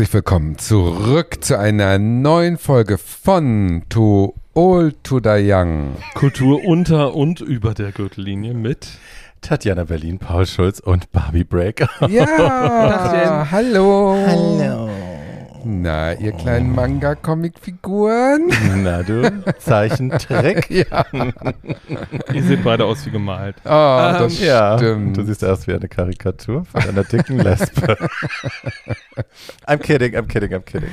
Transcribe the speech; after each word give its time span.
Herzlich 0.00 0.14
willkommen 0.14 0.56
zurück 0.56 1.44
zu 1.44 1.58
einer 1.58 1.98
neuen 1.98 2.56
Folge 2.56 2.96
von 2.96 3.82
Too 3.90 4.32
Old 4.54 4.96
to 5.04 5.20
the 5.22 5.36
Young. 5.36 5.94
Kultur 6.14 6.64
unter 6.64 7.14
und 7.14 7.42
über 7.42 7.74
der 7.74 7.92
Gürtellinie 7.92 8.54
mit 8.54 8.88
Tatjana 9.42 9.84
Berlin, 9.84 10.18
Paul 10.18 10.46
Schulz 10.46 10.80
und 10.80 11.12
Barbie 11.12 11.44
Breaker. 11.44 11.90
Ja, 12.08 13.46
hallo. 13.50 14.16
Hallo. 14.26 14.89
Na, 15.64 16.12
ihr 16.14 16.32
kleinen 16.32 16.74
Manga-Comic-Figuren? 16.74 18.50
Na 18.82 19.02
du, 19.02 19.42
Zeichentrick. 19.58 20.70
ja. 20.70 21.04
Ihr 22.32 22.42
seht 22.42 22.64
beide 22.64 22.84
aus 22.84 23.04
wie 23.04 23.10
gemalt. 23.10 23.56
Oh, 23.64 23.68
das 23.68 24.40
ja, 24.40 24.78
stimmt. 24.78 25.16
du 25.16 25.24
siehst 25.24 25.44
aus 25.44 25.66
wie 25.66 25.74
eine 25.74 25.88
Karikatur 25.88 26.64
von 26.64 26.82
einer 26.82 27.04
dicken 27.04 27.38
Lesbe. 27.38 27.96
I'm 29.66 29.78
kidding, 29.78 30.14
I'm 30.14 30.26
kidding, 30.26 30.52
I'm 30.52 30.64
kidding. 30.64 30.90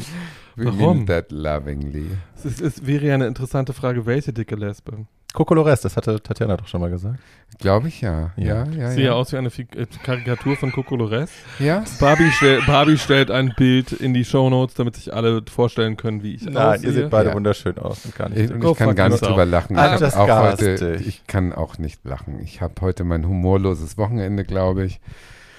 We 0.55 0.65
Warum? 0.65 0.97
mean 0.97 1.05
that 1.07 1.31
lovingly. 1.31 2.07
Es, 2.35 2.45
ist, 2.45 2.61
es 2.61 2.85
wäre 2.85 3.05
ja 3.05 3.13
eine 3.13 3.27
interessante 3.27 3.73
Frage, 3.73 4.05
welche 4.05 4.33
dicke 4.33 4.55
Lesbe? 4.55 5.05
Kokolores, 5.33 5.81
das 5.81 5.95
hatte 5.97 6.21
Tatjana 6.23 6.57
doch 6.57 6.67
schon 6.67 6.81
mal 6.81 6.89
gesagt. 6.89 7.19
Glaube 7.59 7.89
ich 7.89 8.01
ja. 8.01 8.31
Ja, 8.37 8.63
Ja. 8.63 8.65
ja, 8.71 8.91
Sieht 8.91 9.03
ja 9.05 9.13
aus 9.13 9.31
wie 9.33 9.37
eine 9.37 9.49
Fig 9.51 9.75
äh, 9.75 9.85
Karikatur 10.03 10.55
von 10.55 10.71
Kokolores. 10.71 11.29
Ja? 11.59 11.83
Barbie, 11.99 12.31
stell, 12.31 12.61
Barbie 12.65 12.97
stellt 12.97 13.29
ein 13.29 13.53
Bild 13.55 13.91
in 13.91 14.13
die 14.13 14.25
Shownotes, 14.25 14.75
damit 14.75 14.95
sich 14.95 15.13
alle 15.13 15.43
vorstellen 15.49 15.95
können, 15.95 16.23
wie 16.23 16.35
ich 16.35 16.43
Nein, 16.45 16.57
aussehe. 16.57 16.87
ihr 16.89 16.93
seht 16.93 17.09
beide 17.09 17.29
Ja. 17.29 17.35
wunderschön 17.35 17.77
aus 17.77 18.05
und 18.05 18.15
gar 18.15 18.29
nicht. 18.29 18.39
Ich, 18.39 18.51
ich 18.51 18.77
kann 18.77 18.95
gar 18.95 19.09
nicht 19.09 19.21
drüber 19.21 19.45
lachen. 19.45 19.75
Ich, 19.75 19.81
I'm 19.81 19.91
hab 19.91 20.01
just 20.01 20.15
auch 20.17 20.27
heute, 20.43 20.95
ich 21.05 21.27
kann 21.27 21.53
auch 21.53 21.77
nicht 21.77 22.03
lachen. 22.03 22.39
Ich 22.41 22.61
habe 22.61 22.73
heute 22.81 23.03
mein 23.03 23.27
humorloses 23.27 23.97
Wochenende, 23.97 24.43
glaube 24.43 24.85
ich. 24.85 24.99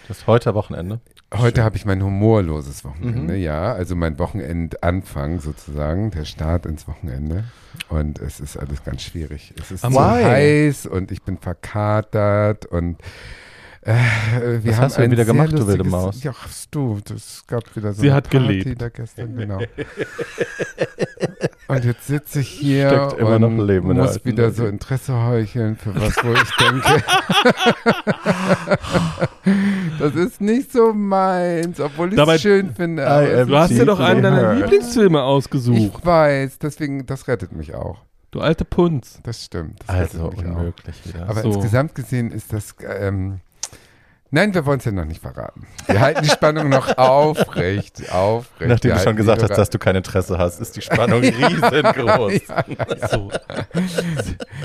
Das 0.09 0.19
ist 0.19 0.27
heute 0.27 0.55
Wochenende. 0.55 1.01
Heute 1.35 1.63
habe 1.63 1.77
ich 1.77 1.85
mein 1.85 2.03
humorloses 2.03 2.85
Wochenende, 2.85 3.35
Mhm. 3.35 3.41
ja. 3.41 3.73
Also 3.73 3.95
mein 3.95 4.19
Wochenendanfang 4.19 5.41
sozusagen, 5.41 6.11
der 6.11 6.25
Start 6.25 6.65
ins 6.65 6.89
Wochenende. 6.89 7.45
Und 7.91 8.19
es 8.19 8.41
ist 8.41 8.57
alles 8.57 8.83
ganz 8.83 9.03
schwierig. 9.03 9.53
Es 9.61 9.71
ist 9.71 9.85
Am 9.85 9.93
so 9.93 10.01
heiß 10.01 10.87
und 10.87 11.13
ich 11.13 11.23
bin 11.23 11.37
verkatert 11.37 12.65
und 12.67 12.99
äh, 13.83 13.93
wir 14.63 14.73
Was 14.73 14.77
haben 14.77 14.85
hast 14.85 14.97
du 14.97 15.03
denn 15.03 15.11
wieder 15.13 15.25
gemacht, 15.27 15.53
du 15.53 15.67
wilde 15.67 15.85
Maus? 15.85 16.23
Ja, 16.23 16.33
du, 16.71 16.99
das 17.05 17.45
gab 17.47 17.77
wieder 17.77 17.93
so 17.93 18.01
Sie 18.01 18.09
eine 18.09 18.17
hat 18.17 18.31
Party 18.31 18.47
gelebt. 18.63 18.81
da 18.83 18.89
gestern, 18.89 19.37
genau. 19.37 19.59
und 21.69 21.85
jetzt 21.85 22.07
sitze 22.07 22.41
ich 22.41 22.49
hier 22.49 22.89
Steckt 22.89 23.21
und 23.23 23.85
muss 23.97 24.25
wieder 24.25 24.51
so 24.51 24.67
Interesse 24.67 25.15
heucheln 25.27 25.77
für 25.77 25.95
was, 25.95 26.17
wo 26.25 26.33
ich 26.33 26.57
denke, 26.57 27.05
das 29.99 30.15
ist 30.15 30.41
nicht 30.41 30.73
so 30.73 30.93
meins, 30.93 31.81
obwohl 31.81 32.13
ich 32.13 32.19
es 32.19 32.41
schön 32.41 32.75
finde. 32.75 33.45
Du 33.47 33.57
hast 33.57 33.71
dir 33.71 33.85
doch 33.87 34.01
einen 34.01 34.23
deiner. 34.23 34.55
Lieblingsfilme 34.55 35.23
ausgesucht. 35.23 35.79
Ich 35.79 36.05
weiß, 36.05 36.59
deswegen, 36.59 37.07
das 37.07 37.29
rettet 37.29 37.53
mich 37.53 37.75
auch. 37.75 37.99
Du 38.31 38.41
alte 38.41 38.65
Punz. 38.65 39.21
Das 39.23 39.45
stimmt. 39.45 39.81
Das 39.87 39.97
Also 39.97 40.31
unmöglich 40.37 40.97
wieder. 41.07 41.29
Aber 41.29 41.41
So. 41.43 41.49
insgesamt 41.53 41.95
gesehen 41.95 42.31
ist 42.31 42.53
das. 42.53 42.75
Ähm, 42.87 43.41
nein, 44.31 44.55
wir 44.55 44.67
wollen 44.67 44.79
es 44.79 44.85
ja 44.85 44.93
noch 44.93 45.05
nicht 45.05 45.21
verraten. 45.21 45.67
Wir 45.87 46.01
halten 46.01 46.23
die 46.23 46.31
Spannung 46.31 46.69
noch 46.69 46.97
aufrecht. 46.99 48.13
aufrecht. 48.13 48.69
Nachdem 48.69 48.91
Wir 48.91 48.97
du 48.97 49.03
schon 49.03 49.17
gesagt 49.17 49.43
hast, 49.43 49.57
dass 49.57 49.71
du 49.71 49.79
kein 49.79 49.97
Interesse 49.97 50.39
hast, 50.39 50.61
ist 50.61 50.77
die 50.77 50.83
Spannung 50.83 51.21
riesengroß. 51.23 52.41
So. 53.11 53.31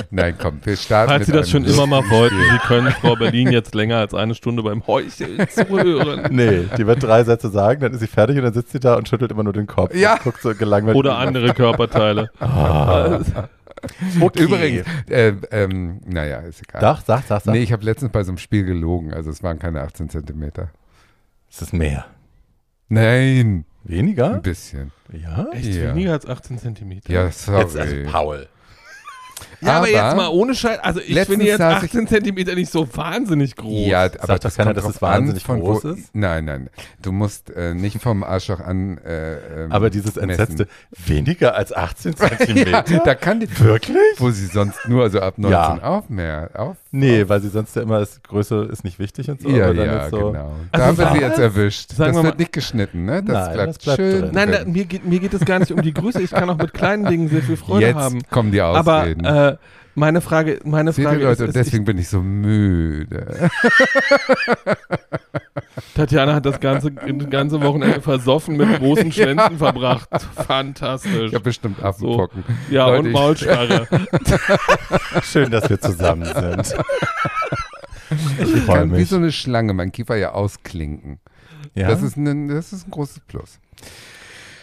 Nein, 0.10 0.36
komm, 0.40 0.60
wir 0.64 0.76
starten. 0.76 1.10
Falls 1.10 1.20
mit 1.20 1.26
Sie 1.28 1.34
das 1.34 1.50
schon 1.50 1.66
immer 1.66 1.88
mal 1.88 2.04
wollten. 2.10 2.36
Sie 2.36 2.58
können 2.68 2.92
Frau 2.92 3.16
Berlin 3.16 3.52
jetzt 3.52 3.74
länger 3.76 3.98
als 3.98 4.14
eine 4.14 4.36
Stunde 4.36 4.64
beim 4.64 4.86
Heucheln 4.88 5.48
zuhören. 5.50 6.28
Nee, 6.34 6.66
die 6.78 6.88
wird 6.88 7.04
drei 7.04 7.24
Sätze 7.24 7.50
sagen, 7.50 7.82
dann 7.82 7.94
ist 7.94 8.00
sie 8.00 8.08
fertig 8.08 8.38
und 8.38 8.44
dann 8.44 8.54
sitzt 8.54 8.72
sie 8.72 8.80
da 8.80 8.96
und 8.96 9.08
schüttelt 9.08 9.32
immer 9.32 9.44
nur 9.44 9.54
den 9.54 9.68
Kopf. 9.68 9.94
Ja. 9.96 10.14
Und 10.14 10.24
guckt 10.24 10.42
so 10.42 10.56
gelangweilt. 10.56 10.96
Oder 10.96 11.18
andere 11.18 11.54
Körperteile. 11.54 12.30
Ah. 12.40 13.20
Okay. 14.22 14.44
Übrigens, 14.44 14.88
äh, 15.10 15.34
ähm, 15.52 16.00
naja, 16.06 16.40
ist 16.40 16.62
egal. 16.62 16.82
Doch, 16.82 17.02
sag, 17.06 17.24
sag, 17.28 17.42
sag. 17.44 17.54
Nee, 17.54 17.62
ich 17.64 17.72
habe 17.74 17.84
letztens 17.84 18.12
bei 18.12 18.24
so 18.24 18.32
einem 18.32 18.38
Spiel 18.38 18.64
gelogen, 18.66 19.14
also 19.14 19.30
es 19.30 19.44
waren 19.44 19.60
keine 19.60 19.82
18 19.82 20.10
Zentimeter. 20.10 20.70
Es 21.50 21.62
ist 21.62 21.74
mehr. 21.74 22.06
Nein, 22.90 23.66
Weniger? 23.84 24.36
ein 24.36 24.42
bisschen. 24.42 24.92
Ja? 25.12 25.48
Echt 25.52 25.66
Ja. 25.74 25.90
weniger 25.94 26.14
als 26.14 26.26
18 26.26 26.58
Zentimeter? 26.58 27.12
Ja, 27.12 27.30
sorry. 27.32 27.62
Jetzt 27.62 27.78
also 27.78 27.96
Paul. 28.12 28.48
Ja, 29.64 29.70
aber, 29.78 29.78
Aber 29.78 29.90
jetzt 29.90 30.16
mal 30.18 30.28
ohne 30.30 30.56
Scheiß. 30.56 30.80
Also 30.80 31.00
ich 31.00 31.20
finde 31.22 31.46
jetzt 31.46 31.58
saß 31.60 31.84
ich- 31.84 31.90
18 31.90 32.08
Zentimeter 32.08 32.56
nicht 32.56 32.72
so 32.72 32.88
wahnsinnig 32.96 33.56
groß. 33.56 33.88
Ja, 33.88 34.04
aber 34.04 34.34
doch 34.34 34.40
das 34.40 34.56
keiner, 34.56 34.74
dass 34.74 34.86
es 34.86 35.02
wahnsinnig 35.02 35.44
an, 35.44 35.48
von 35.48 35.60
groß 35.62 35.84
wo, 35.84 35.90
ist? 35.90 36.10
Nein, 36.14 36.46
nein. 36.46 36.70
Du 37.02 37.12
musst 37.12 37.50
äh, 37.56 37.74
nicht 37.74 38.02
vom 38.02 38.24
Arschloch 38.24 38.60
an. 38.60 38.98
Äh, 39.00 39.64
ähm, 39.66 39.72
Aber 39.72 39.90
dieses 39.90 40.16
messen. 40.16 40.30
entsetzte, 40.30 40.68
weniger 41.06 41.56
als 41.56 41.74
18 41.74 42.16
Zentimeter? 42.16 42.84
ja, 42.88 43.00
da 43.04 43.16
kann 43.16 43.40
die 43.40 43.60
Wirklich? 43.60 43.98
wo 44.18 44.30
sie 44.32 44.46
sonst 44.48 44.88
nur 44.88 45.04
also 45.04 45.20
ab 45.22 45.36
19 45.38 45.52
Ja. 45.52 45.78
auf 45.84 46.10
mehr 46.10 46.50
auf. 46.54 46.78
Nee, 46.92 47.28
weil 47.28 47.42
sie 47.42 47.50
sonst 47.50 47.76
ja 47.76 47.82
immer 47.82 48.00
ist, 48.02 48.24
Größe 48.24 48.68
ist 48.72 48.84
nicht 48.84 49.00
wichtig 49.00 49.30
und 49.30 49.42
so. 49.42 49.50
ja, 49.50 49.66
aber 49.66 49.74
dann 49.74 49.86
ja, 49.88 50.04
ist 50.06 50.12
so, 50.12 50.32
genau. 50.32 50.52
Also 50.52 50.58
da 50.72 50.86
haben 50.86 50.98
wir 50.98 51.12
sie 51.14 51.20
jetzt 51.26 51.40
erwischt. 51.40 51.90
Sagen 51.92 52.14
das 52.14 52.18
wir 52.20 52.24
wird 52.24 52.36
mal- 52.36 52.40
nicht 52.42 52.54
geschnitten, 52.54 53.06
ne? 53.06 53.24
Das 53.24 53.34
Nein, 53.48 53.54
bleibt, 53.54 53.70
das 53.70 53.78
bleibt 53.80 54.00
schön 54.00 54.22
drin. 54.22 54.32
Nein, 54.34 54.52
da, 54.52 54.66
mir, 54.66 54.86
geht, 54.86 55.06
mir 55.06 55.20
geht 55.20 55.34
es 55.34 55.44
gar 55.46 55.58
nicht 55.60 55.72
um 55.72 55.82
die 55.82 55.94
Größe. 55.94 56.22
Ich 56.22 56.32
kann 56.32 56.50
auch 56.50 56.58
mit 56.58 56.74
kleinen 56.74 57.06
Dingen 57.06 57.30
sehr 57.30 57.42
viel 57.42 57.58
Freude 57.58 57.88
jetzt 57.88 57.96
haben. 57.96 58.22
kommen 58.30 58.52
die 58.52 58.62
Aber 58.62 59.00
Ausreden. 59.02 59.26
Meine 59.96 60.22
Frage, 60.22 60.60
meine 60.64 60.92
Seht 60.92 61.04
ihr, 61.06 61.10
Frage 61.10 61.24
Leute, 61.24 61.44
ist, 61.44 61.50
ist 61.50 61.56
deswegen 61.56 61.86
bin 61.86 61.98
ich 61.98 62.08
so 62.10 62.22
müde. 62.22 63.50
ich, 64.66 64.74
Tatjana 65.96 66.34
hat 66.36 66.46
das 66.46 66.60
ganze, 66.60 66.92
das 66.92 67.30
ganze 67.30 67.62
Wochenende 67.62 68.02
versoffen 68.02 68.58
mit 68.58 68.80
großen 68.80 69.12
Schwänzen 69.12 69.58
verbracht. 69.58 70.10
Fantastisch. 70.48 71.28
Ich 71.28 71.34
habe 71.36 71.44
bestimmt 71.44 71.84
Affenpocken. 71.84 72.44
Ja, 72.70 72.88
Leute, 72.88 73.00
und 73.00 73.06
ich- 73.08 73.14
Maulsperre. 73.14 73.88
Schön, 75.24 75.52
dass 75.52 75.70
wir 75.70 75.80
zusammen 75.80 76.26
sind. 76.26 76.76
Ich 78.40 78.54
Ich 78.56 78.66
kann 78.68 78.92
wie 78.92 78.98
mich. 79.00 79.10
so 79.10 79.16
eine 79.18 79.32
Schlange 79.32 79.74
mein 79.74 79.92
Kiefer 79.92 80.16
ja 80.16 80.32
ausklinken. 80.34 81.20
ja? 81.76 81.88
Das, 81.88 82.02
ist 82.02 82.18
ein, 82.18 82.48
das 82.48 82.74
ist 82.74 82.88
ein 82.88 82.92
großes 82.92 83.20
Plus. 83.28 83.60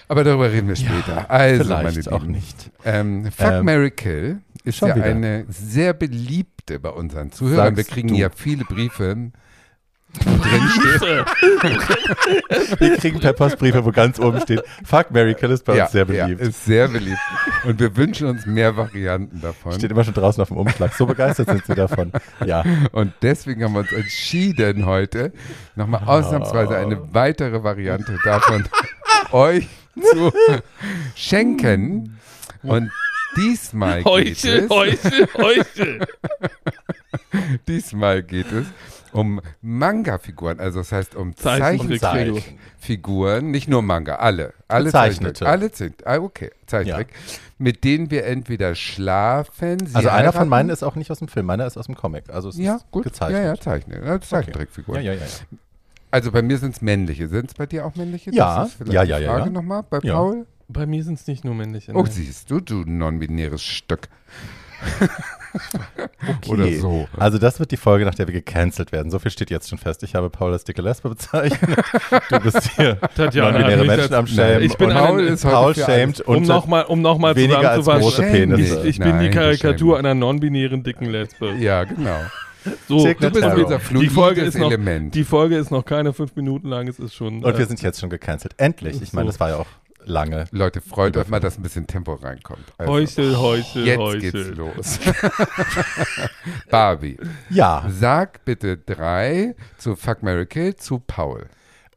Aber 0.09 0.25
darüber 0.25 0.51
reden 0.51 0.67
wir 0.69 0.75
später. 0.77 1.31
also, 1.31 1.73
meine 1.73 1.91
Vielleicht 1.93 2.11
auch 2.13 2.21
Lieben. 2.23 2.33
nicht. 2.33 2.71
Ähm, 2.85 3.27
Fuck, 3.31 3.47
Ähm, 3.47 3.65
Mary 3.65 3.91
Kill 3.93 4.39
ist 4.65 4.79
schon 4.79 4.89
ja 4.89 4.97
wieder. 4.97 5.07
eine 5.07 5.47
sehr 5.49 5.93
beliebte 5.95 6.79
bei 6.79 6.91
unseren 6.91 7.33
Zuhörern. 7.33 7.77
Wir 7.77 7.85
Sagst 7.85 7.95
kriegen 7.95 8.09
du. 8.09 8.15
ja 8.17 8.31
viele 8.31 8.65
Briefe. 8.65 9.33
steht, 10.13 11.01
Wir 12.81 12.97
kriegen 12.97 13.21
per 13.21 13.33
Postbriefe, 13.33 13.85
wo 13.85 13.93
ganz 13.93 14.19
oben 14.19 14.41
steht, 14.41 14.63
Fuck, 14.85 15.13
Mary 15.13 15.35
Kill 15.35 15.53
ist 15.53 15.65
bei 15.65 15.77
ja, 15.77 15.85
uns 15.85 15.93
sehr 15.93 16.05
beliebt. 16.05 16.41
Ja, 16.41 16.49
ist 16.49 16.65
sehr 16.65 16.89
beliebt. 16.89 17.21
Und 17.65 17.79
wir 17.79 17.97
wünschen 17.97 18.27
uns 18.27 18.45
mehr 18.45 18.77
Varianten 18.77 19.41
davon. 19.41 19.73
Steht 19.75 19.93
immer 19.93 20.03
schon 20.03 20.15
draußen 20.15 20.43
auf 20.43 20.49
dem 20.49 20.57
Umschlag. 20.57 20.95
So 20.95 21.07
begeistert 21.07 21.49
sind 21.49 21.65
sie 21.65 21.75
davon. 21.75 22.11
Ja. 22.45 22.65
Und 22.91 23.13
deswegen 23.23 23.63
haben 23.63 23.75
wir 23.75 23.81
uns 23.81 23.93
entschieden, 23.93 24.85
heute 24.85 25.33
nochmal 25.77 26.03
ausnahmsweise 26.05 26.77
eine 26.77 27.15
weitere 27.15 27.63
Variante 27.63 28.19
davon 28.25 28.65
euch 29.31 29.69
zu 29.95 30.33
schenken. 31.15 32.19
Und 32.63 32.91
diesmal 33.37 33.97
geht 33.99 34.07
Heuchel, 34.07 34.59
es, 34.65 34.71
heuchel, 34.71 35.29
heuchel. 35.37 36.07
diesmal 37.69 38.23
geht 38.23 38.51
es 38.53 38.67
um 39.13 39.41
Manga-Figuren, 39.61 40.61
also 40.61 40.81
das 40.81 40.93
heißt 40.93 41.17
um 41.17 41.35
Zeichentrick- 41.35 42.01
Zeichentrickfiguren, 42.01 43.51
nicht 43.51 43.69
nur 43.69 43.83
Manga, 43.83 44.17
alle, 44.17 44.53
alle. 44.69 44.91
Zeichentrick, 44.91 45.43
alle 45.49 45.71
sind, 45.71 46.07
ah, 46.07 46.19
okay, 46.19 46.51
Zeichentrick, 46.67 47.09
mit 47.59 47.83
denen 47.83 48.11
wir 48.11 48.25
entweder 48.27 48.75
schlafen, 48.77 49.85
sie 49.85 49.97
Also 49.97 50.09
einer 50.09 50.19
heiraten, 50.19 50.39
von 50.39 50.49
meinen 50.49 50.71
ist 50.71 50.83
auch 50.85 50.95
nicht 50.95 51.11
aus 51.11 51.19
dem 51.19 51.29
Film, 51.29 51.47
meiner 51.47 51.67
ist 51.67 51.77
aus 51.77 51.87
dem 51.87 51.97
Comic. 51.97 52.31
Also 52.31 52.51
es 52.51 52.57
ja 52.59 52.77
ist 52.77 52.91
gut, 52.93 53.05
gezeichnet. 53.05 53.43
ja 53.43 53.47
ja 53.55 53.57
Zeichnen, 53.61 54.05
ja, 54.05 54.21
Zeichentrickfiguren. 54.21 55.03
Ja, 55.03 55.13
ja, 55.13 55.19
ja, 55.21 55.27
ja. 55.27 55.59
Also 56.13 56.33
bei 56.33 56.43
mir 56.43 56.59
sind 56.59 56.75
es 56.75 56.81
männliche. 56.83 57.29
Sind 57.29 57.51
es 57.51 57.55
bei 57.55 57.67
dir 57.67 57.87
auch 57.87 57.95
männliche? 57.95 58.33
Ja, 58.33 58.61
Das 58.63 58.71
ist 58.71 58.75
vielleicht 58.79 58.93
ja, 58.93 59.05
die 59.05 59.11
ja, 59.11 59.19
ja, 59.19 59.31
Frage 59.31 59.45
ja. 59.47 59.51
nochmal 59.51 59.85
bei 59.89 59.99
Ja. 60.03 60.15
Paul. 60.15 60.47
Bei 60.73 60.87
mir 60.87 61.03
sind 61.05 61.19
es 61.19 61.27
nicht 61.27 61.45
nur 61.45 61.55
männliche. 61.55 61.93
Oh, 61.95 62.03
nein. 62.03 62.13
siehst 62.13 62.51
du, 62.51 62.61
du 62.61 62.85
non-binäres 62.87 63.63
Stück. 63.63 64.09
Okay. 65.53 66.51
Oder 66.51 66.73
so. 66.75 67.09
Also 67.17 67.39
das 67.39 67.59
wird 67.59 67.73
die 67.73 67.77
Folge, 67.77 68.05
nach 68.05 68.15
der 68.15 68.29
wir 68.29 68.33
gecancelt 68.35 68.93
werden. 68.93 69.11
So 69.11 69.19
viel 69.19 69.33
steht 69.33 69.51
jetzt 69.51 69.69
schon 69.69 69.79
fest. 69.79 70.03
Ich 70.05 70.15
habe 70.15 70.31
Paul 70.31 70.53
als 70.53 70.63
dicke 70.65 70.81
Lesbe 70.81 71.09
bezeichnet. 71.09 71.61
Du 72.31 72.39
bist 72.41 72.71
hier 72.77 72.99
non-binäre 73.17 73.85
Menschen 73.85 74.01
als- 74.01 74.13
am 74.13 74.27
Schämen. 74.29 74.63
Ich 74.63 74.77
bin 74.77 74.91
Paul 74.91 75.25
ist 75.25 75.43
Paul 75.43 75.75
schämt 75.75 76.21
Um 76.21 76.37
und 76.37 76.47
nochmal 76.47 76.85
um 76.85 77.03
noch 77.03 77.19
mal 77.19 77.35
weniger 77.35 77.71
als 77.73 77.85
große. 77.87 78.23
Penisse. 78.23 78.87
Ich 78.87 78.99
bin 78.99 79.09
Nein, 79.09 79.23
die 79.25 79.29
du 79.31 79.35
Karikatur 79.35 79.99
einer 79.99 80.15
non-binären 80.15 80.85
dicken 80.85 81.07
Lesbe. 81.07 81.53
Ja, 81.59 81.83
genau. 81.85 82.21
So, 82.87 83.07
Du 83.07 83.15
bist 83.31 83.45
unser 83.45 83.79
die 83.99 84.09
Folge, 84.09 84.43
ist 84.43 84.57
noch, 84.59 84.69
Element. 84.69 85.15
die 85.15 85.25
Folge 85.25 85.57
ist 85.57 85.71
noch 85.71 85.85
keine 85.85 86.13
fünf 86.13 86.37
Minuten 86.37 86.69
lang, 86.69 86.87
es 86.89 86.99
ist 86.99 87.15
schon. 87.15 87.43
Und 87.43 87.57
wir 87.57 87.65
äh, 87.65 87.67
sind 87.67 87.81
jetzt 87.83 87.99
schon 88.01 88.11
gecancelt. 88.11 88.55
Endlich. 88.59 89.01
Ich 89.03 89.13
meine, 89.15 89.27
So. 89.27 89.33
das 89.33 89.41
war 89.41 89.49
ja 89.49 89.57
auch 89.57 89.67
lange. 90.05 90.45
Leute, 90.51 90.81
freut 90.81 91.17
euch 91.17 91.29
mal, 91.29 91.41
dass 91.41 91.59
ein 91.59 91.63
bisschen 91.63 91.87
Tempo 91.87 92.15
reinkommt. 92.15 92.65
Also, 92.79 92.93
Heuchel, 92.93 93.37
Heuchel, 93.39 93.87
jetzt 93.87 93.99
Heuchel. 93.99 94.21
geht's 94.33 94.57
los. 94.57 94.99
Barbie, 96.71 97.19
Ja. 97.49 97.85
sag 97.89 98.45
bitte 98.45 98.77
drei 98.77 99.55
zu 99.79 99.97
Fuck, 99.97 100.23
Mary 100.23 100.47
Kill 100.47 100.77
zu 100.77 100.99
Paul. 101.01 101.47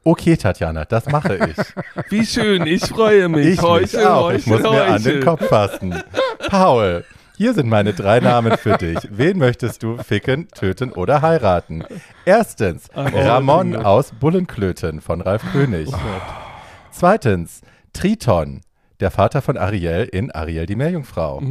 Okay, 0.06 0.36
Tatjana, 0.36 0.84
das 0.86 1.06
mache 1.08 1.36
ich. 1.38 1.58
Wie 2.12 2.26
schön, 2.26 2.68
ich 2.68 2.86
freue 2.86 3.30
mich. 3.30 3.48
Ich 3.54 3.62
Heuchel, 3.62 4.00
mich 4.00 4.06
auch. 4.08 4.24
Heuchel, 4.26 4.40
Ich 4.40 4.48
muss 4.48 4.62
mir 4.62 4.84
an 4.84 5.02
den 5.04 5.12
Heuchel. 5.14 5.20
Kopf 5.24 5.48
fassen. 5.48 6.04
Paul, 6.50 7.06
hier 7.38 7.54
sind 7.54 7.70
meine 7.70 7.94
drei 7.94 8.20
Namen 8.20 8.58
für 8.58 8.78
dich. 8.78 8.98
Wen 9.12 9.38
möchtest 9.38 9.82
du 9.82 9.98
ficken, 9.98 10.50
töten 10.50 10.92
oder 10.92 11.22
heiraten? 11.22 11.86
Erstens, 12.26 12.90
Ramon 12.94 13.78
aus 13.78 14.12
Bullenklöten 14.12 15.00
von 15.00 15.22
Ralf 15.22 15.44
König. 15.54 15.90
Zweitens, 16.92 17.62
Triton, 17.94 18.62
der 19.00 19.12
Vater 19.12 19.42
von 19.42 19.58
Ariel 19.58 20.04
in 20.12 20.32
Ariel 20.32 20.66
die 20.66 20.76
Meerjungfrau. 20.76 21.42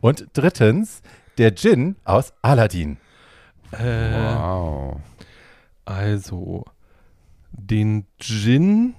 Und 0.00 0.26
drittens, 0.32 1.02
der 1.38 1.50
Djinn 1.52 1.96
aus 2.04 2.32
Aladdin. 2.42 2.98
Äh, 3.72 4.12
Wow. 4.36 5.00
also, 5.84 6.64
den 7.52 8.06
Djinn 8.20 8.94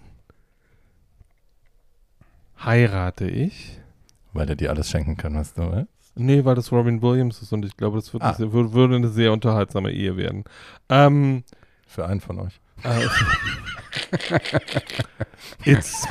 heirate 2.63 3.27
ich. 3.27 3.79
Weil 4.33 4.49
er 4.49 4.55
dir 4.55 4.71
alles 4.71 4.89
schenken 4.89 5.15
kann, 5.17 5.35
was 5.35 5.53
du 5.53 5.71
willst. 5.71 5.89
Nee, 6.15 6.45
weil 6.45 6.55
das 6.55 6.71
Robin 6.71 7.01
Williams 7.01 7.41
ist 7.41 7.51
und 7.53 7.65
ich 7.65 7.75
glaube, 7.77 7.97
das 7.97 8.13
wird 8.13 8.23
Ah. 8.23 8.35
eine 8.37 8.51
würde 8.53 8.95
eine 8.95 9.09
sehr 9.09 9.31
unterhaltsame 9.33 9.91
Ehe 9.91 10.15
werden. 10.17 10.43
Ähm, 10.89 11.43
Für 11.87 12.05
einen 12.07 12.21
von 12.21 12.39
euch. 12.39 12.59
Äh, 12.83 13.07
it's 15.71 16.07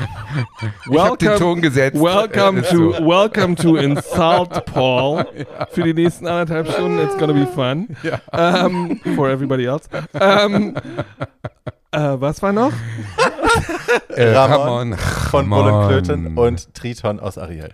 Ich 0.90 0.98
hab 0.98 1.18
den 1.18 1.28
welcome, 1.28 1.38
Ton 1.38 1.60
gesetzt. 1.62 2.00
welcome 2.00 2.60
Äh, 2.60 2.70
to 2.70 2.92
welcome 3.06 3.54
to 3.56 3.76
Insult 3.76 4.64
Paul 4.66 5.26
für 5.70 5.82
die 5.82 5.94
nächsten 5.94 6.26
anderthalb 6.26 6.70
Stunden. 6.70 6.98
It's 7.00 7.16
gonna 7.18 7.32
be 7.32 7.46
fun. 7.46 7.88
Ähm, 8.32 9.00
for 9.16 9.28
everybody 9.28 9.64
else. 9.66 9.88
Ähm, 10.14 10.76
äh, 11.90 11.98
was 12.20 12.40
war 12.42 12.52
noch? 12.52 12.72
Äh, 14.08 14.32
Ramon 14.32 14.94
Ramon. 14.94 14.98
Von. 14.98 15.50
Bullenklöten 15.50 16.38
und 16.38 16.74
Triton 16.74 17.20
aus 17.20 17.36
Ariel. 17.38 17.70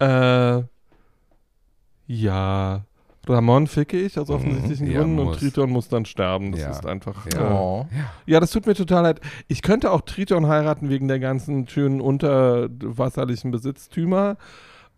Äh, 0.00 0.62
ja, 2.06 2.82
Ramon 3.30 3.66
ficke 3.66 3.98
ich 3.98 4.18
aus 4.18 4.28
offensichtlichen 4.30 4.86
Mhm. 4.86 4.92
Ja, 4.92 4.98
Gründen 5.00 5.18
und 5.20 5.24
muss. 5.26 5.38
Triton 5.38 5.70
muss 5.70 5.88
dann 5.88 6.04
sterben. 6.04 6.52
Das 6.52 6.60
Ja. 6.60 6.70
ist 6.70 6.86
einfach. 6.86 7.26
Ja. 7.32 7.40
Äh, 7.50 7.52
Oh. 7.54 7.86
ja, 8.26 8.40
das 8.40 8.50
tut 8.50 8.66
mir 8.66 8.74
total 8.74 9.02
leid. 9.04 9.20
Ich 9.48 9.62
könnte 9.62 9.90
auch 9.90 10.00
Triton 10.02 10.46
heiraten 10.48 10.88
wegen 10.90 11.08
der 11.08 11.18
ganzen 11.20 11.66
schönen 11.68 12.00
unterwasserlichen 12.00 13.50
Besitztümer. 13.50 14.36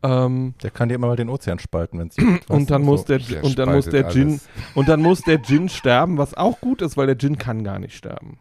Ähm, 0.04 0.54
Der 0.62 0.70
kann 0.72 0.88
dir 0.88 0.96
immer 0.96 1.06
mal 1.06 1.16
den 1.16 1.28
Ozean 1.28 1.60
spalten, 1.60 2.00
wenn 2.00 2.08
es 2.08 2.16
und 2.48 2.70
dann 2.70 2.82
muss 2.82 3.04
der, 3.04 3.18
Der 3.20 3.44
und 3.44 3.56
dann 3.58 3.70
muss 3.72 3.84
der 3.86 4.02
Djinn 4.04 4.28
alles. 4.30 4.48
und 4.74 4.88
dann 4.88 5.00
muss 5.00 5.22
der 5.22 5.38
Djinn 5.38 5.68
sterben, 5.68 6.18
was 6.18 6.34
auch 6.34 6.60
gut 6.60 6.82
ist, 6.82 6.96
weil 6.96 7.06
der 7.06 7.14
Djinn 7.14 7.38
kann 7.38 7.62
gar 7.62 7.78
nicht 7.78 7.94
sterben. 7.96 8.38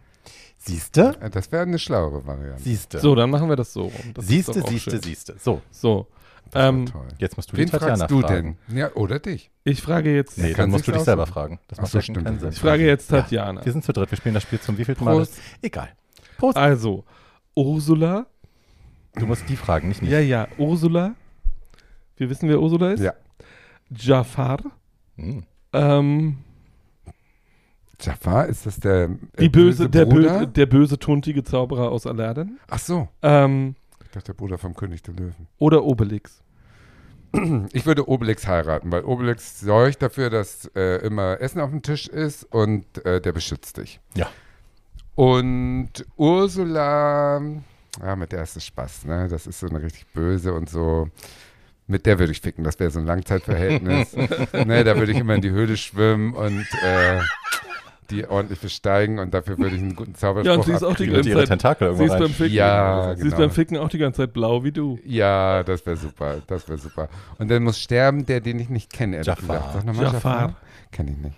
Siehste? 0.57 1.15
Das 1.31 1.51
wäre 1.51 1.63
eine 1.63 1.79
schlauere 1.79 2.25
Variante. 2.25 2.61
Siehste. 2.63 2.99
So, 2.99 3.15
dann 3.15 3.29
machen 3.31 3.49
wir 3.49 3.55
das 3.55 3.73
so 3.73 3.83
rum. 3.83 3.91
Das 4.13 4.27
Siehste, 4.27 4.61
siehste, 4.67 4.99
siehste. 4.99 5.35
So, 5.39 5.61
So, 5.71 6.07
ähm, 6.55 6.85
toll. 6.85 7.07
jetzt 7.17 7.37
musst 7.37 7.51
du 7.51 7.57
Wen 7.57 7.65
die 7.65 7.71
Tatjana 7.71 7.95
fragst 7.97 8.11
du 8.11 8.21
fragen. 8.21 8.57
denn? 8.67 8.77
Ja, 8.77 8.91
oder 8.93 9.19
dich. 9.19 9.51
ich 9.63 9.81
frage 9.81 10.13
jetzt, 10.15 10.37
Nee, 10.37 10.51
kann 10.53 10.63
dann 10.63 10.69
musst 10.71 10.87
du 10.87 10.91
dich 10.91 11.01
selber 11.01 11.25
fragen. 11.27 11.59
Das 11.67 11.79
Ach 11.79 11.83
macht 11.83 11.91
so, 11.91 11.97
ja 11.97 12.01
schon 12.03 12.15
stimmt. 12.15 12.27
keinen 12.27 12.39
Sinn. 12.39 12.49
ich 12.49 12.59
frage 12.59 12.85
jetzt 12.85 13.11
Ja. 13.11 13.21
Tatjana. 13.21 13.63
Wir 13.65 13.71
sind 13.71 13.83
zu 13.85 13.93
dritt, 13.93 14.09
wir 14.11 14.17
spielen 14.17 14.33
das 14.35 14.43
Spiel 14.43 14.59
zum 14.59 14.77
wievielten 14.77 15.05
Mal? 15.05 15.27
Egal. 15.61 15.89
Prost. 16.37 16.57
Also, 16.57 17.03
Ursula. 17.55 18.25
Du 19.15 19.25
musst 19.25 19.47
die 19.49 19.55
fragen, 19.55 19.89
nicht 19.89 20.01
mich. 20.01 20.11
Ja, 20.11 20.19
ja, 20.19 20.47
Ursula. 20.57 21.15
Wir 22.17 22.29
wissen, 22.29 22.47
wer 22.49 22.61
Ursula 22.61 22.91
ist. 22.91 23.01
Ja. 23.01 23.13
Jafar. 23.89 24.59
Hm. 25.17 25.43
Ähm, 25.73 26.37
Jafar, 27.99 28.47
ist 28.47 28.65
das 28.65 28.79
der, 28.79 29.09
die 29.39 29.45
äh, 29.45 29.49
böse, 29.49 29.89
der, 29.89 30.05
Bruder? 30.05 30.39
böse, 30.39 30.47
der 30.47 30.65
böse, 30.65 30.97
tuntige 30.97 31.43
Zauberer 31.43 31.91
aus 31.91 32.07
Aladdin. 32.07 32.57
Ach 32.69 32.79
so, 32.79 33.07
Ähm, 33.21 33.75
dachte 34.11 34.27
der 34.27 34.33
Bruder 34.33 34.57
vom 34.57 34.75
König 34.75 35.01
der 35.03 35.13
Löwen. 35.13 35.47
oder 35.57 35.83
Obelix. 35.83 36.43
Ich 37.71 37.85
würde 37.85 38.09
Obelix 38.09 38.45
heiraten, 38.45 38.91
weil 38.91 39.05
Obelix 39.05 39.61
sorgt 39.61 40.01
dafür, 40.01 40.29
dass 40.29 40.69
äh, 40.75 40.97
immer 41.05 41.39
Essen 41.39 41.61
auf 41.61 41.69
dem 41.69 41.81
Tisch 41.81 42.07
ist 42.07 42.43
und 42.43 43.05
äh, 43.05 43.21
der 43.21 43.31
beschützt 43.31 43.77
dich. 43.77 44.01
Ja. 44.15 44.29
Und 45.15 45.91
Ursula, 46.17 47.41
ja, 48.01 48.15
mit 48.15 48.31
der 48.31 48.43
ist 48.43 48.57
es 48.57 48.65
Spaß, 48.65 49.05
ne? 49.05 49.27
Das 49.29 49.47
ist 49.47 49.59
so 49.59 49.67
eine 49.67 49.81
richtig 49.81 50.07
böse 50.07 50.53
und 50.53 50.69
so. 50.69 51.09
Mit 51.87 52.05
der 52.05 52.19
würde 52.19 52.31
ich 52.31 52.41
ficken, 52.41 52.63
das 52.63 52.79
wäre 52.79 52.91
so 52.91 52.99
ein 52.99 53.05
Langzeitverhältnis. 53.05 54.13
ne, 54.53 54.83
da 54.83 54.97
würde 54.97 55.11
ich 55.11 55.17
immer 55.17 55.35
in 55.35 55.41
die 55.41 55.51
Höhle 55.51 55.75
schwimmen 55.77 56.33
und 56.33 56.65
äh, 56.83 57.19
die 58.11 58.27
ordentlich 58.27 58.59
besteigen 58.59 59.19
und 59.19 59.33
dafür 59.33 59.57
würde 59.57 59.75
ich 59.75 59.81
einen 59.81 59.95
guten 59.95 60.13
Zauberspruch 60.15 60.45
Ja, 60.51 60.57
und 60.59 60.65
sie 60.65 60.71
ist 60.73 60.83
auch 60.83 60.95
die 60.95 61.05
ihre 61.05 61.21
Zeit- 61.23 61.47
Tentakel 61.47 61.95
Sie 61.95 62.03
ist 62.05 62.17
beim. 62.17 62.29
Ficken. 62.29 62.53
Ja, 62.53 63.05
Sie 63.15 63.21
ist 63.21 63.23
genau. 63.23 63.37
beim 63.37 63.51
Ficken 63.51 63.77
auch 63.77 63.89
die 63.89 63.97
ganze 63.97 64.17
Zeit 64.23 64.33
blau 64.33 64.63
wie 64.63 64.71
du. 64.71 64.99
Ja, 65.05 65.63
das 65.63 65.85
wäre 65.85 65.97
super, 65.97 66.37
das 66.47 66.67
wäre 66.67 66.77
super. 66.77 67.09
Und 67.39 67.49
dann 67.49 67.63
muss 67.63 67.79
sterben 67.79 68.25
der, 68.25 68.41
den 68.41 68.59
ich 68.59 68.69
nicht 68.69 68.91
kenne, 68.93 69.15
ehrlich 69.17 69.27
Jafar. 69.27 69.57
gesagt. 69.57 69.73
Sag 69.73 69.85
nochmal 69.85 70.03
Jafar. 70.05 70.41
Jafar. 70.41 70.55
Kenn 70.91 71.07
ich 71.07 71.17
nicht. 71.17 71.35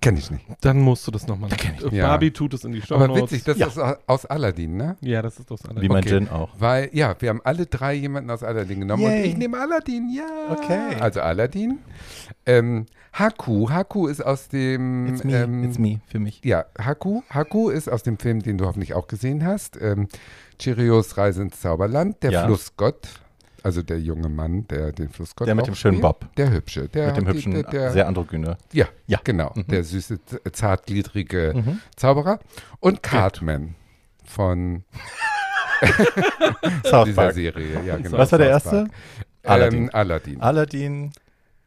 Kenn 0.00 0.16
ich 0.16 0.30
nicht. 0.30 0.44
Dann 0.60 0.80
musst 0.80 1.06
du 1.06 1.10
das 1.10 1.26
nochmal. 1.26 1.50
Ja. 1.90 2.08
Barbie 2.08 2.30
tut 2.30 2.52
es 2.54 2.64
in 2.64 2.72
die 2.72 2.82
Show 2.82 2.96
Aber 2.96 3.14
witzig, 3.14 3.44
das 3.44 3.56
Ja. 3.58 3.66
ist 3.68 3.78
aus- 3.78 3.96
aus 4.06 4.26
Aladdin, 4.26 4.76
ne? 4.76 4.96
Ja, 5.00 5.22
das 5.22 5.38
ist 5.38 5.50
aus 5.50 5.64
Aladdin. 5.64 5.82
Wie 5.82 5.88
mein 5.88 6.02
Okay. 6.04 6.18
Gin 6.18 6.28
auch. 6.28 6.50
Weil, 6.58 6.90
ja, 6.92 7.14
wir 7.18 7.28
haben 7.30 7.40
alle 7.44 7.66
drei 7.66 7.94
jemanden 7.94 8.30
aus 8.30 8.42
Aladdin 8.42 8.80
genommen 8.80 9.02
Yay. 9.02 9.18
und 9.22 9.24
ich 9.30 9.36
nehme 9.36 9.58
Aladdin, 9.58 10.10
ja. 10.14 10.24
Okay. 10.52 10.96
Also 11.00 11.20
Aladdin. 11.20 11.78
Ähm, 12.46 12.86
Haku, 13.12 13.70
Haku 13.70 14.08
ist 14.08 14.24
aus 14.24 14.48
dem. 14.48 15.06
It's 15.06 15.22
me, 15.24 15.42
ähm, 15.44 15.64
it's 15.64 15.78
me, 15.78 16.00
für 16.08 16.18
mich. 16.18 16.40
Ja, 16.44 16.64
Haku. 16.78 17.22
Haku 17.30 17.70
ist 17.70 17.88
aus 17.88 18.02
dem 18.02 18.18
Film, 18.18 18.42
den 18.42 18.58
du 18.58 18.66
hoffentlich 18.66 18.94
auch 18.94 19.06
gesehen 19.06 19.44
hast. 19.46 19.80
Ähm, 19.80 20.08
Chirios 20.60 21.16
Reise 21.16 21.42
ins 21.42 21.60
Zauberland, 21.60 22.22
der 22.24 22.32
Ja. 22.32 22.46
Flussgott. 22.46 23.08
Also 23.64 23.82
der 23.82 23.98
junge 23.98 24.28
Mann, 24.28 24.68
der 24.68 24.92
den 24.92 25.08
Flussgott 25.08 25.48
Der 25.48 25.54
mit 25.54 25.66
dem 25.66 25.74
schönen. 25.74 26.00
Bob. 26.02 26.26
Der 26.36 26.50
hübsche. 26.52 26.86
Der, 26.88 27.06
Mit 27.08 27.16
dem 27.16 27.24
die- 27.24 27.30
hübschen, 27.32 27.52
Der, 27.54 27.62
der, 27.64 27.92
sehr 27.92 28.06
androgyne. 28.06 28.58
ja, 28.72 28.86
Ja. 29.06 29.18
genau. 29.24 29.52
Mhm. 29.54 29.66
Der 29.68 29.82
süße, 29.84 30.18
zartgliedrige 30.52 31.52
Mhm. 31.56 31.80
Zauberer. 31.96 32.38
Und 32.80 33.02
Cartman 33.02 33.74
von 34.24 34.84
South 36.86 37.06
dieser 37.06 37.22
Park. 37.22 37.34
Serie. 37.34 37.82
Ja, 37.84 37.96
genau, 37.96 38.18
Was 38.18 38.32
war 38.32 38.38
der 38.38 38.48
erste? 38.50 38.70
Park. 38.84 38.90
Aladdin. 39.44 39.84
Ähm, 39.84 39.90
Aladdin. 39.92 40.40
Aladdin, 40.40 41.12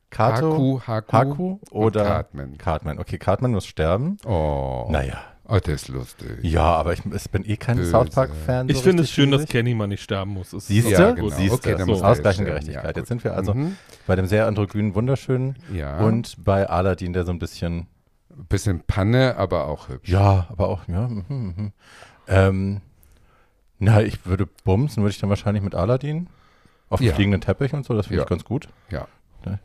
Kato, 0.09 0.51
Haku, 0.51 0.81
Haku, 0.87 1.11
Haku 1.17 1.59
oder 1.71 2.03
Cartman. 2.05 2.57
Cartman. 2.57 2.99
Okay, 2.99 3.17
Cartman 3.17 3.51
muss 3.51 3.65
sterben. 3.65 4.17
Oh. 4.25 4.87
Naja. 4.89 5.19
Oh, 5.49 5.59
der 5.59 5.75
ist 5.75 5.87
lustig. 5.87 6.39
Ja, 6.41 6.63
aber 6.63 6.91
ich, 6.93 7.01
ich 7.05 7.29
bin 7.29 7.45
eh 7.49 7.55
kein 7.55 7.77
Böse. 7.77 7.91
South 7.91 8.09
Park-Fan. 8.09 8.67
Ich 8.67 8.77
so 8.77 8.83
finde 8.83 9.03
es 9.03 9.11
schön, 9.11 9.31
dass. 9.31 9.45
Kenny 9.45 9.73
mal 9.73 9.87
nicht 9.87 10.03
sterben 10.03 10.31
muss. 10.31 10.51
Ist 10.51 10.67
Siehst 10.67 10.87
du? 10.87 10.91
Ja, 10.91 11.11
gut. 11.11 11.15
genau. 11.17 11.29
Siehst 11.29 11.53
Okay, 11.53 11.71
du? 11.71 11.77
dann 11.77 11.85
so, 11.85 11.91
muss 11.93 12.01
der 12.01 12.09
Ausgleichen 12.09 12.43
sterben. 12.45 12.49
Gerechtigkeit. 12.65 12.95
Ja, 12.95 12.99
Jetzt 13.01 13.07
sind 13.07 13.23
wir 13.23 13.33
also 13.33 13.53
Mhm. 13.53 13.77
bei 14.07 14.15
dem 14.17 14.25
sehr 14.25 14.45
androgynen 14.47 14.93
Wunderschönen 14.93 15.55
Ja. 15.73 15.99
und 15.99 16.35
bei 16.43 16.67
Aladdin, 16.69 17.13
der 17.13 17.25
so 17.25 17.31
ein 17.31 17.39
bisschen, 17.39 17.87
Bisschen 18.49 18.81
Panne, 18.81 19.35
aber 19.37 19.67
auch 19.67 19.87
hübsch. 19.89 20.09
ja, 20.09 20.47
aber 20.49 20.67
auch, 20.67 20.87
ja, 20.87 21.07
mhm, 21.07 21.23
mhm. 21.29 21.73
Ähm, 22.27 22.81
na, 23.79 24.01
ich 24.01 24.25
würde 24.25 24.47
bumsen, 24.65 25.01
würde 25.01 25.11
ich 25.11 25.19
dann 25.19 25.29
wahrscheinlich 25.29 25.63
mit 25.63 25.73
Aladdin 25.75 26.27
auf 26.89 26.99
dem 26.99 27.07
Ja. 27.07 27.13
fliegenden 27.15 27.41
Teppich 27.41 27.73
und 27.73 27.85
so, 27.85 27.93
das 27.93 28.07
finde 28.07 28.17
Ja. 28.17 28.23
ich 28.23 28.29
ganz 28.29 28.43
gut. 28.43 28.67
Ja. 28.91 29.07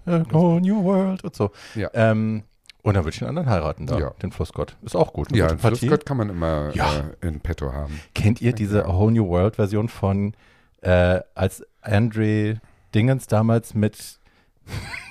Ne? 0.07 0.25
Oh, 0.33 0.61
New 0.61 0.85
World 0.85 1.25
und 1.25 1.35
so. 1.35 1.51
Ja. 1.75 1.91
Ähm, 1.93 2.45
und 2.83 2.95
dann 2.95 3.05
würde 3.05 3.15
ich 3.15 3.19
den 3.21 3.29
anderen 3.29 3.49
heiraten 3.49 3.87
da, 3.87 3.99
Ja. 3.99 4.11
den 4.23 4.33
Flussgott. 4.33 4.77
Ist 4.83 4.97
auch 4.97 5.12
gut. 5.12 5.35
Ja, 5.35 5.47
Partie. 5.49 5.79
Flussgott 5.87 6.05
kann 6.07 6.17
man 6.17 6.29
immer 6.31 6.71
Ja. 6.75 7.05
äh, 7.21 7.27
in 7.27 7.41
petto 7.41 7.73
haben. 7.73 8.01
Kennt 8.15 8.41
ihr 8.43 8.53
diese 8.53 8.87
A 8.87 8.93
Whole 8.95 9.12
New 9.12 9.29
World 9.29 9.57
Version 9.57 9.89
von, 9.89 10.35
äh, 10.81 11.21
als 11.35 11.65
Andre 11.81 12.61
Dingens 12.95 13.27
damals 13.27 13.75
mit, 13.75 14.19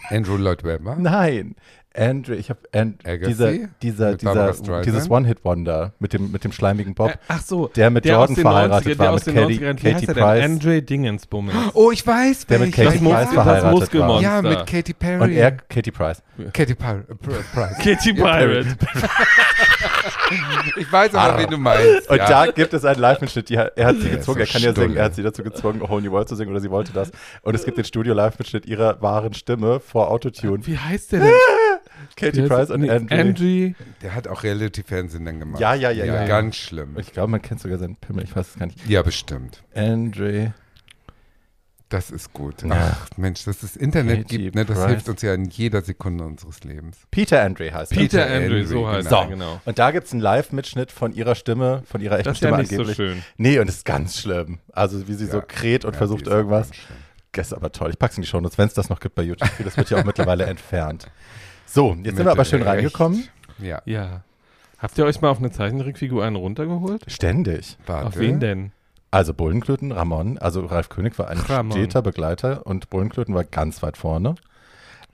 Andrew 0.09 0.37
Lloyd 0.37 0.63
Webber. 0.63 0.95
nein, 0.97 1.55
Andre, 1.93 2.35
ich 2.35 2.49
habe 2.49 2.59
Agassi? 2.71 3.27
dieser, 3.27 3.51
dieser, 3.81 4.15
dieser, 4.15 4.81
dieses 4.81 5.09
One-Hit-Wonder 5.09 5.91
mit 5.99 6.13
dem, 6.13 6.31
mit 6.31 6.43
dem 6.45 6.53
schleimigen 6.53 6.93
Bob, 6.95 7.09
Äh, 7.11 7.17
ach 7.27 7.41
so. 7.41 7.67
der 7.67 7.89
mit 7.89 8.05
der 8.05 8.13
Jordan 8.13 8.35
verheiratet 8.37 8.97
90er, 8.97 8.99
war, 8.99 9.13
mit 9.13 9.25
Katie, 9.25 9.39
90ern, 9.59 9.83
wie 9.83 9.91
Katie? 9.91 10.05
Price. 10.07 10.43
Andre 10.45 10.81
Dingensbummel. 10.81 11.53
Oh, 11.73 11.91
ich 11.91 12.05
weiß 12.07 12.45
Der 12.45 12.59
mit. 12.59 12.73
Katie 12.73 13.03
ja, 13.03 13.09
Price 13.09 13.33
verheiratet 13.33 13.71
Muskelmonster. 13.71 14.23
Ja, 14.23 14.41
mit 14.41 14.65
Katy 14.67 14.93
Perry. 14.93 15.21
Und 15.23 15.31
er, 15.31 15.51
Katie 15.51 15.91
Price. 15.91 16.21
Katy 16.53 16.75
Pir 16.75 17.03
Pr- 17.09 17.43
Price. 17.53 17.77
Katy 17.83 18.13
Pirate. 18.13 18.65
Ich 20.77 20.91
weiß 20.91 21.13
aber, 21.13 21.39
wen 21.39 21.49
du 21.49 21.57
meinst. 21.57 22.09
Und 22.09 22.17
ja. 22.17 22.27
da 22.45 22.51
gibt 22.51 22.73
es 22.73 22.85
einen 22.85 22.99
Live-Mitschnitt, 22.99 23.51
er 23.51 23.71
hat 23.85 23.97
sie 23.97 24.09
gezwungen, 24.09 24.39
er 24.39 24.47
kann 24.47 24.61
ja 24.61 24.73
singen, 24.73 24.95
er 24.95 25.05
hat 25.05 25.15
sie 25.15 25.23
dazu 25.23 25.43
gezwungen, 25.43 25.81
A 25.83 25.89
Whole 25.89 26.01
New 26.01 26.11
World 26.11 26.29
zu 26.29 26.35
singen 26.35 26.51
oder 26.51 26.61
sie 26.61 26.71
wollte 26.71 26.93
das. 26.93 27.11
Und 27.41 27.53
es 27.53 27.65
gibt 27.65 27.77
den 27.77 27.85
Studio-Live-Mitschnitt 27.85 28.65
ihrer 28.65 29.01
wahren 29.01 29.33
Stimme 29.33 29.79
vor 29.79 30.09
Autotune. 30.09 30.65
Wie 30.65 30.77
heißt 30.77 31.11
der 31.11 31.19
denn? 31.21 31.31
Katie 32.15 32.43
Price 32.43 32.69
und 32.69 32.89
Andre. 32.89 33.15
Angie. 33.19 33.75
Der 34.01 34.13
hat 34.15 34.27
auch 34.27 34.43
Reality-Fernsehen 34.43 35.25
dann 35.25 35.39
gemacht. 35.39 35.59
Ja, 35.61 35.73
ja, 35.73 35.91
ja, 35.91 36.05
ja. 36.05 36.25
Ganz 36.25 36.55
schlimm. 36.55 36.95
Ich 36.99 37.11
glaube, 37.13 37.31
man 37.31 37.41
kennt 37.41 37.59
sogar 37.61 37.77
seinen 37.77 37.95
Pimmel, 37.95 38.23
ich 38.23 38.35
weiß 38.35 38.49
es 38.49 38.59
gar 38.59 38.65
nicht. 38.67 38.87
Ja, 38.87 39.01
bestimmt. 39.01 39.63
Andre. 39.75 40.53
Das 41.89 42.09
ist 42.09 42.31
gut. 42.31 42.63
Ja. 42.63 42.69
Ach, 42.95 43.17
Mensch, 43.17 43.43
dass 43.43 43.63
es 43.63 43.75
Internet 43.75 44.19
Katie 44.29 44.37
gibt, 44.37 44.55
ne, 44.55 44.63
das 44.63 44.77
Price. 44.77 44.89
hilft 44.91 45.09
uns 45.09 45.21
ja 45.23 45.33
in 45.33 45.43
jeder 45.49 45.81
Sekunde 45.81 46.23
unseres 46.23 46.63
Lebens. 46.63 46.99
Peter 47.11 47.41
Andre 47.41 47.73
heißt 47.73 47.91
er. 47.91 47.97
Peter, 47.97 48.23
Peter 48.23 48.33
Andrew, 48.33 48.55
Andre, 48.55 48.65
so 48.65 48.87
heißt 48.87 49.09
So, 49.09 49.15
er, 49.17 49.27
genau. 49.27 49.61
und 49.65 49.77
da 49.77 49.91
gibt 49.91 50.07
es 50.07 50.13
einen 50.13 50.21
Live-Mitschnitt 50.21 50.89
von 50.93 51.11
ihrer 51.11 51.35
Stimme, 51.35 51.83
von 51.85 51.99
ihrer 51.99 52.15
echten 52.17 52.29
Das 52.29 52.37
ist 52.37 52.43
ja 52.43 52.47
Stimme 52.47 52.61
nicht 52.61 52.69
so 52.71 52.75
angeblich. 52.83 52.95
schön. 52.95 53.23
Nee, 53.35 53.59
und 53.59 53.67
es 53.67 53.75
ist 53.77 53.85
ganz 53.85 54.17
schlimm. 54.21 54.59
Also 54.71 55.05
wie 55.09 55.15
sie 55.15 55.25
so 55.25 55.39
Ja. 55.39 55.43
kräht 55.45 55.83
und 55.83 55.91
Ja, 55.91 55.97
versucht 55.97 56.27
irgendwas. 56.27 56.71
Das 57.33 57.47
ist 57.47 57.53
aber 57.53 57.73
toll. 57.73 57.89
Ich 57.89 57.99
pack's 57.99 58.15
in 58.15 58.21
die 58.23 58.27
Shownotes, 58.29 58.57
wenn 58.57 58.67
es 58.67 58.73
das 58.73 58.87
noch 58.87 59.01
gibt 59.01 59.15
bei 59.15 59.23
YouTube. 59.23 59.49
Das 59.61 59.75
wird 59.75 59.89
ja 59.89 59.97
auch 59.99 60.05
mittlerweile 60.05 60.45
entfernt. 60.47 61.07
So, 61.73 61.95
jetzt 62.03 62.17
sind 62.17 62.25
wir 62.25 62.31
aber 62.31 62.43
schön 62.43 62.63
Recht. 62.63 62.77
reingekommen. 62.77 63.27
Ja, 63.59 63.81
Ja. 63.85 64.23
Habt 64.77 64.97
ihr 64.97 65.05
euch 65.05 65.21
mal 65.21 65.29
auf 65.29 65.37
eine 65.37 65.51
Zeichentrickfigur 65.51 66.25
einen 66.25 66.35
runtergeholt? 66.35 67.03
Ständig. 67.07 67.77
warte. 67.85 68.07
Auf 68.07 68.17
wen 68.17 68.39
denn? 68.41 68.71
Also 69.11 69.33
Bullenklöten, 69.33 69.91
Ramon, 69.91 70.37
also 70.37 70.65
Ralf 70.65 70.89
König 70.89 71.17
war 71.19 71.29
ein 71.29 71.37
Ramon. 71.37 71.71
steter 71.71 72.01
Begleiter 72.01 72.65
und 72.65 72.89
Bullenklöten 72.89 73.33
war 73.35 73.43
ganz 73.45 73.81
weit 73.83 73.95
vorne. 73.95 74.35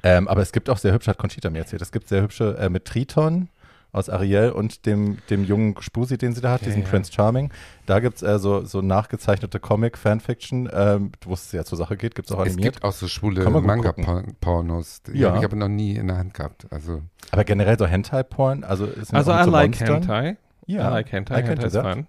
Ähm, 0.03 0.27
aber 0.27 0.41
es 0.41 0.51
gibt 0.51 0.69
auch 0.69 0.77
sehr 0.77 0.93
hübsche, 0.93 1.11
hat 1.11 1.17
Conchita 1.17 1.49
mir 1.49 1.59
erzählt, 1.59 1.81
es 1.81 1.91
gibt 1.91 2.07
sehr 2.07 2.21
hübsche 2.21 2.57
äh, 2.57 2.69
mit 2.69 2.85
Triton 2.85 3.49
aus 3.91 4.09
Ariel 4.09 4.51
und 4.51 4.85
dem, 4.85 5.17
dem 5.29 5.43
jungen 5.43 5.75
Spusi, 5.81 6.17
den 6.17 6.33
sie 6.33 6.41
da 6.41 6.51
hat, 6.51 6.61
Ja, 6.61 6.67
diesen 6.67 6.83
ja. 6.83 6.87
Prince 6.89 7.11
Charming. 7.11 7.51
Da 7.85 7.99
gibt 7.99 8.17
es 8.17 8.21
äh, 8.23 8.37
so, 8.37 8.63
so 8.65 8.81
nachgezeichnete 8.81 9.59
Comic-Fanfiction, 9.59 10.69
ähm, 10.71 11.11
wo 11.25 11.33
es 11.33 11.49
sehr 11.49 11.65
zur 11.65 11.77
Sache 11.77 11.97
geht, 11.97 12.13
gibt 12.15 12.29
es 12.29 12.35
auch 12.35 12.41
Es 12.45 12.53
animiert. 12.53 12.75
gibt 12.75 12.85
auch 12.85 12.91
so 12.91 13.07
schwule. 13.07 13.49
Manga-Pornos. 13.49 15.01
Die 15.03 15.17
Ja. 15.19 15.29
habe 15.29 15.39
ich 15.39 15.45
aber 15.45 15.55
noch 15.55 15.67
nie 15.69 15.95
in 15.95 16.07
der 16.07 16.17
Hand 16.17 16.33
gehabt. 16.33 16.67
Also, 16.69 17.01
aber 17.31 17.43
generell 17.43 17.77
so 17.77 17.85
Hentai-Porn, 17.87 18.63
also 18.63 18.85
ist 18.85 19.13
Also 19.13 19.31
auch 19.33 19.41
I 19.41 19.43
so 19.45 19.51
like 19.51 19.65
Monstern. 19.69 19.87
Hentai. 20.01 20.37
Ja, 20.65 20.89
I 20.89 20.91
like 20.91 21.11
Hentai. 21.11 21.39
I 21.39 21.43
Hentai 21.43 21.69
that. 21.69 21.93
fun. 21.95 22.07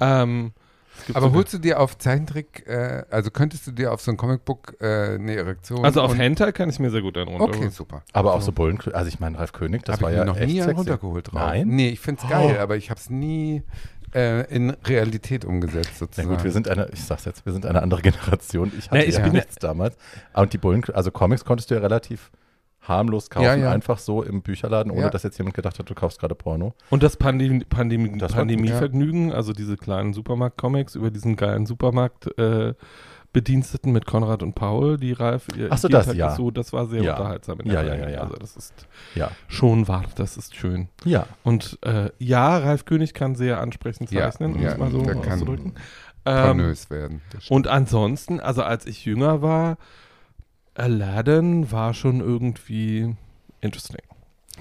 Ähm, 0.00 0.52
es 0.52 0.52
gibt 0.52 0.67
aber 1.14 1.32
holst 1.32 1.52
du 1.54 1.58
dir 1.58 1.80
auf 1.80 1.96
Zeichentrick, 1.98 2.66
äh, 2.66 3.04
also 3.10 3.30
könntest 3.30 3.66
du 3.66 3.72
dir 3.72 3.92
auf 3.92 4.00
so 4.00 4.10
ein 4.10 4.16
Comicbook 4.16 4.76
äh, 4.80 5.14
eine 5.14 5.36
Erektion 5.36 5.84
Also 5.84 6.02
auf 6.02 6.16
Hentai 6.16 6.52
kann 6.52 6.68
ich 6.70 6.78
mir 6.78 6.90
sehr 6.90 7.02
gut 7.02 7.16
einen 7.16 7.28
Okay, 7.28 7.38
runterholen. 7.42 7.70
super. 7.70 8.02
Aber 8.12 8.34
auch 8.34 8.42
so 8.42 8.52
Bullenklöten, 8.52 8.96
also 8.98 9.08
ich 9.08 9.20
meine, 9.20 9.38
Ralf 9.38 9.52
König, 9.52 9.84
das 9.84 9.94
Habe 9.94 10.02
war 10.04 10.10
ich 10.10 10.16
ja 10.16 10.24
mir 10.24 10.30
noch 10.30 10.36
echt 10.36 10.46
nie 10.48 10.60
einen 10.60 10.68
sexy. 10.70 10.76
runtergeholt 10.78 11.28
drauf. 11.32 11.40
Nein? 11.40 11.68
Nee, 11.68 11.88
ich 11.90 12.00
finde 12.00 12.22
es 12.22 12.28
geil, 12.28 12.56
Oh. 12.58 12.62
aber 12.62 12.76
ich 12.76 12.90
habe 12.90 12.98
es 13.00 13.10
nie 13.10 13.62
äh, 14.14 14.46
in 14.54 14.70
Realität 14.86 15.44
umgesetzt 15.44 15.90
Na 15.94 15.98
sozusagen. 15.98 16.28
gut, 16.30 16.42
wir 16.44 16.50
sind 16.50 16.68
eine, 16.68 16.88
ich 16.92 17.04
sag's 17.04 17.24
jetzt, 17.26 17.44
wir 17.44 17.52
sind 17.52 17.66
eine 17.66 17.82
andere 17.82 18.00
Generation. 18.02 18.72
Ich 18.78 18.86
hatte 18.86 18.96
Na, 18.98 19.04
ich 19.04 19.14
ja 19.16 19.22
bin- 19.22 19.32
nichts 19.34 19.56
damals. 19.56 19.96
Und 20.32 20.52
die 20.52 20.58
Bullen, 20.58 20.82
also 20.94 21.10
Comics 21.10 21.44
konntest 21.44 21.70
du 21.70 21.74
ja 21.74 21.80
relativ 21.80 22.30
harmlos 22.88 23.30
kaufen, 23.30 23.44
Ja, 23.44 23.54
ja. 23.54 23.70
einfach 23.70 23.98
so 23.98 24.22
im 24.22 24.42
Bücherladen, 24.42 24.90
ohne 24.90 25.02
Ja. 25.02 25.10
dass 25.10 25.22
jetzt 25.22 25.38
jemand 25.38 25.54
gedacht 25.54 25.78
hat, 25.78 25.88
du 25.88 25.94
kaufst 25.94 26.18
gerade 26.20 26.34
Porno. 26.34 26.74
Und 26.90 27.02
das 27.02 27.16
Pandem 27.16 27.62
Pandem 27.68 28.18
Das 28.18 28.32
Pandemievergnügen, 28.32 29.32
also 29.32 29.52
diese 29.52 29.76
kleinen 29.76 30.14
Supermarkt-Comics 30.14 30.94
über 30.94 31.10
diesen 31.10 31.36
geilen 31.36 31.66
Supermarkt 31.66 32.26
äh, 32.38 32.74
Bediensteten 33.30 33.92
mit 33.92 34.06
Konrad 34.06 34.42
und 34.42 34.54
Paul, 34.54 34.96
die 34.96 35.12
Ralf 35.12 35.48
ihr 35.54 35.68
Ach 35.70 35.76
so, 35.76 35.88
das, 35.88 36.06
Tag 36.06 36.14
ja. 36.16 36.34
So, 36.34 36.50
das 36.50 36.72
war 36.72 36.86
sehr 36.86 37.02
Ja. 37.02 37.12
unterhaltsam 37.12 37.60
in 37.60 37.66
Ja, 37.70 37.82
der 37.82 37.92
ja, 37.92 37.94
ja, 37.98 38.04
Reihe. 38.04 38.14
ja. 38.14 38.20
Also 38.22 38.36
das 38.36 38.56
ist 38.56 38.72
Ja. 39.14 39.30
schon 39.48 39.86
wahr, 39.86 40.04
das 40.16 40.38
ist 40.38 40.56
schön. 40.56 40.88
Ja. 41.04 41.26
Und 41.42 41.78
äh, 41.82 42.08
ja, 42.18 42.56
Ralf 42.56 42.86
König 42.86 43.12
kann 43.12 43.34
sehr 43.34 43.60
ansprechend 43.60 44.10
Ja, 44.10 44.22
zeichnen, 44.30 44.54
um 44.54 44.62
ja, 44.62 44.70
es 44.72 44.78
mal 44.78 44.90
so 44.90 45.02
kann 45.02 45.18
auszudrücken. 45.18 45.74
Ähm, 46.24 46.74
werden. 46.88 47.20
Und 47.50 47.68
ansonsten, 47.68 48.40
also 48.40 48.62
als 48.62 48.86
ich 48.86 49.04
jünger 49.04 49.42
war, 49.42 49.76
Aladdin 50.78 51.70
war 51.72 51.92
schon 51.94 52.20
irgendwie 52.20 53.14
interesting. 53.60 54.02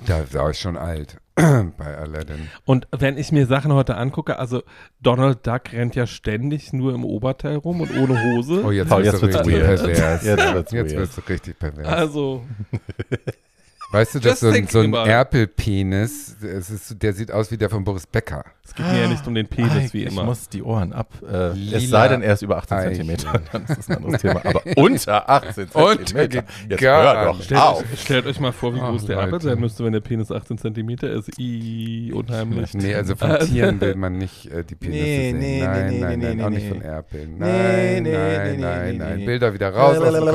Da 0.05 0.31
war 0.33 0.51
ich 0.51 0.59
schon 0.59 0.77
alt 0.77 1.17
bei 1.35 1.97
Aladdin. 1.97 2.49
Und 2.65 2.87
wenn 2.91 3.17
ich 3.17 3.31
mir 3.31 3.45
Sachen 3.45 3.73
heute 3.73 3.95
angucke, 3.97 4.37
also 4.39 4.63
Donald 5.01 5.45
Duck 5.45 5.71
rennt 5.73 5.95
ja 5.95 6.05
ständig 6.07 6.73
nur 6.73 6.93
im 6.93 7.03
Oberteil 7.05 7.55
rum 7.57 7.81
und 7.81 7.95
ohne 7.97 8.21
Hose. 8.23 8.63
Oh, 8.65 8.71
jetzt, 8.71 8.89
wirst 8.89 9.05
jetzt 9.05 9.21
du 9.21 9.21
wird's 9.27 9.37
richtig 9.39 9.53
weird. 9.53 9.83
pervers. 9.83 10.23
Jetzt 10.25 10.53
wird's 10.53 10.71
jetzt 10.71 10.91
weird. 10.91 11.01
wirst 11.01 11.17
du 11.17 11.21
richtig 11.29 11.59
pervers. 11.59 11.87
Also, 11.87 12.43
weißt 13.91 14.15
du, 14.15 14.19
dass 14.19 14.39
so 14.41 14.49
ein, 14.49 14.67
so 14.67 14.79
ein. 14.81 14.93
Erpelpenis, 14.93 16.35
ist, 16.41 17.01
der 17.01 17.13
sieht 17.13 17.31
aus 17.31 17.51
wie 17.51 17.57
der 17.57 17.69
von 17.69 17.83
Boris 17.83 18.05
Becker. 18.07 18.43
es 18.63 18.73
geht 18.75 18.85
mir 18.85 19.01
ja 19.01 19.07
nicht 19.07 19.25
um 19.27 19.33
den 19.33 19.47
Penis 19.47 19.71
Ay, 19.73 19.89
wie 19.93 20.03
ich 20.03 20.11
immer. 20.11 20.23
muss 20.25 20.49
die 20.49 20.61
Ohren 20.61 20.91
ab. 20.93 21.09
Äh, 21.23 21.51
es 21.75 21.89
sei 21.89 22.07
denn, 22.09 22.21
er 22.21 22.33
ist 22.33 22.41
über 22.41 22.57
18 22.57 22.77
Eichel. 22.77 22.95
Zentimeter, 22.95 23.41
dann 23.51 23.63
ist 23.63 23.77
das 23.77 23.89
ein 23.89 23.97
anderes 23.97 24.21
Thema. 24.21 24.41
Aber 24.45 24.61
unter 24.77 25.29
18 25.29 25.67
Unter 25.73 26.05
Zentimeter. 26.05 26.27
geht 26.27 26.43
Jetzt 26.69 26.81
hör 26.81 27.25
doch. 27.25 27.41
Stellt 27.43 27.61
auf. 27.61 27.79
euch, 27.81 28.01
stellt 28.01 28.25
euch 28.27 28.39
mal 28.39 28.51
vor, 28.51 28.75
wie 28.75 28.79
groß 28.79 29.05
der 29.05 29.15
Leute. 29.17 29.27
Appel 29.29 29.41
sein 29.41 29.59
müsste, 29.59 29.83
wenn 29.85 29.93
der 29.93 30.01
Penis 30.01 30.31
18 30.31 30.57
Zentimeter 30.57 31.09
ist. 31.11 31.29
I, 31.39 32.11
unheimlich. 32.13 32.73
Nee, 32.73 32.93
also 32.95 33.15
von 33.15 33.31
Äh, 33.31 33.45
Tieren 33.45 33.79
will 33.81 33.95
man 33.95 34.17
nicht 34.17 34.51
äh, 34.51 34.63
die 34.63 34.75
Penisse 34.75 34.97
Nee, 35.03 35.29
sehen. 35.31 35.39
nee, 35.39 35.61
nein, 35.63 35.87
nee, 35.89 35.99
nein, 35.99 36.19
nee, 36.19 36.25
nein, 36.27 36.37
nee, 36.37 36.43
auch 36.43 36.49
nee. 36.49 36.55
nicht 36.57 36.67
von 36.69 36.81
Erpeln. 36.81 37.37
Nee, 37.37 37.39
Nein, 37.39 38.03
nee, 38.03 38.11
nein, 38.11 38.51
nee, 38.51 38.57
nein, 38.57 38.91
nee, 38.91 38.97
nein. 38.97 39.17
nee. 39.17 39.25
Bilder 39.25 39.53
wieder 39.53 39.73
raus 39.73 39.97
aus 39.97 40.13
dem 40.13 40.25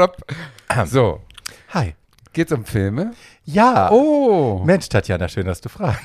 Kopf. 0.00 0.90
So, 0.90 1.20
Hi. 1.70 1.94
Geht's 2.34 2.52
um 2.52 2.64
Filme? 2.64 3.12
Ja. 3.44 3.90
Oh! 3.90 4.62
Mensch, 4.64 4.88
Tatjana, 4.88 5.28
schön, 5.28 5.46
dass 5.46 5.60
du 5.60 5.68
fragst. 5.68 6.02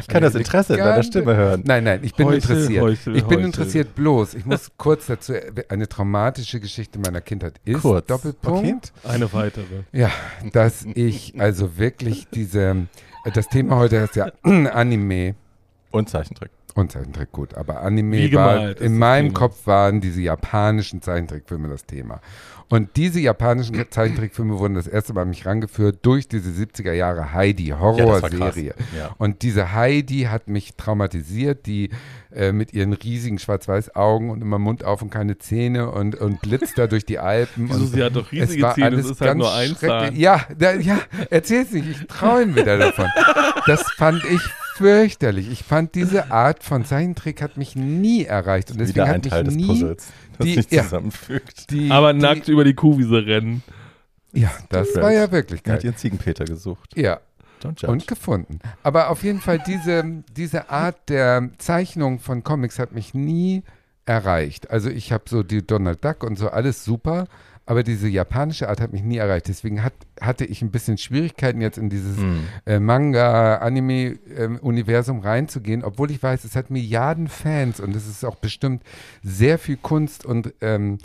ich 0.00 0.06
kann 0.08 0.22
das 0.22 0.34
Interesse 0.34 0.74
in 0.74 0.80
deiner. 0.80 1.02
Stimme 1.02 1.34
hören. 1.34 1.62
Nein, 1.64 1.84
nein, 1.84 2.00
ich 2.02 2.14
bin 2.14 2.26
Heuchel, 2.26 2.36
interessiert. 2.56 2.82
Heuchel, 2.82 3.16
ich 3.16 3.24
bin 3.24 3.38
Heuchel. 3.38 3.46
interessiert 3.46 3.94
bloß. 3.94 4.34
Ich 4.34 4.46
muss 4.46 4.70
kurz 4.76 5.06
dazu, 5.06 5.32
eine 5.68 5.88
traumatische 5.88 6.60
Geschichte 6.60 6.98
meiner 6.98 7.20
Kindheit 7.20 7.54
ist, 7.64 7.82
Kurz, 7.82 8.06
Doppelpunkt. 8.06 8.92
Eine 9.04 9.32
weitere. 9.32 9.84
Ja, 9.92 10.10
dass 10.52 10.84
ich 10.84 11.40
also 11.40 11.78
wirklich 11.78 12.28
diese, 12.32 12.86
das 13.34 13.48
Thema 13.48 13.76
heute 13.76 13.96
ist 13.96 14.16
ja 14.16 14.30
Anime 14.42 15.34
Und 15.90 16.08
Zeichentrick. 16.10 16.50
und 16.74 16.92
Zeichentrick, 16.92 17.32
gut, 17.32 17.54
aber 17.54 17.80
Anime 17.82 18.16
Wie 18.18 18.32
war, 18.34 18.54
gemalt 18.54 18.80
in 18.80 18.98
meinem. 18.98 19.32
Kopf 19.34 19.66
waren 19.66 20.00
diese 20.00 20.20
japanischen 20.20 21.02
Zeichentrickfilme 21.02 21.68
das 21.68 21.84
Thema. 21.86 22.20
Und 22.70 22.96
diese 22.96 23.18
japanischen 23.18 23.84
Zeichentrickfilme 23.90 24.58
wurden 24.58 24.74
das 24.74 24.86
erste 24.86 25.12
Mal 25.12 25.22
an 25.22 25.30
mich 25.30 25.44
rangeführt 25.44 25.98
durch 26.02 26.28
diese 26.28 26.50
70er 26.50 26.92
Jahre 26.92 27.32
Heidi, 27.32 27.66
Ja, 27.66 27.76
das. 27.76 27.80
Horrorserie. 28.22 28.74
Ja. 28.96 29.14
Und 29.18 29.42
diese 29.42 29.72
Heidi 29.72 30.28
hat 30.30 30.48
mich 30.48 30.74
traumatisiert, 30.76 31.66
die 31.66 31.90
äh, 32.32 32.52
mit 32.52 32.72
ihren 32.72 32.92
riesigen 32.92 33.40
schwarz-weiß 33.40 33.96
Augen 33.96 34.30
und 34.30 34.40
immer 34.40 34.60
Mund 34.60 34.84
auf 34.84 35.02
und 35.02 35.10
keine 35.10 35.36
Zähne 35.38 35.90
und, 35.90 36.14
und 36.14 36.40
blitzt 36.42 36.78
da 36.78 36.86
durch 36.86 37.04
die 37.04 37.18
Alpen. 37.18 37.68
Wieso, 37.68 37.86
sie 37.86 38.04
hat 38.04 38.14
doch 38.14 38.26
es 38.26 38.32
riesige 38.32 38.62
war 38.62 38.74
Zähne, 38.74 38.86
alles 38.86 39.04
es 39.06 39.10
ist 39.10 39.20
halt 39.20 39.30
ganz 39.30 39.38
nur 39.40 39.52
ein 39.52 39.68
schrecklich. 39.70 39.88
Zahn. 39.90 40.16
Ja, 40.16 40.46
da, 40.56 40.72
ja, 40.74 40.98
erzähl's 41.28 41.72
nicht, 41.72 41.88
ich 41.90 42.06
träume 42.06 42.54
wieder 42.54 42.78
davon. 42.78 43.06
Das 43.66 43.82
fand 43.96 44.22
ich 44.24 44.40
fürchterlich. 44.80 45.50
Ich 45.50 45.62
fand 45.62 45.94
diese 45.94 46.30
Art 46.32 46.64
von 46.64 46.84
Zeichentrick 46.84 47.42
hat 47.42 47.56
mich 47.56 47.76
nie 47.76 48.24
erreicht 48.24 48.70
und 48.70 48.78
deswegen 48.80 48.96
Wieder 48.96 49.04
ein 49.06 49.14
hat 49.16 49.24
mich 49.24 49.30
Teil 49.32 49.44
des 49.44 49.54
nie 49.54 49.66
Puzzles, 49.66 50.06
das 50.38 50.46
die- 50.46 50.54
sich 50.54 50.70
ja. 50.70 50.82
zusammenfügt. 50.82 51.70
die, 51.70 51.90
Aber 51.90 52.12
die, 52.12 52.18
nackt 52.20 52.48
über 52.48 52.64
die 52.64 52.74
Kuhwiese 52.74 53.24
rennen. 53.26 53.62
Ja, 54.32 54.50
das 54.68 54.88
war 54.96 55.12
ja 55.12 55.30
wirklich 55.32 55.60
Er 55.64 55.72
hat 55.74 55.80
geil. 55.80 55.90
ihren 55.90 55.96
Ziegenpeter 55.96 56.44
gesucht. 56.44 56.96
Ja, 56.96 57.20
und 57.86 58.06
gefunden. 58.06 58.58
Aber 58.82 59.10
auf 59.10 59.22
jeden 59.22 59.40
Fall 59.40 59.58
diese, 59.66 60.02
diese 60.34 60.70
Art 60.70 61.08
der 61.08 61.50
Zeichnung 61.58 62.18
von 62.18 62.42
Comics 62.42 62.78
hat 62.78 62.92
mich 62.92 63.12
nie 63.12 63.62
erreicht. 64.06 64.70
Also 64.70 64.88
ich 64.88 65.12
habe 65.12 65.24
so 65.28 65.42
die 65.42 65.66
Donald 65.66 66.02
Duck 66.04 66.24
und 66.24 66.38
so 66.38 66.48
alles 66.48 66.84
super, 66.84 67.26
aber 67.70 67.84
diese 67.84 68.08
japanische 68.08 68.68
Art 68.68 68.80
hat 68.80 68.92
mich 68.92 69.04
nie 69.04 69.18
erreicht. 69.18 69.46
Deswegen 69.46 69.84
hat, 69.84 69.92
hatte 70.20 70.44
ich 70.44 70.60
ein 70.60 70.72
bisschen 70.72 70.98
Schwierigkeiten 70.98 71.60
jetzt 71.60 71.78
in 71.78 71.88
dieses 71.88 72.16
Hm. 72.16 72.40
äh, 72.66 72.80
Manga-Anime-Universum 72.80 75.20
reinzugehen, 75.20 75.84
obwohl 75.84 76.10
ich 76.10 76.22
weiß, 76.22 76.44
es 76.44 76.56
hat 76.56 76.70
Milliarden 76.70 77.28
Fans 77.28 77.80
und 77.80 77.94
es 77.94 78.08
ist 78.08 78.24
auch 78.24 78.36
bestimmt 78.36 78.82
sehr 79.22 79.58
viel 79.58 79.76
Kunst 79.76 80.24
und 80.24 80.54
ähm, 80.60 80.98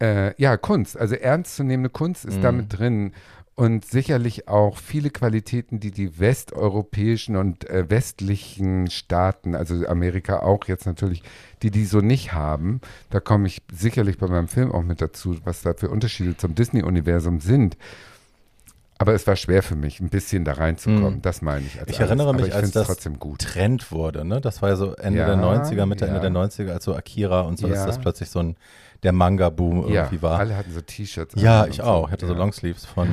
äh, 0.00 0.32
ja, 0.40 0.56
Kunst, 0.56 0.98
also 0.98 1.14
ernstzunehmende 1.14 1.90
Kunst 1.90 2.24
ist 2.24 2.38
Mhm. 2.38 2.42
damit 2.42 2.78
drin 2.78 3.12
und 3.58 3.84
sicherlich 3.84 4.46
auch 4.46 4.76
viele 4.76 5.10
Qualitäten, 5.10 5.80
die 5.80 5.90
die 5.90 6.20
westeuropäischen 6.20 7.34
und 7.34 7.68
äh, 7.68 7.90
westlichen 7.90 8.88
Staaten, 8.88 9.56
also 9.56 9.84
Amerika 9.88 10.40
auch 10.40 10.64
jetzt 10.68 10.86
natürlich, 10.86 11.24
die 11.62 11.72
die 11.72 11.84
so 11.84 12.00
nicht 12.00 12.32
haben. 12.32 12.80
Da 13.10 13.18
komme 13.18 13.48
ich 13.48 13.60
sicherlich 13.72 14.16
bei 14.16 14.28
meinem 14.28 14.46
Film 14.46 14.70
auch 14.70 14.84
mit 14.84 15.00
dazu, 15.00 15.36
was 15.44 15.62
da 15.62 15.74
für 15.74 15.90
Unterschiede 15.90 16.36
zum 16.36 16.54
Disney-Universum 16.54 17.40
sind. 17.40 17.76
Aber 19.00 19.12
es 19.14 19.26
war 19.26 19.34
schwer 19.34 19.64
für 19.64 19.74
mich, 19.76 19.98
ein 19.98 20.08
bisschen 20.08 20.44
da 20.44 20.52
reinzukommen. 20.52 21.16
Mhm. 21.16 21.22
Das 21.22 21.42
meine 21.42 21.66
ich. 21.66 21.80
Als 21.80 21.90
Ich 21.90 21.98
erinnere 21.98 22.28
alles. 22.28 22.40
mich, 22.42 22.50
ich 22.50 22.54
als 22.54 22.70
das 22.70 22.86
trotzdem 22.86 23.18
gut. 23.18 23.40
Trend 23.40 23.90
wurde, 23.90 24.24
ne? 24.24 24.40
Das 24.40 24.62
war 24.62 24.68
ja 24.70 24.76
so 24.76 24.92
Ende 24.94 25.18
Ja, 25.18 25.26
der 25.26 25.36
90er, 25.36 25.84
Mitte, 25.86 26.04
ja. 26.06 26.14
Ende 26.14 26.20
der 26.20 26.30
90er, 26.30 26.70
als 26.74 26.84
so 26.84 26.94
Akira 26.94 27.40
und 27.40 27.58
so, 27.58 27.66
dass 27.66 27.78
Ja. 27.78 27.86
das 27.86 27.98
plötzlich 27.98 28.30
so 28.30 28.38
ein, 28.38 28.56
der 29.02 29.12
Manga-Boom 29.12 29.88
Ja, 29.88 30.02
irgendwie 30.02 30.22
war. 30.22 30.38
alle 30.38 30.56
hatten 30.56 30.72
so 30.72 30.80
T-Shirts. 30.80 31.34
Ja, 31.40 31.66
ich 31.66 31.80
und 31.80 31.86
auch. 31.86 32.00
so. 32.02 32.06
Ich 32.06 32.12
hatte 32.12 32.26
so 32.28 32.32
Ja. 32.34 32.38
Longsleeves 32.38 32.84
von 32.86 33.08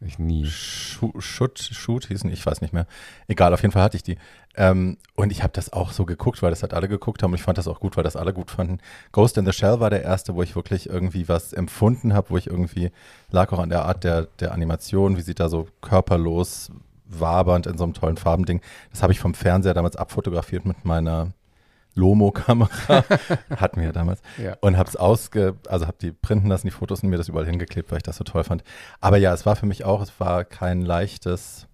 Ich 0.00 0.18
nie. 0.18 0.46
Shoot, 0.46 1.58
Shoot 1.58 2.06
hießen, 2.06 2.30
ich 2.30 2.44
weiß 2.44 2.60
nicht 2.60 2.72
mehr. 2.72 2.86
Egal, 3.26 3.52
auf 3.52 3.62
jeden 3.62 3.72
Fall 3.72 3.82
hatte 3.82 3.96
ich 3.96 4.02
die. 4.04 4.16
Ähm, 4.56 4.96
und 5.16 5.32
ich 5.32 5.42
habe 5.42 5.52
das 5.52 5.72
auch 5.72 5.90
so 5.92 6.04
geguckt, 6.04 6.42
weil 6.42 6.50
das 6.50 6.62
halt 6.62 6.72
alle 6.72 6.88
geguckt 6.88 7.22
haben. 7.22 7.32
Und 7.32 7.38
ich 7.38 7.42
fand 7.42 7.58
das 7.58 7.66
auch 7.66 7.80
gut, 7.80 7.96
weil 7.96 8.04
das 8.04 8.16
alle 8.16 8.32
gut 8.32 8.50
fanden. 8.50 8.78
Ghost 9.10 9.36
in 9.38 9.44
the 9.44 9.52
Shell 9.52 9.80
war 9.80 9.90
der 9.90 10.02
erste, 10.02 10.34
wo 10.34 10.42
ich 10.42 10.54
wirklich 10.54 10.88
irgendwie 10.88 11.28
was 11.28 11.52
empfunden 11.52 12.14
habe, 12.14 12.30
wo 12.30 12.36
ich 12.36 12.46
irgendwie, 12.46 12.92
lag 13.30 13.52
auch 13.52 13.58
an 13.58 13.70
der 13.70 13.84
Art 13.86 14.04
der, 14.04 14.28
der 14.38 14.52
Animation, 14.52 15.16
wie 15.16 15.22
sie 15.22 15.34
da 15.34 15.48
so 15.48 15.66
körperlos 15.80 16.70
wabernd 17.06 17.66
in 17.66 17.78
so 17.78 17.84
einem 17.84 17.94
tollen 17.94 18.16
Farbending. 18.16 18.60
Das 18.90 19.02
habe 19.02 19.12
ich 19.12 19.20
vom 19.20 19.34
Fernseher 19.34 19.74
damals 19.74 19.96
abfotografiert 19.96 20.64
mit 20.64 20.84
meiner 20.84 21.32
Lomo-Kamera, 21.98 23.04
hatten 23.56 23.76
wir 23.80 23.86
ja 23.88 23.92
damals, 23.92 24.20
Ja. 24.42 24.56
und 24.60 24.76
habe 24.78 24.88
es 24.88 24.96
ausge, 24.96 25.56
also 25.68 25.86
habe 25.86 25.96
die 26.00 26.12
printen 26.12 26.48
lassen, 26.48 26.66
die 26.66 26.70
Fotos 26.70 27.02
und 27.02 27.10
mir 27.10 27.16
das 27.18 27.28
überall 27.28 27.46
hingeklebt, 27.46 27.90
weil 27.90 27.98
ich 27.98 28.02
das 28.04 28.16
so 28.16 28.24
toll 28.24 28.44
fand. 28.44 28.62
Aber 29.00 29.16
ja, 29.16 29.34
es 29.34 29.44
war 29.46 29.56
für 29.56 29.66
mich 29.66 29.84
auch, 29.84 30.00
es 30.00 30.18
war 30.20 30.44
kein 30.44 30.80
leichtes, 30.82 31.66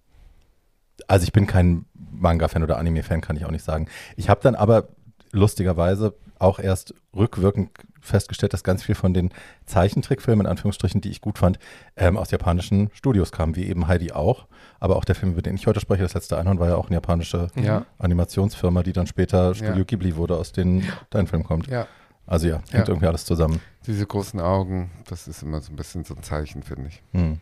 also 1.07 1.23
ich 1.23 1.33
bin 1.33 1.47
kein 1.47 1.85
Manga-Fan 1.93 2.63
oder 2.63 2.77
Anime-Fan, 2.77 3.21
kann 3.21 3.37
ich 3.37 3.45
auch 3.45 3.51
nicht 3.51 3.63
sagen. 3.65 3.87
Ich 4.15 4.29
habe 4.29 4.41
dann 4.41 4.55
aber 4.55 4.87
lustigerweise 5.31 6.13
auch 6.39 6.59
erst 6.59 6.93
rückwirkend 7.15 7.69
festgestellt, 8.01 8.53
dass 8.53 8.63
ganz 8.63 8.83
viel 8.83 8.95
von 8.95 9.13
den 9.13 9.31
Zeichentrickfilmen, 9.65 10.45
in 10.45 10.49
Anführungsstrichen, 10.49 11.01
die 11.01 11.09
ich 11.09 11.21
gut 11.21 11.37
fand, 11.39 11.59
ähm, 11.95 12.17
aus 12.17 12.31
japanischen 12.31 12.89
Studios 12.93 13.31
kamen, 13.31 13.55
wie 13.55 13.65
eben 13.65 13.87
Heidi 13.87 14.11
auch. 14.11 14.45
Aber 14.79 14.97
auch 14.97 15.05
der 15.05 15.15
Film, 15.15 15.31
über 15.33 15.41
den 15.41 15.55
ich 15.55 15.67
heute 15.67 15.79
spreche, 15.79 16.03
das 16.03 16.13
letzte 16.13 16.37
Einhorn, 16.37 16.59
war 16.59 16.67
ja 16.69 16.75
auch 16.75 16.87
eine 16.87 16.95
japanische 16.95 17.47
Ja. 17.55 17.85
Animationsfirma, 17.97 18.83
die 18.83 18.93
dann 18.93 19.07
später 19.07 19.55
Studio 19.55 19.75
Ja. 19.77 19.83
Ghibli 19.83 20.15
wurde, 20.15 20.37
aus 20.37 20.51
denen 20.51 20.83
dein 21.09 21.27
Film 21.27 21.43
kommt. 21.43 21.67
Ja, 21.67 21.87
Also 22.27 22.47
ja, 22.47 22.55
hängt 22.71 22.73
Ja. 22.73 22.87
irgendwie 22.87 23.07
alles 23.07 23.25
zusammen. 23.25 23.61
diese 23.87 24.05
großen 24.05 24.39
Augen, 24.39 24.91
das 25.07 25.27
ist 25.27 25.43
immer 25.43 25.61
so 25.61 25.71
ein 25.71 25.75
bisschen 25.75 26.03
so 26.05 26.15
ein 26.15 26.23
Zeichen, 26.23 26.63
finde 26.63 26.87
ich. 26.89 27.01
Hm. 27.11 27.39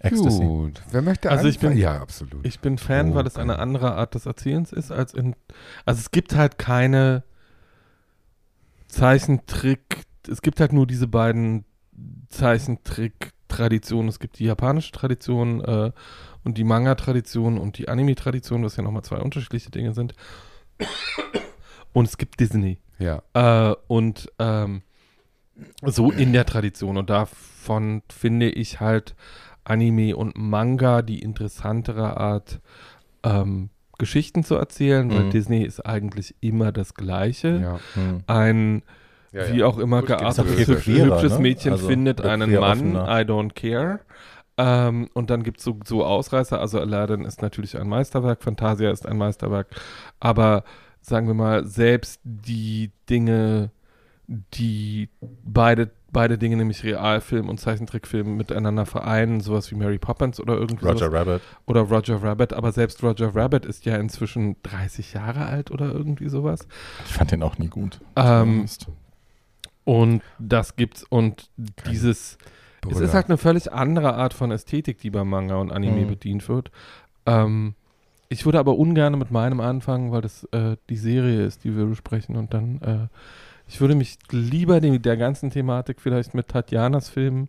Ecstasy. 0.00 0.44
Gut. 0.44 0.82
Wer 0.90 1.00
möchte 1.00 1.30
Also 1.30 1.48
ich 1.48 1.58
bin- 1.58 1.76
Ja, 1.78 2.00
absolut. 2.02 2.44
Ich 2.46 2.60
bin 2.60 2.76
Fan, 2.76 3.12
Oh, 3.12 3.14
weil 3.14 3.26
es 3.26 3.36
eine 3.38 3.58
andere 3.58 3.94
Art 3.94 4.14
des 4.14 4.26
Erzählens 4.26 4.70
ist 4.72 4.92
als 4.92 5.14
in. 5.14 5.34
Also 5.86 6.00
es 6.00 6.10
gibt 6.10 6.34
halt 6.36 6.58
keine 6.58 7.22
Zeichentrick. 8.88 10.04
Es 10.28 10.42
gibt 10.42 10.60
halt 10.60 10.72
nur 10.72 10.86
diese 10.86 11.06
beiden 11.08 11.64
Zeichentrick-Traditionen. 12.28 14.08
Es 14.08 14.18
gibt 14.18 14.38
die 14.38 14.44
japanische 14.44 14.92
Tradition 14.92 15.60
äh, 15.62 15.92
und 16.44 16.58
die 16.58 16.64
Manga-Tradition 16.64 17.58
und 17.58 17.78
die 17.78 17.88
Anime-Tradition, 17.88 18.62
was 18.64 18.76
ja 18.76 18.82
nochmal 18.82 19.02
zwei 19.02 19.16
unterschiedliche 19.18 19.70
Dinge 19.70 19.92
sind. 19.94 20.14
Und 21.92 22.06
es 22.06 22.18
gibt 22.18 22.40
Disney. 22.40 22.78
ja. 22.98 23.22
Äh, 23.34 23.74
und 23.86 24.30
ähm, 24.38 24.82
so 25.82 26.10
in 26.10 26.32
der 26.32 26.44
Tradition. 26.46 26.96
Und 26.96 27.10
davon 27.10 28.02
finde 28.08 28.48
ich 28.50 28.80
halt 28.80 29.14
Anime 29.64 30.16
und 30.16 30.36
Manga 30.36 31.02
die 31.02 31.20
interessantere 31.20 32.16
Art, 32.16 32.60
ähm, 33.22 33.70
Geschichten 33.96 34.42
zu 34.42 34.56
erzählen, 34.56 35.08
weil 35.10 35.24
Mhm. 35.24 35.30
Disney 35.30 35.62
ist 35.62 35.80
eigentlich 35.86 36.34
immer 36.40 36.72
das 36.72 36.94
Gleiche. 36.94 37.60
ja. 37.62 37.80
Hm. 37.94 38.20
Ein, 38.26 38.82
Ja, 39.30 39.52
wie 39.52 39.58
ja. 39.58 39.66
auch 39.66 39.78
immer 39.78 40.02
geartetes, 40.02 40.68
hübsches 40.68 41.32
ne? 41.34 41.38
Mädchen 41.38 41.72
Also, 41.72 41.86
findet 41.88 42.20
einen 42.20 42.52
Mann, 42.52 42.96
offener. 42.96 43.20
I 43.20 43.24
don't 43.24 43.52
care. 43.54 44.00
Ähm, 44.56 45.08
und 45.14 45.30
dann 45.30 45.42
gibt 45.42 45.58
es 45.58 45.64
so, 45.64 45.78
so 45.84 46.04
Ausreißer. 46.04 46.60
Also 46.60 46.80
Aladdin 46.80 47.24
ist 47.24 47.42
natürlich 47.42 47.76
ein 47.76 47.88
Meisterwerk, 47.88 48.42
Fantasia 48.42 48.90
ist 48.90 49.06
ein 49.06 49.16
Meisterwerk. 49.16 49.68
Aber 50.20 50.64
sagen 51.00 51.26
wir 51.26 51.34
mal, 51.34 51.66
selbst 51.66 52.20
die 52.24 52.92
Dinge, 53.10 53.70
die 54.26 55.08
beide, 55.44 55.90
beide 56.12 56.38
Dinge, 56.38 56.56
nämlich 56.56 56.84
Realfilm 56.84 57.48
und 57.48 57.58
Zeichentrickfilm, 57.58 58.36
miteinander 58.36 58.86
vereinen, 58.86 59.40
sowas 59.40 59.70
wie 59.70 59.74
Mary 59.74 59.98
Poppins 59.98 60.38
oder 60.38 60.54
irgendwie 60.54 60.86
Roger 60.86 61.06
sowas. 61.06 61.26
Rabbit. 61.26 61.42
Oder 61.66 61.80
Roger 61.82 62.22
Rabbit. 62.22 62.52
Aber 62.52 62.72
selbst 62.72 63.02
Roger 63.02 63.34
Rabbit 63.34 63.66
ist 63.66 63.84
ja 63.84 63.96
inzwischen 63.96 64.56
30 64.62 65.14
Jahre 65.14 65.46
alt 65.46 65.72
oder 65.72 65.92
irgendwie 65.92 66.28
sowas. 66.28 66.66
Ich 67.06 67.12
fand 67.12 67.32
den 67.32 67.42
auch 67.42 67.58
nie 67.58 67.68
gut. 67.68 68.00
Ähm, 68.16 68.66
und 69.84 70.22
das 70.38 70.76
gibt's 70.76 71.04
und 71.04 71.50
dieses, 71.90 72.38
es 72.90 72.94
Brüller. 72.94 73.08
ist 73.08 73.14
halt 73.14 73.26
eine 73.26 73.38
völlig 73.38 73.72
andere 73.72 74.14
Art 74.14 74.34
von 74.34 74.50
Ästhetik, 74.50 74.98
die 74.98 75.10
beim 75.10 75.28
Manga 75.28 75.56
und 75.56 75.72
Anime 75.72 76.02
Mhm. 76.02 76.06
bedient 76.06 76.48
wird. 76.48 76.70
Ähm, 77.26 77.74
ich 78.28 78.44
würde 78.44 78.58
aber 78.58 78.76
ungern 78.76 79.18
mit 79.18 79.30
meinem 79.30 79.60
anfangen, 79.60 80.10
weil 80.12 80.22
das 80.22 80.44
äh, 80.52 80.76
die 80.88 80.96
Serie 80.96 81.44
ist, 81.44 81.64
die 81.64 81.76
wir 81.76 81.86
besprechen 81.86 82.36
und 82.36 82.52
dann, 82.54 82.80
äh, 82.82 83.08
ich 83.68 83.80
würde 83.80 83.94
mich 83.94 84.18
lieber 84.30 84.80
dem, 84.80 85.00
der 85.00 85.16
ganzen 85.16 85.50
Thematik 85.50 86.00
vielleicht 86.00 86.34
mit 86.34 86.48
Tatjanas 86.48 87.08
Film, 87.08 87.48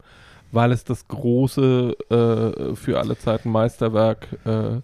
weil 0.52 0.72
es 0.72 0.84
das 0.84 1.08
große, 1.08 1.96
äh, 2.10 2.76
für 2.76 3.00
alle 3.00 3.18
Zeiten 3.18 3.50
Meisterwerk 3.52 4.28
äh, 4.46 4.80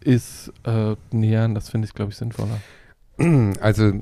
ist, 0.00 0.52
äh, 0.64 0.96
nähern. 1.12 1.54
Das 1.54 1.70
finde 1.70 1.86
ich, 1.86 1.94
glaube 1.94 2.10
ich, 2.10 2.16
sinnvoller. 2.18 2.58
Also, 3.60 3.92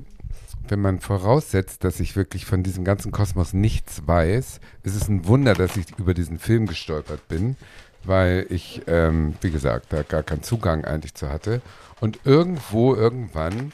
wenn 0.68 0.80
man 0.80 1.00
voraussetzt, 1.00 1.84
dass 1.84 2.00
ich 2.00 2.16
wirklich 2.16 2.46
von 2.46 2.62
diesem 2.62 2.84
ganzen 2.84 3.12
Kosmos 3.12 3.52
nichts 3.52 4.06
weiß, 4.06 4.60
ist 4.82 4.94
es 4.94 5.08
ein 5.08 5.26
Wunder, 5.26 5.54
dass 5.54 5.76
ich 5.76 5.86
über 5.98 6.14
diesen 6.14 6.38
Film 6.38 6.66
gestolpert 6.66 7.26
bin, 7.28 7.56
weil 8.04 8.46
ich, 8.50 8.82
ähm, 8.86 9.34
wie 9.40 9.50
gesagt, 9.50 9.92
da 9.92 10.02
gar 10.02 10.22
keinen 10.22 10.42
Zugang 10.42 10.84
eigentlich 10.84 11.14
zu 11.14 11.28
hatte. 11.28 11.60
Und 12.00 12.20
irgendwo, 12.24 12.94
irgendwann 12.94 13.72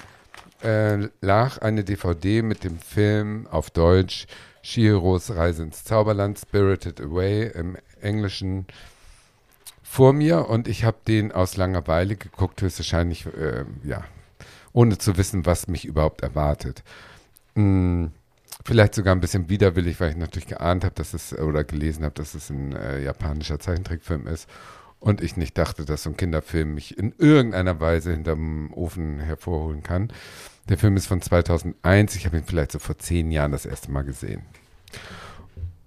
äh, 0.62 1.09
lag 1.20 1.59
eine 1.59 1.85
DVD 1.85 2.42
mit 2.42 2.64
dem 2.64 2.79
Film 2.79 3.46
auf 3.51 3.70
Deutsch 3.70 4.27
Shihiros 4.62 5.31
Reise 5.31 5.62
ins 5.62 5.85
Zauberland, 5.85 6.38
Spirited 6.38 7.01
Away 7.01 7.53
im 7.55 7.77
Englischen 8.01 8.66
vor 9.83 10.12
mir 10.12 10.49
und 10.49 10.66
ich 10.66 10.85
habe 10.85 10.96
den 11.07 11.31
aus 11.31 11.57
Langeweile 11.57 12.16
geguckt, 12.16 12.61
höchstwahrscheinlich, 12.61 13.27
äh, 13.27 13.64
ja, 13.85 14.05
ohne 14.77 14.99
zu 14.99 15.17
wissen, 15.17 15.47
was 15.47 15.69
mich 15.69 15.87
überhaupt 15.87 16.21
erwartet. 16.21 16.85
Hm, 17.55 18.12
vielleicht 18.62 18.95
sogar 18.95 19.15
ein 19.15 19.23
bisschen 19.23 19.49
widerwillig, 19.49 19.99
weil 20.01 20.11
ich 20.11 20.17
natürlich 20.17 20.49
geahnt 20.49 20.85
habe, 20.85 20.95
dass 20.95 21.15
es 21.15 21.33
oder 21.37 21.65
gelesen 21.65 22.05
habe, 22.05 22.15
dass 22.15 22.35
es 22.35 22.51
ein 22.51 22.77
äh, 22.77 23.03
japanischer 23.03 23.59
Zeichentrickfilm 23.59 24.27
ist 24.27 24.47
und 25.01 25.23
ich 25.23 25.39
nicht 25.39 25.57
dachte, 25.57 25.87
dass 25.87 26.03
so 26.03 26.11
ein 26.11 26.19
Kinderfilm 26.19 26.75
mich 26.75 26.99
in 26.99 27.15
irgendeiner 27.17 27.81
Weise 27.81 28.12
hinterm 28.12 28.71
Ofen 28.75 29.19
hervorholen 29.19 29.83
kann. 29.83 30.12
Der 30.69 30.77
Film 30.77 30.99
ist 30.99 31.07
von 31.07 31.23
2001, 31.23 32.15
ich 32.15 32.27
habe 32.27 32.37
ihn 32.37 32.45
vielleicht 32.45 32.73
so 32.73 32.79
vor 32.79 32.99
zehn 32.99 33.31
Jahren 33.31 33.53
das 33.53 33.65
erste 33.65 33.91
Mal 33.91 34.03
gesehen. 34.03 34.43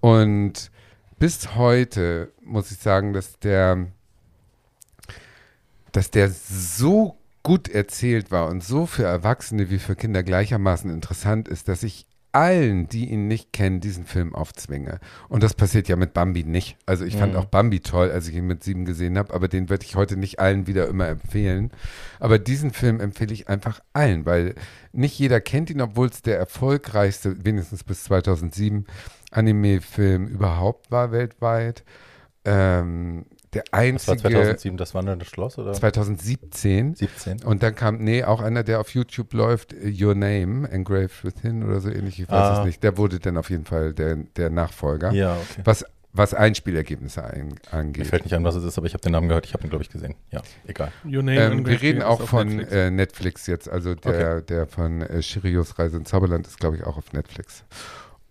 Und 0.00 0.72
bis 1.20 1.54
heute 1.54 2.32
muss 2.42 2.72
ich 2.72 2.78
sagen, 2.78 3.12
dass 3.12 3.38
der, 3.38 3.86
dass 5.92 6.10
der 6.10 6.28
so 6.28 7.19
gut 7.42 7.68
erzählt 7.68 8.30
war 8.30 8.48
und 8.48 8.62
so 8.62 8.86
für 8.86 9.04
Erwachsene 9.04 9.70
wie 9.70 9.78
für 9.78 9.96
Kinder 9.96 10.22
gleichermaßen 10.22 10.90
interessant 10.90 11.48
ist, 11.48 11.68
dass 11.68 11.82
ich 11.82 12.06
allen, 12.32 12.86
die 12.88 13.10
ihn 13.10 13.26
nicht 13.26 13.52
kennen, 13.52 13.80
diesen 13.80 14.04
Film 14.04 14.36
aufzwinge. 14.36 15.00
Und 15.28 15.42
das 15.42 15.54
passiert 15.54 15.88
ja 15.88 15.96
mit 15.96 16.12
Bambi 16.12 16.44
nicht. 16.44 16.76
Also 16.86 17.04
ich 17.04 17.16
fand 17.16 17.32
Mhm. 17.32 17.38
auch 17.40 17.46
Bambi 17.46 17.80
toll, 17.80 18.12
als 18.12 18.28
ich 18.28 18.36
ihn 18.36 18.46
mit 18.46 18.62
sieben 18.62 18.84
gesehen 18.84 19.18
habe, 19.18 19.34
aber 19.34 19.48
den 19.48 19.68
würde 19.68 19.84
ich 19.84 19.96
heute 19.96 20.16
nicht 20.16 20.38
allen 20.38 20.68
wieder 20.68 20.86
immer 20.86 21.08
empfehlen. 21.08 21.72
Aber 22.20 22.38
diesen 22.38 22.70
Film 22.72 23.00
empfehle 23.00 23.32
ich 23.34 23.48
einfach 23.48 23.80
allen, 23.94 24.26
weil 24.26 24.54
nicht 24.92 25.18
jeder 25.18 25.40
kennt 25.40 25.70
ihn, 25.70 25.80
obwohl 25.80 26.06
es 26.08 26.22
der 26.22 26.38
erfolgreichste, 26.38 27.44
wenigstens 27.44 27.82
bis 27.82 28.04
2007, 28.04 28.86
Anime-Film 29.32 30.28
überhaupt 30.28 30.90
war 30.92 31.10
weltweit. 31.10 31.82
Ähm, 32.44 33.26
der 33.52 33.62
Das 33.64 33.72
war 33.72 33.78
einzige 33.80 34.16
2007 34.18 34.76
das 34.76 34.94
Wandernde 34.94 35.24
Schloss 35.24 35.58
oder? 35.58 35.72
2017. 35.72 36.94
17. 36.94 37.42
Und 37.44 37.62
dann 37.62 37.74
kam, 37.74 37.98
nee, 37.98 38.22
auch 38.24 38.40
einer, 38.40 38.62
der 38.62 38.80
auf 38.80 38.90
YouTube 38.94 39.32
läuft, 39.32 39.74
Your 39.74 40.14
Name, 40.14 40.68
Engraved 40.70 41.24
Within 41.24 41.64
oder 41.64 41.80
so 41.80 41.90
ähnlich, 41.90 42.20
ich 42.20 42.28
weiß 42.28 42.34
Ah. 42.34 42.58
es 42.60 42.66
nicht. 42.66 42.82
Der 42.82 42.96
wurde 42.96 43.18
dann 43.18 43.36
auf 43.36 43.50
jeden 43.50 43.64
Fall 43.64 43.92
der, 43.92 44.16
der 44.16 44.50
Nachfolger. 44.50 45.10
Ja, 45.12 45.34
okay. 45.36 45.62
Was, 45.64 45.84
was 46.12 46.34
Einspielergebnisse 46.34 47.22
ein, 47.24 47.48
Mir 47.48 47.54
angeht. 47.72 48.06
fällt 48.08 48.24
nicht 48.24 48.34
an, 48.34 48.42
was 48.44 48.54
es 48.56 48.64
ist, 48.64 48.76
aber 48.78 48.86
ich 48.86 48.94
habe 48.94 49.02
den 49.02 49.12
Namen 49.12 49.28
gehört. 49.28 49.46
Ich 49.46 49.54
habe 49.54 49.64
ihn, 49.64 49.70
glaube 49.70 49.82
ich, 49.84 49.90
gesehen. 49.90 50.14
Ja, 50.30 50.42
egal. 50.66 50.90
Your 51.04 51.22
Name 51.22 51.40
Ähm, 51.40 51.66
wir 51.66 51.80
reden 51.80 52.02
auch 52.02 52.20
von 52.22 52.48
Netflix. 52.48 52.70
Netflix. 52.70 52.72
Äh, 52.72 52.90
Netflix 52.90 53.46
jetzt, 53.46 53.68
also 53.68 53.94
der, 53.94 54.40
der 54.42 54.66
von 54.66 55.02
äh, 55.02 55.22
Shirios 55.22 55.78
Reise 55.78 55.96
ins 55.98 56.08
Zauberland 56.10 56.46
ist, 56.46 56.58
glaube 56.58 56.76
ich, 56.76 56.84
auch 56.84 56.96
auf 56.96 57.12
Netflix. 57.12 57.64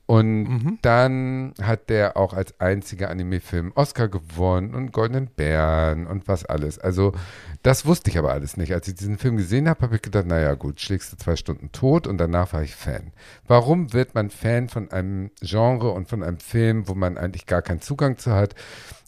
Und 0.09 0.43
Mhm. 0.45 0.79
dann 0.81 1.53
hat 1.61 1.91
der 1.91 2.17
auch 2.17 2.33
als 2.33 2.59
einziger 2.59 3.11
Anime-Film 3.11 3.73
Oscar 3.75 4.07
gewonnen 4.07 4.73
und 4.73 4.91
Goldenen 4.91 5.27
Bären 5.27 6.07
und 6.07 6.27
was 6.27 6.45
alles. 6.45 6.79
Also 6.79 7.13
das 7.61 7.85
wusste 7.85 8.09
ich 8.09 8.17
aber 8.17 8.31
alles 8.31 8.57
nicht. 8.57 8.73
Als 8.73 8.87
ich 8.87 8.95
diesen 8.95 9.19
Film 9.19 9.37
gesehen 9.37 9.69
habe, 9.69 9.83
habe 9.83 9.97
ich 9.97 10.01
gedacht, 10.01 10.25
naja 10.25 10.55
gut, 10.55 10.81
schlägst 10.81 11.13
du 11.13 11.17
zwei 11.17 11.35
Stunden 11.35 11.71
tot 11.71 12.07
und 12.07 12.17
danach 12.17 12.53
war 12.53 12.63
ich 12.63 12.75
Fan. 12.75 13.11
Warum 13.47 13.93
wird 13.93 14.15
man 14.15 14.31
Fan 14.31 14.67
von 14.67 14.89
einem 14.89 15.29
Genre 15.41 15.91
und 15.91 16.07
von 16.09 16.23
einem 16.23 16.39
Film, 16.39 16.87
wo 16.87 16.95
man 16.95 17.19
eigentlich 17.19 17.45
gar 17.45 17.61
keinen 17.61 17.81
Zugang 17.81 18.17
zu 18.17 18.31
hat, 18.33 18.55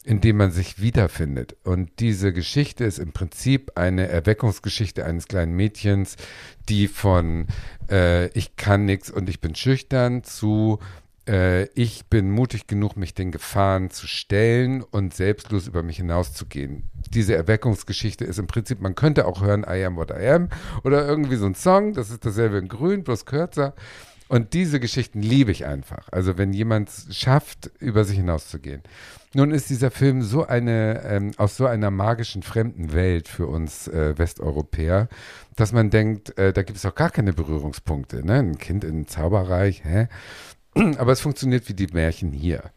in 0.03 0.21
dem 0.21 0.37
man 0.37 0.51
sich 0.51 0.81
wiederfindet? 0.81 1.55
Und 1.63 1.91
diese 1.99 2.33
Geschichte 2.33 2.85
ist 2.85 2.99
im 2.99 3.11
Prinzip 3.11 3.73
eine 3.75 4.07
Erweckungsgeschichte 4.07 5.05
eines 5.05 5.27
kleinen 5.27 5.55
Mädchens, 5.55 6.15
die 6.69 6.87
von 6.87 7.47
äh, 7.89 8.27
ich 8.37 8.55
kann 8.55 8.85
nichts 8.85 9.11
und 9.11 9.29
ich 9.29 9.41
bin 9.41 9.55
schüchtern 9.55 10.23
zu 10.23 10.79
äh, 11.27 11.65
ich 11.73 12.07
bin 12.07 12.31
mutig 12.31 12.67
genug, 12.67 12.97
mich 12.97 13.13
den 13.13 13.31
Gefahren 13.31 13.89
zu 13.89 14.07
stellen 14.07 14.81
und 14.81 15.13
selbstlos 15.13 15.67
über 15.67 15.83
mich 15.83 15.97
hinauszugehen. 15.97 16.89
Diese 17.09 17.35
Erweckungsgeschichte 17.35 18.25
ist 18.25 18.39
im 18.39 18.47
Prinzip, 18.47 18.81
man 18.81 18.95
könnte 18.95 19.25
auch 19.25 19.41
hören 19.41 19.65
I 19.67 19.83
am 19.83 19.95
what 19.95 20.11
I 20.11 20.27
am 20.27 20.49
oder 20.83 21.07
irgendwie 21.07 21.35
so 21.35 21.45
ein 21.45 21.55
Song, 21.55 21.93
das 21.93 22.09
ist 22.09 22.25
dasselbe 22.25 22.57
in 22.57 22.67
grün, 22.67 23.03
bloß 23.03 23.25
kürzer. 23.25 23.73
Und 24.31 24.53
diese 24.53 24.79
Geschichten 24.79 25.21
liebe 25.21 25.51
ich 25.51 25.65
einfach. 25.65 26.07
Also 26.09 26.37
wenn 26.37 26.53
jemand 26.53 26.87
es 26.87 27.17
schafft, 27.17 27.69
über 27.79 28.05
sich 28.05 28.15
hinauszugehen. 28.15 28.81
Nun 29.33 29.51
ist 29.51 29.69
dieser 29.69 29.91
Film 29.91 30.21
so 30.21 30.47
eine, 30.47 31.03
ähm, 31.03 31.31
aus 31.35 31.57
so 31.57 31.65
einer 31.65 31.91
magischen 31.91 32.41
fremden 32.41 32.93
Welt 32.93 33.27
für 33.27 33.47
uns 33.47 33.89
äh, 33.89 34.17
Westeuropäer, 34.17 35.09
dass 35.57 35.73
man 35.73 35.89
denkt, 35.89 36.37
äh, 36.37 36.53
da 36.53 36.63
gibt 36.63 36.77
es 36.77 36.85
auch 36.85 36.95
gar 36.95 37.09
keine 37.09 37.33
Berührungspunkte. 37.33 38.25
Ne? 38.25 38.35
Ein 38.35 38.57
Kind 38.57 38.85
in 38.85 39.05
Zauberreich, 39.05 39.83
hä? 39.83 40.07
Aber 40.97 41.11
es 41.11 41.19
funktioniert 41.19 41.67
wie 41.67 41.73
die 41.73 41.87
Märchen 41.87 42.31
hier. 42.31 42.71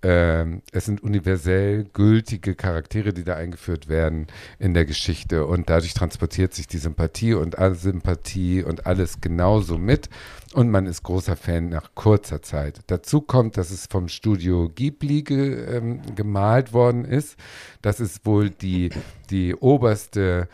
Ähm, 0.00 0.62
es 0.70 0.84
sind 0.84 1.02
universell 1.02 1.84
gültige 1.92 2.54
Charaktere, 2.54 3.12
die 3.12 3.24
da 3.24 3.34
eingeführt 3.34 3.88
werden 3.88 4.28
in 4.60 4.72
der 4.72 4.84
Geschichte 4.84 5.44
und 5.44 5.68
dadurch 5.68 5.92
transportiert 5.92 6.54
sich 6.54 6.68
die 6.68 6.78
Sympathie 6.78 7.34
und 7.34 7.56
Sympathie 7.74 8.62
und 8.62 8.86
alles 8.86 9.20
genauso 9.20 9.76
mit 9.76 10.08
und 10.54 10.70
man 10.70 10.86
ist 10.86 11.02
großer 11.02 11.36
Fan 11.36 11.70
nach 11.70 11.90
kurzer 11.94 12.42
Zeit. 12.42 12.80
Dazu 12.86 13.20
kommt, 13.20 13.56
dass 13.56 13.70
es 13.70 13.86
vom 13.86 14.08
Studio 14.08 14.70
Ghibli 14.72 15.22
ge, 15.22 15.76
ähm, 15.76 16.00
gemalt 16.14 16.72
worden 16.72 17.04
ist. 17.04 17.36
Das 17.82 17.98
ist 17.98 18.24
wohl 18.24 18.50
die, 18.50 18.90
die 19.30 19.54
oberste 19.54 20.48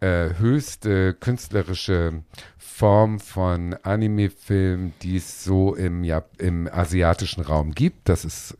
äh, 0.00 0.34
höchste 0.38 1.14
künstlerische 1.14 2.24
Form 2.58 3.20
von 3.20 3.74
Anime-Film, 3.82 4.92
die 5.02 5.16
es 5.16 5.44
so 5.44 5.74
im, 5.74 6.04
ja, 6.04 6.24
im 6.38 6.68
asiatischen 6.70 7.42
Raum 7.42 7.72
gibt. 7.72 8.08
Das 8.08 8.24
ist, 8.24 8.56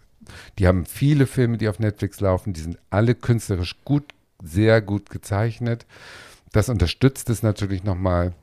die 0.58 0.66
haben 0.66 0.86
viele 0.86 1.26
Filme, 1.26 1.58
die 1.58 1.68
auf 1.68 1.78
Netflix 1.78 2.20
laufen, 2.20 2.52
die 2.52 2.60
sind 2.60 2.78
alle 2.90 3.14
künstlerisch 3.14 3.76
gut, 3.84 4.04
sehr 4.42 4.80
gut 4.80 5.10
gezeichnet. 5.10 5.86
Das 6.52 6.68
unterstützt 6.68 7.30
es 7.30 7.42
natürlich 7.42 7.84
nochmal. 7.84 8.34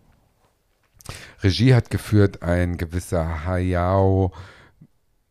Regie 1.43 1.73
hat 1.73 1.89
geführt 1.89 2.43
ein 2.43 2.77
gewisser 2.77 3.45
Hayao 3.45 4.33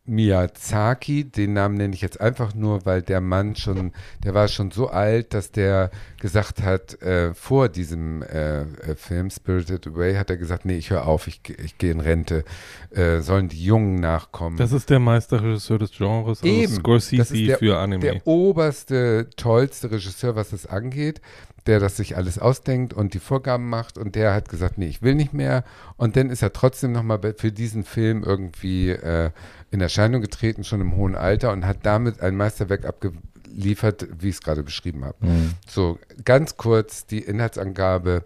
Miyazaki, 0.09 1.25
den 1.25 1.53
Namen 1.53 1.75
nenne 1.75 1.93
ich 1.93 2.01
jetzt 2.01 2.19
einfach 2.19 2.53
nur, 2.53 2.85
weil 2.85 3.01
der 3.01 3.21
Mann 3.21 3.55
schon, 3.55 3.93
der 4.23 4.33
war 4.33 4.47
schon 4.47 4.71
so 4.71 4.89
alt, 4.89 5.33
dass 5.33 5.51
der 5.51 5.91
gesagt 6.19 6.61
hat, 6.61 7.01
äh, 7.01 7.33
vor 7.33 7.69
diesem 7.69 8.23
äh, 8.23 8.61
äh 8.61 8.95
Film 8.95 9.29
Spirited 9.29 9.87
Away 9.87 10.15
hat 10.15 10.29
er 10.29 10.37
gesagt, 10.37 10.65
nee, 10.65 10.77
ich 10.77 10.89
höre 10.89 11.07
auf, 11.07 11.27
ich, 11.27 11.41
ich 11.63 11.77
gehe 11.77 11.91
in 11.91 11.99
Rente, 11.99 12.43
äh, 12.91 13.21
sollen 13.21 13.49
die 13.49 13.63
Jungen 13.63 13.99
nachkommen. 13.99 14.57
Das 14.57 14.71
ist 14.71 14.89
der 14.89 14.99
Meisterregisseur 14.99 15.79
des 15.79 15.91
Genres, 15.91 16.41
also 16.41 16.45
Eben, 16.45 16.73
Scorsese 16.73 17.33
der, 17.33 17.57
für 17.57 17.77
Anime. 17.77 18.01
Der 18.01 18.27
oberste, 18.27 19.29
tollste 19.37 19.91
Regisseur, 19.91 20.35
was 20.35 20.49
das 20.49 20.65
angeht 20.65 21.21
der 21.67 21.79
das 21.79 21.97
sich 21.97 22.15
alles 22.17 22.39
ausdenkt 22.39 22.93
und 22.93 23.13
die 23.13 23.19
Vorgaben 23.19 23.69
macht 23.69 23.97
und 23.97 24.15
der 24.15 24.33
hat 24.33 24.49
gesagt, 24.49 24.77
nee, 24.77 24.87
ich 24.87 25.01
will 25.01 25.15
nicht 25.15 25.33
mehr 25.33 25.63
und 25.97 26.15
dann 26.15 26.29
ist 26.29 26.41
er 26.41 26.53
trotzdem 26.53 26.91
nochmal 26.91 27.19
für 27.37 27.51
diesen 27.51 27.83
Film 27.83 28.23
irgendwie 28.23 28.89
äh, 28.89 29.31
in 29.71 29.81
Erscheinung 29.81 30.21
getreten, 30.21 30.63
schon 30.63 30.81
im 30.81 30.95
hohen 30.95 31.15
Alter 31.15 31.51
und 31.51 31.65
hat 31.65 31.79
damit 31.83 32.21
ein 32.21 32.35
Meisterwerk 32.35 32.85
abgeliefert, 32.85 34.07
wie 34.19 34.29
ich 34.29 34.35
es 34.35 34.41
gerade 34.41 34.63
beschrieben 34.63 35.05
habe. 35.05 35.17
Mhm. 35.25 35.51
So, 35.67 35.99
ganz 36.25 36.57
kurz 36.57 37.05
die 37.05 37.19
Inhaltsangabe. 37.19 38.25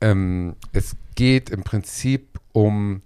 Ähm, 0.00 0.56
es 0.72 0.96
geht 1.14 1.50
im 1.50 1.62
Prinzip 1.62 2.38
um 2.52 3.02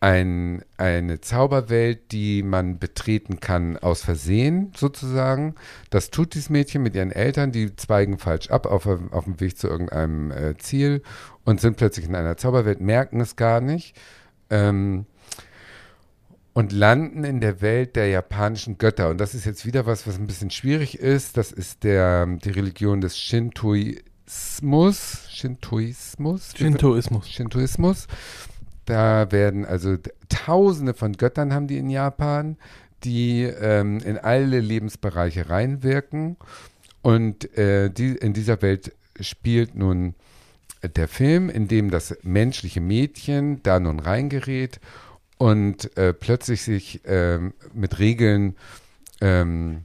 ein, 0.00 0.62
eine 0.76 1.20
Zauberwelt, 1.20 2.12
die 2.12 2.44
man 2.44 2.78
betreten 2.78 3.40
kann 3.40 3.76
aus 3.76 4.02
Versehen 4.02 4.72
sozusagen. 4.76 5.56
Das 5.90 6.10
tut 6.10 6.34
dieses 6.34 6.50
Mädchen 6.50 6.82
mit 6.82 6.94
ihren 6.94 7.10
Eltern, 7.10 7.50
die 7.50 7.74
zweigen 7.74 8.18
falsch 8.18 8.50
ab 8.50 8.66
auf, 8.66 8.86
auf 8.86 9.24
dem 9.24 9.40
Weg 9.40 9.58
zu 9.58 9.66
irgendeinem 9.66 10.30
äh, 10.30 10.56
Ziel 10.56 11.02
und 11.44 11.60
sind 11.60 11.76
plötzlich 11.76 12.06
in 12.06 12.14
einer 12.14 12.36
Zauberwelt, 12.36 12.80
merken 12.80 13.20
es 13.20 13.34
gar 13.34 13.60
nicht. 13.60 13.96
Ähm, 14.50 15.06
und 16.52 16.72
landen 16.72 17.24
in 17.24 17.40
der 17.40 17.60
Welt 17.60 17.94
der 17.94 18.08
japanischen 18.08 18.78
Götter. 18.78 19.10
Und 19.10 19.18
das 19.18 19.34
ist 19.34 19.46
jetzt 19.46 19.64
wieder 19.64 19.86
was, 19.86 20.08
was 20.08 20.18
ein 20.18 20.26
bisschen 20.26 20.50
schwierig 20.50 20.98
ist. 20.98 21.36
Das 21.36 21.52
ist 21.52 21.84
der, 21.84 22.26
die 22.26 22.50
Religion 22.50 23.00
des 23.00 23.16
Shintoismus. 23.16 25.28
Shintoismus? 25.30 26.52
Shintoismus. 26.56 27.28
Shintoismus. 27.28 28.08
Da 28.88 29.30
werden 29.30 29.66
also 29.66 29.98
Tausende 30.30 30.94
von 30.94 31.12
Göttern 31.12 31.52
haben 31.52 31.66
die 31.66 31.76
in 31.76 31.90
Japan, 31.90 32.56
die 33.04 33.42
ähm, 33.42 33.98
in 33.98 34.16
alle 34.16 34.60
Lebensbereiche 34.60 35.50
reinwirken. 35.50 36.38
Und 37.02 37.54
äh, 37.58 37.90
die, 37.90 38.16
in 38.16 38.32
dieser 38.32 38.62
Welt 38.62 38.92
spielt 39.20 39.74
nun 39.74 40.14
der 40.82 41.06
Film, 41.06 41.50
in 41.50 41.68
dem 41.68 41.90
das 41.90 42.16
menschliche 42.22 42.80
Mädchen 42.80 43.62
da 43.62 43.78
nun 43.78 44.00
reingerät 44.00 44.80
und 45.36 45.94
äh, 45.98 46.14
plötzlich 46.14 46.62
sich 46.62 47.04
äh, 47.04 47.40
mit 47.74 47.98
Regeln 47.98 48.56
ähm, 49.20 49.82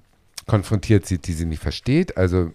konfrontiert 0.47 1.05
sieht, 1.05 1.27
die 1.27 1.33
sie 1.33 1.45
nicht 1.45 1.61
versteht. 1.61 2.15
Also 2.15 2.53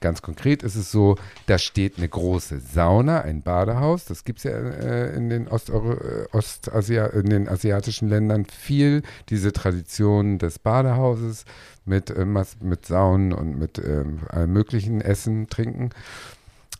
Ganz 0.00 0.22
konkret 0.22 0.62
ist 0.62 0.76
es 0.76 0.90
so, 0.90 1.16
da 1.46 1.58
steht 1.58 1.98
eine 1.98 2.08
große 2.08 2.58
Sauna, 2.58 3.20
ein 3.20 3.42
Badehaus. 3.42 4.06
Das 4.06 4.24
gibt 4.24 4.38
es 4.38 4.44
ja 4.44 4.52
äh, 4.52 5.14
in, 5.14 5.28
den 5.28 5.46
Osteuro 5.46 5.92
äh, 5.92 6.26
Ostasia 6.32 7.06
in 7.06 7.26
den 7.26 7.48
asiatischen 7.48 8.08
Ländern 8.08 8.46
viel, 8.46 9.02
diese 9.28 9.52
Tradition 9.52 10.38
des 10.38 10.58
Badehauses 10.58 11.44
mit, 11.84 12.08
äh, 12.08 12.24
mit 12.24 12.86
Saunen 12.86 13.34
und 13.34 13.58
mit 13.58 13.78
ähm, 13.78 14.20
allem 14.28 14.52
möglichen 14.54 15.02
Essen, 15.02 15.48
Trinken, 15.48 15.90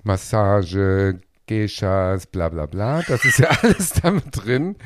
Massage, 0.03 1.21
Geishas, 1.47 2.27
bla 2.27 2.49
bla 2.49 2.65
bla. 2.65 3.03
Das 3.03 3.25
ist 3.27 3.39
ja 3.39 3.49
alles 3.63 3.93
damit 4.01 4.25
drin. 4.33 4.77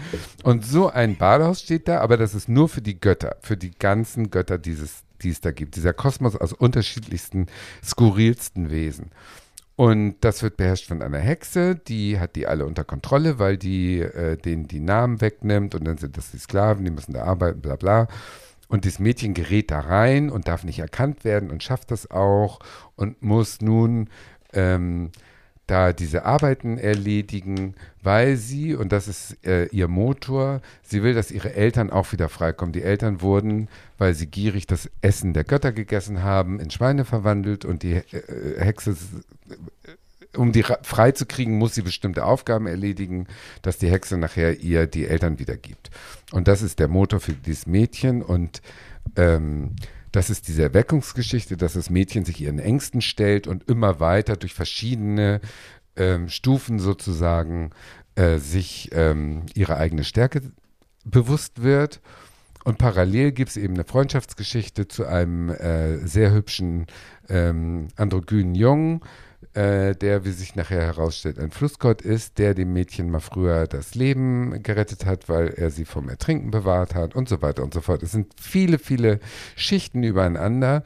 Und 0.42 0.64
so 0.64 0.88
ein 0.88 1.16
Badehaus 1.16 1.60
steht 1.60 1.86
da, 1.86 2.00
aber 2.00 2.16
das 2.16 2.34
ist 2.34 2.48
nur 2.48 2.68
für 2.68 2.82
die 2.82 2.98
Götter, 2.98 3.36
für 3.42 3.56
die 3.56 3.70
ganzen 3.70 4.30
Götter 4.30 4.58
dieses 4.58 5.03
die 5.24 5.30
es 5.30 5.40
da 5.40 5.50
gibt. 5.50 5.76
Dieser 5.76 5.92
Kosmos 5.92 6.36
aus 6.36 6.52
unterschiedlichsten, 6.52 7.46
skurrilsten 7.82 8.70
Wesen. 8.70 9.10
Und 9.76 10.16
das 10.20 10.42
wird 10.42 10.56
beherrscht 10.56 10.86
von 10.86 11.02
einer 11.02 11.18
Hexe, 11.18 11.74
die 11.74 12.20
hat 12.20 12.36
die 12.36 12.46
alle 12.46 12.64
unter 12.64 12.84
Kontrolle, 12.84 13.40
weil 13.40 13.56
die 13.56 14.00
äh, 14.00 14.36
denen 14.36 14.68
die 14.68 14.78
Namen 14.78 15.20
wegnimmt 15.20 15.74
und 15.74 15.84
dann 15.84 15.98
sind 15.98 16.16
das 16.16 16.30
die 16.30 16.38
Sklaven, 16.38 16.84
die 16.84 16.92
müssen 16.92 17.12
da 17.12 17.24
arbeiten, 17.24 17.60
bla 17.60 17.74
bla. 17.74 18.06
Und 18.68 18.86
das 18.86 18.98
Mädchen 19.00 19.34
gerät 19.34 19.70
da 19.70 19.80
rein 19.80 20.30
und 20.30 20.46
darf 20.46 20.64
nicht 20.64 20.78
erkannt 20.78 21.24
werden 21.24 21.50
und 21.50 21.62
schafft 21.62 21.90
das 21.90 22.10
auch 22.10 22.60
und 22.94 23.20
muss 23.22 23.60
nun 23.60 24.08
ähm, 24.52 25.10
da 25.66 25.92
diese 25.92 26.24
Arbeiten 26.24 26.76
erledigen, 26.76 27.74
weil 28.02 28.36
sie, 28.36 28.74
und 28.74 28.92
das 28.92 29.08
ist 29.08 29.44
äh, 29.46 29.66
ihr 29.66 29.88
Motor, 29.88 30.60
sie 30.82 31.02
will, 31.02 31.14
dass 31.14 31.30
ihre 31.30 31.54
Eltern 31.54 31.90
auch 31.90 32.12
wieder 32.12 32.28
freikommen. 32.28 32.72
Die 32.72 32.82
Eltern 32.82 33.22
wurden, 33.22 33.68
weil 33.96 34.14
sie 34.14 34.26
gierig 34.26 34.66
das 34.66 34.90
Essen 35.00 35.32
der 35.32 35.44
Götter 35.44 35.72
gegessen 35.72 36.22
haben, 36.22 36.60
in 36.60 36.70
Schweine 36.70 37.04
verwandelt 37.04 37.64
und 37.64 37.82
die 37.82 37.94
äh, 37.94 38.02
Hexe, 38.58 38.90
äh, 38.90 40.36
um 40.36 40.52
die 40.52 40.64
freizukriegen, 40.82 41.56
muss 41.56 41.74
sie 41.74 41.82
bestimmte 41.82 42.24
Aufgaben 42.24 42.66
erledigen, 42.66 43.26
dass 43.62 43.78
die 43.78 43.90
Hexe 43.90 44.18
nachher 44.18 44.60
ihr 44.60 44.86
die 44.86 45.06
Eltern 45.06 45.38
wiedergibt. 45.38 45.90
Und 46.32 46.48
das 46.48 46.60
ist 46.60 46.78
der 46.78 46.88
Motor 46.88 47.20
für 47.20 47.32
dieses 47.32 47.66
Mädchen 47.66 48.20
und 48.20 48.60
ähm, 49.16 49.76
das 50.14 50.30
ist 50.30 50.46
diese 50.46 50.62
Erweckungsgeschichte, 50.62 51.56
dass 51.56 51.72
das 51.72 51.90
Mädchen 51.90 52.24
sich 52.24 52.40
ihren 52.40 52.60
Ängsten 52.60 53.00
stellt 53.00 53.48
und 53.48 53.68
immer 53.68 53.98
weiter 53.98 54.36
durch 54.36 54.54
verschiedene 54.54 55.40
ähm, 55.96 56.28
Stufen 56.28 56.78
sozusagen 56.78 57.70
äh, 58.14 58.38
sich 58.38 58.90
ähm, 58.92 59.46
ihre 59.54 59.76
eigene 59.76 60.04
Stärke 60.04 60.40
bewusst 61.04 61.62
wird. 61.64 62.00
Und 62.62 62.78
parallel 62.78 63.32
gibt 63.32 63.50
es 63.50 63.56
eben 63.56 63.74
eine 63.74 63.84
Freundschaftsgeschichte 63.84 64.86
zu 64.86 65.04
einem 65.04 65.50
äh, 65.50 65.98
sehr 66.06 66.32
hübschen 66.32 66.86
ähm, 67.28 67.88
androgynen 67.96 68.54
Jungen, 68.54 69.00
äh, 69.54 69.94
der, 69.94 70.24
wie 70.24 70.30
sich 70.30 70.54
nachher 70.54 70.80
herausstellt, 70.80 71.38
ein 71.38 71.50
Flussgott 71.50 72.02
ist, 72.02 72.38
der 72.38 72.54
dem 72.54 72.72
Mädchen 72.72 73.10
mal 73.10 73.20
früher 73.20 73.66
das 73.66 73.94
Leben 73.94 74.62
gerettet 74.62 75.04
hat, 75.04 75.28
weil 75.28 75.48
er 75.48 75.70
sie 75.70 75.84
vom 75.84 76.08
Ertrinken 76.08 76.50
bewahrt 76.50 76.94
hat 76.94 77.14
und 77.14 77.28
so 77.28 77.42
weiter 77.42 77.62
und 77.62 77.74
so 77.74 77.80
fort. 77.80 78.02
Es 78.02 78.12
sind 78.12 78.32
viele, 78.40 78.78
viele 78.78 79.20
Schichten 79.56 80.02
übereinander. 80.02 80.82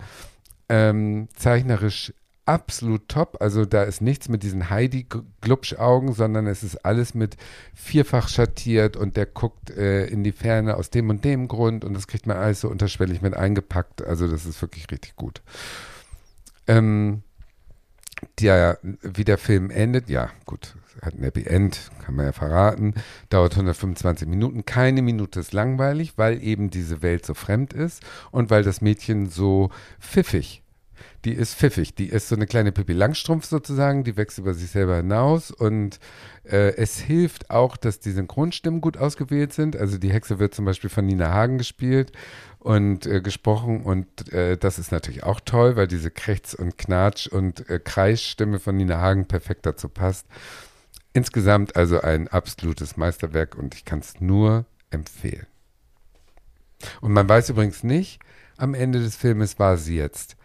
Ähm, 0.68 1.28
zeichnerisch 1.34 2.12
absolut 2.48 3.08
top. 3.08 3.36
Also 3.40 3.66
da 3.66 3.82
ist 3.82 4.00
nichts 4.00 4.28
mit 4.28 4.42
diesen 4.42 4.70
Heidi-Glubsch-Augen, 4.70 6.14
sondern 6.14 6.46
es 6.46 6.62
ist 6.62 6.84
alles 6.84 7.14
mit 7.14 7.36
vierfach 7.74 8.28
schattiert 8.28 8.96
und 8.96 9.16
der 9.16 9.26
guckt 9.26 9.70
äh, 9.70 10.06
in 10.06 10.24
die 10.24 10.32
Ferne 10.32 10.76
aus 10.76 10.88
dem 10.88 11.10
und 11.10 11.24
dem 11.24 11.46
Grund 11.46 11.84
und 11.84 11.92
das 11.92 12.06
kriegt 12.06 12.26
man 12.26 12.38
alles 12.38 12.62
so 12.62 12.68
unterschwellig 12.68 13.20
mit 13.20 13.34
eingepackt. 13.34 14.02
Also 14.02 14.28
das 14.28 14.46
ist 14.46 14.62
wirklich 14.62 14.90
richtig 14.90 15.14
gut. 15.14 15.42
Ähm, 16.66 17.22
der, 18.40 18.78
wie 18.82 19.24
der 19.24 19.38
Film 19.38 19.70
endet, 19.70 20.08
ja, 20.08 20.30
gut, 20.46 20.74
hat 21.02 21.14
ein 21.14 21.22
Happy 21.22 21.44
End, 21.44 21.90
kann 22.04 22.16
man 22.16 22.26
ja 22.26 22.32
verraten, 22.32 22.94
dauert 23.30 23.52
125 23.52 24.26
Minuten. 24.28 24.64
Keine 24.64 25.02
Minute 25.02 25.40
ist 25.40 25.52
langweilig, 25.52 26.14
weil 26.16 26.42
eben 26.42 26.70
diese 26.70 27.02
Welt 27.02 27.24
so 27.24 27.34
fremd 27.34 27.72
ist 27.72 28.02
und 28.30 28.50
weil 28.50 28.62
das 28.62 28.80
Mädchen 28.80 29.28
so 29.28 29.70
pfiffig 30.00 30.62
Die 31.24 31.32
ist 31.32 31.54
pfiffig. 31.54 31.94
Die 31.94 32.08
ist 32.08 32.28
so 32.28 32.36
eine 32.36 32.46
kleine 32.46 32.72
Pippi 32.72 32.92
Langstrumpf 32.92 33.44
sozusagen. 33.44 34.04
Die 34.04 34.16
wächst 34.16 34.38
über 34.38 34.54
sich 34.54 34.70
selber 34.70 34.96
hinaus. 34.96 35.50
Und 35.50 35.98
äh, 36.44 36.74
es 36.76 36.98
hilft 36.98 37.50
auch, 37.50 37.76
dass 37.76 38.00
die 38.00 38.12
Synchronstimmen 38.12 38.80
gut 38.80 38.96
ausgewählt 38.96 39.52
sind. 39.52 39.76
Also 39.76 39.98
die 39.98 40.12
Hexe 40.12 40.38
wird 40.38 40.54
zum 40.54 40.64
Beispiel 40.64 40.90
von 40.90 41.06
Nina 41.06 41.32
Hagen 41.32 41.58
gespielt 41.58 42.12
und 42.58 43.06
äh, 43.06 43.20
gesprochen. 43.20 43.82
Und 43.82 44.32
äh, 44.32 44.56
das 44.56 44.78
ist 44.78 44.92
natürlich 44.92 45.22
auch 45.24 45.40
toll, 45.40 45.76
weil 45.76 45.86
diese 45.88 46.10
Krächz- 46.10 46.54
und 46.54 46.76
Knatsch- 46.78 47.28
und 47.28 47.68
äh, 47.70 47.78
Kreisstimme 47.78 48.58
von 48.58 48.76
Nina 48.76 48.98
Hagen 49.00 49.26
perfekt 49.26 49.66
dazu 49.66 49.88
passt. 49.88 50.26
Insgesamt 51.12 51.76
also 51.76 52.00
ein 52.00 52.28
absolutes 52.28 52.96
Meisterwerk 52.96 53.56
und 53.56 53.74
ich 53.74 53.84
kann 53.84 54.00
es 54.00 54.20
nur 54.20 54.66
empfehlen. 54.90 55.46
Und 57.00 57.12
man 57.12 57.28
weiß 57.28 57.48
übrigens 57.50 57.82
nicht, 57.82 58.20
am 58.56 58.74
Ende 58.74 59.00
des 59.00 59.16
Filmes 59.16 59.58
war 59.58 59.76
sie 59.76 59.96
jetzt 59.96 60.36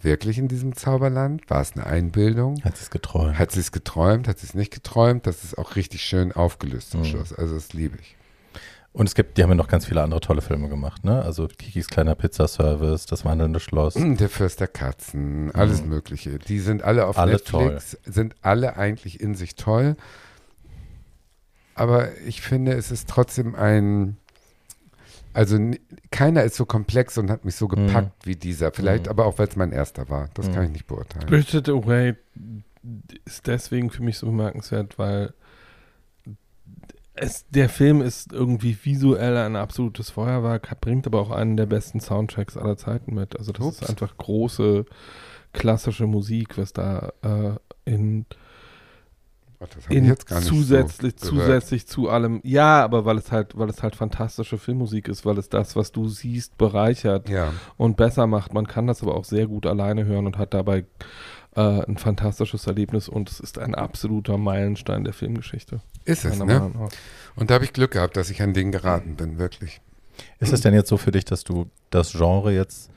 wirklich 0.00 0.38
in 0.38 0.46
diesem 0.48 0.76
Zauberland? 0.76 1.48
War 1.50 1.60
es 1.62 1.72
eine 1.72 1.86
Einbildung? 1.86 2.62
Hat 2.62 2.76
sie 2.76 2.84
es 2.84 2.90
geträumt? 2.90 3.38
Hat 3.38 3.50
sie 3.50 3.60
es 3.60 3.72
geträumt? 3.72 4.28
Hat 4.28 4.38
sie 4.38 4.46
es 4.46 4.54
nicht 4.54 4.72
geträumt? 4.72 5.26
Das 5.26 5.42
ist 5.42 5.58
auch 5.58 5.74
richtig 5.74 6.02
schön 6.02 6.32
aufgelöst 6.32 6.90
zum 6.90 7.00
Mhm. 7.00 7.06
Schluss. 7.06 7.32
Also 7.32 7.54
das 7.54 7.72
liebe 7.72 7.98
ich. 8.00 8.16
Und 8.96 9.06
es 9.06 9.14
gibt, 9.14 9.36
die 9.36 9.42
haben 9.42 9.50
ja 9.50 9.56
noch 9.56 9.68
ganz 9.68 9.84
viele 9.84 10.00
andere 10.02 10.20
tolle 10.20 10.40
Filme 10.40 10.70
gemacht, 10.70 11.04
ne? 11.04 11.20
Also 11.20 11.48
Kikis 11.48 11.86
kleiner 11.88 12.14
Pizzaservice, 12.14 13.04
Das 13.04 13.26
wandelnde 13.26 13.60
Schloss. 13.60 13.94
Mm, 13.94 14.14
Der 14.14 14.30
Fürst 14.30 14.58
der 14.60 14.68
Katzen, 14.68 15.54
alles 15.54 15.84
Mögliche. 15.84 16.38
Die 16.38 16.58
sind 16.60 16.82
alle 16.82 17.06
auf 17.06 17.18
Alle 17.18 17.32
Netflix, 17.32 17.98
sind 18.06 18.34
alle 18.40 18.78
eigentlich 18.78 19.20
in 19.20 19.34
sich 19.34 19.54
toll. 19.54 19.96
Aber 21.74 22.16
ich 22.26 22.40
finde, 22.40 22.72
es 22.72 22.90
ist 22.90 23.06
trotzdem 23.08 23.54
ein. 23.54 24.16
Also 25.34 25.58
keiner 26.10 26.44
ist 26.44 26.56
so 26.56 26.64
komplex 26.64 27.18
und 27.18 27.30
hat 27.30 27.44
mich 27.44 27.56
so 27.56 27.68
gepackt 27.68 28.24
wie 28.24 28.36
dieser. 28.36 28.72
Vielleicht 28.72 29.04
Mhm. 29.04 29.10
aber 29.10 29.26
auch, 29.26 29.38
weil 29.38 29.48
es 29.48 29.56
mein 29.56 29.72
erster 29.72 30.08
war. 30.08 30.30
Das 30.32 30.48
Mhm. 30.48 30.52
kann 30.54 30.64
ich 30.64 30.70
nicht 30.70 30.86
beurteilen. 30.86 31.26
Spirited 31.28 31.68
Away 31.68 32.14
ist 33.26 33.46
deswegen 33.46 33.90
für 33.90 34.02
mich 34.02 34.16
so 34.16 34.24
bemerkenswert, 34.28 34.98
weil 34.98 35.34
es, 37.16 37.46
der 37.50 37.68
Film 37.68 38.02
ist 38.02 38.32
irgendwie 38.32 38.76
visuell 38.82 39.36
ein 39.36 39.56
absolutes 39.56 40.10
Feuerwerk, 40.10 40.70
hat- 40.70 40.80
bringt 40.80 41.06
aber 41.06 41.20
auch 41.20 41.30
einen 41.30 41.56
der 41.56 41.66
besten 41.66 42.00
Soundtracks 42.00 42.56
aller 42.56 42.76
Zeiten 42.76 43.14
mit. 43.14 43.38
Also 43.38 43.52
das 43.52 43.64
Ups. 43.66 43.82
ist 43.82 43.88
einfach 43.90 44.16
große 44.16 44.84
klassische 45.52 46.06
Musik, 46.06 46.58
was 46.58 46.72
da 46.72 47.12
äh, 47.22 47.52
in, 47.90 48.26
Ach, 49.58 49.66
in 49.90 50.04
jetzt 50.04 50.26
gar 50.26 50.40
nicht 50.40 50.48
zusätzlich, 50.48 51.14
so 51.16 51.30
zusätzlich 51.30 51.86
zu 51.86 52.10
allem, 52.10 52.40
ja, 52.44 52.84
aber 52.84 53.06
weil 53.06 53.16
es 53.16 53.32
halt, 53.32 53.56
weil 53.56 53.70
es 53.70 53.82
halt 53.82 53.96
fantastische 53.96 54.58
Filmmusik 54.58 55.08
ist, 55.08 55.24
weil 55.24 55.38
es 55.38 55.48
das, 55.48 55.74
was 55.76 55.92
du 55.92 56.08
siehst, 56.08 56.58
bereichert 56.58 57.30
Ja, 57.30 57.54
und 57.78 57.96
besser 57.96 58.26
macht. 58.26 58.52
Man 58.52 58.66
kann 58.66 58.86
das 58.86 59.02
aber 59.02 59.14
auch 59.14 59.24
sehr 59.24 59.46
gut 59.46 59.64
alleine 59.64 60.04
hören 60.04 60.26
und 60.26 60.36
hat 60.36 60.52
dabei 60.52 60.84
äh, 61.56 61.60
ein 61.86 61.96
fantastisches 61.96 62.66
Erlebnis 62.66 63.08
und 63.08 63.30
es 63.30 63.40
ist 63.40 63.58
ein 63.58 63.74
absoluter 63.74 64.38
Meilenstein 64.38 65.02
der 65.04 65.12
Filmgeschichte. 65.12 65.80
ist 66.04 66.24
es, 66.24 66.38
ne? 66.38 66.70
Und 67.34 67.50
da 67.50 67.54
habe 67.54 67.64
ich 67.64 67.72
Glück 67.72 67.92
gehabt, 67.92 68.16
dass 68.16 68.30
ich 68.30 68.42
an 68.42 68.54
den 68.54 68.70
geraten 68.72 69.16
bin, 69.16 69.38
wirklich. 69.38 69.80
Ist 70.38 70.52
es 70.52 70.60
denn 70.60 70.72
jetzt 70.74 70.88
so 70.88 70.96
für 70.96 71.10
dich, 71.12 71.24
dass 71.24 71.44
du 71.44 71.66
das 71.90 72.12
Genre 72.12 72.52
jetzt 72.52 72.90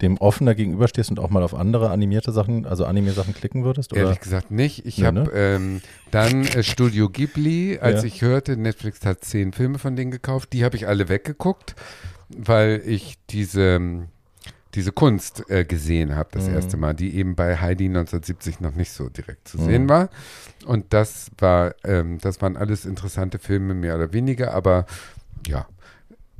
dem 0.00 0.16
offener 0.18 0.54
gegenüberstehst 0.54 1.10
und 1.10 1.20
auch 1.20 1.30
mal 1.30 1.42
auf 1.44 1.54
andere 1.54 1.90
animierte 1.90 2.32
Sachen, 2.32 2.66
also 2.66 2.84
Anime-Sachen 2.86 3.34
klicken 3.34 3.62
würdest? 3.64 3.92
Oder? 3.92 4.02
Ehrlich 4.02 4.20
gesagt 4.20 4.50
nicht. 4.50 4.84
Ich 4.84 4.98
Nee, 4.98 5.04
habe 5.06 5.20
ne? 5.20 5.30
ähm, 5.34 5.80
dann 6.10 6.44
äh, 6.44 6.62
Studio 6.64 7.08
Ghibli, 7.08 7.78
als 7.80 8.00
Ja. 8.02 8.08
ich 8.08 8.20
hörte, 8.22 8.56
Netflix 8.56 9.04
hat 9.06 9.22
zehn 9.24 9.52
Filme 9.52 9.78
von 9.78 9.94
denen 9.94 10.10
gekauft, 10.10 10.52
die 10.54 10.64
habe 10.64 10.76
ich 10.76 10.88
alle 10.88 11.08
weggeguckt, 11.08 11.76
weil 12.30 12.82
ich 12.84 13.16
diese, 13.30 14.08
diese 14.74 14.92
Kunst 14.92 15.48
äh, 15.50 15.64
gesehen 15.64 16.14
habe 16.16 16.30
das 16.32 16.48
Mhm. 16.48 16.54
erste 16.54 16.76
Mal, 16.76 16.94
die 16.94 17.14
eben 17.14 17.34
bei 17.34 17.58
Heidi 17.58 17.84
1970 17.88 18.60
noch 18.60 18.74
nicht 18.74 18.92
so 18.92 19.08
direkt 19.08 19.46
zu 19.48 19.58
Mhm. 19.58 19.64
sehen 19.64 19.88
war. 19.88 20.08
Und 20.66 20.92
das 20.94 21.30
war, 21.38 21.74
ähm, 21.84 22.18
das 22.18 22.40
waren 22.40 22.56
alles 22.56 22.84
interessante 22.86 23.38
Filme, 23.38 23.74
mehr 23.74 23.94
oder 23.96 24.12
weniger, 24.12 24.54
aber 24.54 24.86
ja. 25.46 25.66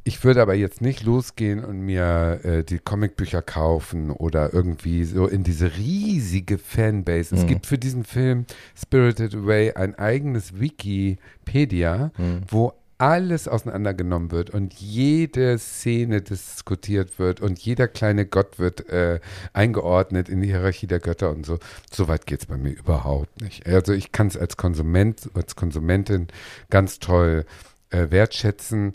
Ich 0.04 0.24
würde 0.24 0.42
aber 0.42 0.54
jetzt 0.54 0.80
nicht 0.80 1.04
losgehen 1.04 1.64
und 1.64 1.80
mir 1.82 2.40
äh, 2.42 2.64
die 2.64 2.80
Comicbücher 2.80 3.40
kaufen 3.40 4.10
oder 4.10 4.52
irgendwie 4.52 5.04
so 5.04 5.28
in 5.28 5.44
diese 5.44 5.76
riesige 5.76 6.58
Fanbase. 6.58 7.36
Es 7.36 7.42
Mhm. 7.44 7.46
gibt 7.46 7.66
für 7.66 7.78
diesen 7.78 8.02
Film 8.02 8.46
Spirited 8.76 9.32
Away 9.36 9.74
ein 9.74 9.94
eigenes 9.94 10.58
Wikipedia, 10.58 12.10
Mhm. 12.18 12.40
wo 12.48 12.72
alles 13.02 13.48
auseinandergenommen 13.48 14.30
wird 14.30 14.50
und 14.50 14.74
jede 14.74 15.58
Szene 15.58 16.22
diskutiert 16.22 17.18
wird 17.18 17.40
und 17.40 17.58
jeder 17.58 17.88
kleine 17.88 18.26
Gott 18.26 18.60
wird 18.60 18.88
äh, 18.90 19.18
eingeordnet 19.52 20.28
in 20.28 20.40
die 20.40 20.46
Hierarchie 20.46 20.86
der 20.86 21.00
Götter 21.00 21.30
und 21.30 21.44
so. 21.44 21.58
So 21.92 22.06
weit 22.06 22.26
geht 22.26 22.42
es 22.42 22.46
bei 22.46 22.56
mir 22.56 22.70
überhaupt 22.70 23.40
nicht. 23.40 23.66
Also 23.66 23.92
ich 23.92 24.12
kann 24.12 24.28
es 24.28 24.36
als 24.36 24.56
Konsument, 24.56 25.28
als 25.34 25.56
Konsumentin 25.56 26.28
ganz 26.70 27.00
toll 27.00 27.44
äh, 27.90 28.06
wertschätzen, 28.10 28.92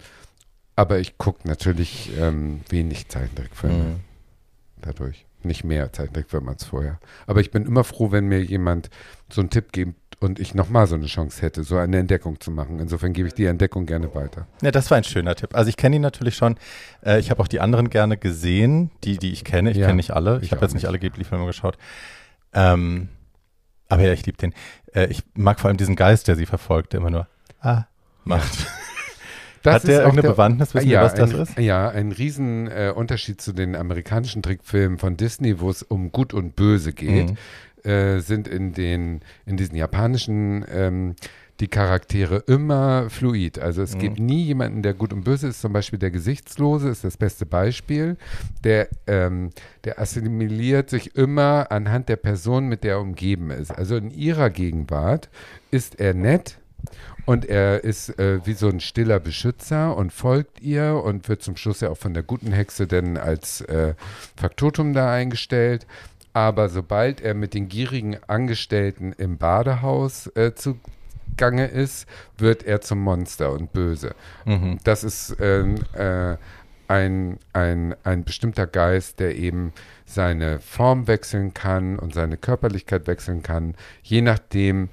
aber 0.77 0.99
ich 0.99 1.17
gucke 1.17 1.45
natürlich 1.45 2.09
ähm, 2.17 2.61
wenig 2.69 3.09
Zeichentrickfilme 3.09 3.75
Mhm. 3.77 3.95
dadurch. 4.81 5.25
Nicht 5.43 5.65
mehr 5.65 5.91
Zeichentrickfilme 5.91 6.51
als 6.51 6.63
vorher. 6.63 6.97
Aber 7.25 7.41
ich 7.41 7.51
bin 7.51 7.65
immer 7.65 7.83
froh, 7.83 8.11
wenn 8.13 8.27
mir 8.27 8.41
jemand 8.41 8.89
so 9.29 9.41
einen 9.41 9.49
Tipp 9.49 9.73
gibt 9.73 9.99
und 10.19 10.39
ich 10.39 10.55
nochmal 10.55 10.87
so 10.87 10.95
eine 10.95 11.05
Chance 11.05 11.41
hätte, 11.41 11.63
so 11.63 11.77
eine 11.77 11.97
Entdeckung 11.99 12.39
zu 12.39 12.49
machen. 12.51 12.79
Insofern 12.79 13.13
gebe 13.13 13.27
ich 13.27 13.33
die 13.35 13.45
Entdeckung 13.45 13.85
gerne 13.85 14.13
weiter. 14.15 14.47
Ja, 14.61 14.71
das 14.71 14.89
war 14.89 14.97
ein 14.97 15.03
schöner 15.03 15.35
Tipp. 15.35 15.55
Also 15.55 15.69
ich 15.69 15.77
kenne 15.77 15.97
ihn 15.97 16.01
natürlich 16.01 16.35
schon. 16.35 16.55
Äh, 17.05 17.19
ich 17.19 17.29
habe 17.29 17.41
auch 17.41 17.47
die 17.47 17.59
anderen 17.59 17.89
gerne 17.89 18.17
gesehen, 18.17 18.89
die, 19.03 19.17
die 19.17 19.31
ich 19.31 19.43
kenne. 19.43 19.71
Ich 19.71 19.77
Ja, 19.77 19.85
kenne 19.87 19.97
nicht 19.97 20.11
alle. 20.11 20.37
Ich, 20.37 20.43
ich 20.45 20.51
habe 20.51 20.61
jetzt 20.61 20.73
nicht 20.73 20.83
nicht. 20.83 20.87
alle 20.89 20.99
Ghibli-Filme 20.99 21.45
geschaut. 21.45 21.77
Ähm, 22.53 23.09
aber 23.89 24.03
ja, 24.03 24.13
ich 24.13 24.25
liebe 24.25 24.37
den. 24.37 24.53
Äh, 24.93 25.05
ich 25.07 25.23
mag 25.35 25.59
vor 25.59 25.67
allem 25.69 25.77
diesen 25.77 25.95
Geist, 25.95 26.27
der 26.27 26.35
sie 26.35 26.45
verfolgt, 26.45 26.93
der 26.93 26.99
immer 27.01 27.11
nur 27.11 27.27
ah 27.61 27.83
macht. 28.23 28.67
Das 29.63 29.73
Hat 29.75 29.87
der 29.87 30.03
irgendeine 30.03 30.29
Bewandtnis? 30.33 30.73
Wissen 30.73 30.87
ja, 30.87 31.01
wir, 31.01 31.05
was 31.05 31.15
das 31.15 31.33
ein, 31.33 31.41
ist? 31.41 31.57
Ja, 31.59 31.89
ein 31.89 32.11
riesen 32.13 32.67
äh, 32.67 32.93
Unterschied 32.95 33.41
zu 33.41 33.51
den 33.51 33.75
amerikanischen 33.75 34.41
Trickfilmen 34.41 34.97
von 34.97 35.17
Disney, 35.17 35.59
wo 35.59 35.69
es 35.69 35.83
um 35.83 36.11
Gut 36.13 36.33
und 36.33 36.55
Böse 36.55 36.93
geht, 36.93 37.31
Mhm. 37.31 37.37
Äh, 37.87 38.19
sind 38.19 38.47
in 38.47 38.73
den 38.73 39.21
in 39.45 39.57
diesen 39.57 39.75
japanischen 39.75 40.65
ähm, 40.71 41.15
die 41.59 41.67
Charaktere 41.67 42.43
immer 42.45 43.09
fluid. 43.09 43.57
Also 43.57 43.81
es 43.81 43.95
Mhm. 43.95 43.99
gibt 43.99 44.19
nie 44.19 44.43
jemanden, 44.43 44.83
der 44.83 44.93
gut 44.93 45.11
und 45.11 45.23
böse 45.23 45.47
ist. 45.47 45.59
Zum 45.59 45.73
Beispiel 45.73 45.97
der 45.97 46.11
Gesichtslose 46.11 46.87
ist 46.89 47.03
das 47.03 47.17
beste 47.17 47.47
Beispiel. 47.47 48.15
Der, 48.63 48.89
ähm, 49.07 49.49
der 49.83 49.99
assimiliert 49.99 50.91
sich 50.91 51.15
immer 51.15 51.71
anhand 51.71 52.09
der 52.09 52.17
Person, 52.17 52.67
mit 52.67 52.83
der 52.83 52.93
er 52.95 53.01
umgeben 53.01 53.49
ist. 53.49 53.71
Also 53.71 53.95
in 53.95 54.11
ihrer 54.11 54.51
Gegenwart 54.51 55.29
ist 55.71 55.99
er 55.99 56.13
nett 56.13 56.59
und 57.25 57.43
er 57.45 57.83
ist 57.83 58.19
äh, 58.19 58.39
wie 58.45 58.53
so 58.53 58.69
ein 58.69 58.79
stiller 58.79 59.19
Beschützer 59.19 59.97
und 59.97 60.13
folgt 60.13 60.61
ihr 60.61 61.01
und 61.03 61.27
wird 61.27 61.41
zum 61.41 61.57
Schluss 61.57 61.81
ja 61.81 61.89
auch 61.89 61.97
von 61.97 62.13
der 62.13 62.21
guten 62.21 62.51
Hexe 62.51 62.85
dann 62.85 63.17
als 63.17 63.61
äh, 63.61 63.95
Faktotum 64.35 64.93
da 64.93 65.11
eingestellt. 65.11 65.87
Aber 66.37 66.69
sobald 66.69 67.19
er 67.19 67.33
mit 67.33 67.55
den 67.55 67.67
gierigen 67.67 68.15
Angestellten 68.27 69.11
im 69.11 69.39
Badehaus 69.39 70.27
äh, 70.35 70.53
zugange 70.53 71.65
ist, 71.65 72.07
wird 72.37 72.61
er 72.61 72.79
zum 72.79 72.99
Monster 73.01 73.51
und 73.51 73.73
böse. 73.73 74.13
Mhm. 74.45 74.77
Das 74.83 75.03
ist 75.03 75.35
ähm, 75.39 75.77
äh, 75.93 76.37
ein, 76.87 77.39
ein, 77.53 77.95
ein 78.03 78.23
bestimmter 78.23 78.67
Geist, 78.67 79.19
der 79.19 79.35
eben 79.35 79.73
seine 80.05 80.59
Form 80.59 81.07
wechseln 81.07 81.55
kann 81.55 81.97
und 81.97 82.13
seine 82.13 82.37
Körperlichkeit 82.37 83.07
wechseln 83.07 83.41
kann, 83.41 83.73
je 84.03 84.21
nachdem, 84.21 84.89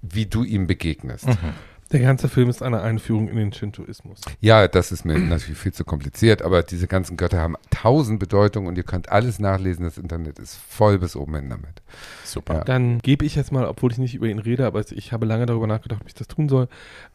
wie 0.00 0.24
du 0.24 0.44
ihm 0.44 0.66
begegnest. 0.66 1.26
Mhm. 1.26 1.52
Der 1.92 2.00
ganze 2.00 2.28
Film 2.28 2.48
ist 2.48 2.62
eine 2.62 2.82
Einführung 2.82 3.28
in 3.28 3.36
den 3.36 3.52
Shintoismus. 3.52 4.20
Ja, 4.40 4.68
das 4.68 4.92
ist 4.92 5.04
mir 5.04 5.18
natürlich 5.18 5.58
viel 5.58 5.72
zu 5.72 5.84
kompliziert, 5.84 6.40
aber 6.40 6.62
diese 6.62 6.86
ganzen 6.86 7.16
Götter 7.16 7.40
haben 7.40 7.56
tausend 7.70 8.20
Bedeutungen 8.20 8.68
und 8.68 8.76
ihr 8.76 8.84
könnt 8.84 9.10
alles 9.10 9.40
nachlesen. 9.40 9.84
Das 9.84 9.98
Internet 9.98 10.38
ist 10.38 10.54
voll 10.54 11.00
bis 11.00 11.16
oben 11.16 11.34
hin 11.34 11.50
damit. 11.50 11.82
Super. 12.24 12.58
Ja. 12.58 12.64
Dann 12.64 13.00
gebe 13.00 13.24
ich 13.24 13.34
jetzt 13.34 13.50
mal, 13.50 13.66
obwohl 13.66 13.90
ich 13.90 13.98
nicht 13.98 14.14
über 14.14 14.28
ihn 14.28 14.38
rede, 14.38 14.66
aber 14.66 14.84
ich 14.88 15.12
habe 15.12 15.26
lange 15.26 15.46
darüber 15.46 15.66
nachgedacht, 15.66 16.02
ob 16.02 16.06
ich 16.06 16.14
das 16.14 16.28
tun 16.28 16.48
soll, 16.48 16.68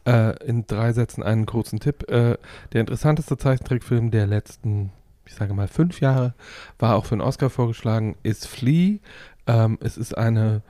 äh, 0.04 0.36
in 0.44 0.66
drei 0.66 0.92
Sätzen 0.92 1.22
einen 1.22 1.46
kurzen 1.46 1.80
Tipp. 1.80 2.10
Äh, 2.10 2.36
der 2.74 2.80
interessanteste 2.82 3.38
Zeichentrickfilm 3.38 4.10
der 4.10 4.26
letzten, 4.26 4.92
ich 5.24 5.34
sage 5.34 5.54
mal, 5.54 5.68
fünf 5.68 6.00
Jahre, 6.00 6.34
war 6.78 6.96
auch 6.96 7.06
für 7.06 7.14
einen 7.14 7.22
Oscar 7.22 7.48
vorgeschlagen, 7.48 8.16
ist 8.22 8.46
Flea. 8.46 8.98
Ähm, 9.46 9.78
es 9.80 9.96
ist 9.96 10.18
eine 10.18 10.60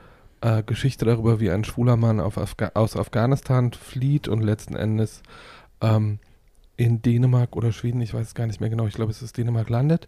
äh, 0.46 0.62
Geschichte 0.62 1.04
darüber, 1.04 1.40
wie 1.40 1.50
ein 1.50 1.64
schwuler 1.64 1.96
Mann 1.96 2.20
Afga 2.20 2.70
aus 2.74 2.96
Afghanistan 2.96 3.72
flieht 3.72 4.28
und 4.28 4.42
letzten 4.42 4.76
Endes 4.76 5.22
ähm, 5.80 6.20
in 6.76 7.02
Dänemark 7.02 7.56
oder 7.56 7.72
Schweden, 7.72 8.00
ich 8.00 8.14
weiß 8.14 8.28
es 8.28 8.34
gar 8.34 8.46
nicht 8.46 8.60
mehr 8.60 8.70
genau, 8.70 8.86
ich 8.86 8.94
glaube, 8.94 9.10
es 9.10 9.22
ist 9.22 9.36
Dänemark 9.36 9.68
landet. 9.70 10.06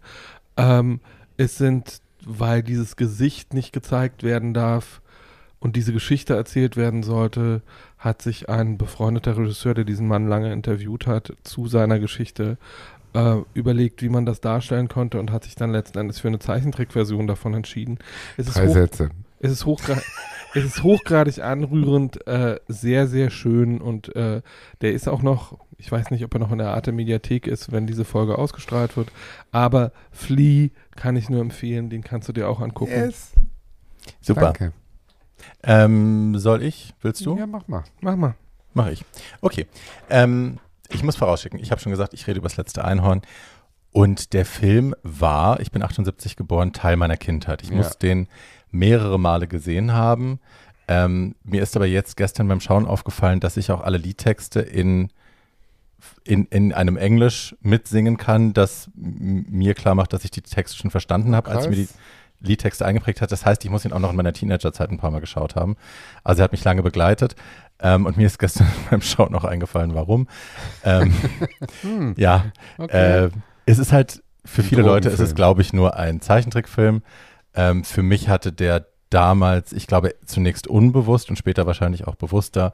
Ähm, 0.55 1.01
es 1.35 1.57
sind, 1.57 2.01
weil 2.25 2.63
dieses 2.63 2.95
Gesicht 2.95 3.53
nicht 3.53 3.73
gezeigt 3.73 4.23
werden 4.23 4.53
darf, 4.53 5.01
und 5.61 5.75
diese 5.75 5.91
Geschichte 5.91 6.35
erzählt 6.35 6.77
werden 6.77 7.03
sollte, 7.03 7.61
hat 7.97 8.21
sich 8.21 8.47
ein 8.47 8.77
befreundeter 8.77 9.35
Regisseur, 9.35 9.73
der 9.73 9.83
diesen 9.83 10.07
Mann 10.07 10.25
lange 10.25 10.53
interviewt 10.53 11.05
hat, 11.05 11.33
zu 11.43 11.67
seiner 11.67 11.99
Geschichte 11.99 12.57
äh, 13.13 13.35
überlegt, 13.53 14.01
wie 14.01 14.07
man 14.07 14.25
das 14.25 14.39
darstellen 14.39 14.87
konnte 14.87 15.19
und 15.19 15.33
hat 15.33 15.43
sich 15.43 15.55
dann 15.55 15.73
letzten 15.73 15.97
Endes 15.97 16.21
für 16.21 16.29
eine 16.29 16.39
Zeichentrickversion 16.39 17.27
davon 17.27 17.53
entschieden. 17.55 17.99
Es 18.37 18.45
Drei 18.53 18.69
Sätze. 18.69 19.09
Es 19.39 19.51
ist, 19.51 19.65
hochgra 19.65 19.97
es 20.53 20.63
ist 20.65 20.83
hochgradig 20.83 21.39
anrührend, 21.43 22.25
äh, 22.27 22.59
sehr, 22.67 23.07
sehr 23.07 23.29
schön 23.29 23.81
und 23.81 24.15
äh, 24.15 24.41
der 24.81 24.93
ist 24.93 25.07
auch 25.07 25.21
noch, 25.21 25.57
ich 25.77 25.91
weiß 25.91 26.11
nicht, 26.11 26.23
ob 26.25 26.33
er 26.33 26.39
noch 26.39 26.51
in 26.51 26.57
der 26.57 26.69
Arte 26.73 26.91
Mediathek 26.91 27.47
ist, 27.47 27.71
wenn 27.71 27.87
diese 27.87 28.05
Folge 28.05 28.37
ausgestrahlt 28.37 28.97
wird, 28.97 29.11
aber 29.51 29.91
Flea 30.11 30.69
kann 30.95 31.15
ich 31.15 31.29
nur 31.29 31.41
empfehlen, 31.41 31.89
den 31.89 32.03
kannst 32.03 32.27
du 32.29 32.33
dir 32.33 32.49
auch 32.49 32.59
angucken. 32.59 32.91
Yes. 32.91 33.31
Super. 34.21 34.41
Danke. 34.41 34.73
Ähm, 35.63 36.37
soll 36.37 36.63
ich? 36.63 36.93
Willst 37.01 37.25
du? 37.25 37.37
Ja, 37.37 37.47
mach 37.47 37.67
mal. 37.67 37.83
Mach 38.01 38.15
mal. 38.15 38.35
Mache 38.73 38.91
ich. 38.91 39.05
Okay. 39.41 39.67
Ähm, 40.09 40.57
ich 40.89 41.03
muss 41.03 41.15
vorausschicken, 41.15 41.59
ich 41.59 41.71
habe 41.71 41.79
schon 41.81 41.91
gesagt, 41.91 42.13
ich 42.13 42.27
rede 42.27 42.39
über 42.39 42.47
das 42.49 42.57
letzte 42.57 42.83
Einhorn. 42.83 43.21
Und 43.91 44.33
der 44.33 44.45
Film 44.45 44.93
war, 45.01 45.59
ich 45.61 45.71
bin 45.71 45.81
78 45.81 46.35
geboren, 46.35 46.73
Teil 46.73 46.95
meiner 46.95 47.17
Kindheit. 47.17 47.63
Ich 47.63 47.69
Ja. 47.69 47.77
muss 47.77 47.97
den 47.97 48.27
mehrere 48.71 49.19
Male 49.19 49.47
gesehen 49.47 49.93
haben. 49.93 50.39
Ähm, 50.87 51.35
mir 51.43 51.61
ist 51.61 51.75
aber 51.75 51.85
jetzt 51.85 52.17
gestern 52.17 52.47
beim 52.47 52.61
Schauen 52.61 52.85
aufgefallen, 52.85 53.39
dass 53.39 53.57
ich 53.57 53.71
auch 53.71 53.81
alle 53.81 53.97
Liedtexte 53.97 54.59
in, 54.61 55.09
in, 56.23 56.45
in 56.45 56.73
einem 56.73 56.97
Englisch 56.97 57.55
mitsingen 57.61 58.17
kann, 58.17 58.53
das 58.53 58.89
mir 58.95 59.75
klar 59.75 59.95
macht, 59.95 60.13
dass 60.13 60.23
ich 60.23 60.31
die 60.31 60.41
Texte 60.41 60.77
schon 60.77 60.91
verstanden 60.91 61.35
habe, 61.35 61.51
als 61.51 61.65
ich 61.65 61.69
mir 61.69 61.75
die. 61.75 61.89
Liedtexte 62.41 62.85
eingeprägt 62.85 63.21
hat. 63.21 63.31
Das 63.31 63.45
heißt, 63.45 63.63
ich 63.65 63.71
muss 63.71 63.85
ihn 63.85 63.93
auch 63.93 63.99
noch 63.99 64.11
in 64.11 64.15
meiner 64.15 64.33
Teenagerzeit 64.33 64.89
ein 64.89 64.97
paar 64.97 65.11
Mal 65.11 65.19
geschaut 65.19 65.55
haben. 65.55 65.75
Also 66.23 66.41
er 66.41 66.45
hat 66.45 66.51
mich 66.51 66.63
lange 66.63 66.83
begleitet. 66.83 67.35
Ähm, 67.81 68.05
und 68.05 68.17
mir 68.17 68.27
ist 68.27 68.39
gestern 68.39 68.67
beim 68.89 69.01
Schauen 69.01 69.31
noch 69.31 69.43
eingefallen, 69.43 69.93
warum. 69.93 70.27
Ähm, 70.83 71.13
Hm, 71.81 72.13
ja, 72.17 72.45
okay. 72.77 73.25
äh, 73.25 73.29
es 73.65 73.79
ist 73.79 73.91
halt, 73.93 74.23
für 74.43 74.63
viele 74.63 74.81
Leute 74.81 75.09
ist 75.09 75.19
es, 75.19 75.35
glaube 75.35 75.61
ich, 75.61 75.73
nur 75.73 75.97
ein 75.97 76.21
Zeichentrickfilm. 76.21 77.03
Ähm, 77.53 77.83
für 77.83 78.03
mich 78.03 78.29
hatte 78.29 78.51
der 78.51 78.87
damals, 79.09 79.73
ich 79.73 79.87
glaube, 79.87 80.15
zunächst 80.25 80.67
unbewusst 80.67 81.29
und 81.29 81.35
später 81.35 81.65
wahrscheinlich 81.65 82.07
auch 82.07 82.15
bewusster, 82.15 82.73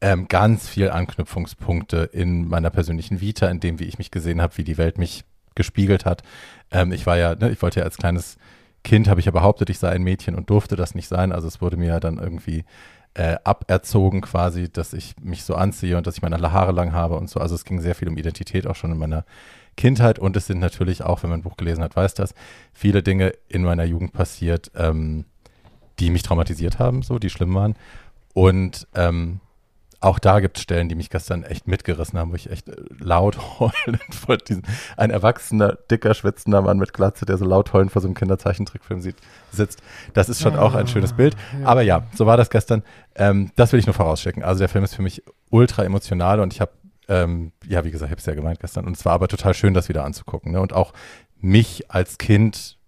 ähm, 0.00 0.28
ganz 0.28 0.68
viel 0.68 0.90
Anknüpfungspunkte 0.90 2.10
in 2.12 2.48
meiner 2.48 2.70
persönlichen 2.70 3.20
Vita, 3.20 3.48
in 3.48 3.60
dem, 3.60 3.78
wie 3.78 3.84
ich 3.84 3.98
mich 3.98 4.10
gesehen 4.10 4.42
habe, 4.42 4.56
wie 4.58 4.64
die 4.64 4.78
Welt 4.78 4.98
mich 4.98 5.24
gespiegelt 5.54 6.04
hat. 6.04 6.22
Ähm, 6.70 6.92
ich 6.92 7.06
war 7.06 7.16
ja, 7.16 7.34
ne, 7.34 7.50
ich 7.50 7.62
wollte 7.62 7.80
ja 7.80 7.84
als 7.84 7.96
kleines 7.96 8.36
Kind, 8.82 9.08
habe 9.08 9.20
ich 9.20 9.26
ja 9.26 9.32
behauptet, 9.32 9.70
ich 9.70 9.78
sei 9.78 9.90
ein 9.90 10.02
Mädchen 10.02 10.34
und 10.34 10.50
durfte 10.50 10.76
das 10.76 10.94
nicht 10.94 11.08
sein. 11.08 11.32
Also 11.32 11.48
es 11.48 11.60
wurde 11.62 11.76
mir 11.76 11.88
ja 11.88 12.00
dann 12.00 12.18
irgendwie 12.18 12.64
äh, 13.14 13.36
aberzogen 13.44 14.20
quasi, 14.20 14.70
dass 14.70 14.92
ich 14.92 15.14
mich 15.22 15.44
so 15.44 15.54
anziehe 15.54 15.96
und 15.96 16.06
dass 16.06 16.16
ich 16.16 16.22
meine 16.22 16.52
Haare 16.52 16.72
lang 16.72 16.92
habe 16.92 17.16
und 17.16 17.30
so. 17.30 17.40
Also 17.40 17.54
es 17.54 17.64
ging 17.64 17.80
sehr 17.80 17.94
viel 17.94 18.08
um 18.08 18.18
Identität 18.18 18.66
auch 18.66 18.76
schon 18.76 18.92
in 18.92 18.98
meiner 18.98 19.24
Kindheit 19.76 20.18
und 20.18 20.36
es 20.36 20.46
sind 20.46 20.60
natürlich 20.60 21.02
auch, 21.02 21.22
wenn 21.22 21.30
man 21.30 21.40
ein 21.40 21.42
Buch 21.42 21.56
gelesen 21.56 21.82
hat, 21.82 21.96
weiß 21.96 22.14
das, 22.14 22.34
viele 22.72 23.02
Dinge 23.02 23.32
in 23.48 23.64
meiner 23.64 23.84
Jugend 23.84 24.12
passiert, 24.12 24.70
ähm, 24.74 25.24
die 25.98 26.10
mich 26.10 26.22
traumatisiert 26.22 26.78
haben, 26.78 27.02
so, 27.02 27.18
die 27.18 27.30
schlimm 27.30 27.54
waren. 27.54 27.76
Und 28.32 28.88
ähm, 28.94 29.40
auch 30.04 30.18
da 30.18 30.40
gibt 30.40 30.58
es 30.58 30.62
Stellen, 30.62 30.88
die 30.90 30.94
mich 30.94 31.08
gestern 31.08 31.44
echt 31.44 31.66
mitgerissen 31.66 32.18
haben, 32.18 32.30
wo 32.30 32.34
ich 32.34 32.50
echt 32.50 32.68
äh, 32.68 32.74
laut 32.98 33.38
heulend 33.58 34.14
vor 34.14 34.36
diesem, 34.36 34.62
ein 34.96 35.10
erwachsener, 35.10 35.78
dicker, 35.90 36.14
schwitzender 36.14 36.60
Mann 36.62 36.78
mit 36.78 36.92
Glatze, 36.92 37.24
der 37.24 37.38
so 37.38 37.44
laut 37.44 37.72
heulend 37.72 37.90
vor 37.90 38.02
so 38.02 38.08
einem 38.08 38.14
Kinderzeichentrickfilm 38.14 39.00
sieht, 39.00 39.16
sitzt. 39.50 39.82
Das 40.12 40.28
ist 40.28 40.42
schon 40.42 40.56
auch 40.56 40.74
ein 40.74 40.86
schönes 40.88 41.14
Bild. 41.14 41.36
Aber 41.64 41.82
ja, 41.82 42.02
so 42.14 42.26
war 42.26 42.36
das 42.36 42.50
gestern. 42.50 42.82
Ähm, 43.14 43.50
das 43.56 43.72
will 43.72 43.80
ich 43.80 43.86
nur 43.86 43.94
vorausschicken. 43.94 44.42
Also 44.42 44.58
der 44.58 44.68
Film 44.68 44.84
ist 44.84 44.94
für 44.94 45.02
mich 45.02 45.22
ultra 45.50 45.84
emotional 45.84 46.40
und 46.40 46.52
ich 46.52 46.60
habe, 46.60 46.72
ähm, 47.08 47.52
ja, 47.66 47.84
wie 47.84 47.90
gesagt, 47.90 48.08
ich 48.08 48.12
habe 48.12 48.20
es 48.20 48.26
ja 48.26 48.34
gemeint 48.34 48.60
gestern. 48.60 48.86
Und 48.86 48.96
es 48.96 49.04
war 49.04 49.12
aber 49.14 49.28
total 49.28 49.54
schön, 49.54 49.74
das 49.74 49.88
wieder 49.88 50.04
anzugucken. 50.04 50.52
Ne? 50.52 50.60
Und 50.60 50.72
auch 50.72 50.92
mich 51.40 51.90
als 51.90 52.18
Kind, 52.18 52.78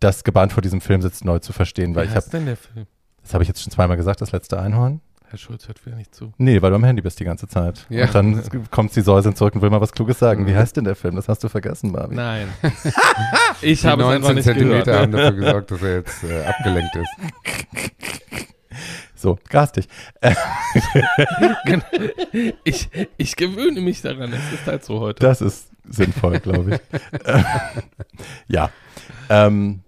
das 0.00 0.24
gebannt 0.24 0.52
vor 0.52 0.62
diesem 0.62 0.80
Film 0.80 1.02
sitzt, 1.02 1.24
neu 1.24 1.38
zu 1.38 1.52
verstehen. 1.52 1.94
Weil 1.94 2.04
ich 2.04 2.10
habe, 2.10 2.18
heißt 2.20 2.32
denn 2.32 2.46
der 2.46 2.56
Film? 2.56 2.86
das 3.22 3.34
habe 3.34 3.44
ich 3.44 3.48
jetzt 3.48 3.62
schon 3.62 3.70
zweimal 3.72 3.96
gesagt, 3.96 4.20
das 4.20 4.32
letzte 4.32 4.58
Einhorn. 4.60 5.00
Herr 5.28 5.38
Schulz 5.38 5.66
hört 5.66 5.86
wieder 5.86 5.96
nicht 5.96 6.14
zu. 6.14 6.34
Nee, 6.36 6.60
weil 6.60 6.68
du 6.70 6.76
am 6.76 6.84
Handy 6.84 7.00
bist 7.00 7.18
die 7.18 7.24
ganze 7.24 7.48
Zeit. 7.48 7.86
Ja. 7.88 8.04
Und 8.04 8.14
dann 8.14 8.68
kommt 8.70 8.94
die 8.94 9.00
Säuseln 9.00 9.34
zurück 9.34 9.54
und 9.54 9.62
will 9.62 9.70
mal 9.70 9.80
was 9.80 9.92
Kluges 9.92 10.18
sagen. 10.18 10.46
Wie 10.46 10.50
Mhm. 10.52 10.56
heißt 10.56 10.76
denn 10.76 10.84
der 10.84 10.94
Film? 10.94 11.16
Das 11.16 11.26
hast 11.28 11.42
du 11.42 11.48
vergessen, 11.48 11.90
Barbie. 11.92 12.16
Nein. 12.16 12.48
ich 13.62 13.80
Die 13.80 13.86
habe 13.88 14.02
es 14.02 14.08
einfach 14.08 14.28
19 14.28 14.34
nicht 14.34 14.44
Zentimeter 14.44 14.84
gehört. 14.84 15.00
haben 15.02 15.12
dafür 15.12 15.32
gesorgt, 15.32 15.70
dass 15.70 15.82
er 15.82 15.94
jetzt 15.96 16.24
äh, 16.24 16.44
abgelenkt 16.44 16.96
ist. 16.96 18.46
So, 19.22 19.38
garstig. 19.48 19.86
ich, 22.64 22.90
ich 23.16 23.36
gewöhne 23.36 23.80
mich 23.80 24.02
daran. 24.02 24.32
Es 24.32 24.52
ist 24.52 24.66
halt 24.66 24.84
so 24.84 24.98
heute. 24.98 25.20
Das 25.20 25.40
ist 25.40 25.68
sinnvoll, 25.88 26.40
glaube 26.40 26.74
ich. 26.74 26.80
Ja. 28.48 28.70
Ähm, 29.28 29.82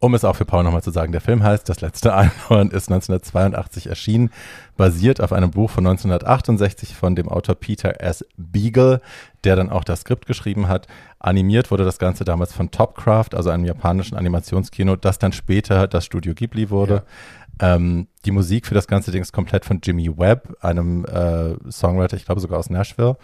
um 0.00 0.12
es 0.14 0.24
auch 0.24 0.36
für 0.36 0.44
Paul 0.44 0.64
nochmal 0.64 0.82
zu 0.82 0.90
sagen, 0.90 1.12
der 1.12 1.22
Film 1.22 1.42
heißt 1.42 1.66
Das 1.66 1.80
letzte 1.80 2.14
Einhorn, 2.14 2.68
ist 2.68 2.90
1982 2.90 3.86
erschienen, 3.86 4.30
basiert 4.76 5.20
auf 5.20 5.32
einem 5.32 5.50
Buch 5.50 5.70
von 5.70 5.86
1968 5.86 6.94
von 6.94 7.16
dem 7.16 7.28
Autor 7.28 7.54
Peter 7.54 8.02
S. 8.02 8.22
Beagle, 8.36 9.00
der 9.44 9.56
dann 9.56 9.70
auch 9.70 9.82
das 9.82 10.00
Skript 10.00 10.26
geschrieben 10.26 10.68
hat. 10.68 10.88
Animiert 11.20 11.70
wurde 11.70 11.86
das 11.86 11.98
Ganze 11.98 12.24
damals 12.24 12.52
von 12.52 12.70
Topcraft, 12.70 13.30
also 13.34 13.48
einem 13.48 13.64
japanischen 13.64 14.18
Animationskino, 14.18 14.96
das 14.96 15.18
dann 15.18 15.32
später 15.32 15.86
das 15.86 16.04
Studio 16.04 16.34
Ghibli 16.34 16.68
wurde. 16.68 17.04
Ähm, 17.60 18.08
die 18.24 18.30
Musik 18.30 18.66
für 18.66 18.74
das 18.74 18.86
ganze 18.86 19.10
Ding 19.10 19.22
ist 19.22 19.32
komplett 19.32 19.64
von 19.64 19.80
Jimmy 19.82 20.10
Webb, 20.16 20.56
einem 20.60 21.04
äh, 21.04 21.54
Songwriter, 21.70 22.16
ich 22.16 22.24
glaube 22.24 22.40
sogar 22.40 22.58
aus 22.58 22.70
Nashville. 22.70 23.16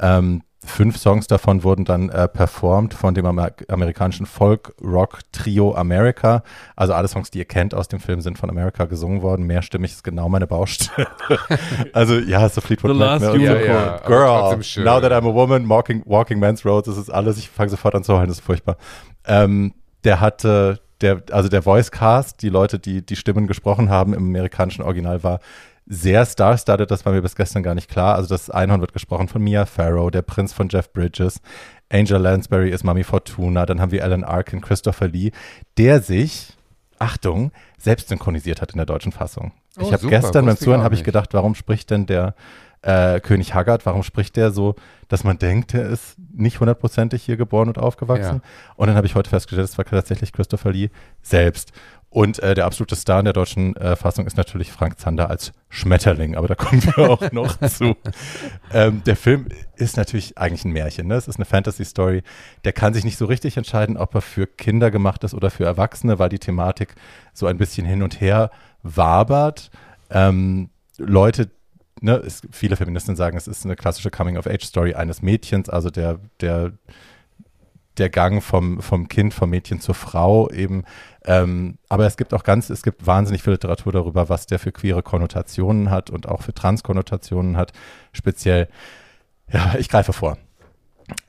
Ähm, 0.00 0.42
fünf 0.64 0.96
Songs 0.96 1.26
davon 1.26 1.64
wurden 1.64 1.84
dann 1.84 2.08
äh, 2.08 2.28
performt 2.28 2.94
von 2.94 3.14
dem 3.14 3.26
Amer 3.26 3.50
amerikanischen 3.68 4.26
Folk-Rock-Trio 4.26 5.74
America. 5.74 6.42
Also 6.76 6.94
alle 6.94 7.08
Songs, 7.08 7.30
die 7.30 7.38
ihr 7.38 7.44
kennt 7.44 7.74
aus 7.74 7.88
dem 7.88 8.00
Film, 8.00 8.20
sind 8.20 8.38
von 8.38 8.48
America 8.48 8.84
gesungen 8.84 9.22
worden. 9.22 9.46
Mehrstimmig 9.46 9.92
ist 9.92 10.04
genau 10.04 10.28
meine 10.28 10.46
Baustelle. 10.46 11.08
also 11.92 12.14
ja, 12.14 12.48
so 12.48 12.60
Fleetwood 12.60 12.92
The 12.92 12.98
Mac. 12.98 13.20
Last 13.20 13.22
ne? 13.22 13.32
Unicorn. 13.32 13.64
Ja, 13.64 13.72
ja, 13.72 14.00
Girl, 14.06 14.56
now 14.84 15.00
that 15.00 15.12
I'm 15.12 15.28
a 15.28 15.34
woman, 15.34 15.68
walking, 15.68 16.02
walking 16.04 16.38
men's 16.38 16.64
roads, 16.64 16.86
das 16.86 16.96
ist 16.96 17.10
alles. 17.10 17.38
Ich 17.38 17.50
fange 17.50 17.70
sofort 17.70 17.94
an 17.94 18.04
zu 18.04 18.14
heulen, 18.14 18.28
das 18.28 18.38
ist 18.38 18.44
furchtbar. 18.44 18.76
Ähm, 19.26 19.74
der 20.04 20.20
hatte, 20.20 20.80
der, 21.02 21.22
also 21.30 21.48
der 21.48 21.62
Voice 21.62 21.90
Cast, 21.90 22.42
die 22.42 22.48
Leute, 22.48 22.78
die 22.78 23.04
die 23.04 23.16
Stimmen 23.16 23.46
gesprochen 23.46 23.90
haben 23.90 24.14
im 24.14 24.28
amerikanischen 24.28 24.82
Original, 24.82 25.22
war 25.22 25.40
sehr 25.86 26.24
star-studded, 26.24 26.90
das 26.90 27.04
war 27.04 27.12
mir 27.12 27.22
bis 27.22 27.34
gestern 27.34 27.62
gar 27.62 27.74
nicht 27.74 27.90
klar. 27.90 28.14
Also 28.14 28.28
das 28.28 28.50
Einhorn 28.50 28.80
wird 28.80 28.92
gesprochen 28.92 29.28
von 29.28 29.42
Mia 29.42 29.66
Farrow, 29.66 30.10
der 30.10 30.22
Prinz 30.22 30.52
von 30.52 30.68
Jeff 30.68 30.92
Bridges, 30.92 31.40
Angel 31.90 32.20
Lansbury 32.20 32.70
ist 32.70 32.84
Mami 32.84 33.04
Fortuna, 33.04 33.66
dann 33.66 33.80
haben 33.80 33.92
wir 33.92 34.02
Alan 34.02 34.24
Arkin, 34.24 34.60
Christopher 34.60 35.08
Lee, 35.08 35.32
der 35.76 36.00
sich, 36.00 36.56
Achtung, 36.98 37.52
selbst 37.78 38.08
synchronisiert 38.08 38.62
hat 38.62 38.70
in 38.72 38.78
der 38.78 38.86
deutschen 38.86 39.12
Fassung. 39.12 39.52
Oh, 39.78 39.82
ich 39.82 39.92
habe 39.92 40.06
gestern 40.08 40.46
beim 40.46 40.56
Zuhören 40.56 40.82
habe 40.82 40.94
ich 40.94 41.04
gedacht, 41.04 41.34
warum 41.34 41.54
spricht 41.54 41.90
denn 41.90 42.06
der 42.06 42.34
äh, 42.82 43.20
König 43.20 43.54
Haggard, 43.54 43.86
warum 43.86 44.02
spricht 44.02 44.36
der 44.36 44.50
so, 44.50 44.74
dass 45.08 45.24
man 45.24 45.38
denkt, 45.38 45.72
der 45.72 45.86
ist 45.86 46.16
nicht 46.34 46.60
hundertprozentig 46.60 47.22
hier 47.22 47.36
geboren 47.36 47.68
und 47.68 47.78
aufgewachsen? 47.78 48.42
Und 48.76 48.88
dann 48.88 48.96
habe 48.96 49.06
ich 49.06 49.14
heute 49.14 49.30
festgestellt, 49.30 49.68
es 49.68 49.78
war 49.78 49.84
tatsächlich 49.84 50.32
Christopher 50.32 50.72
Lee 50.72 50.90
selbst. 51.22 51.72
Und 52.12 52.40
äh, 52.40 52.54
der 52.54 52.66
absolute 52.66 52.94
Star 52.94 53.20
in 53.20 53.24
der 53.24 53.32
deutschen 53.32 53.74
äh, 53.76 53.96
Fassung 53.96 54.26
ist 54.26 54.36
natürlich 54.36 54.70
Frank 54.70 54.98
Zander 54.98 55.30
als 55.30 55.52
Schmetterling, 55.70 56.36
aber 56.36 56.46
da 56.46 56.54
kommen 56.54 56.84
wir 56.84 56.98
auch 57.10 57.32
noch 57.32 57.58
zu. 57.68 57.96
Ähm, 58.70 59.02
der 59.06 59.16
Film 59.16 59.48
ist 59.76 59.96
natürlich 59.96 60.36
eigentlich 60.36 60.66
ein 60.66 60.72
Märchen, 60.72 61.06
ne? 61.06 61.14
Es 61.14 61.26
ist 61.26 61.36
eine 61.36 61.46
Fantasy-Story. 61.46 62.22
Der 62.64 62.74
kann 62.74 62.92
sich 62.92 63.04
nicht 63.04 63.16
so 63.16 63.24
richtig 63.24 63.56
entscheiden, 63.56 63.96
ob 63.96 64.14
er 64.14 64.20
für 64.20 64.46
Kinder 64.46 64.90
gemacht 64.90 65.24
ist 65.24 65.32
oder 65.32 65.50
für 65.50 65.64
Erwachsene, 65.64 66.18
weil 66.18 66.28
die 66.28 66.38
Thematik 66.38 66.96
so 67.32 67.46
ein 67.46 67.56
bisschen 67.56 67.86
hin 67.86 68.02
und 68.02 68.20
her 68.20 68.50
wabert. 68.82 69.70
Ähm, 70.10 70.68
Leute, 70.98 71.50
ne, 72.02 72.16
es, 72.16 72.42
viele 72.50 72.76
Feministen 72.76 73.16
sagen, 73.16 73.36
es 73.36 73.46
ist 73.46 73.64
eine 73.64 73.76
klassische 73.76 74.10
Coming-of-Age-Story 74.10 74.94
eines 74.94 75.22
Mädchens, 75.22 75.68
also 75.68 75.90
der, 75.90 76.18
der, 76.40 76.72
der 77.98 78.10
Gang 78.10 78.42
vom, 78.42 78.80
vom 78.80 79.08
Kind, 79.08 79.32
vom 79.34 79.50
Mädchen 79.50 79.80
zur 79.80 79.94
Frau 79.94 80.50
eben. 80.50 80.84
Ähm, 81.24 81.78
aber 81.88 82.06
es 82.06 82.16
gibt 82.16 82.34
auch 82.34 82.42
ganz, 82.42 82.70
es 82.70 82.82
gibt 82.82 83.06
wahnsinnig 83.06 83.42
viel 83.42 83.52
Literatur 83.52 83.92
darüber, 83.92 84.28
was 84.28 84.46
der 84.46 84.58
für 84.58 84.72
queere 84.72 85.02
Konnotationen 85.02 85.90
hat 85.90 86.10
und 86.10 86.28
auch 86.28 86.42
für 86.42 86.54
Trans-Konnotationen 86.54 87.56
hat. 87.56 87.72
Speziell, 88.12 88.68
ja, 89.50 89.74
ich 89.78 89.88
greife 89.88 90.12
vor. 90.12 90.38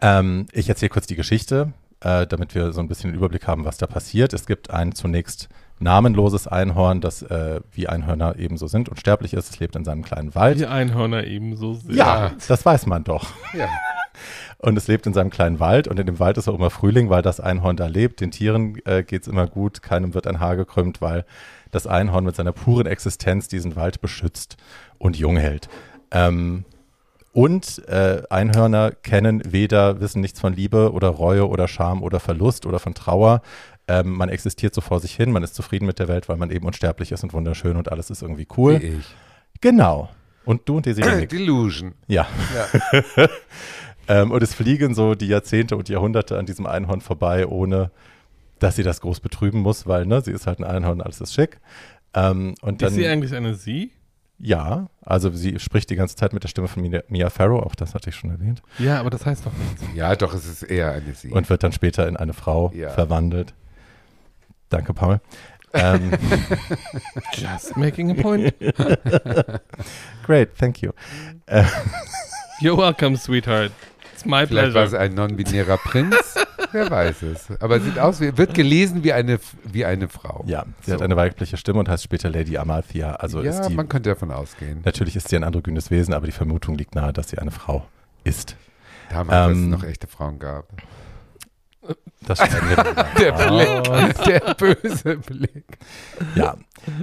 Ähm, 0.01 0.47
ich 0.51 0.69
erzähle 0.69 0.89
kurz 0.89 1.07
die 1.07 1.15
Geschichte, 1.15 1.73
äh, 1.99 2.25
damit 2.25 2.55
wir 2.55 2.73
so 2.73 2.79
ein 2.79 2.87
bisschen 2.87 3.11
den 3.11 3.17
Überblick 3.17 3.47
haben, 3.47 3.65
was 3.65 3.77
da 3.77 3.87
passiert. 3.87 4.33
Es 4.33 4.45
gibt 4.45 4.71
ein 4.71 4.93
zunächst 4.93 5.49
namenloses 5.83 6.47
Einhorn, 6.47 7.01
das 7.01 7.21
äh, 7.21 7.59
wie 7.71 7.87
Einhörner 7.87 8.35
ebenso 8.37 8.67
sind 8.67 8.89
und 8.89 8.99
sterblich 8.99 9.33
ist. 9.33 9.51
Es 9.51 9.59
lebt 9.59 9.75
in 9.75 9.85
seinem 9.85 10.03
kleinen 10.03 10.33
Wald. 10.35 10.59
Die 10.59 10.65
Einhörner 10.65 11.25
ebenso 11.25 11.75
sehr. 11.75 11.95
Ja, 11.95 12.31
das 12.47 12.65
weiß 12.65 12.85
man 12.87 13.03
doch. 13.03 13.27
Ja. 13.53 13.67
Und 14.59 14.77
es 14.77 14.87
lebt 14.87 15.05
in 15.07 15.13
seinem 15.13 15.29
kleinen 15.29 15.59
Wald 15.59 15.89
und 15.89 15.99
in 15.99 16.05
dem 16.05 16.19
Wald 16.19 16.37
ist 16.37 16.47
auch 16.47 16.55
immer 16.55 16.69
Frühling, 16.69 17.09
weil 17.09 17.21
das 17.21 17.41
Einhorn 17.41 17.75
da 17.75 17.87
lebt. 17.87 18.21
Den 18.21 18.31
Tieren 18.31 18.77
äh, 18.85 19.03
geht 19.03 19.23
es 19.23 19.27
immer 19.27 19.45
gut, 19.45 19.81
keinem 19.81 20.13
wird 20.13 20.25
ein 20.25 20.39
Haar 20.39 20.55
gekrümmt, 20.55 21.01
weil 21.01 21.25
das 21.71 21.85
Einhorn 21.85 22.23
mit 22.23 22.37
seiner 22.37 22.53
puren 22.53 22.85
Existenz 22.85 23.49
diesen 23.49 23.75
Wald 23.75 23.99
beschützt 23.99 24.55
und 24.99 25.17
jung 25.17 25.35
hält. 25.35 25.67
Ähm, 26.11 26.63
und 27.33 27.85
äh, 27.87 28.21
Einhörner 28.29 28.91
kennen 28.91 29.41
weder, 29.43 29.99
wissen 29.99 30.21
nichts 30.21 30.39
von 30.39 30.53
Liebe 30.53 30.93
oder 30.93 31.09
Reue 31.09 31.49
oder 31.49 31.67
Scham 31.67 32.03
oder 32.03 32.19
Verlust 32.19 32.67
oder 32.67 32.77
von 32.77 32.93
Trauer. 32.93 33.41
Ähm, 33.87 34.11
man 34.11 34.29
existiert 34.29 34.73
so 34.73 34.81
vor 34.81 34.99
sich 35.01 35.13
hin, 35.15 35.31
man 35.31 35.43
ist 35.43 35.55
zufrieden 35.55 35.85
mit 35.85 35.99
der 35.99 36.07
Welt, 36.07 36.29
weil 36.29 36.37
man 36.37 36.51
eben 36.51 36.65
unsterblich 36.65 37.11
ist 37.11 37.23
und 37.23 37.33
wunderschön 37.33 37.75
und 37.75 37.91
alles 37.91 38.09
ist 38.09 38.21
irgendwie 38.21 38.47
cool. 38.57 38.81
Wie 38.81 38.85
ich. 38.87 39.15
Genau. 39.61 40.09
Und 40.45 40.67
du 40.69 40.77
und 40.77 40.85
Desi. 40.85 41.01
Delusion. 41.27 41.93
Ja. 42.07 42.27
Ja. 43.17 43.27
Ähm, 44.09 44.31
und 44.31 44.43
es 44.43 44.53
fliegen 44.53 44.93
so 44.95 45.15
die 45.15 45.27
Jahrzehnte 45.29 45.77
und 45.77 45.87
Jahrhunderte 45.87 46.37
an 46.37 46.45
diesem 46.45 46.65
Einhorn 46.65 46.99
vorbei, 46.99 47.47
ohne 47.47 47.89
dass 48.59 48.75
sie 48.75 48.83
das 48.83 48.99
groß 48.99 49.21
betrüben 49.21 49.61
muss, 49.61 49.87
weil 49.87 50.05
ne, 50.05 50.19
sie 50.19 50.31
ist 50.31 50.45
halt 50.45 50.59
ein 50.59 50.65
Einhorn, 50.65 50.99
alles 50.99 51.21
ist 51.21 51.33
schick. 51.33 51.61
Ähm, 52.13 52.53
und 52.61 52.81
dann, 52.81 52.89
Ist 52.89 52.95
sie 52.95 53.07
eigentlich 53.07 53.33
eine 53.33 53.55
Sie? 53.55 53.91
ja, 54.39 54.87
also 55.05 55.29
sie 55.31 55.57
spricht 55.57 55.89
die 55.89 55.95
ganze 55.95 56.17
Zeit 56.17 56.33
mit 56.33 56.43
der 56.43 56.49
Stimme 56.49 56.67
von 56.67 56.81
Mia, 56.81 57.01
Mia 57.07 57.29
Farrow, 57.29 57.63
auch 57.63 57.75
das 57.75 57.93
hatte 57.95 58.09
ich 58.09 58.15
schon 58.17 58.29
erwähnt, 58.29 58.61
Ja, 58.77 58.99
aber 58.99 59.09
das 59.09 59.25
heißt 59.25 59.45
doch 59.45 59.53
nichts. 59.53 59.81
ja, 59.95 60.13
doch, 60.17 60.33
es 60.33 60.45
ist 60.47 60.63
eher 60.63 60.91
eine 60.91 61.13
Sie. 61.13 61.29
und 61.29 61.49
wird 61.49 61.63
dann 61.63 61.71
später 61.71 62.05
in 62.05 62.17
eine 62.17 62.33
Frau 62.33 62.73
Ja. 62.75 62.89
verwandelt. 62.89 63.53
Danke, 64.73 64.93
Paul. 64.93 65.21
ähm, 65.73 66.11
Just 67.33 67.77
making 67.77 68.11
a 68.11 68.21
point. 68.21 68.53
great, 70.25 70.55
thank 70.57 70.81
you. 70.81 70.91
You're 72.59 72.77
welcome, 72.77 73.15
sweetheart. 73.17 73.71
It's 74.13 74.25
my 74.25 74.45
Vielleicht 74.47 74.73
war 74.73 74.83
es 74.83 74.89
pleasure. 74.91 74.99
ein 74.99 75.13
non-binärer 75.15 75.77
Prinz. 75.77 76.15
Wer 76.71 76.89
weiß 76.89 77.21
es. 77.23 77.49
Aber 77.61 77.79
sieht 77.79 77.99
aus, 77.99 78.19
wie, 78.21 78.35
wird 78.37 78.53
gelesen 78.53 79.03
wie 79.03 79.13
eine, 79.13 79.39
wie 79.63 79.85
eine 79.85 80.07
Frau. 80.07 80.43
Ja, 80.47 80.65
sie 80.81 80.89
So. 80.91 80.93
hat 80.95 81.01
eine 81.03 81.15
weibliche 81.15 81.57
Stimme 81.57 81.79
und 81.79 81.89
heißt 81.89 82.03
später 82.03 82.29
Lady 82.29 82.57
Amalthea. 82.57 83.13
Also 83.15 83.41
ja, 83.43 83.51
ist 83.51 83.67
die, 83.69 83.73
man 83.75 83.89
könnte 83.89 84.09
davon 84.09 84.31
ausgehen. 84.31 84.81
natürlich 84.85 85.15
ist 85.15 85.29
sie 85.29 85.35
ein 85.35 85.43
androgynes 85.43 85.91
Wesen, 85.91 86.13
aber 86.13 86.25
die 86.25 86.31
Vermutung 86.31 86.75
liegt 86.75 86.95
nahe, 86.95 87.13
dass 87.13 87.29
sie 87.29 87.37
eine 87.37 87.51
Frau 87.51 87.85
ist. 88.23 88.55
Damals, 89.11 89.31
als 89.37 89.51
es 89.57 89.63
Ähm, 89.63 89.69
noch 89.71 89.83
echte 89.83 90.07
Frauen 90.07 90.39
gab. 90.39 90.65
Das 92.25 92.39
dann 92.39 92.49
Der. 93.19 93.31
Blick, 93.33 94.23
der 94.25 94.53
böse 94.55 95.17
Blick. 95.17 95.77
Ja, 96.35 96.55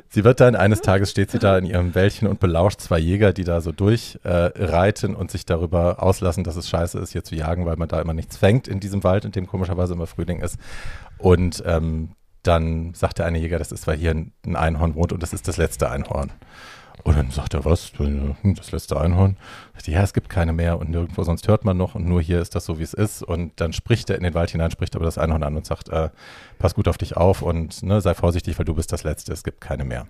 sie 0.09 0.25
wird 0.25 0.41
dann, 0.41 0.57
eines 0.57 0.81
Tages 0.81 1.11
steht 1.11 1.31
sie 1.31 1.39
da 1.39 1.59
in 1.59 1.67
ihrem 1.67 1.95
Wäldchen 1.95 2.27
und 2.27 2.41
belauscht 2.41 2.81
zwei 2.81 2.99
Jäger, 2.99 3.33
die 3.33 3.45
da 3.45 3.61
so 3.61 3.73
durchreiten 3.73 5.15
äh, 5.15 5.17
und 5.17 5.31
sich 5.31 5.45
darüber 5.45 6.03
auslassen, 6.03 6.45
dass 6.45 6.57
es 6.57 6.69
scheiße 6.69 6.99
ist, 6.99 7.13
hier 7.13 7.25
zu 7.25 7.35
jagen, 7.35 7.67
weil 7.67 7.77
man 7.77 7.89
da 7.89 8.01
immer 8.01 8.15
nichts 8.15 8.37
fängt 8.37 8.67
in 8.69 8.81
diesem 8.81 9.05
Wald, 9.05 9.25
in 9.25 9.33
dem 9.33 9.47
komischerweise 9.47 9.93
immer 9.93 10.07
Frühling 10.07 10.41
ist. 10.41 10.59
Und 11.19 11.63
ähm, 11.67 12.13
dann 12.43 12.95
sagt 12.95 13.19
der 13.19 13.27
eine 13.27 13.39
Jäger, 13.39 13.59
das 13.59 13.73
ist, 13.73 13.87
weil 13.87 13.99
hier 13.99 14.13
ein 14.13 14.57
Einhorn 14.57 14.95
wohnt 14.95 15.13
und 15.13 15.23
das 15.23 15.35
ist 15.35 15.47
das 15.49 15.59
letzte 15.59 15.91
Einhorn. 15.91 16.33
Und 17.05 17.17
dann 17.17 17.31
sagt 17.31 17.55
er, 17.55 17.65
was? 17.65 17.93
Hm, 17.97 18.35
Das 18.57 18.73
letzte 18.73 19.01
Einhorn? 19.01 19.37
Sagt 19.75 19.89
Ja, 19.89 20.03
es 20.03 20.13
gibt 20.13 20.29
keine 20.29 20.53
mehr 20.53 20.79
und 20.79 20.91
nirgendwo 20.91 21.23
sonst 21.25 21.49
hört 21.49 21.65
man 21.65 21.77
noch 21.77 21.95
und 21.95 22.07
nur 22.07 22.21
hier 22.21 22.41
ist 22.41 22.55
das 22.55 22.65
so, 22.65 22.79
wie 22.79 22.83
es 22.83 22.95
ist. 22.95 23.23
Und 23.23 23.53
dann 23.61 23.73
spricht 23.73 24.11
er 24.11 24.17
in 24.17 24.23
den 24.23 24.35
Wald 24.35 24.51
hinein, 24.51 24.71
spricht 24.71 24.95
aber 24.97 25.05
das 25.05 25.19
Einhorn 25.19 25.43
an 25.43 25.57
und 25.57 25.67
sagt, 25.67 25.89
äh, 25.89 26.11
pass 26.59 26.75
gut 26.75 26.89
auf 26.89 26.99
dich 26.99 27.17
auf 27.17 27.43
und 27.43 27.83
ne, 27.83 28.01
sei 28.01 28.15
vorsichtig, 28.15 28.59
weil 28.59 28.65
du 28.67 28.75
bist 28.75 28.93
das 28.93 29.05
Letzte, 29.05 29.33
es 29.33 29.43
gibt 29.45 29.61
keine 29.61 29.85
mehr. 29.85 30.07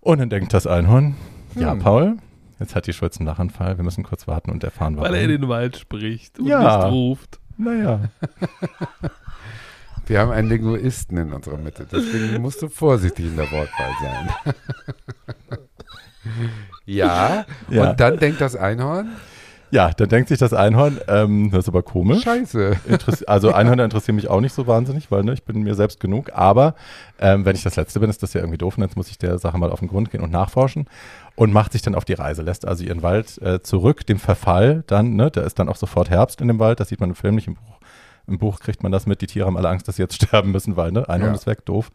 Und 0.00 0.18
dann 0.20 0.30
denkt 0.30 0.52
das 0.54 0.66
Einhorn, 0.66 1.16
ja, 1.56 1.72
Hm. 1.72 1.78
Paul, 1.80 2.16
jetzt 2.60 2.74
hat 2.76 2.86
die 2.86 2.92
Schulz 2.92 3.18
einen 3.18 3.26
Lachanfall, 3.26 3.76
wir 3.78 3.84
müssen 3.84 4.04
kurz 4.04 4.26
warten 4.28 4.50
und 4.50 4.62
erfahren, 4.64 4.96
warum. 4.96 5.08
Weil 5.10 5.16
er 5.18 5.24
in 5.24 5.40
den 5.40 5.48
Wald 5.48 5.76
spricht 5.76 6.38
und 6.38 6.46
Ja. 6.46 6.60
nicht 6.84 6.92
ruft. 6.92 7.40
naja, 7.56 8.00
Wir 10.08 10.20
haben 10.20 10.30
einen 10.30 10.48
Linguisten 10.48 11.16
in 11.18 11.32
unserer 11.32 11.58
Mitte, 11.58 11.86
deswegen 11.90 12.40
musst 12.40 12.62
du 12.62 12.68
vorsichtig 12.68 13.26
in 13.26 13.36
der 13.36 13.50
Wortwahl 13.50 13.90
sein. 14.02 15.58
ja, 16.86 17.44
Ja. 17.68 17.90
und 17.90 18.00
dann 18.00 18.18
denkt 18.18 18.40
das 18.40 18.56
Einhorn, 18.56 19.10
ja, 19.70 19.90
dann 19.90 20.08
denkt 20.08 20.30
sich 20.30 20.38
das 20.38 20.54
Einhorn, 20.54 20.98
ähm, 21.08 21.50
das 21.50 21.64
ist 21.64 21.68
aber 21.68 21.82
komisch. 21.82 22.22
scheiße. 22.22 22.76
Interess 22.86 23.22
also 23.24 23.52
Einhörner 23.52 23.84
interessieren 23.84 24.16
mich 24.16 24.28
auch 24.28 24.40
nicht 24.40 24.54
so 24.54 24.66
wahnsinnig, 24.66 25.10
weil 25.10 25.24
ne, 25.24 25.34
ich 25.34 25.42
bin 25.44 25.62
mir 25.62 25.74
selbst 25.74 26.00
genug. 26.00 26.30
Aber 26.32 26.74
ähm, 27.20 27.44
wenn 27.44 27.54
ich 27.54 27.62
das 27.64 27.76
Letzte 27.76 28.00
bin, 28.00 28.08
ist 28.08 28.22
das 28.22 28.32
ja 28.32 28.40
irgendwie 28.40 28.56
doof. 28.56 28.78
Und 28.78 28.84
jetzt 28.84 28.96
muss 28.96 29.10
ich 29.10 29.18
der 29.18 29.36
Sache 29.38 29.58
mal 29.58 29.70
auf 29.70 29.80
den 29.80 29.88
Grund 29.88 30.10
gehen 30.10 30.22
und 30.22 30.30
nachforschen. 30.32 30.86
Und 31.34 31.52
macht 31.52 31.72
sich 31.72 31.82
dann 31.82 31.94
auf 31.94 32.06
die 32.06 32.14
Reise, 32.14 32.40
lässt 32.40 32.66
also 32.66 32.82
ihren 32.82 33.02
Wald 33.02 33.36
äh, 33.42 33.60
zurück, 33.62 34.06
dem 34.06 34.18
Verfall 34.18 34.84
dann, 34.86 35.16
ne, 35.16 35.30
da 35.30 35.42
ist 35.42 35.58
dann 35.58 35.68
auch 35.68 35.76
sofort 35.76 36.08
Herbst 36.08 36.40
in 36.40 36.48
dem 36.48 36.58
Wald, 36.58 36.80
das 36.80 36.88
sieht 36.88 37.00
man 37.00 37.10
im 37.10 37.14
Film 37.14 37.34
nicht, 37.34 37.46
im 37.46 37.54
Buch, 37.54 37.77
im 38.28 38.38
Buch 38.38 38.60
kriegt 38.60 38.82
man 38.82 38.92
das 38.92 39.06
mit, 39.06 39.20
die 39.22 39.26
Tiere 39.26 39.46
haben 39.46 39.56
alle 39.56 39.68
Angst, 39.68 39.88
dass 39.88 39.96
sie 39.96 40.02
jetzt 40.02 40.14
sterben 40.22 40.50
müssen, 40.52 40.76
weil, 40.76 40.92
ne, 40.92 41.08
Einhorn 41.08 41.32
Ja. 41.32 41.36
ist 41.36 41.46
weg, 41.46 41.64
doof. 41.64 41.90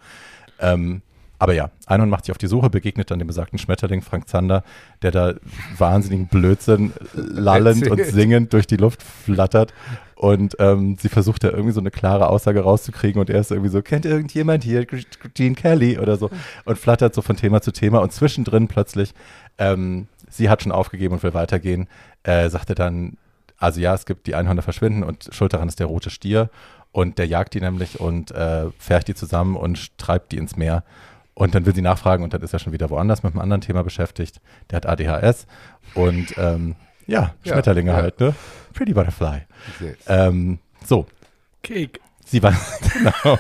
Ähm, 0.60 1.02
aber 1.40 1.54
ja, 1.54 1.72
Einhorn 1.88 2.10
macht 2.10 2.26
sich 2.26 2.32
auf 2.32 2.38
die 2.38 2.48
Suche, 2.48 2.70
begegnet 2.70 3.12
dann 3.12 3.20
dem 3.20 3.28
besagten 3.28 3.60
Schmetterling 3.60 4.02
Frank 4.02 4.30
Zander, 4.30 4.64
der 5.02 5.12
da 5.12 5.34
wahnsinnigen 5.78 6.28
Blödsinn 6.28 6.94
lallend 7.14 7.90
und 7.90 8.04
singend 8.06 8.54
durch 8.54 8.66
die 8.66 8.78
Luft 8.78 9.04
flattert. 9.04 9.74
Und 10.16 10.56
ähm, 10.60 10.96
sie 10.98 11.10
versucht 11.10 11.44
da 11.44 11.50
irgendwie 11.50 11.74
so 11.74 11.82
eine 11.82 11.92
klare 11.92 12.30
Aussage 12.30 12.62
rauszukriegen 12.62 13.20
und 13.20 13.30
er 13.30 13.42
ist 13.42 13.52
irgendwie 13.52 13.70
so, 13.70 13.82
kennt 13.82 14.06
irgendjemand 14.06 14.64
hier 14.64 14.86
Gene 15.34 15.56
Kelly 15.56 16.00
oder 16.00 16.16
so 16.16 16.30
und 16.64 16.78
flattert 16.78 17.14
so 17.14 17.22
von 17.22 17.36
Thema 17.36 17.62
zu 17.62 17.74
Thema 17.74 18.00
und 18.02 18.14
zwischendrin 18.14 18.70
plötzlich, 18.70 19.14
ähm, 19.58 20.08
sie 20.30 20.50
hat 20.50 20.64
schon 20.64 20.72
aufgegeben 20.72 21.16
und 21.16 21.24
will 21.24 21.34
weitergehen, 21.34 21.90
äh, 22.24 22.48
sagt 22.48 22.70
er 22.70 22.76
dann, 22.76 23.18
also 23.64 23.80
ja, 23.80 23.94
es 23.94 24.06
gibt 24.06 24.28
die 24.28 24.36
Einhörner 24.36 24.62
verschwinden 24.62 25.04
und 25.04 25.30
schuld 25.32 25.54
daran 25.54 25.70
ist 25.70 25.80
der 25.80 25.88
rote 25.88 26.10
Stier 26.10 26.50
und 26.92 27.18
der 27.18 27.28
jagt 27.28 27.54
die 27.54 27.62
nämlich 27.62 28.00
und 28.00 28.32
äh, 28.32 28.70
fährt 28.78 29.08
die 29.08 29.16
zusammen 29.16 29.56
und 29.56 29.98
treibt 29.98 30.32
die 30.34 30.38
ins 30.38 30.58
Meer. 30.58 30.84
Und 31.34 31.56
dann 31.56 31.66
will 31.66 31.74
sie 31.74 31.82
nachfragen 31.82 32.24
und 32.24 32.34
dann 32.34 32.42
ist 32.42 32.54
er 32.54 32.60
schon 32.60 32.74
wieder 32.74 32.90
woanders 32.92 33.24
mit 33.24 33.34
einem 33.34 33.42
anderen 33.42 33.62
Thema 33.62 33.84
beschäftigt. 33.84 34.40
Der 34.70 34.78
hat 34.78 34.86
ADHS 34.86 35.48
und 35.96 36.36
ähm, 36.38 36.76
ja, 37.08 37.34
Ja, 37.44 37.54
Schmetterlinge 37.54 37.92
ja. 37.92 37.98
halt, 37.98 38.20
ne? 38.20 38.36
Pretty 38.74 38.94
Butterfly. 38.94 39.42
Ähm, 40.08 40.60
so, 40.86 41.08
Cake. 41.64 42.00
sie 42.26 42.44
weiß, 42.44 42.82
genau. 42.94 43.40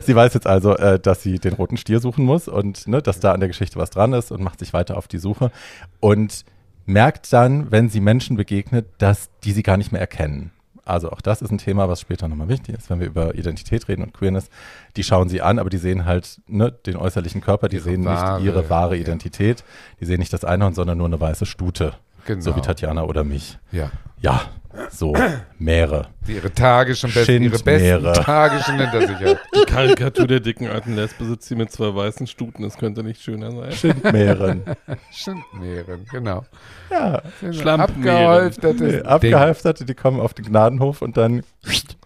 Sie 0.00 0.16
weiß 0.16 0.32
jetzt 0.32 0.46
also, 0.46 0.76
äh, 0.76 0.98
dass 0.98 1.22
sie 1.22 1.38
den 1.38 1.52
roten 1.52 1.76
Stier 1.76 2.00
suchen 2.00 2.24
muss 2.24 2.48
und 2.48 2.88
ne, 2.88 3.02
dass 3.02 3.20
da 3.20 3.32
an 3.32 3.40
der 3.40 3.48
Geschichte 3.50 3.78
was 3.78 3.90
dran 3.90 4.14
ist 4.14 4.32
und 4.32 4.42
macht 4.42 4.58
sich 4.58 4.72
weiter 4.72 4.96
auf 4.96 5.06
die 5.08 5.18
Suche 5.18 5.52
und 6.00 6.44
merkt 6.92 7.32
dann, 7.32 7.70
wenn 7.70 7.88
sie 7.88 8.00
Menschen 8.00 8.36
begegnet, 8.36 8.86
dass 8.98 9.30
die 9.44 9.52
sie 9.52 9.62
gar 9.62 9.76
nicht 9.76 9.92
mehr 9.92 10.00
erkennen. 10.00 10.52
Also 10.84 11.10
auch 11.12 11.20
das 11.20 11.40
ist 11.40 11.52
ein 11.52 11.58
Thema, 11.58 11.88
was 11.88 12.00
später 12.00 12.26
nochmal 12.26 12.48
wichtig 12.48 12.74
ist, 12.76 12.90
wenn 12.90 12.98
wir 12.98 13.06
über 13.06 13.34
Identität 13.36 13.88
reden 13.88 14.02
und 14.02 14.12
Queerness. 14.12 14.50
Die 14.96 15.04
schauen 15.04 15.28
sie 15.28 15.40
an, 15.40 15.58
aber 15.58 15.70
die 15.70 15.78
sehen 15.78 16.04
halt 16.04 16.40
ne, 16.48 16.72
den 16.72 16.96
äußerlichen 16.96 17.40
Körper, 17.40 17.68
die 17.68 17.76
Ihre 17.76 17.84
sehen 17.84 18.04
wahre, 18.04 18.38
nicht 18.38 18.46
ihre 18.46 18.70
wahre 18.70 18.96
ja. 18.96 19.02
Identität. 19.02 19.62
Die 20.00 20.04
sehen 20.04 20.18
nicht 20.18 20.32
das 20.32 20.44
Einhorn, 20.44 20.74
sondern 20.74 20.98
nur 20.98 21.06
eine 21.06 21.20
weiße 21.20 21.46
Stute. 21.46 21.94
Genau. 22.30 22.42
So 22.42 22.56
wie 22.56 22.60
Tatjana 22.60 23.02
oder 23.02 23.24
mich. 23.24 23.58
Ja. 23.72 23.90
Ja, 24.20 24.42
so, 24.90 25.14
Meere. 25.58 26.08
Die 26.28 26.34
ihre 26.34 26.52
Tage 26.52 26.94
schon 26.94 27.12
besten, 27.12 27.42
ihre 27.42 27.58
besten 27.58 28.62
schon 28.64 28.78
hinter 28.78 29.00
sich 29.00 29.16
hat. 29.16 29.38
Die 29.54 29.64
Karikatur 29.66 30.26
der 30.28 30.40
dicken 30.40 30.68
alten 30.68 30.94
Lesbe 30.94 31.24
sitzt 31.24 31.48
hier 31.48 31.56
mit 31.56 31.72
zwei 31.72 31.92
weißen 31.94 32.28
Stuten. 32.28 32.62
Das 32.62 32.76
könnte 32.78 33.02
nicht 33.02 33.20
schöner 33.20 33.50
sein. 33.50 33.72
Schindmeeren. 33.72 34.62
Schindmeeren, 35.10 36.06
genau. 36.10 36.44
Ja. 36.90 37.22
Abgehalftertes 37.64 38.80
nee, 38.80 39.02
abgehalfterte, 39.02 39.84
die 39.84 39.94
kommen 39.94 40.20
auf 40.20 40.34
den 40.34 40.44
Gnadenhof 40.44 41.02
und 41.02 41.16
dann. 41.16 41.42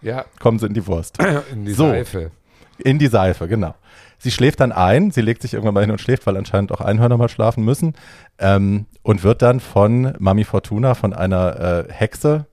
Ja, 0.01 0.25
kommen 0.39 0.57
sie 0.57 0.65
in 0.65 0.73
die 0.73 0.87
Wurst. 0.87 1.17
in 1.51 1.65
die 1.65 1.73
So. 1.73 1.89
Seife. 1.89 2.31
In 2.79 2.97
die 2.97 3.07
Seife, 3.07 3.47
genau. 3.47 3.75
Sie 4.17 4.31
schläft 4.31 4.59
dann 4.59 4.71
ein, 4.71 5.11
sie 5.11 5.21
legt 5.21 5.41
sich 5.41 5.53
irgendwann 5.53 5.75
mal 5.75 5.81
hin 5.81 5.91
und 5.91 6.01
schläft, 6.01 6.25
weil 6.25 6.35
anscheinend 6.37 6.71
auch 6.71 6.81
Einhörner 6.81 7.17
mal 7.17 7.29
schlafen 7.29 7.63
müssen 7.63 7.93
ähm, 8.39 8.85
und 9.03 9.23
wird 9.23 9.41
dann 9.41 9.59
von 9.59 10.13
Mami 10.19 10.43
Fortuna, 10.43 10.95
von 10.95 11.13
einer 11.13 11.59
äh, 11.87 11.91
Hexe, 11.91 12.47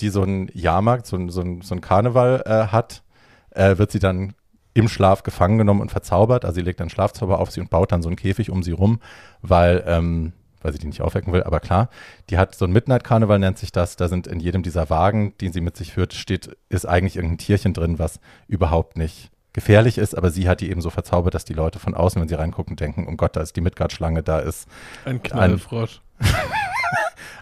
die 0.00 0.08
so 0.08 0.22
einen 0.22 0.50
Jahrmarkt, 0.54 1.06
so, 1.06 1.16
so, 1.28 1.42
so 1.60 1.74
einen 1.74 1.80
Karneval 1.80 2.42
äh, 2.46 2.72
hat, 2.72 3.02
äh, 3.50 3.78
wird 3.78 3.90
sie 3.90 3.98
dann 3.98 4.34
im 4.72 4.88
Schlaf 4.88 5.22
gefangen 5.22 5.58
genommen 5.58 5.80
und 5.80 5.90
verzaubert. 5.90 6.44
Also 6.44 6.56
sie 6.56 6.62
legt 6.62 6.80
einen 6.80 6.90
Schlafzauber 6.90 7.38
auf 7.38 7.50
sie 7.50 7.60
und 7.60 7.70
baut 7.70 7.92
dann 7.92 8.02
so 8.02 8.08
einen 8.08 8.16
Käfig 8.16 8.50
um 8.50 8.62
sie 8.62 8.72
rum, 8.72 9.00
weil, 9.42 9.82
ähm, 9.86 10.32
weil 10.62 10.72
sie 10.72 10.78
die 10.78 10.86
nicht 10.86 11.02
aufwecken 11.02 11.32
will. 11.32 11.42
Aber 11.42 11.60
klar, 11.60 11.88
die 12.30 12.38
hat 12.38 12.54
so 12.54 12.64
ein 12.64 12.72
Midnight-Karneval, 12.72 13.38
nennt 13.38 13.58
sich 13.58 13.72
das. 13.72 13.96
Da 13.96 14.08
sind 14.08 14.26
in 14.26 14.40
jedem 14.40 14.62
dieser 14.62 14.88
Wagen, 14.88 15.34
die 15.40 15.48
sie 15.48 15.60
mit 15.60 15.76
sich 15.76 15.92
führt, 15.92 16.14
steht, 16.14 16.56
ist 16.68 16.86
eigentlich 16.86 17.16
irgendein 17.16 17.38
Tierchen 17.38 17.74
drin, 17.74 17.98
was 17.98 18.20
überhaupt 18.46 18.96
nicht 18.96 19.29
gefährlich 19.52 19.98
ist, 19.98 20.16
aber 20.16 20.30
sie 20.30 20.48
hat 20.48 20.60
die 20.60 20.70
eben 20.70 20.80
so 20.80 20.90
verzaubert, 20.90 21.34
dass 21.34 21.44
die 21.44 21.54
Leute 21.54 21.78
von 21.78 21.94
außen, 21.94 22.20
wenn 22.20 22.28
sie 22.28 22.34
reingucken, 22.34 22.76
denken, 22.76 23.06
um 23.06 23.16
Gott, 23.16 23.36
da 23.36 23.40
ist 23.40 23.56
die 23.56 23.60
Midgard-Schlange, 23.60 24.22
da 24.22 24.38
ist 24.38 24.68
Ein 25.04 25.22
Knallfrosch. 25.22 26.00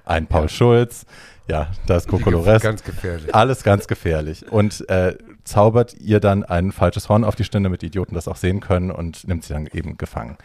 ein 0.04 0.26
Paul 0.28 0.48
Schulz, 0.48 1.04
ja, 1.48 1.68
da 1.86 1.96
ist 1.96 2.08
Kokolores. 2.08 2.62
Ganz 2.62 2.84
gefährlich. 2.84 3.34
Alles 3.34 3.62
ganz 3.62 3.88
gefährlich. 3.88 4.50
Und 4.52 4.88
äh, 4.90 5.16
zaubert 5.44 5.94
ihr 5.98 6.20
dann 6.20 6.44
ein 6.44 6.72
falsches 6.72 7.08
Horn 7.08 7.24
auf 7.24 7.36
die 7.36 7.44
Stirn, 7.44 7.64
damit 7.64 7.80
die 7.82 7.86
Idioten 7.86 8.14
das 8.14 8.28
auch 8.28 8.36
sehen 8.36 8.60
können 8.60 8.90
und 8.90 9.26
nimmt 9.26 9.44
sie 9.44 9.54
dann 9.54 9.66
eben 9.66 9.96
gefangen. 9.96 10.36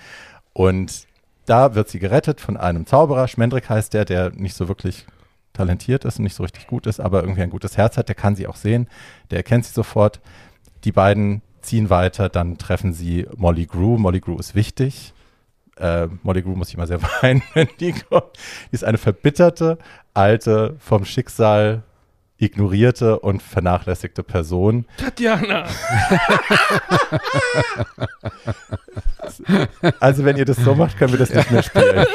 Und 0.54 1.08
da 1.46 1.76
wird 1.76 1.90
sie 1.90 2.00
gerettet 2.00 2.40
von 2.40 2.56
einem 2.56 2.86
Zauberer, 2.86 3.28
Schmendrick 3.28 3.70
heißt 3.70 3.94
der, 3.94 4.06
der 4.06 4.30
nicht 4.32 4.56
so 4.56 4.70
wirklich 4.70 5.06
talentiert 5.52 6.06
ist 6.06 6.18
und 6.18 6.24
nicht 6.24 6.36
so 6.36 6.44
richtig 6.44 6.68
gut 6.68 6.88
ist, 6.88 7.02
aber 7.02 7.22
irgendwie 7.22 7.42
ein 7.42 7.50
gutes 7.50 7.78
Herz 7.78 7.98
hat, 7.98 8.08
der 8.08 8.16
kann 8.16 8.36
sie 8.36 8.48
auch 8.48 8.56
sehen, 8.56 8.88
der 9.30 9.40
erkennt 9.40 9.66
sie 9.66 9.74
sofort. 9.74 10.22
Die 10.86 10.92
beiden 10.92 11.42
ziehen 11.64 11.90
weiter, 11.90 12.30
dann 12.30 12.58
treffen 12.58 12.94
sie 12.94 13.28
Molly 13.36 13.66
Grew. 13.66 13.98
Molly 13.98 14.20
Grew 14.20 14.38
ist 14.38 14.56
wichtig. 14.56 15.14
Äh, 15.78 16.08
Molly 16.22 16.42
Grew 16.44 16.56
muss 16.56 16.70
ich 16.70 16.76
immer 16.76 16.88
sehr 16.88 17.02
weinen, 17.22 17.42
wenn 17.54 17.68
die 17.80 17.94
kommt. 17.94 18.38
Die 18.72 18.76
ist 18.76 18.84
eine 18.84 18.98
verbitterte, 18.98 19.78
alte, 20.14 20.76
vom 20.80 21.06
Schicksal 21.06 21.84
ignorierte 22.38 23.20
und 23.20 23.42
vernachlässigte 23.42 24.24
Person. 24.24 24.86
Tatjana! 24.98 25.66
Also 30.00 30.26
wenn 30.26 30.38
ihr 30.38 30.46
das 30.46 30.58
so 30.58 30.76
macht, 30.76 30.98
können 30.98 31.14
wir 31.14 31.20
das 31.20 31.34
nicht 31.34 31.50
mehr 31.50 31.64
spielen. 31.64 32.06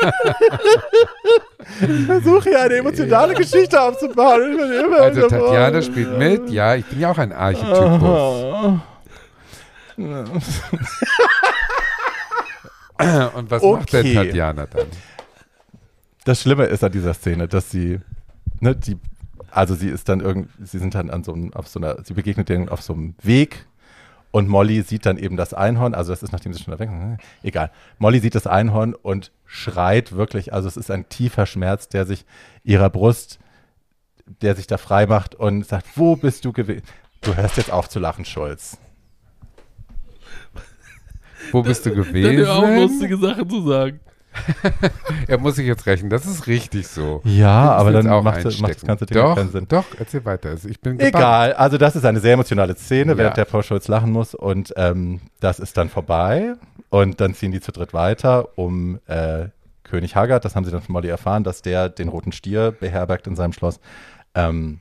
Ich 1.80 2.06
versuche 2.06 2.50
hier 2.50 2.62
eine 2.62 2.74
emotionale 2.74 3.34
Geschichte 3.34 3.80
aufzubauen. 3.80 4.58
Also 4.98 5.26
Tatjana 5.28 5.82
spielt 5.82 6.16
mit, 6.18 6.50
ja, 6.50 6.74
ich 6.76 6.84
bin 6.86 7.00
ja 7.00 7.10
auch 7.10 7.18
ein 7.18 7.32
Archetypus. 7.32 8.80
Und 13.34 13.50
was 13.50 13.62
macht 13.62 13.92
denn 13.92 14.06
Okay. 14.06 14.14
Tatjana 14.14 14.66
dann? 14.66 14.86
Das 16.24 16.42
Schlimme 16.42 16.64
ist 16.64 16.84
an 16.84 16.92
dieser 16.92 17.14
Szene, 17.14 17.48
dass 17.48 17.70
sie, 17.70 18.00
ne, 18.60 18.76
die, 18.76 18.98
also 19.50 19.74
sie 19.74 19.88
ist 19.88 20.08
dann 20.08 20.20
irgendwie, 20.20 20.50
sie 20.64 20.78
sind 20.78 20.94
dann 20.94 21.10
an 21.10 21.24
so 21.24 21.32
einem, 21.32 21.52
auf 21.54 21.68
so 21.68 21.80
einer, 21.80 22.04
sie 22.04 22.14
begegnet 22.14 22.48
denen 22.48 22.68
auf 22.68 22.82
so 22.82 22.92
einem 22.92 23.14
Weg 23.22 23.66
und 24.30 24.48
Molly 24.48 24.82
sieht 24.82 25.06
dann 25.06 25.16
eben 25.16 25.36
das 25.36 25.54
Einhorn, 25.54 25.94
also 25.94 26.12
das 26.12 26.22
ist, 26.22 26.32
nachdem 26.32 26.52
sie 26.52 26.62
schon 26.62 26.72
da 26.72 26.78
weg 26.78 26.90
sind, 26.90 27.18
egal. 27.42 27.70
Molly 27.98 28.20
sieht 28.20 28.34
das 28.34 28.46
Einhorn 28.46 28.94
und 28.94 29.32
schreit 29.46 30.12
wirklich, 30.12 30.52
also 30.52 30.68
es 30.68 30.76
ist 30.76 30.90
ein 30.90 31.08
tiefer 31.08 31.46
Schmerz, 31.46 31.88
der 31.88 32.04
sich 32.04 32.26
ihrer 32.62 32.90
Brust, 32.90 33.38
der 34.42 34.54
sich 34.54 34.66
da 34.66 34.76
frei 34.76 35.06
macht 35.06 35.34
und 35.34 35.66
sagt, 35.66 35.86
wo 35.96 36.16
bist 36.16 36.44
du 36.44 36.52
gewesen? 36.52 36.82
Du 37.22 37.34
hörst 37.34 37.56
jetzt 37.56 37.72
auf 37.72 37.88
zu 37.88 37.98
lachen, 38.00 38.24
Schulz. 38.24 38.76
Wo 41.52 41.62
bist 41.62 41.86
du 41.86 41.90
Dann 41.94 42.04
hör 42.12 42.54
auch 42.56 42.62
gewesen? 42.62 42.80
lustige 42.82 43.16
Sachen 43.18 43.48
zu 43.50 43.66
sagen. 43.68 44.00
Er 45.26 45.38
muss 45.38 45.56
sich 45.56 45.66
jetzt 45.66 45.84
rächen, 45.86 46.10
das 46.10 46.24
ist 46.26 46.46
richtig 46.46 46.86
so. 46.86 47.20
Ja, 47.24 47.72
aber 47.72 47.90
dann 47.92 48.06
auch 48.08 48.22
macht, 48.22 48.44
das- 48.44 48.60
macht 48.60 48.74
das 48.74 48.84
einstecken. 48.84 48.86
ganze 48.86 49.06
Ding 49.06 49.16
doch, 49.16 49.34
keinen 49.36 49.50
Sinn. 49.50 49.66
Doch, 49.68 49.84
erzähl 49.98 50.24
weiter. 50.24 50.50
Also 50.50 50.68
ich 50.68 50.80
bin 50.80 50.92
gebannt. 50.98 51.14
Egal, 51.14 51.52
also 51.54 51.76
das 51.78 51.96
ist 51.96 52.04
eine 52.04 52.20
sehr 52.20 52.34
emotionale 52.34 52.76
Szene, 52.76 53.12
Ja. 53.12 53.18
während 53.18 53.36
der 53.36 53.46
Paul 53.46 53.62
Schulz 53.62 53.88
lachen 53.88 54.12
muss 54.12 54.34
und 54.34 54.72
ähm, 54.76 55.20
das 55.40 55.58
ist 55.58 55.76
dann 55.76 55.88
vorbei 55.88 56.54
und 56.90 57.20
dann 57.20 57.34
ziehen 57.34 57.52
die 57.52 57.60
zu 57.60 57.72
dritt 57.72 57.92
weiter, 57.94 58.50
um 58.56 59.00
äh, 59.06 59.46
König 59.82 60.14
Haggard, 60.14 60.44
das 60.44 60.54
haben 60.54 60.64
sie 60.64 60.70
dann 60.70 60.82
von 60.82 60.92
Molly 60.92 61.08
erfahren, 61.08 61.42
dass 61.44 61.62
der 61.62 61.88
den 61.88 62.08
roten 62.08 62.30
Stier 62.32 62.70
beherbergt 62.72 63.26
in 63.26 63.34
seinem 63.34 63.52
Schloss 63.54 63.80
ähm, 64.34 64.80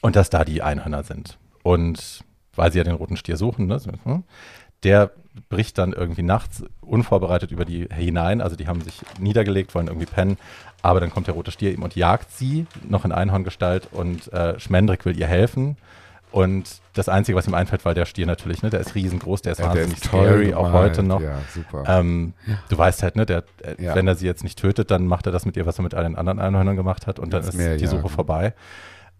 und 0.00 0.16
dass 0.16 0.30
da 0.30 0.44
die 0.44 0.62
Einhörner 0.62 1.02
sind. 1.04 1.38
Und 1.62 2.24
weil 2.56 2.72
sie 2.72 2.78
ja 2.78 2.84
den 2.84 2.94
roten 2.94 3.16
Stier 3.16 3.36
suchen, 3.36 3.66
ne, 3.66 3.78
hm, 4.04 4.24
der 4.84 5.10
bricht 5.48 5.78
dann 5.78 5.92
irgendwie 5.92 6.22
nachts 6.22 6.64
unvorbereitet 6.80 7.50
über 7.52 7.64
die 7.64 7.86
hinein, 7.94 8.40
also 8.40 8.56
die 8.56 8.66
haben 8.66 8.80
sich 8.80 9.02
niedergelegt, 9.20 9.74
wollen 9.74 9.86
irgendwie 9.86 10.06
pennen, 10.06 10.36
aber 10.82 11.00
dann 11.00 11.10
kommt 11.10 11.26
der 11.26 11.34
rote 11.34 11.50
Stier 11.50 11.70
eben 11.72 11.82
und 11.82 11.94
jagt 11.96 12.32
sie, 12.32 12.66
noch 12.88 13.04
in 13.04 13.12
Einhorngestalt 13.12 13.88
und 13.92 14.32
äh, 14.32 14.58
Schmendrick 14.58 15.04
will 15.04 15.16
ihr 15.18 15.26
helfen 15.26 15.76
und 16.32 16.80
das 16.92 17.08
Einzige, 17.08 17.36
was 17.38 17.46
ihm 17.46 17.54
einfällt, 17.54 17.84
weil 17.84 17.94
der 17.94 18.04
Stier 18.04 18.26
natürlich, 18.26 18.62
ne, 18.62 18.70
der 18.70 18.80
ist 18.80 18.94
riesengroß, 18.94 19.42
der 19.42 19.52
ist 19.52 19.58
Ja, 19.58 19.72
der 19.72 19.82
wahnsinnig 19.82 20.00
toll 20.00 20.26
scary, 20.26 20.54
auch 20.54 20.72
heute 20.72 21.02
noch. 21.02 21.20
Ja, 21.20 21.38
super. 21.54 21.84
Ähm, 21.86 22.34
Du 22.68 22.76
weißt 22.76 23.02
halt, 23.02 23.16
ne, 23.16 23.24
der, 23.24 23.44
äh, 23.62 23.82
Ja. 23.82 23.94
wenn 23.94 24.06
er 24.08 24.14
sie 24.16 24.26
jetzt 24.26 24.42
nicht 24.42 24.58
tötet, 24.58 24.90
dann 24.90 25.06
macht 25.06 25.24
er 25.26 25.32
das 25.32 25.46
mit 25.46 25.56
ihr, 25.56 25.64
was 25.66 25.78
er 25.78 25.84
mit 25.84 25.94
allen 25.94 26.16
anderen 26.16 26.38
Einhörnern 26.38 26.76
gemacht 26.76 27.06
hat 27.06 27.18
und 27.18 27.32
dann 27.32 27.42
ist 27.42 27.54
mehr 27.54 27.76
die. 27.76 27.86
Suche 27.86 28.08
vorbei. 28.08 28.52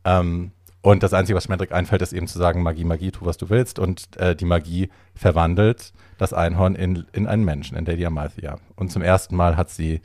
Ähm, 0.04 0.50
und 0.81 1.03
das 1.03 1.12
Einzige, 1.12 1.37
was 1.37 1.45
Schmendrick 1.45 1.72
einfällt, 1.72 2.03
ist 2.03 2.12
eben 2.12 2.29
zu 2.29 2.39
sagen, 2.39 2.62
Magie, 2.62 2.85
Magie, 2.85 3.11
tu, 3.11 3.26
was 3.26 3.37
du 3.37 3.51
willst. 3.51 3.79
Und 3.79 4.16
äh, 4.16 4.37
die 4.37 4.45
Magie 4.45 4.91
verwandelt 5.14 5.93
das 6.18 6.33
Einhorn 6.33 6.76
in, 6.76 7.07
in 7.12 7.26
einen 7.26 7.45
Menschen, 7.45 7.76
in 7.76 7.85
Lady 7.85 8.07
Amalthea. 8.07 8.59
Und 8.76 8.93
zum 8.93 9.03
ersten 9.03 9.35
Mal 9.35 9.57
hat 9.57 9.70
sie, 9.70 10.01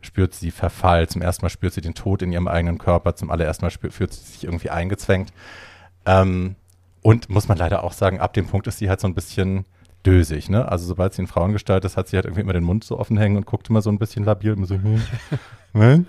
spürt 0.00 0.34
sie 0.34 0.50
Verfall, 0.50 1.08
zum 1.08 1.20
ersten 1.20 1.44
Mal 1.44 1.50
spürt 1.50 1.74
sie 1.74 1.82
den 1.82 1.94
Tod 1.94 2.22
in 2.22 2.32
ihrem 2.32 2.48
eigenen 2.48 2.78
Körper, 2.78 3.14
zum 3.14 3.30
allerersten 3.30 3.66
Mal 3.66 3.70
spürt, 3.70 3.92
fühlt 3.92 4.12
sie 4.12 4.24
sich 4.24 4.44
irgendwie 4.44 4.70
eingezwängt. 4.70 5.32
Ähm, 6.06 6.56
und 7.02 7.28
muss 7.28 7.48
man 7.48 7.58
leider 7.58 7.84
auch 7.84 7.92
sagen, 7.92 8.18
ab 8.18 8.32
dem 8.32 8.46
Punkt 8.46 8.66
ist 8.66 8.78
sie 8.78 8.88
halt 8.88 9.00
so 9.00 9.06
ein 9.06 9.14
bisschen 9.14 9.66
dösig, 10.04 10.48
ne? 10.48 10.68
Also 10.68 10.86
sobald 10.86 11.12
sie 11.12 11.22
in 11.22 11.28
Frauengestalt 11.28 11.84
ist, 11.84 11.96
hat 11.96 12.08
sie 12.08 12.16
halt 12.16 12.24
irgendwie 12.24 12.40
immer 12.40 12.52
den 12.52 12.64
Mund 12.64 12.84
so 12.84 12.98
offen 12.98 13.18
hängen 13.18 13.36
und 13.36 13.46
guckt 13.46 13.68
immer 13.68 13.82
so 13.82 13.90
ein 13.90 13.98
bisschen 13.98 14.24
labil, 14.24 14.52
immer 14.52 14.66
so, 14.66 14.76
hm, 14.76 15.02
hm. 15.72 16.06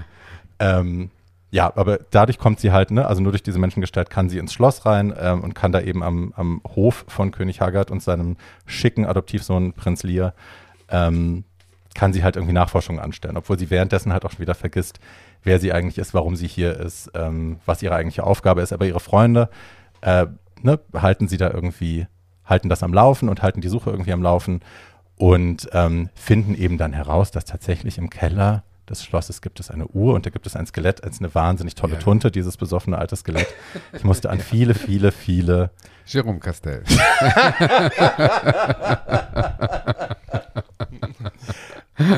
ähm, 0.59 1.11
ja, 1.49 1.71
aber 1.75 1.99
dadurch 2.11 2.37
kommt 2.37 2.59
sie 2.59 2.71
halt, 2.71 2.91
ne, 2.91 3.07
also 3.07 3.21
nur 3.21 3.31
durch 3.31 3.43
diese 3.43 3.59
Menschengestalt 3.59 4.09
kann 4.09 4.29
sie 4.29 4.37
ins 4.37 4.53
Schloss 4.53 4.85
rein 4.85 5.13
ähm, 5.17 5.41
und 5.41 5.53
kann 5.55 5.71
da 5.71 5.79
eben 5.79 6.03
am, 6.03 6.33
am 6.35 6.61
Hof 6.75 7.05
von 7.07 7.31
König 7.31 7.61
Haggard 7.61 7.89
und 7.89 8.03
seinem 8.03 8.35
schicken 8.65 9.05
Adoptivsohn 9.05 9.71
Prinz 9.73 10.03
Lear, 10.03 10.33
ähm, 10.89 11.45
kann 11.95 12.13
sie 12.13 12.23
halt 12.23 12.35
irgendwie 12.35 12.53
Nachforschungen 12.53 13.01
anstellen, 13.01 13.37
obwohl 13.37 13.57
sie 13.57 13.69
währenddessen 13.69 14.11
halt 14.11 14.25
auch 14.25 14.31
schon 14.31 14.41
wieder 14.41 14.55
vergisst, 14.55 14.99
wer 15.43 15.59
sie 15.59 15.71
eigentlich 15.71 15.97
ist, 15.97 16.13
warum 16.13 16.35
sie 16.35 16.47
hier 16.47 16.77
ist, 16.77 17.11
ähm, 17.15 17.59
was 17.65 17.81
ihre 17.81 17.95
eigentliche 17.95 18.23
Aufgabe 18.23 18.61
ist. 18.61 18.73
Aber 18.73 18.85
ihre 18.85 18.99
Freunde 18.99 19.49
äh, 20.01 20.27
ne, 20.61 20.79
halten 20.93 21.27
sie 21.27 21.37
da 21.37 21.49
irgendwie, 21.49 22.07
halten 22.45 22.69
das 22.69 22.83
am 22.83 22.93
Laufen 22.93 23.29
und 23.29 23.41
halten 23.41 23.61
die 23.61 23.69
Suche 23.69 23.89
irgendwie 23.89 24.13
am 24.13 24.21
Laufen 24.21 24.61
und 25.15 25.69
ähm, 25.71 26.09
finden 26.13 26.55
eben 26.55 26.77
dann 26.77 26.93
heraus, 26.93 27.31
dass 27.31 27.45
tatsächlich 27.45 27.97
im 27.97 28.09
Keller 28.09 28.63
des 28.89 29.03
Schlosses 29.03 29.41
gibt 29.41 29.59
es 29.59 29.69
eine 29.69 29.85
Uhr 29.87 30.13
und 30.13 30.25
da 30.25 30.29
gibt 30.29 30.47
es 30.47 30.55
ein 30.55 30.65
Skelett, 30.65 31.03
als 31.03 31.19
eine 31.19 31.33
wahnsinnig 31.35 31.75
tolle 31.75 31.93
Ja. 31.93 31.99
Tunte, 31.99 32.31
dieses 32.31 32.57
besoffene 32.57 32.97
alte 32.97 33.15
Skelett. 33.15 33.47
Ich 33.93 34.03
musste 34.03 34.29
an 34.29 34.39
viele, 34.41 34.73
viele, 34.73 35.11
viele 35.11 35.71
Jérôme 36.07 36.39
Castel. 36.39 36.83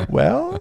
Well? 0.09 0.59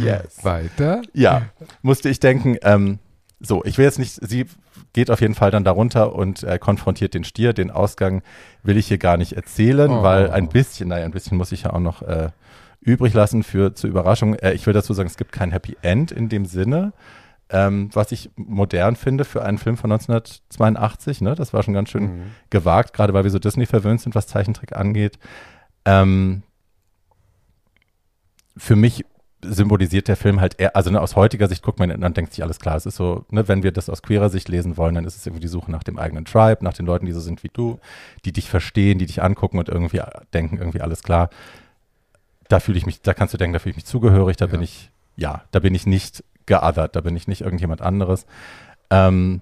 yes. 0.00 0.42
Weiter. 0.42 1.02
Ja, 1.12 1.42
musste 1.82 2.08
ich 2.08 2.18
denken, 2.20 2.56
ähm, 2.62 2.98
so, 3.40 3.62
ich 3.64 3.76
will 3.76 3.84
jetzt 3.84 3.98
nicht, 3.98 4.18
sie 4.26 4.46
geht 4.94 5.10
auf 5.10 5.20
jeden 5.20 5.34
Fall 5.34 5.50
dann 5.50 5.64
darunter 5.64 6.14
und 6.14 6.42
äh, 6.44 6.58
konfrontiert 6.58 7.14
den 7.14 7.24
Stier. 7.24 7.52
Den 7.52 7.70
Ausgang 7.70 8.22
will 8.62 8.76
ich 8.78 8.86
hier 8.86 8.98
gar 8.98 9.16
nicht 9.16 9.32
erzählen, 9.34 9.90
Oh. 9.90 10.02
weil 10.02 10.30
ein 10.30 10.48
bisschen, 10.48 10.88
naja, 10.88 11.04
ein 11.04 11.10
bisschen 11.10 11.36
muss 11.36 11.52
ich 11.52 11.64
ja 11.64 11.72
auch 11.74 11.80
noch 11.80 12.00
äh, 12.02 12.30
übrig 12.84 13.14
lassen 13.14 13.42
für 13.42 13.74
zur 13.74 13.90
Überraschung. 13.90 14.34
Äh, 14.34 14.52
ich 14.52 14.66
will 14.66 14.74
dazu 14.74 14.92
sagen, 14.94 15.08
es 15.08 15.16
gibt 15.16 15.32
kein 15.32 15.50
Happy 15.50 15.76
End 15.82 16.12
in 16.12 16.28
dem 16.28 16.44
Sinne, 16.44 16.92
ähm, 17.50 17.90
was 17.92 18.12
ich 18.12 18.30
modern 18.36 18.96
finde 18.96 19.24
für 19.24 19.44
einen 19.44 19.58
Film 19.58 19.76
von 19.76 19.90
1982. 19.90 21.20
Ne? 21.20 21.34
Das 21.34 21.52
war 21.52 21.62
schon 21.62 21.74
ganz 21.74 21.88
schön 21.90 22.04
Mhm. 22.04 22.22
gewagt, 22.50 22.92
gerade 22.92 23.12
weil 23.14 23.24
wir 23.24 23.30
so 23.30 23.38
Disney 23.38 23.66
verwöhnt 23.66 24.00
sind, 24.00 24.14
was 24.14 24.26
Zeichentrick 24.26 24.76
angeht. 24.76 25.18
Ähm, 25.84 26.42
für 28.56 28.76
mich 28.76 29.04
symbolisiert 29.42 30.08
der 30.08 30.16
Film 30.16 30.40
halt 30.40 30.58
eher, 30.58 30.74
also 30.74 30.90
ne, 30.90 31.00
aus 31.02 31.16
heutiger 31.16 31.48
Sicht 31.48 31.62
guckt 31.62 31.78
man 31.78 31.90
und 31.90 32.00
dann 32.00 32.14
denkt 32.14 32.32
sich 32.32 32.42
alles 32.42 32.58
klar. 32.60 32.76
Es 32.76 32.86
ist 32.86 32.96
so, 32.96 33.26
ne, 33.30 33.46
wenn 33.46 33.62
wir 33.62 33.72
das 33.72 33.90
aus 33.90 34.00
queerer 34.00 34.30
Sicht 34.30 34.48
lesen 34.48 34.78
wollen, 34.78 34.94
dann 34.94 35.04
ist 35.04 35.16
es 35.16 35.26
irgendwie 35.26 35.42
die 35.42 35.48
Suche 35.48 35.70
nach 35.70 35.82
dem 35.82 35.98
eigenen 35.98 36.24
Tribe, 36.24 36.64
nach 36.64 36.72
den 36.72 36.86
Leuten, 36.86 37.04
die 37.04 37.12
so 37.12 37.20
sind 37.20 37.42
wie 37.42 37.50
du, 37.52 37.78
die 38.24 38.32
dich 38.32 38.48
verstehen, 38.48 38.98
die 38.98 39.04
dich 39.06 39.22
angucken 39.22 39.58
und 39.58 39.68
irgendwie 39.68 40.00
denken, 40.32 40.56
irgendwie 40.56 40.80
alles 40.80 41.02
klar. 41.02 41.28
Da 42.48 42.60
fühle 42.60 42.78
ich 42.78 42.86
mich, 42.86 43.00
da 43.02 43.14
kannst 43.14 43.32
du 43.34 43.38
denken, 43.38 43.52
da 43.54 43.58
fühle 43.58 43.70
ich 43.72 43.76
mich 43.76 43.84
zugehörig, 43.86 44.36
da 44.36 44.44
Ja. 44.46 44.50
bin 44.50 44.62
ich, 44.62 44.90
ja, 45.16 45.44
da 45.50 45.60
bin 45.60 45.74
ich 45.74 45.86
nicht 45.86 46.22
geothert, 46.46 46.94
da 46.96 47.00
bin 47.00 47.16
ich 47.16 47.26
nicht 47.28 47.40
irgendjemand 47.42 47.80
anderes. 47.80 48.26
Ähm, 48.90 49.40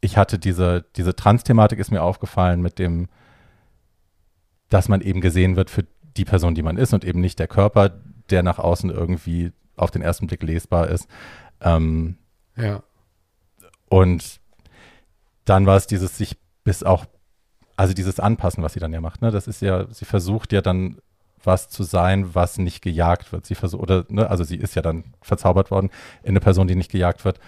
ich 0.00 0.16
hatte 0.18 0.38
diese, 0.38 0.84
diese 0.96 1.16
Trans-Thematik 1.16 1.78
ist 1.78 1.90
mir 1.90 2.02
aufgefallen 2.02 2.60
mit 2.60 2.78
dem, 2.78 3.08
dass 4.68 4.88
man 4.88 5.00
eben 5.00 5.20
gesehen 5.20 5.56
wird 5.56 5.70
für 5.70 5.84
die 6.16 6.24
Person, 6.24 6.54
die 6.54 6.62
man 6.62 6.76
ist 6.76 6.92
und 6.92 7.04
eben 7.04 7.20
nicht 7.20 7.38
der 7.38 7.48
Körper, 7.48 7.90
der 8.30 8.42
nach 8.42 8.58
außen 8.58 8.90
irgendwie 8.90 9.52
auf 9.76 9.90
den 9.90 10.02
ersten 10.02 10.26
Blick 10.26 10.42
lesbar 10.42 10.88
ist. 10.88 11.08
Ähm, 11.60 12.16
Ja. 12.56 12.82
und 13.88 14.40
dann 15.44 15.66
war 15.66 15.76
es 15.76 15.86
dieses 15.86 16.16
sich 16.16 16.36
bis 16.64 16.82
auch, 16.82 17.04
also 17.76 17.92
dieses 17.94 18.18
Anpassen, 18.20 18.62
was 18.62 18.72
sie 18.74 18.80
dann 18.80 18.92
ja 18.92 19.00
macht. 19.00 19.20
Ne? 19.22 19.30
Das 19.30 19.46
ist 19.46 19.60
ja, 19.62 19.86
sie 19.92 20.04
versucht 20.04 20.52
ja 20.52 20.60
dann 20.62 20.98
was 21.46 21.68
zu 21.68 21.82
sein, 21.82 22.34
was 22.34 22.58
nicht 22.58 22.82
gejagt 22.82 23.32
wird. 23.32 23.46
Sie 23.46 23.54
versucht, 23.54 23.82
oder, 23.82 24.04
ne, 24.08 24.28
also 24.30 24.44
sie 24.44 24.56
ist 24.56 24.74
ja 24.74 24.82
dann 24.82 25.04
verzaubert 25.22 25.70
worden 25.70 25.90
in 26.22 26.30
eine 26.30 26.40
Person, 26.40 26.66
die 26.68 26.76
nicht 26.76 26.90
gejagt 26.90 27.24
wird. 27.24 27.38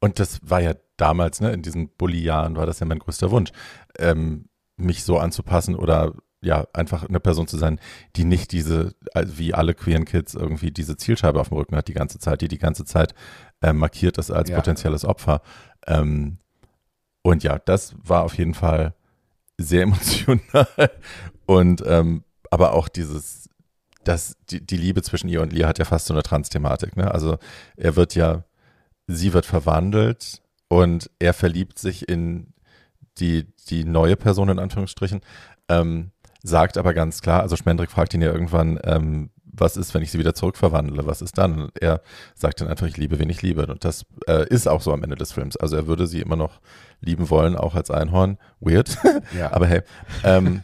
Und 0.00 0.18
das 0.20 0.40
war 0.42 0.60
ja 0.60 0.74
damals, 0.96 1.40
ne, 1.40 1.52
in 1.52 1.62
diesen 1.62 1.88
Bulli-Jahren 1.88 2.56
war 2.56 2.66
das 2.66 2.80
ja 2.80 2.86
mein 2.86 2.98
größter 2.98 3.30
Wunsch, 3.30 3.50
ähm, 3.98 4.48
mich 4.76 5.04
so 5.04 5.18
anzupassen 5.18 5.74
oder 5.74 6.12
ja, 6.42 6.66
einfach 6.74 7.08
eine 7.08 7.18
Person 7.18 7.48
zu 7.48 7.56
sein, 7.56 7.80
die 8.14 8.24
nicht 8.24 8.52
diese, 8.52 8.94
also 9.14 9.38
wie 9.38 9.54
alle 9.54 9.74
queeren 9.74 10.04
Kids, 10.04 10.34
irgendwie 10.34 10.70
diese 10.70 10.96
Zielscheibe 10.96 11.40
auf 11.40 11.48
dem 11.48 11.56
Rücken 11.56 11.74
hat 11.76 11.88
die 11.88 11.94
ganze 11.94 12.18
Zeit, 12.18 12.40
die 12.42 12.48
die 12.48 12.58
ganze 12.58 12.84
Zeit 12.84 13.14
äh, 13.62 13.72
markiert 13.72 14.18
ist 14.18 14.30
als 14.30 14.50
Ja. 14.50 14.56
potenzielles 14.56 15.04
Opfer. 15.04 15.40
Ähm, 15.86 16.38
und 17.22 17.42
ja, 17.42 17.58
das 17.58 17.96
war 18.00 18.22
auf 18.22 18.36
jeden 18.38 18.54
Fall 18.54 18.94
sehr 19.58 19.82
emotional 19.84 20.68
und 21.46 21.82
ähm, 21.86 22.22
aber 22.50 22.72
auch 22.72 22.88
dieses, 22.88 23.48
dass 24.04 24.36
die, 24.50 24.64
die 24.64 24.76
Liebe 24.76 25.02
zwischen 25.02 25.28
ihr 25.28 25.42
und 25.42 25.52
Lia 25.52 25.68
hat 25.68 25.78
ja 25.78 25.84
fast 25.84 26.06
so 26.06 26.14
eine 26.14 26.22
Trans-Thematik. 26.22 26.96
Ne? 26.96 27.10
Also 27.10 27.38
er 27.76 27.96
wird 27.96 28.14
ja, 28.14 28.44
sie 29.06 29.32
wird 29.32 29.46
verwandelt 29.46 30.42
und 30.68 31.10
er 31.18 31.34
verliebt 31.34 31.78
sich 31.78 32.08
in 32.08 32.52
die, 33.18 33.46
die 33.68 33.84
neue 33.84 34.16
Person 34.16 34.48
in 34.48 34.58
Anführungsstrichen, 34.58 35.20
ähm, 35.68 36.10
sagt 36.42 36.78
aber 36.78 36.94
ganz 36.94 37.22
klar, 37.22 37.42
also 37.42 37.56
Schmendrick 37.56 37.90
fragt 37.90 38.14
ihn 38.14 38.22
ja 38.22 38.32
irgendwann, 38.32 38.78
ähm, 38.84 39.30
was 39.58 39.76
ist, 39.76 39.94
wenn 39.94 40.02
ich 40.02 40.10
sie 40.10 40.18
wieder 40.18 40.34
zurückverwandle? 40.34 41.06
Was 41.06 41.22
ist 41.22 41.38
dann? 41.38 41.60
Und 41.62 41.82
er 41.82 42.02
sagt 42.34 42.60
dann 42.60 42.68
einfach, 42.68 42.86
ich 42.86 42.96
liebe, 42.96 43.18
wen 43.18 43.30
ich 43.30 43.42
liebe. 43.42 43.66
Und 43.66 43.84
das 43.84 44.04
äh, 44.26 44.46
ist 44.48 44.68
auch 44.68 44.82
so 44.82 44.92
am 44.92 45.02
Ende 45.02 45.16
des 45.16 45.32
Films. 45.32 45.56
Also 45.56 45.76
er 45.76 45.86
würde 45.86 46.06
sie 46.06 46.20
immer 46.20 46.36
noch 46.36 46.60
lieben 47.00 47.30
wollen, 47.30 47.56
auch 47.56 47.74
als 47.74 47.90
Einhorn. 47.90 48.38
Weird. 48.60 48.98
Ja. 49.36 49.52
Aber 49.54 49.66
hey. 49.66 49.82
Ähm, 50.24 50.62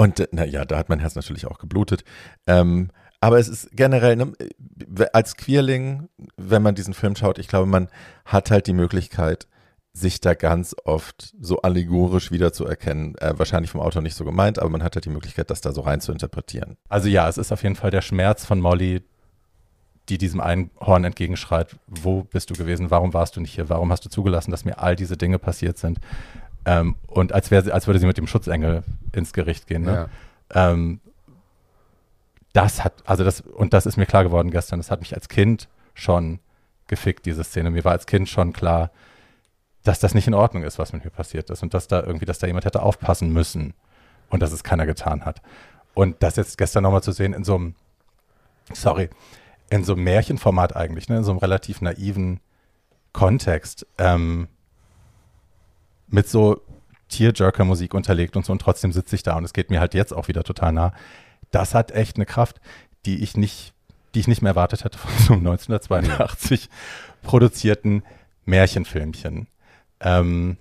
und 0.00 0.26
naja, 0.32 0.64
da 0.64 0.78
hat 0.78 0.88
mein 0.88 0.98
Herz 0.98 1.14
natürlich 1.14 1.46
auch 1.46 1.58
geblutet. 1.58 2.04
Ähm, 2.46 2.88
aber 3.20 3.38
es 3.38 3.48
ist 3.48 3.68
generell, 3.72 4.16
ne, 4.16 4.32
als 5.12 5.36
Queerling, 5.36 6.08
wenn 6.38 6.62
man 6.62 6.74
diesen 6.74 6.94
Film 6.94 7.16
schaut, 7.16 7.38
ich 7.38 7.48
glaube, 7.48 7.66
man 7.66 7.88
hat 8.24 8.50
halt 8.50 8.66
die 8.66 8.72
Möglichkeit, 8.72 9.46
sich 9.92 10.22
da 10.22 10.32
ganz 10.32 10.74
oft 10.86 11.34
so 11.38 11.60
allegorisch 11.60 12.30
wiederzuerkennen. 12.30 13.18
Äh, 13.18 13.38
wahrscheinlich 13.38 13.72
vom 13.72 13.82
Autor 13.82 14.00
nicht 14.00 14.14
so 14.14 14.24
gemeint, 14.24 14.58
aber 14.58 14.70
man 14.70 14.82
hat 14.82 14.96
halt 14.96 15.04
die 15.04 15.10
Möglichkeit, 15.10 15.50
das 15.50 15.60
da 15.60 15.72
so 15.72 15.82
rein 15.82 16.00
zu 16.00 16.12
interpretieren. 16.12 16.78
Also 16.88 17.10
ja, 17.10 17.28
es 17.28 17.36
ist 17.36 17.52
auf 17.52 17.62
jeden 17.62 17.76
Fall 17.76 17.90
der 17.90 18.00
Schmerz 18.00 18.46
von 18.46 18.58
Molly, 18.58 19.02
die 20.08 20.16
diesem 20.16 20.40
Einhorn 20.40 21.04
entgegenschreit, 21.04 21.76
wo 21.86 22.22
bist 22.22 22.48
du 22.48 22.54
gewesen, 22.54 22.90
warum 22.90 23.12
warst 23.12 23.36
du 23.36 23.42
nicht 23.42 23.54
hier, 23.54 23.68
warum 23.68 23.92
hast 23.92 24.06
du 24.06 24.08
zugelassen, 24.08 24.50
dass 24.50 24.64
mir 24.64 24.78
all 24.78 24.96
diese 24.96 25.18
Dinge 25.18 25.38
passiert 25.38 25.76
sind. 25.76 25.98
Ähm, 26.64 26.96
und 27.06 27.32
als, 27.32 27.48
sie, 27.48 27.72
als 27.72 27.86
würde 27.86 27.98
sie 27.98 28.06
mit 28.06 28.18
dem 28.18 28.26
Schutzengel 28.26 28.82
ins 29.12 29.32
Gericht 29.32 29.66
gehen. 29.66 29.82
Ne? 29.82 30.08
Ja. 30.54 30.70
Ähm, 30.70 31.00
das 32.52 32.84
hat, 32.84 32.94
also 33.04 33.24
das, 33.24 33.40
und 33.40 33.72
das 33.72 33.86
ist 33.86 33.96
mir 33.96 34.06
klar 34.06 34.24
geworden 34.24 34.50
gestern, 34.50 34.80
das 34.80 34.90
hat 34.90 35.00
mich 35.00 35.14
als 35.14 35.28
Kind 35.28 35.68
schon 35.94 36.40
gefickt, 36.88 37.26
diese 37.26 37.44
Szene. 37.44 37.70
Mir 37.70 37.84
war 37.84 37.92
als 37.92 38.06
Kind 38.06 38.28
schon 38.28 38.52
klar, 38.52 38.90
dass 39.84 40.00
das 40.00 40.14
nicht 40.14 40.26
in 40.26 40.34
Ordnung 40.34 40.64
ist, 40.64 40.78
was 40.78 40.92
mit 40.92 41.04
mir 41.04 41.10
passiert 41.10 41.48
ist 41.50 41.62
und 41.62 41.72
dass 41.72 41.88
da 41.88 42.02
irgendwie, 42.02 42.26
dass 42.26 42.38
da 42.38 42.46
jemand 42.46 42.64
hätte 42.64 42.82
aufpassen 42.82 43.32
müssen 43.32 43.74
und 44.28 44.40
dass 44.42 44.52
es 44.52 44.64
keiner 44.64 44.86
getan 44.86 45.24
hat. 45.24 45.40
Und 45.94 46.22
das 46.22 46.36
jetzt 46.36 46.58
gestern 46.58 46.82
nochmal 46.82 47.02
zu 47.02 47.12
sehen 47.12 47.32
in 47.32 47.44
so 47.44 47.54
einem, 47.54 47.74
sorry, 48.72 49.08
in 49.70 49.84
so 49.84 49.94
einem 49.94 50.04
Märchenformat 50.04 50.76
eigentlich, 50.76 51.08
ne, 51.08 51.18
in 51.18 51.24
so 51.24 51.30
einem 51.30 51.38
relativ 51.38 51.80
naiven 51.80 52.40
Kontext, 53.12 53.86
ähm, 53.98 54.48
mit 56.10 56.28
so 56.28 56.60
Tearjerker-Musik 57.08 57.94
unterlegt 57.94 58.36
und 58.36 58.44
so 58.44 58.52
und 58.52 58.60
trotzdem 58.60 58.92
sitze 58.92 59.16
ich 59.16 59.22
da 59.22 59.36
und 59.36 59.44
es 59.44 59.52
geht 59.52 59.70
mir 59.70 59.80
halt 59.80 59.94
jetzt 59.94 60.12
auch 60.12 60.28
wieder 60.28 60.44
total 60.44 60.72
nah. 60.72 60.92
Das 61.50 61.74
hat 61.74 61.90
echt 61.90 62.16
eine 62.16 62.26
Kraft, 62.26 62.60
die 63.06 63.22
ich 63.22 63.36
nicht, 63.36 63.72
die 64.14 64.20
ich 64.20 64.28
nicht 64.28 64.42
mehr 64.42 64.50
erwartet 64.50 64.84
hätte 64.84 64.98
von 64.98 65.10
so 65.18 65.32
einem 65.32 65.46
1982 65.46 66.68
produzierten 67.22 68.02
Märchenfilmchen. 68.44 69.48
Ähm, 70.00 70.56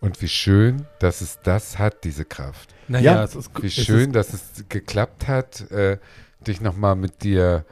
Und 0.00 0.22
wie 0.22 0.28
schön, 0.28 0.86
dass 1.00 1.20
es 1.20 1.40
das 1.42 1.78
hat, 1.78 2.04
diese 2.04 2.24
Kraft. 2.24 2.74
Naja, 2.88 3.14
Ja, 3.16 3.24
es 3.24 3.34
ist 3.34 3.50
Wie 3.60 3.66
es 3.66 3.74
schön, 3.74 4.10
Ist, 4.10 4.14
dass 4.14 4.32
es 4.32 4.64
geklappt 4.68 5.26
hat, 5.26 5.68
äh, 5.70 5.98
dich 6.46 6.60
nochmal 6.60 6.94
mit 6.96 7.24
dir 7.24 7.64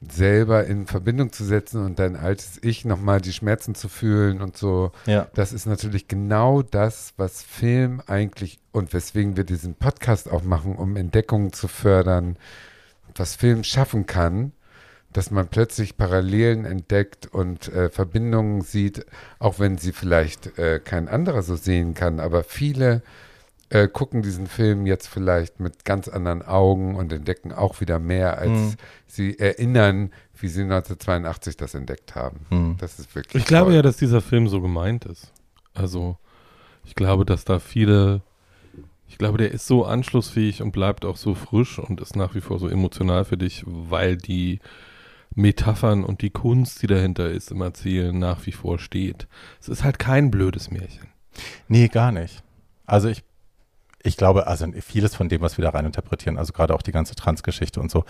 selber 0.00 0.64
in 0.66 0.86
Verbindung 0.86 1.32
zu 1.32 1.44
setzen 1.44 1.84
und 1.84 1.98
dein 1.98 2.14
altes 2.14 2.58
Ich 2.62 2.84
nochmal 2.84 3.20
die 3.20 3.32
Schmerzen 3.32 3.74
zu 3.74 3.88
fühlen 3.88 4.40
und 4.40 4.56
so. 4.56 4.92
ja. 5.06 5.26
Das 5.34 5.52
ist 5.52 5.66
natürlich 5.66 6.06
genau 6.06 6.62
das, 6.62 7.14
was 7.16 7.42
Film 7.42 8.00
eigentlich 8.06 8.60
und 8.70 8.92
weswegen 8.92 9.36
wir 9.36 9.44
diesen 9.44 9.74
Podcast 9.74 10.30
auch 10.30 10.44
machen, 10.44 10.76
um 10.76 10.96
Entdeckungen 10.96 11.52
zu 11.52 11.66
fördern, 11.66 12.36
was 13.16 13.34
Film 13.34 13.64
schaffen 13.64 14.06
kann, 14.06 14.52
dass 15.12 15.32
man 15.32 15.48
plötzlich 15.48 15.96
Parallelen 15.96 16.64
entdeckt 16.64 17.26
und 17.26 17.68
äh, 17.72 17.88
Verbindungen 17.88 18.60
sieht, 18.62 19.04
auch 19.40 19.58
wenn 19.58 19.78
sie 19.78 19.92
vielleicht 19.92 20.58
äh, 20.58 20.78
kein 20.78 21.08
anderer 21.08 21.42
so 21.42 21.56
sehen 21.56 21.94
kann. 21.94 22.20
Aber 22.20 22.44
viele 22.44 23.02
äh, 23.70 23.86
gucken 23.88 24.22
diesen 24.22 24.46
Film 24.46 24.86
jetzt 24.86 25.08
vielleicht 25.08 25.60
mit 25.60 25.84
ganz 25.84 26.08
anderen 26.08 26.42
Augen 26.42 26.96
und 26.96 27.12
entdecken 27.12 27.52
auch 27.52 27.80
wieder 27.80 27.98
mehr, 27.98 28.38
als 28.38 28.50
Mhm. 28.50 28.74
sie 29.06 29.38
erinnern, 29.38 30.10
wie 30.40 30.48
sie 30.48 30.62
1982 30.62 31.56
das 31.56 31.74
entdeckt 31.74 32.14
haben. 32.14 32.46
Hm. 32.50 32.76
Das 32.78 32.98
ist 32.98 33.14
wirklich 33.14 33.42
Ich 33.42 33.46
glaube 33.46 33.66
toll. 33.70 33.76
ja, 33.76 33.82
dass 33.82 33.96
dieser 33.96 34.20
Film 34.20 34.48
so 34.48 34.60
gemeint 34.62 35.04
ist. 35.04 35.32
Also, 35.74 36.16
ich 36.84 36.94
glaube, 36.94 37.24
dass 37.24 37.44
da 37.44 37.58
viele. 37.58 38.22
Ich 39.10 39.16
glaube, 39.18 39.38
der 39.38 39.50
ist 39.52 39.66
so 39.66 39.84
anschlussfähig 39.84 40.60
und 40.62 40.70
bleibt 40.72 41.04
auch 41.04 41.16
so 41.16 41.34
frisch 41.34 41.78
und 41.78 42.00
ist 42.00 42.14
nach 42.14 42.34
wie 42.34 42.40
vor 42.42 42.58
so 42.58 42.68
emotional 42.68 43.24
für 43.24 43.36
dich, 43.38 43.64
weil 43.66 44.16
die 44.16 44.60
Metaphern 45.34 46.04
und 46.04 46.20
die 46.22 46.30
Kunst, 46.30 46.82
die 46.82 46.86
dahinter 46.88 47.30
ist, 47.30 47.50
im 47.50 47.60
Erzählen 47.60 48.18
nach 48.18 48.44
wie 48.46 48.52
vor 48.52 48.78
steht. 48.78 49.26
Es 49.60 49.68
ist 49.68 49.84
halt 49.84 49.98
kein 49.98 50.30
blödes 50.30 50.70
Märchen. 50.70 51.08
Nee, 51.68 51.88
gar 51.88 52.12
nicht. 52.12 52.42
Also 52.86 53.08
ich, 53.08 53.22
ich 54.02 54.16
glaube, 54.16 54.46
also 54.46 54.66
vieles 54.80 55.14
von 55.14 55.28
dem, 55.28 55.40
was 55.40 55.58
wir 55.58 55.64
da 55.64 55.70
rein 55.70 55.84
interpretieren, 55.84 56.38
also 56.38 56.52
gerade 56.52 56.74
auch 56.74 56.82
die 56.82 56.92
ganze 56.92 57.14
Transgeschichte 57.16 57.80
und 57.80 57.90
so, 57.90 58.04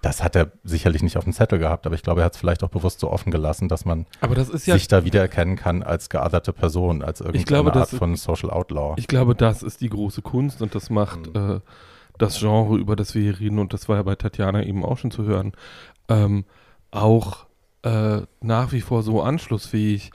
das 0.00 0.22
hat 0.22 0.36
er 0.36 0.52
sicherlich 0.62 1.02
nicht 1.02 1.16
auf 1.16 1.24
dem 1.24 1.32
Zettel 1.32 1.58
gehabt, 1.58 1.84
aber 1.86 1.94
ich 1.94 2.02
glaube, 2.02 2.20
er 2.20 2.26
hat 2.26 2.34
es 2.34 2.38
vielleicht 2.38 2.62
auch 2.62 2.68
bewusst 2.68 3.00
so 3.00 3.10
offen 3.10 3.32
gelassen, 3.32 3.68
dass 3.68 3.84
man 3.84 4.06
Aber 4.20 4.34
das 4.34 4.48
ist 4.48 4.66
ja. 4.66 4.74
sich 4.74 4.86
da 4.88 5.04
wiedererkennen 5.04 5.56
kann 5.56 5.82
als 5.82 6.10
geotherte 6.10 6.52
Person, 6.52 7.02
als 7.02 7.20
irgendeine 7.20 7.44
glaube, 7.44 7.74
Art 7.74 7.88
von 7.90 8.14
Social 8.16 8.50
Outlaw. 8.50 8.94
Ich 8.96 9.08
glaube, 9.08 9.34
das 9.34 9.62
ist 9.62 9.80
die 9.80 9.88
große 9.88 10.22
Kunst 10.22 10.62
und 10.62 10.74
das 10.74 10.90
macht 10.90 11.34
äh, 11.34 11.60
das 12.18 12.38
Genre, 12.38 12.76
über 12.76 12.94
das 12.94 13.14
wir 13.14 13.22
hier 13.22 13.40
reden, 13.40 13.58
und 13.58 13.72
das 13.72 13.88
war 13.88 13.96
ja 13.96 14.02
bei 14.02 14.14
Tatjana 14.14 14.62
eben 14.62 14.84
auch 14.84 14.98
schon 14.98 15.10
zu 15.10 15.24
hören, 15.24 15.52
ähm, 16.08 16.44
auch 16.92 17.46
äh, 17.82 18.20
nach 18.40 18.72
wie 18.72 18.80
vor 18.80 19.02
so 19.02 19.22
anschlussfähig. 19.22 20.12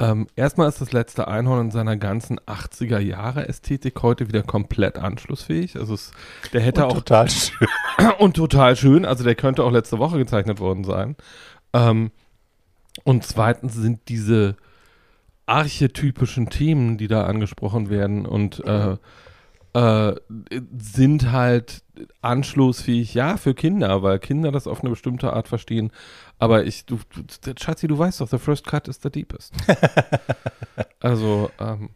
Ähm, 0.00 0.28
erstmal 0.34 0.66
ist 0.66 0.80
das 0.80 0.92
letzte 0.92 1.28
Einhorn 1.28 1.66
in 1.66 1.70
seiner 1.70 1.98
ganzen 1.98 2.40
80er 2.40 2.98
Jahre 2.98 3.46
Ästhetik 3.46 4.02
heute 4.02 4.28
wieder 4.28 4.42
komplett 4.42 4.96
anschlussfähig. 4.96 5.76
Also 5.76 5.92
es, 5.92 6.12
der 6.54 6.62
hätte 6.62 6.86
Und 6.86 6.90
auch 6.90 6.94
total 6.94 7.28
schön. 7.28 7.68
und 8.18 8.34
total 8.34 8.76
schön. 8.76 9.04
Also 9.04 9.24
der 9.24 9.34
könnte 9.34 9.62
auch 9.62 9.70
letzte 9.70 9.98
Woche 9.98 10.16
gezeichnet 10.16 10.58
worden 10.58 10.84
sein. 10.84 11.16
Ähm, 11.74 12.12
und 13.04 13.24
zweitens 13.24 13.74
sind 13.74 14.00
diese 14.08 14.56
archetypischen 15.44 16.48
Themen, 16.48 16.96
die 16.96 17.08
da 17.08 17.24
angesprochen 17.24 17.90
werden 17.90 18.24
und 18.24 18.64
äh, 18.64 18.96
äh, 19.74 20.14
sind 20.78 21.30
halt 21.30 21.82
anschlussfähig, 22.22 23.12
ja, 23.14 23.36
für 23.36 23.54
Kinder, 23.54 24.02
weil 24.02 24.18
Kinder 24.18 24.50
das 24.50 24.66
auf 24.66 24.80
eine 24.80 24.90
bestimmte 24.90 25.32
Art 25.32 25.48
verstehen. 25.48 25.92
Aber 26.40 26.64
ich, 26.64 26.84
du, 26.86 26.98
du 27.44 27.52
Schatzi, 27.58 27.86
du 27.86 27.98
weißt 27.98 28.20
doch, 28.20 28.28
the 28.28 28.38
first 28.38 28.66
cut 28.66 28.88
is 28.88 28.98
the 29.02 29.10
deepest. 29.10 29.52
also, 31.00 31.50
ähm, 31.60 31.90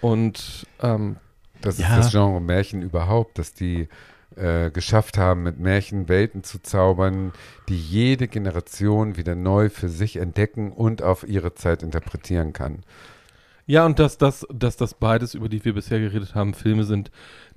und 0.00 0.66
ähm, 0.80 1.16
Das 1.60 1.78
Ja. 1.78 1.88
ist 1.90 1.96
das 2.06 2.10
Genre 2.10 2.40
Märchen 2.40 2.82
überhaupt, 2.82 3.38
dass 3.38 3.54
die 3.54 3.88
äh, 4.36 4.70
geschafft 4.70 5.18
haben, 5.18 5.42
mit 5.42 5.60
Märchen 5.60 6.08
Welten 6.08 6.42
zu 6.42 6.60
zaubern, 6.62 7.32
die 7.68 7.78
jede 7.78 8.28
Generation 8.28 9.16
wieder 9.16 9.34
neu 9.34 9.68
für 9.68 9.88
sich 9.90 10.16
entdecken 10.16 10.72
und 10.72 11.02
auf 11.02 11.22
ihre 11.28 11.54
Zeit 11.54 11.82
interpretieren 11.82 12.52
kann. 12.52 12.82
Ja, 13.66 13.86
und 13.86 13.98
dass 13.98 14.18
das, 14.18 14.44
dass 14.52 14.76
das 14.76 14.94
beides, 14.94 15.34
über 15.34 15.48
die 15.48 15.64
wir 15.64 15.74
bisher 15.74 16.00
geredet 16.00 16.34
haben, 16.34 16.54
Filme 16.54 16.84
sind, 16.84 17.10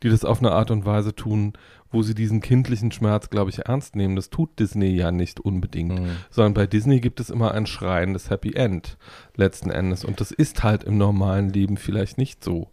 die 0.04 0.10
das 0.10 0.24
auf 0.24 0.40
eine 0.40 0.52
Art 0.52 0.70
und 0.70 0.86
Weise 0.86 1.16
tun, 1.16 1.54
wo 1.96 2.04
sie 2.04 2.14
diesen 2.14 2.42
kindlichen 2.42 2.92
Schmerz, 2.92 3.30
glaube 3.30 3.50
ich, 3.50 3.60
ernst 3.66 3.96
nehmen. 3.96 4.16
Das 4.16 4.30
tut 4.30 4.60
Disney 4.60 4.90
ja 4.90 5.12
nicht 5.12 5.40
unbedingt. 5.40 6.00
Mhm. 6.00 6.18
Sondern 6.30 6.54
bei 6.54 6.68
Disney 6.68 7.00
gibt 7.00 7.20
es 7.20 7.30
immer 7.32 7.54
ein 7.54 7.66
schreiendes 7.66 8.30
Happy 8.30 8.54
End 8.54 8.98
letzten 9.36 9.72
Endes. 9.72 10.06
Und 10.06 10.22
das 10.22 10.32
ist 10.32 10.62
halt 10.62 10.84
im 10.84 10.98
normalen 10.98 11.50
Leben 11.50 11.78
vielleicht 11.78 12.18
nicht 12.18 12.44
so. 12.44 12.70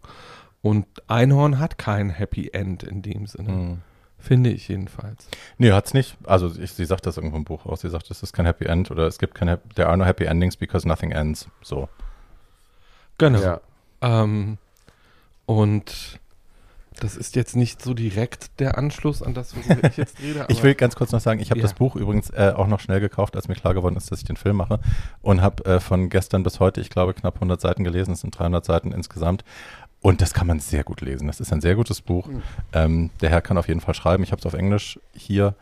Und 0.61 0.85
Einhorn 1.07 1.57
hat 1.57 1.77
kein 1.77 2.09
Happy 2.09 2.49
End 2.53 2.83
in 2.83 3.01
dem 3.01 3.25
Sinne. 3.25 3.51
Mhm. 3.51 3.77
Finde 4.19 4.51
ich 4.51 4.67
jedenfalls. 4.67 5.27
Nee, 5.57 5.71
hat's 5.71 5.93
nicht. 5.93 6.17
Also 6.23 6.51
ich, 6.57 6.71
sie 6.71 6.85
sagt 6.85 7.05
das 7.05 7.17
irgendwo 7.17 7.37
im 7.37 7.43
Buch 7.43 7.65
auch. 7.65 7.77
Sie 7.77 7.89
sagt, 7.89 8.11
es 8.11 8.23
ist 8.23 8.33
kein 8.33 8.45
Happy 8.45 8.65
End 8.65 8.91
oder 8.91 9.07
es 9.07 9.19
gibt 9.19 9.35
keine, 9.35 9.59
there 9.75 9.87
are 9.87 9.97
no 9.97 10.05
happy 10.05 10.25
endings 10.25 10.55
because 10.55 10.87
nothing 10.87 11.11
ends. 11.11 11.47
So. 11.61 11.89
Genau. 13.17 13.41
Ja. 13.41 13.61
Ähm, 14.01 14.57
und 15.45 16.19
das 17.03 17.17
ist 17.17 17.35
jetzt 17.35 17.55
nicht 17.55 17.81
so 17.81 17.93
direkt 17.93 18.59
der 18.59 18.77
Anschluss 18.77 19.21
an 19.21 19.33
das, 19.33 19.55
worüber 19.55 19.87
ich 19.89 19.97
jetzt 19.97 20.19
rede. 20.19 20.45
Ich 20.49 20.63
will 20.63 20.73
ganz 20.75 20.95
kurz 20.95 21.11
noch 21.11 21.19
sagen, 21.19 21.39
ich 21.39 21.49
habe 21.51 21.59
Ja. 21.59 21.63
das 21.63 21.73
Buch 21.73 21.95
übrigens 21.95 22.29
äh, 22.31 22.53
auch 22.55 22.67
noch 22.67 22.79
schnell 22.79 22.99
gekauft, 22.99 23.35
als 23.35 23.47
mir 23.47 23.55
klar 23.55 23.73
geworden 23.73 23.95
ist, 23.95 24.11
dass 24.11 24.19
ich 24.19 24.25
den 24.25 24.37
Film 24.37 24.55
mache 24.57 24.79
und 25.21 25.41
habe 25.41 25.63
äh, 25.65 25.79
von 25.79 26.09
gestern 26.09 26.43
bis 26.43 26.59
heute, 26.59 26.81
ich 26.81 26.89
glaube, 26.89 27.13
knapp 27.13 27.35
100 27.35 27.59
Seiten 27.61 27.83
gelesen. 27.83 28.13
Es 28.13 28.21
sind 28.21 28.37
300 28.37 28.63
Seiten 28.65 28.91
insgesamt. 28.91 29.43
Und 30.01 30.21
das 30.21 30.33
kann 30.33 30.47
man 30.47 30.59
sehr 30.59 30.83
gut 30.83 30.99
lesen. 31.01 31.27
Das 31.27 31.39
ist 31.39 31.53
ein 31.53 31.61
sehr 31.61 31.75
gutes 31.75 32.01
Buch. 32.01 32.27
Mhm. 32.27 32.41
Ähm, 32.73 33.09
der 33.21 33.29
Herr 33.29 33.41
kann 33.41 33.57
auf 33.57 33.67
jeden 33.67 33.79
Fall 33.79 33.93
schreiben. 33.93 34.23
Ich 34.23 34.31
habe 34.31 34.39
es 34.39 34.45
auf 34.45 34.53
Englisch 34.53 34.99
hier 35.13 35.55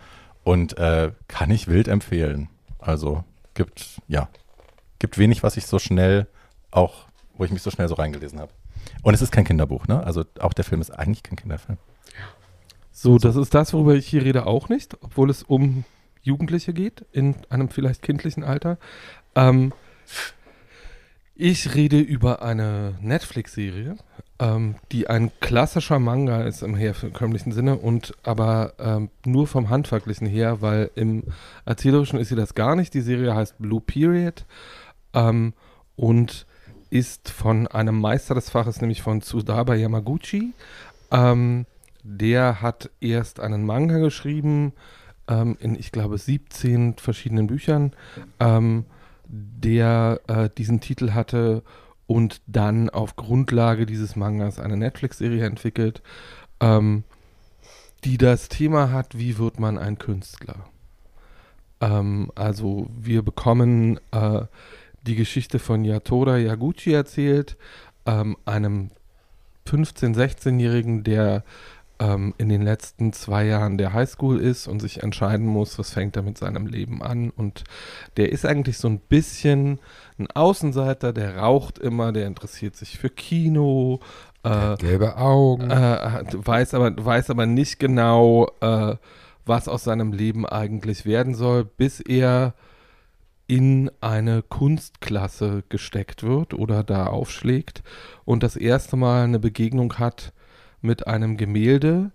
und 0.44 0.78
äh, 0.80 1.12
kann 1.28 1.52
ich 1.52 1.68
wild 1.68 1.88
empfehlen. 1.88 2.50
Also 2.80 3.24
gibt, 3.54 4.02
ja, 4.08 4.30
gibt 4.98 5.18
wenig, 5.20 5.44
was 5.44 5.58
ich 5.58 5.68
so 5.68 5.78
schnell 5.78 6.26
auch, 6.72 7.06
wo 7.38 7.46
ich 7.46 7.52
mich 7.52 7.62
so 7.62 7.70
schnell 7.70 7.88
so 7.88 7.94
reingelesen 7.96 8.40
habe. 8.40 8.52
Und 9.04 9.14
es 9.14 9.22
ist 9.22 9.32
kein 9.32 9.46
Kinderbuch, 9.46 9.88
ne? 9.88 10.04
Also 10.04 10.24
auch 10.40 10.54
der 10.54 10.66
Film 10.66 10.82
ist 10.82 10.92
eigentlich 10.92 11.24
kein 11.24 11.38
Kinderfilm. 11.38 11.78
So, 12.92 13.18
das 13.18 13.36
ist 13.36 13.54
das, 13.54 13.74
worüber 13.74 13.96
ich 13.96 14.08
hier 14.08 14.24
rede, 14.24 14.46
auch 14.46 14.70
nicht, 14.70 14.98
obwohl 15.02 15.30
es 15.30 15.44
um 15.44 15.86
Jugendliche 16.22 16.74
geht, 16.74 17.06
in 17.12 17.36
einem 17.50 17.70
vielleicht 17.70 18.02
kindlichen 18.02 18.44
Alter. 18.44 18.78
Ähm, 19.36 19.74
ich 21.36 21.74
rede 21.74 22.00
über 22.00 22.44
eine 22.44 22.96
Netflix-Serie, 23.02 23.96
ähm, 24.38 24.76
die 24.92 25.08
ein 25.08 25.32
klassischer 25.40 25.98
Manga 25.98 26.44
ist 26.44 26.62
im 26.62 26.76
herkömmlichen 26.76 27.52
Sinne 27.52 27.78
und 27.78 28.14
aber 28.22 28.74
ähm, 28.78 29.10
nur 29.26 29.48
vom 29.48 29.70
Handwerklichen 29.70 30.28
her, 30.28 30.62
weil 30.62 30.92
im 30.94 31.24
Erzählerischen 31.66 32.20
ist 32.20 32.30
sie 32.30 32.36
das 32.36 32.54
gar 32.54 32.76
nicht. 32.76 32.94
Die 32.94 33.02
Serie 33.02 33.34
heißt 33.34 33.58
Blue 33.58 33.82
Period 33.82 34.46
ähm, 35.16 35.54
und 35.96 36.46
ist 36.92 37.30
von 37.30 37.68
einem 37.68 38.00
Meister 38.00 38.36
des 38.36 38.50
Faches, 38.52 38.82
nämlich 38.82 39.02
von 39.02 39.22
Tsudaba 39.22 39.74
Yamaguchi. 39.74 40.54
Ähm, 41.10 41.66
der 42.04 42.62
hat 42.62 42.92
erst 43.00 43.40
einen 43.40 43.66
Manga 43.66 43.98
geschrieben, 43.98 44.74
ähm, 45.28 45.58
in, 45.60 45.76
ich 45.76 45.92
glaube, 45.92 46.18
17 46.18 46.96
verschiedenen 46.98 47.48
Büchern, 47.48 47.94
ähm, 48.40 48.86
der 49.28 50.20
äh, 50.28 50.50
diesen 50.50 50.82
Titel 50.82 51.12
hatte 51.14 51.64
und 52.08 52.42
dann 52.46 52.90
auf 52.90 53.16
Grundlage 53.16 53.86
dieses 53.86 54.18
Mangas 54.18 54.60
eine 54.60 54.76
Netflix-Serie 54.76 55.46
entwickelt, 55.46 56.02
ähm, 56.60 57.06
die 58.04 58.18
das 58.18 58.50
Thema 58.50 58.92
hat, 58.92 59.18
wie 59.18 59.38
wird 59.38 59.60
man 59.60 59.78
ein 59.78 59.98
Künstler. 59.98 60.66
Ähm, 61.80 62.32
also 62.36 62.88
wir 62.98 63.22
bekommen 63.22 64.00
äh, 64.12 64.42
die 65.02 65.16
Geschichte 65.16 65.60
von 65.60 65.84
Yatora 65.84 66.38
Yaguchi 66.38 66.94
erzählt, 66.94 67.58
ähm, 68.06 68.38
einem 68.46 68.92
15-, 69.68 70.16
16-Jährigen, 70.16 71.04
der 71.04 71.44
ähm, 72.02 72.34
in 72.38 72.50
den 72.50 72.64
letzten 72.64 73.14
zwei 73.14 73.46
Jahren 73.46 73.78
der 73.78 73.94
Highschool 73.94 74.40
ist 74.40 74.68
und 74.68 74.80
sich 74.80 75.04
entscheiden 75.04 75.46
muss, 75.46 75.78
was 75.78 75.92
fängt 75.92 76.16
er 76.16 76.24
mit 76.24 76.38
seinem 76.38 76.66
Leben 76.66 77.04
an. 77.04 77.30
Und 77.30 77.64
der 78.18 78.32
ist 78.32 78.46
eigentlich 78.46 78.78
so 78.78 78.88
ein 78.88 79.00
bisschen 79.00 79.80
ein 80.18 80.28
Außenseiter, 80.32 81.14
der 81.14 81.38
raucht 81.38 81.78
immer, 81.78 82.12
der 82.12 82.26
interessiert 82.26 82.76
sich 82.76 82.98
für 82.98 83.10
Kino. 83.10 84.00
Äh, 84.44 84.78
gelbe 84.78 85.18
Augen. 85.18 85.70
Äh, 85.70 86.24
weiß, 86.32 86.74
aber, 86.74 86.94
weiß 86.98 87.30
aber 87.30 87.46
nicht 87.46 87.80
genau, 87.80 88.48
äh, 88.62 88.96
was 89.46 89.68
aus 89.68 89.84
seinem 89.84 90.12
Leben 90.12 90.46
eigentlich 90.48 91.06
werden 91.06 91.36
soll, 91.36 91.66
bis 91.66 92.00
er 92.00 92.54
in 93.52 93.92
eine 94.00 94.44
Kunstklasse 94.44 95.66
gesteckt 95.68 96.24
wird 96.24 96.54
oder 96.54 96.86
da 96.86 97.08
aufschlägt 97.08 97.84
und 98.24 98.44
das 98.44 98.56
erste 98.56 98.96
Mal 98.96 99.26
eine 99.26 99.40
Begegnung 99.40 100.00
hat 100.00 100.32
mit 100.80 101.06
einem 101.06 101.36
Gemälde, 101.36 102.12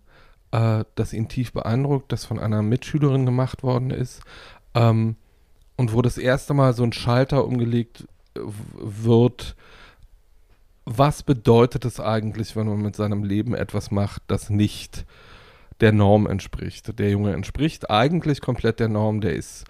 äh, 0.51 0.84
das 0.95 1.12
ihn 1.12 1.28
tief 1.28 1.53
beeindruckt, 1.53 2.11
das 2.11 2.24
von 2.24 2.39
einer 2.39 2.62
Mitschülerin 2.62 3.26
gemacht 3.26 3.62
worden 3.62 3.91
ist. 3.91 4.22
Ähm, 4.74 5.16
und 5.76 5.93
wo 5.93 6.01
das 6.01 6.16
erste 6.16 6.55
Mal 6.55 6.72
so 6.72 6.84
ein 6.84 6.95
Schalter 6.95 7.45
umgelegt 7.45 8.09
äh, 8.34 8.41
wird, 8.80 9.57
was 10.87 11.22
bedeutet 11.22 11.84
es 11.84 12.01
eigentlich, 12.01 12.57
wenn 12.57 12.66
man 12.66 12.80
mit 12.80 12.97
seinem 12.97 13.24
Leben 13.24 13.55
etwas 13.55 13.91
macht, 13.91 14.22
das 14.28 14.49
nicht 14.49 15.05
der 15.82 15.93
Norm 15.93 16.26
entspricht? 16.26 16.99
Der 16.99 17.11
Junge 17.11 17.34
entspricht 17.34 17.91
eigentlich 17.91 18.41
komplett 18.41 18.80
der 18.80 18.89
Norm, 18.89 19.20
der 19.20 19.34
ist 19.34 19.66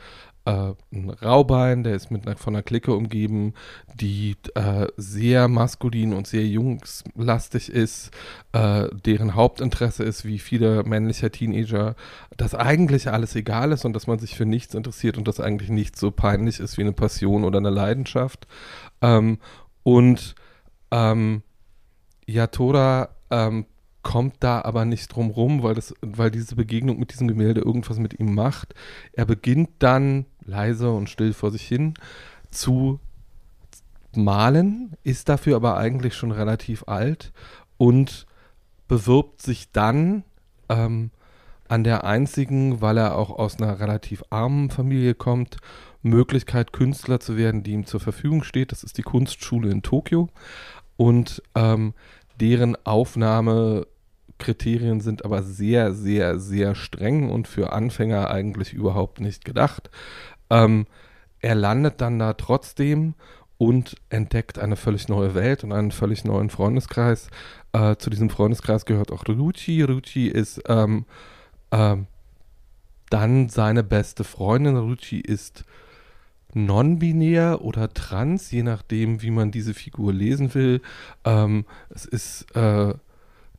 äh, 0.46 0.74
ein 0.92 1.10
Raubein, 1.10 1.82
der 1.82 1.94
ist 1.94 2.10
mit 2.10 2.26
einer, 2.26 2.36
von 2.36 2.54
einer 2.54 2.62
Clique 2.62 2.94
umgeben, 2.94 3.52
die 3.94 4.36
äh, 4.54 4.86
sehr 4.96 5.48
maskulin 5.48 6.12
und 6.12 6.26
sehr 6.26 6.46
jungslastig 6.46 7.68
ist, 7.68 8.12
äh, 8.52 8.88
deren 9.04 9.34
Hauptinteresse 9.34 10.04
ist, 10.04 10.24
wie 10.24 10.38
viele 10.38 10.84
männliche 10.84 11.30
Teenager, 11.30 11.96
dass 12.36 12.54
eigentlich 12.54 13.10
alles 13.10 13.34
egal 13.34 13.72
ist 13.72 13.84
und 13.84 13.92
dass 13.92 14.06
man 14.06 14.18
sich 14.18 14.36
für 14.36 14.46
nichts 14.46 14.74
interessiert 14.74 15.18
und 15.18 15.26
dass 15.26 15.40
eigentlich 15.40 15.68
nichts 15.68 16.00
so 16.00 16.10
peinlich 16.10 16.60
ist 16.60 16.78
wie 16.78 16.82
eine 16.82 16.92
Passion 16.92 17.44
oder 17.44 17.58
eine 17.58 17.70
Leidenschaft. 17.70 18.46
Ähm, 19.02 19.38
und 19.82 20.36
ähm, 20.92 21.42
Yatora 22.26 23.08
ähm, 23.30 23.66
kommt 24.06 24.36
da 24.38 24.60
aber 24.60 24.84
nicht 24.84 25.08
drum 25.08 25.30
rum, 25.30 25.64
weil, 25.64 25.76
weil 26.00 26.30
diese 26.30 26.54
Begegnung 26.54 27.00
mit 27.00 27.12
diesem 27.12 27.26
Gemälde 27.26 27.62
irgendwas 27.62 27.98
mit 27.98 28.20
ihm 28.20 28.36
macht. 28.36 28.72
Er 29.12 29.24
beginnt 29.24 29.70
dann 29.80 30.26
leise 30.46 30.90
und 30.90 31.10
still 31.10 31.32
vor 31.32 31.50
sich 31.50 31.66
hin 31.66 31.94
zu 32.50 33.00
malen, 34.14 34.96
ist 35.02 35.28
dafür 35.28 35.56
aber 35.56 35.76
eigentlich 35.76 36.14
schon 36.14 36.30
relativ 36.30 36.84
alt 36.86 37.32
und 37.76 38.26
bewirbt 38.88 39.42
sich 39.42 39.72
dann 39.72 40.24
ähm, 40.68 41.10
an 41.68 41.84
der 41.84 42.04
einzigen, 42.04 42.80
weil 42.80 42.96
er 42.96 43.16
auch 43.16 43.30
aus 43.30 43.60
einer 43.60 43.80
relativ 43.80 44.22
armen 44.30 44.70
Familie 44.70 45.14
kommt, 45.14 45.58
Möglichkeit, 46.02 46.72
Künstler 46.72 47.20
zu 47.20 47.36
werden, 47.36 47.62
die 47.62 47.72
ihm 47.72 47.86
zur 47.86 48.00
Verfügung 48.00 48.44
steht. 48.44 48.72
Das 48.72 48.84
ist 48.84 48.98
die 48.98 49.02
Kunstschule 49.02 49.70
in 49.70 49.82
Tokio. 49.82 50.28
Und 50.96 51.42
ähm, 51.54 51.94
deren 52.40 52.76
Aufnahme 52.86 53.86
Kriterien 54.38 55.00
sind 55.00 55.24
aber 55.24 55.42
sehr, 55.42 55.94
sehr, 55.94 56.38
sehr 56.38 56.74
streng 56.74 57.30
und 57.30 57.48
für 57.48 57.72
Anfänger 57.72 58.30
eigentlich 58.30 58.72
überhaupt 58.72 59.20
nicht 59.20 59.44
gedacht. 59.44 59.90
Ähm, 60.50 60.86
er 61.40 61.54
landet 61.54 62.00
dann 62.00 62.18
da 62.18 62.32
trotzdem 62.34 63.14
und 63.58 63.96
entdeckt 64.10 64.58
eine 64.58 64.76
völlig 64.76 65.08
neue 65.08 65.34
Welt 65.34 65.64
und 65.64 65.72
einen 65.72 65.90
völlig 65.90 66.24
neuen 66.24 66.50
Freundeskreis. 66.50 67.28
Äh, 67.72 67.96
zu 67.96 68.10
diesem 68.10 68.30
Freundeskreis 68.30 68.84
gehört 68.84 69.10
auch 69.10 69.24
Ruchi. 69.28 69.82
Ruchi 69.82 70.28
ist 70.28 70.62
ähm, 70.68 71.06
äh, 71.70 71.96
dann 73.10 73.48
seine 73.48 73.82
beste 73.82 74.24
Freundin. 74.24 74.76
Ruchi 74.76 75.20
ist 75.20 75.64
non-binär 76.52 77.62
oder 77.62 77.92
trans, 77.92 78.50
je 78.50 78.62
nachdem, 78.62 79.22
wie 79.22 79.30
man 79.30 79.50
diese 79.50 79.74
Figur 79.74 80.12
lesen 80.12 80.54
will. 80.54 80.80
Ähm, 81.24 81.64
es 81.90 82.04
ist 82.06 82.54
äh, 82.56 82.94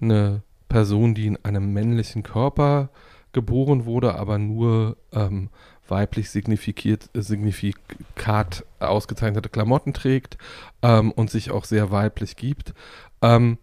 eine 0.02 0.42
Person, 0.68 1.16
die 1.16 1.28
in 1.28 1.38
einem 1.44 1.74
männlichen 1.74 2.24
Körper 2.24 2.90
geboren 3.34 3.86
wurde, 3.86 4.16
aber 4.16 4.38
nur 4.38 4.98
ähm, 5.12 5.50
weiblich 5.90 6.30
signifiziert, 6.30 7.10
signifikat 7.14 8.66
ausgezeichnete 8.80 9.50
Klamotten 9.50 9.94
trägt 9.94 10.38
ähm, 10.82 11.12
und 11.12 11.30
sich 11.30 11.52
auch 11.52 11.66
sehr 11.66 11.92
weiblich 11.92 12.36
gibt. 12.36 12.74
Ähm, 13.22 13.58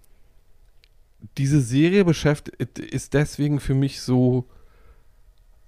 diese 1.38 1.60
Serie 1.60 2.04
beschäftigt 2.04 2.78
ist 2.78 3.14
deswegen 3.14 3.60
für 3.60 3.74
mich 3.74 4.00
so 4.00 4.46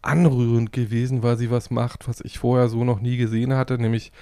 anrührend 0.02 0.72
gewesen, 0.72 1.22
weil 1.22 1.36
sie 1.36 1.50
was 1.50 1.70
macht, 1.70 2.08
was 2.08 2.20
ich 2.20 2.38
vorher 2.38 2.68
so 2.68 2.84
noch 2.84 3.00
nie 3.00 3.16
gesehen 3.16 3.54
hatte, 3.54 3.78
nämlich 3.78 4.12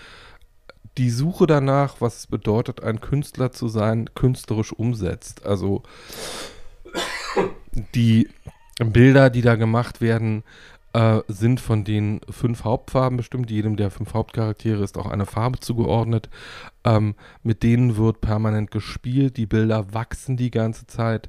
die 0.97 1.11
Suche 1.11 1.47
danach, 1.47 2.01
was 2.01 2.19
es 2.19 2.27
bedeutet, 2.27 2.83
ein 2.83 3.01
Künstler 3.01 3.53
zu 3.53 3.69
sein, 3.69 4.09
künstlerisch 4.15 4.73
umsetzt. 4.73 5.45
Also 5.45 5.83
die 7.95 8.29
Bilder, 8.79 9.31
die 9.31 9.43
da 9.43 9.57
gemacht 9.57 10.01
werden, 10.01 10.45
äh, 10.95 11.21
sind 11.29 11.61
von 11.61 11.85
den 11.85 12.21
fünf 12.31 12.65
Hauptfarben 12.65 13.17
bestimmt. 13.17 13.51
Jedem 13.51 13.77
der 13.77 13.91
fünf 13.91 14.15
Hauptcharaktere 14.15 14.83
ist 14.83 14.97
auch 14.97 15.11
eine 15.11 15.27
Farbe 15.27 15.59
zugeordnet. 15.59 16.31
Ähm, 16.85 17.17
mit 17.43 17.63
denen 17.63 17.97
wird 17.97 18.21
permanent 18.21 18.71
gespielt. 18.71 19.37
Die 19.37 19.47
Bilder 19.47 19.93
wachsen 19.93 20.37
die 20.37 20.53
ganze 20.53 20.87
Zeit. 20.87 21.29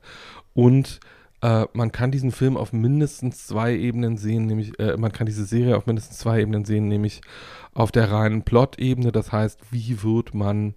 Und 0.54 1.00
äh, 1.42 1.66
man 1.74 1.92
kann 1.92 2.12
diesen 2.12 2.32
Film 2.32 2.58
auf 2.58 2.74
mindestens 2.74 3.48
zwei 3.48 3.76
Ebenen 3.76 4.18
sehen, 4.18 4.46
nämlich, 4.46 4.80
äh, 4.80 4.98
man 4.98 5.12
kann 5.12 5.26
diese 5.26 5.46
Serie 5.46 5.78
auf 5.78 5.88
mindestens 5.88 6.20
zwei 6.20 6.42
Ebenen 6.42 6.64
sehen, 6.64 6.88
nämlich 6.88 7.22
auf 7.74 7.92
der 7.92 8.12
reinen 8.12 8.44
Plot-Ebene. 8.44 9.12
Das 9.12 9.32
heißt, 9.32 9.60
wie 9.72 10.04
wird 10.04 10.36
man 10.36 10.76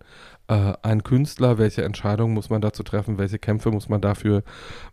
äh, 0.49 0.73
ein 0.83 1.03
Künstler, 1.03 1.59
welche 1.59 1.85
Entscheidungen 1.85 2.33
muss 2.33 2.49
man 2.49 2.63
dazu 2.63 2.83
treffen, 2.83 3.19
welche 3.19 3.39
Kämpfe 3.39 3.71
muss 3.71 3.91
man 3.91 4.01
dafür 4.01 4.43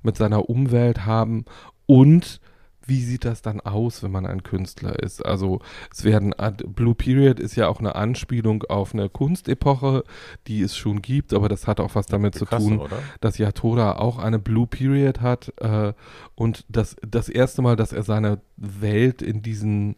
mit 0.04 0.18
seiner 0.18 0.50
Umwelt 0.50 1.06
haben 1.06 1.46
und 1.86 2.42
wie 2.88 3.02
sieht 3.02 3.26
das 3.26 3.42
dann 3.42 3.62
aus, 3.62 4.04
wenn 4.04 4.12
man 4.12 4.26
ein 4.26 4.44
Künstler 4.44 5.00
ist? 5.02 5.26
Also 5.26 5.60
es 5.92 6.04
werden 6.04 6.34
Blue 6.68 6.96
Period 6.96 7.40
ist 7.40 7.56
ja 7.56 7.68
auch 7.68 7.80
eine 7.80 7.96
Anspielung 7.96 8.64
auf 8.64 8.94
eine 8.94 9.10
Kunstepoche, 9.10 10.04
die 10.48 10.62
es 10.62 10.76
schon 10.76 11.02
gibt, 11.02 11.34
aber 11.34 11.50
das 11.50 11.68
hat 11.68 11.80
auch 11.80 11.96
was 11.96 12.06
damit 12.06 12.36
zu 12.36 12.46
tun, 12.46 12.80
oder? 12.80 12.98
dass 13.22 13.38
Yatora 13.38 13.98
auch 13.98 14.20
eine 14.20 14.40
Blue 14.40 14.68
Period 14.68 15.22
hat 15.22 15.54
äh, 15.58 15.94
und 16.36 16.66
das 16.70 16.96
das 17.08 17.30
erste 17.30 17.62
Mal, 17.62 17.76
dass 17.76 17.94
er 17.94 18.04
seine 18.04 18.40
Welt 18.58 19.22
in 19.22 19.42
diesen 19.42 19.96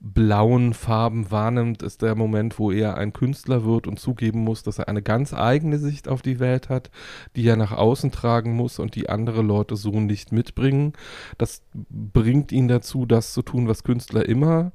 blauen 0.00 0.74
Farben 0.74 1.30
wahrnimmt, 1.30 1.82
ist 1.82 2.02
der 2.02 2.14
Moment, 2.14 2.58
wo 2.58 2.70
er 2.70 2.96
ein 2.96 3.12
Künstler 3.12 3.64
wird 3.64 3.86
und 3.86 3.98
zugeben 3.98 4.40
muss, 4.40 4.62
dass 4.62 4.78
er 4.78 4.88
eine 4.88 5.02
ganz 5.02 5.34
eigene 5.34 5.78
Sicht 5.78 6.08
auf 6.08 6.22
die 6.22 6.38
Welt 6.38 6.68
hat, 6.68 6.90
die 7.34 7.46
er 7.46 7.56
nach 7.56 7.72
außen 7.72 8.12
tragen 8.12 8.54
muss 8.54 8.78
und 8.78 8.94
die 8.94 9.08
andere 9.08 9.42
Leute 9.42 9.76
so 9.76 10.00
nicht 10.00 10.30
mitbringen. 10.30 10.92
Das 11.36 11.62
bringt 11.72 12.52
ihn 12.52 12.68
dazu, 12.68 13.06
das 13.06 13.32
zu 13.32 13.42
tun, 13.42 13.66
was 13.66 13.82
Künstler 13.82 14.28
immer 14.28 14.72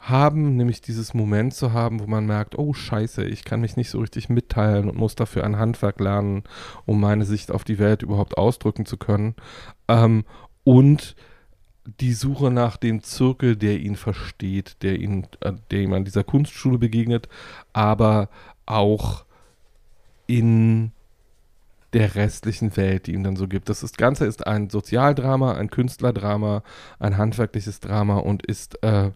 haben, 0.00 0.56
nämlich 0.56 0.80
dieses 0.80 1.12
Moment 1.12 1.54
zu 1.54 1.72
haben, 1.72 2.00
wo 2.00 2.06
man 2.06 2.26
merkt, 2.26 2.56
oh 2.56 2.72
scheiße, 2.72 3.24
ich 3.24 3.44
kann 3.44 3.60
mich 3.60 3.76
nicht 3.76 3.90
so 3.90 3.98
richtig 3.98 4.28
mitteilen 4.28 4.88
und 4.88 4.96
muss 4.96 5.16
dafür 5.16 5.44
ein 5.44 5.58
Handwerk 5.58 5.98
lernen, 5.98 6.44
um 6.86 7.00
meine 7.00 7.24
Sicht 7.24 7.50
auf 7.50 7.64
die 7.64 7.78
Welt 7.78 8.02
überhaupt 8.02 8.38
ausdrücken 8.38 8.86
zu 8.86 8.96
können. 8.96 9.34
Ähm, 9.88 10.24
und 10.62 11.16
die 12.00 12.12
Suche 12.12 12.50
nach 12.50 12.76
dem 12.76 13.02
Zirkel, 13.02 13.56
der 13.56 13.80
ihn 13.80 13.96
versteht, 13.96 14.76
der 14.82 14.98
ihn, 14.98 15.26
äh, 15.40 15.52
der 15.70 15.80
ihm 15.80 15.92
an 15.92 16.04
dieser 16.04 16.24
Kunstschule 16.24 16.78
begegnet, 16.78 17.28
aber 17.72 18.28
auch 18.66 19.24
in 20.26 20.92
der 21.94 22.14
restlichen 22.14 22.76
Welt, 22.76 23.06
die 23.06 23.14
ihm 23.14 23.24
dann 23.24 23.36
so 23.36 23.48
gibt. 23.48 23.68
Das 23.70 23.82
ist, 23.82 23.96
Ganze 23.96 24.26
ist 24.26 24.46
ein 24.46 24.68
Sozialdrama, 24.68 25.54
ein 25.54 25.70
Künstlerdrama, 25.70 26.62
ein 26.98 27.16
handwerkliches 27.16 27.80
Drama 27.80 28.18
und 28.18 28.44
ist 28.44 28.82
äh, 28.82 29.10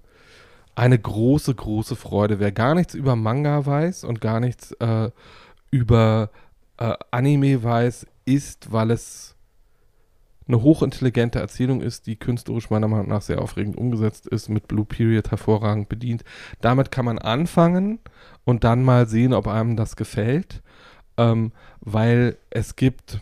eine 0.74 0.98
große, 0.98 1.54
große 1.54 1.96
Freude. 1.96 2.40
Wer 2.40 2.50
gar 2.50 2.74
nichts 2.74 2.94
über 2.94 3.14
Manga 3.14 3.66
weiß 3.66 4.04
und 4.04 4.22
gar 4.22 4.40
nichts 4.40 4.72
äh, 4.72 5.10
über 5.70 6.30
äh, 6.78 6.94
Anime 7.10 7.62
weiß, 7.62 8.06
ist, 8.24 8.72
weil 8.72 8.90
es 8.90 9.36
eine 10.52 10.62
hochintelligente 10.62 11.38
Erzählung 11.40 11.80
ist, 11.80 12.06
die 12.06 12.16
künstlerisch 12.16 12.70
meiner 12.70 12.88
Meinung 12.88 13.08
nach 13.08 13.22
sehr 13.22 13.40
aufregend 13.40 13.76
umgesetzt 13.76 14.26
ist, 14.26 14.48
mit 14.48 14.68
Blue 14.68 14.84
Period 14.84 15.30
hervorragend 15.30 15.88
bedient. 15.88 16.24
Damit 16.60 16.90
kann 16.90 17.04
man 17.04 17.18
anfangen 17.18 17.98
und 18.44 18.64
dann 18.64 18.82
mal 18.82 19.06
sehen, 19.08 19.32
ob 19.32 19.46
einem 19.48 19.76
das 19.76 19.96
gefällt, 19.96 20.62
ähm, 21.16 21.52
weil 21.80 22.36
es 22.50 22.76
gibt 22.76 23.20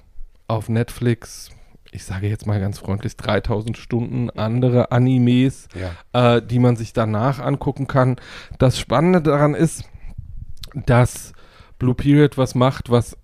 auf 0.49 0.69
Netflix, 0.69 1.51
ich 1.93 2.05
sage 2.05 2.29
jetzt 2.29 2.47
mal 2.47 2.59
ganz 2.61 2.79
freundlich, 2.79 3.17
3000 3.17 3.77
Stunden 3.77 4.31
andere 4.31 4.91
Animes, 4.93 5.69
Ja. 6.13 6.37
äh, 6.37 6.43
die 6.43 6.59
man 6.59 6.77
sich 6.77 6.93
danach 6.93 7.39
angucken 7.39 7.87
kann. 7.87 8.17
Das 8.59 8.79
Spannende 8.79 9.23
daran 9.23 9.55
ist, 9.55 9.85
dass 10.75 11.33
Blue 11.79 11.95
Period 11.95 12.37
was 12.39 12.55
macht, 12.55 12.91
was 12.91 13.17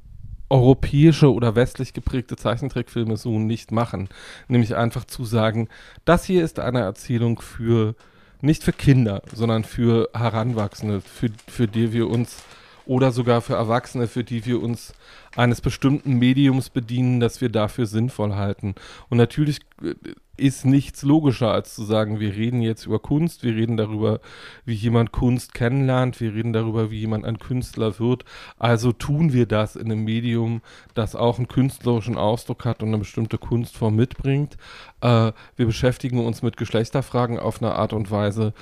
europäische 0.49 1.33
oder 1.33 1.55
westlich 1.55 1.93
geprägte 1.93 2.37
Zeichentrickfilme 2.37 3.17
so 3.17 3.39
nicht 3.39 3.73
machen. 3.73 4.09
Nämlich 4.49 4.77
einfach 4.77 5.05
zu 5.05 5.25
sagen, 5.25 5.69
das 6.05 6.25
hier 6.25 6.45
ist 6.45 6.61
eine 6.61 6.81
Erzählung 6.81 7.41
für, 7.41 7.95
nicht 8.41 8.63
für 8.63 8.73
Kinder, 8.73 9.23
sondern 9.33 9.65
für 9.65 10.11
Heranwachsende, 10.15 11.01
für, 11.01 11.31
für 11.49 11.67
die 11.67 11.93
wir 11.93 12.09
uns, 12.09 12.45
oder 12.87 13.11
sogar 13.11 13.43
für 13.43 13.55
Erwachsene, 13.55 14.07
für 14.07 14.25
die 14.25 14.47
wir 14.47 14.63
uns 14.63 14.95
eines 15.35 15.61
bestimmten 15.61 16.15
Mediums 16.15 16.71
bedienen, 16.71 17.21
das 17.21 17.41
wir 17.41 17.51
dafür 17.51 17.87
sinnvoll 17.87 18.35
halten. 18.35 18.75
Und 19.11 19.19
natürlich 19.19 19.59
äh, 19.83 19.95
ist 20.37 20.65
nichts 20.65 21.03
logischer, 21.03 21.51
als 21.51 21.75
zu 21.75 21.85
sagen, 21.85 22.21
wir 22.21 22.35
reden 22.35 22.61
jetzt 22.61 22.87
über 22.87 22.99
Kunst, 22.99 23.43
wir 23.43 23.55
reden 23.55 23.77
darüber, 23.77 24.21
wie 24.65 24.75
jemand 24.75 25.13
Kunst 25.13 25.55
kennenlernt, 25.55 26.21
wir 26.21 26.35
reden 26.35 26.53
darüber, 26.53 26.91
wie 26.91 27.01
jemand 27.01 27.25
ein 27.25 27.39
Künstler 27.39 27.99
wird. 27.99 28.25
Also 28.59 28.93
tun 28.93 29.33
wir 29.33 29.47
das 29.47 29.77
in 29.77 29.91
einem 29.91 30.05
Medium, 30.05 30.63
das 30.95 31.17
auch 31.17 31.39
einen 31.39 31.49
künstlerischen 31.49 32.17
Ausdruck 32.17 32.65
hat 32.65 32.83
und 32.83 32.89
eine 32.89 32.99
bestimmte 32.99 33.39
Kunstform 33.39 33.97
mitbringt. 33.97 34.57
Äh, 35.01 35.33
wir 35.57 35.67
beschäftigen 35.67 36.25
uns 36.25 36.43
mit 36.43 36.57
Geschlechterfragen 36.57 37.39
auf 37.39 37.63
eine 37.63 37.75
Art 37.75 37.93
und 37.93 38.11
Weise, 38.11 38.53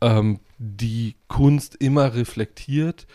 ähm, 0.00 0.40
die 0.58 1.16
Kunst 1.28 1.74
immer 1.76 2.14
reflektiert 2.14 3.06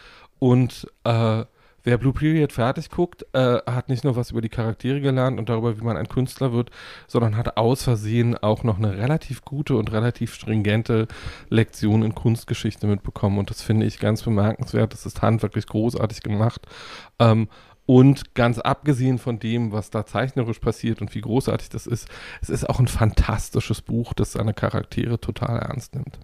und 0.42 0.92
äh, 1.04 1.46
Wer 1.84 1.98
Blue 1.98 2.14
Period 2.14 2.52
fertig 2.52 2.92
guckt, 2.92 3.26
äh, 3.34 3.58
hat 3.66 3.90
nicht 3.90 4.04
nur 4.04 4.16
was 4.16 4.30
über 4.32 4.42
die 4.42 4.50
Charaktere 4.50 5.02
gelernt 5.02 5.40
und 5.40 5.50
darüber, 5.50 5.80
wie 5.80 5.84
man 5.84 5.98
ein 5.98 6.08
Künstler 6.08 6.54
wird, 6.54 6.70
sondern 7.08 7.36
hat 7.36 7.58
aus 7.58 7.84
Versehen 7.84 8.38
auch 8.38 8.64
noch 8.64 8.78
eine 8.78 8.98
relativ 8.98 9.44
gute 9.44 9.76
und 9.76 9.92
relativ 9.92 10.36
stringente 10.36 11.08
Lektion 11.50 12.04
in 12.04 12.14
Kunstgeschichte 12.14 12.86
mitbekommen. 12.86 13.40
Und 13.40 13.50
das 13.50 13.64
finde 13.64 13.88
ich 13.88 14.00
ganz 14.00 14.22
bemerkenswert. 14.22 14.94
Das 14.94 15.08
ist 15.08 15.24
handwerklich 15.24 15.66
großartig 15.66 16.22
gemacht. 16.22 16.68
Ähm, 17.18 17.48
und 17.88 18.36
ganz 18.36 18.60
abgesehen 18.60 19.18
von 19.18 19.40
dem, 19.40 19.72
was 19.72 19.90
da 19.90 20.06
zeichnerisch 20.06 20.60
passiert 20.60 21.02
und 21.02 21.16
wie 21.16 21.22
großartig 21.22 21.70
das 21.70 21.88
ist, 21.88 22.08
es 22.42 22.52
ist 22.52 22.70
auch 22.70 22.80
ein 22.80 22.88
fantastisches 22.88 23.82
Buch, 23.82 24.14
das 24.14 24.34
seine 24.34 24.54
Charaktere 24.54 25.20
total 25.20 25.58
ernst 25.58 25.96
nimmt. 25.96 26.20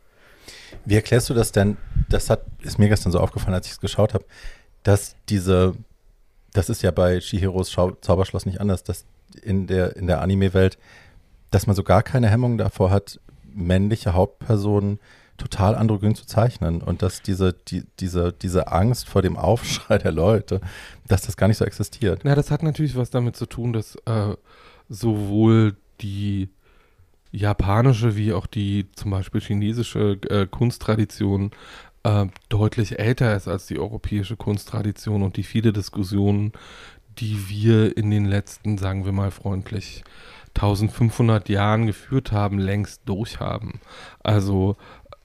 Wie 0.85 0.95
erklärst 0.95 1.29
du 1.29 1.33
das 1.33 1.51
denn? 1.51 1.77
Das 2.09 2.29
hat, 2.29 2.45
ist 2.61 2.79
mir 2.79 2.89
gestern 2.89 3.11
so 3.11 3.19
aufgefallen, 3.19 3.53
als 3.53 3.67
ich 3.67 3.73
es 3.73 3.79
geschaut 3.79 4.13
habe, 4.13 4.25
dass 4.83 5.15
diese, 5.29 5.75
das 6.53 6.69
ist 6.69 6.81
ja 6.81 6.91
bei 6.91 7.19
Shihiros 7.19 7.71
Schau 7.71 7.91
Zauberschloss 8.01 8.45
nicht 8.45 8.61
anders, 8.61 8.83
dass 8.83 9.05
in 9.41 9.67
der, 9.67 9.95
in 9.95 10.07
der 10.07 10.21
Anime-Welt, 10.21 10.77
dass 11.51 11.67
man 11.67 11.75
so 11.75 11.83
gar 11.83 12.03
keine 12.03 12.29
Hemmung 12.29 12.57
davor 12.57 12.91
hat, 12.91 13.19
männliche 13.53 14.13
Hauptpersonen 14.13 14.99
total 15.37 15.75
androgyn 15.75 16.15
zu 16.15 16.25
zeichnen 16.25 16.81
und 16.81 17.01
dass 17.01 17.21
diese, 17.21 17.53
die, 17.53 17.83
diese, 17.99 18.33
diese 18.33 18.71
Angst 18.71 19.07
vor 19.07 19.21
dem 19.21 19.37
Aufschrei 19.37 19.97
der 19.97 20.11
Leute, 20.11 20.61
dass 21.07 21.21
das 21.21 21.37
gar 21.37 21.47
nicht 21.47 21.57
so 21.57 21.65
existiert. 21.65 22.21
Na, 22.23 22.35
das 22.35 22.51
hat 22.51 22.63
natürlich 22.63 22.95
was 22.95 23.09
damit 23.09 23.35
zu 23.35 23.45
tun, 23.45 23.73
dass 23.73 23.95
äh, 24.05 24.35
sowohl 24.89 25.75
die 26.01 26.49
japanische 27.31 28.15
wie 28.15 28.33
auch 28.33 28.47
die 28.47 28.87
zum 28.95 29.11
Beispiel 29.11 29.41
chinesische 29.41 30.19
äh, 30.29 30.47
Kunsttradition 30.47 31.51
äh, 32.03 32.27
deutlich 32.49 32.99
älter 32.99 33.35
ist 33.35 33.47
als 33.47 33.67
die 33.67 33.79
europäische 33.79 34.37
Kunsttradition 34.37 35.23
und 35.23 35.37
die 35.37 35.43
viele 35.43 35.73
Diskussionen, 35.73 36.53
die 37.19 37.49
wir 37.49 37.97
in 37.97 38.11
den 38.11 38.25
letzten, 38.25 38.77
sagen 38.77 39.05
wir 39.05 39.11
mal 39.11 39.31
freundlich, 39.31 40.03
1500 40.55 41.49
Jahren 41.49 41.85
geführt 41.85 42.31
haben, 42.31 42.57
längst 42.57 43.01
durchhaben. 43.05 43.79
Also 44.23 44.75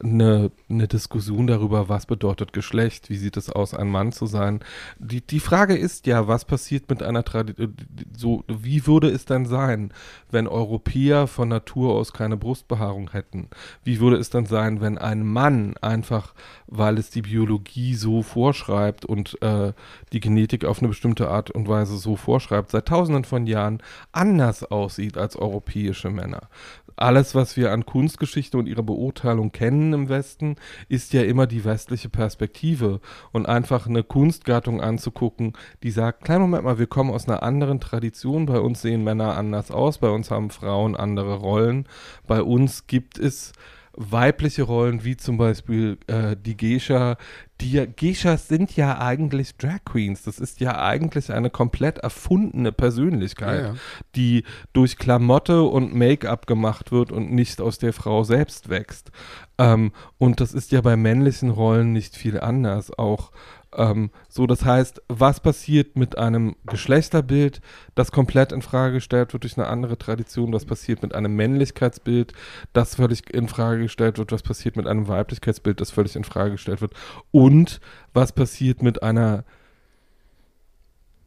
eine, 0.03 0.50
eine 0.68 0.88
Diskussion 0.88 1.46
darüber, 1.46 1.88
was 1.88 2.07
bedeutet 2.07 2.53
Geschlecht, 2.53 3.11
wie 3.11 3.16
sieht 3.16 3.36
es 3.36 3.50
aus, 3.50 3.74
ein 3.74 3.88
Mann 3.88 4.12
zu 4.12 4.26
sein. 4.26 4.61
Die, 4.98 5.20
die 5.20 5.40
Frage 5.40 5.76
ist 5.76 6.07
ja, 6.07 6.28
was 6.28 6.44
passiert 6.44 6.88
mit 6.90 7.03
einer 7.03 7.24
Tradition, 7.24 7.74
so, 8.16 8.44
wie 8.48 8.86
würde 8.86 9.09
es 9.09 9.24
denn 9.24 9.46
sein, 9.46 9.92
wenn 10.30 10.48
Europäer 10.48 11.26
von 11.26 11.48
Natur 11.48 11.94
aus 11.94 12.12
keine 12.12 12.36
Brustbehaarung 12.36 13.12
hätten? 13.12 13.48
Wie 13.84 14.00
würde 14.00 14.16
es 14.16 14.30
dann 14.30 14.46
sein, 14.46 14.80
wenn 14.80 14.98
ein 14.98 15.24
Mann 15.24 15.74
einfach, 15.80 16.34
weil 16.66 16.98
es 16.98 17.11
die 17.11 17.22
Biologie 17.22 17.94
so 17.94 18.22
vorschreibt 18.22 19.05
und 19.05 19.40
äh, 19.42 19.72
die 20.12 20.20
Genetik 20.20 20.64
auf 20.64 20.78
eine 20.78 20.88
bestimmte 20.88 21.28
Art 21.28 21.50
und 21.50 21.68
Weise 21.68 21.96
so 21.96 22.16
vorschreibt, 22.16 22.70
seit 22.70 22.86
tausenden 22.86 23.24
von 23.24 23.46
Jahren 23.46 23.82
anders 24.12 24.64
aussieht 24.64 25.16
als 25.16 25.36
europäische 25.36 26.11
Männer? 26.11 26.48
Alles, 26.97 27.34
was 27.34 27.57
wir 27.57 27.72
an 27.72 27.86
Kunstgeschichte 27.86 28.59
und 28.59 28.66
ihrer 28.66 28.82
Beurteilung 28.82 29.53
kennen 29.53 29.93
im 29.93 30.09
Westen, 30.09 30.57
ist 30.88 31.12
ja 31.12 31.22
immer 31.22 31.47
die 31.47 31.64
westliche 31.64 32.09
Perspektive. 32.09 33.01
Und 33.32 33.47
einfach 33.47 33.86
eine 33.86 34.03
Kunstgattung 34.03 34.80
anzugucken, 34.80 35.55
die 35.82 35.90
sagt, 35.90 36.24
kleinen 36.24 36.43
Moment 36.43 36.64
mal, 36.64 36.78
wir 36.78 36.86
kommen 36.86 37.11
aus 37.11 37.28
einer 37.28 37.43
anderen 37.43 37.80
Tradition, 37.80 38.47
bei 38.47 38.61
uns 38.61 38.82
sehen 38.82 39.05
Männer 39.05 39.36
anders 39.36 39.70
aus, 39.70 39.99
bei 39.99 40.11
uns 40.11 40.30
haben 40.30 40.51
Frauen 40.51 40.97
andere 40.97 41.36
Rollen, 41.36 41.86
bei 42.26 42.43
uns 42.43 42.86
gibt 42.86 43.18
es 43.18 43.53
weibliche 43.95 44.62
Rollen, 44.62 45.05
wie 45.05 45.16
zum 45.16 45.36
Beispiel 45.36 45.99
äh, 46.07 46.36
die 46.36 46.57
Geisha. 46.57 47.16
Die 47.61 47.86
Geishas 47.97 48.49
sind 48.49 48.74
ja 48.76 48.99
eigentlich 48.99 49.57
Drag 49.57 49.84
Queens. 49.84 50.22
Das 50.22 50.40
ist 50.40 50.61
ja 50.61 50.80
eigentlich 50.82 51.32
eine 51.32 51.51
komplett 51.51 51.99
erfundene 51.99 52.72
Persönlichkeit, 52.72 53.61
Ja, 53.62 53.68
ja. 53.68 53.74
die 54.16 54.45
durch 54.72 54.97
Klamotte 54.97 55.62
und 55.62 55.95
Make-up 55.95 56.47
gemacht 56.47 56.90
wird 56.90 57.12
und 57.12 57.32
nicht 57.32 57.61
aus 57.61 57.78
der 57.78 57.93
Frau 57.93 58.24
selbst 58.24 58.68
wächst. 58.68 59.12
Ähm, 59.59 59.93
und 60.18 60.40
das 60.40 60.55
ist 60.55 60.72
ja 60.72 60.80
bei 60.80 60.97
männlichen 60.97 61.51
Rollen 61.51 61.93
nicht 61.93 62.16
viel 62.16 62.40
anders. 62.40 62.97
Auch 62.99 63.30
ähm, 63.74 64.10
so, 64.28 64.46
das 64.46 64.64
heißt, 64.64 65.02
was 65.08 65.40
passiert 65.40 65.96
mit 65.96 66.18
einem 66.18 66.56
Geschlechterbild, 66.66 67.60
das 67.94 68.12
komplett 68.12 68.52
in 68.52 68.62
Frage 68.62 68.94
gestellt 68.94 69.32
wird 69.32 69.44
durch 69.44 69.56
eine 69.56 69.68
andere 69.68 69.98
Tradition? 69.98 70.52
Was 70.52 70.64
passiert 70.64 71.02
mit 71.02 71.14
einem 71.14 71.34
Männlichkeitsbild, 71.36 72.32
das 72.72 72.96
völlig 72.96 73.32
in 73.32 73.48
Frage 73.48 73.82
gestellt 73.82 74.18
wird? 74.18 74.32
Was 74.32 74.42
passiert 74.42 74.76
mit 74.76 74.86
einem 74.86 75.08
Weiblichkeitsbild, 75.08 75.80
das 75.80 75.90
völlig 75.90 76.16
in 76.16 76.24
Frage 76.24 76.52
gestellt 76.52 76.80
wird? 76.80 76.92
Und 77.30 77.80
was 78.12 78.32
passiert 78.32 78.82
mit 78.82 79.02
einer 79.02 79.44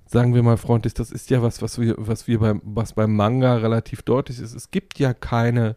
sagen 0.07 0.35
wir 0.35 0.43
mal 0.43 0.57
freundlich, 0.57 0.93
das 0.93 1.11
ist 1.11 1.31
ja 1.31 1.41
was, 1.41 1.63
was 1.63 1.79
wir, 1.79 1.95
was 1.97 2.27
wir 2.27 2.39
beim, 2.39 2.61
was 2.63 2.93
beim 2.93 3.15
Manga 3.15 3.55
relativ 3.57 4.03
deutlich 4.03 4.39
ist. 4.39 4.53
Es 4.53 4.69
gibt 4.69 4.99
ja 4.99 5.13
keine 5.15 5.75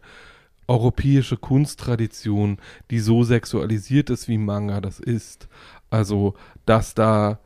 europäische 0.69 1.35
Kunsttradition, 1.35 2.59
die 2.91 2.99
so 2.99 3.23
sexualisiert 3.23 4.11
ist, 4.11 4.27
wie 4.27 4.37
Manga 4.37 4.81
das 4.81 4.99
ist. 4.99 5.47
Also, 5.89 6.35
dass 6.65 6.93
da 6.93 7.39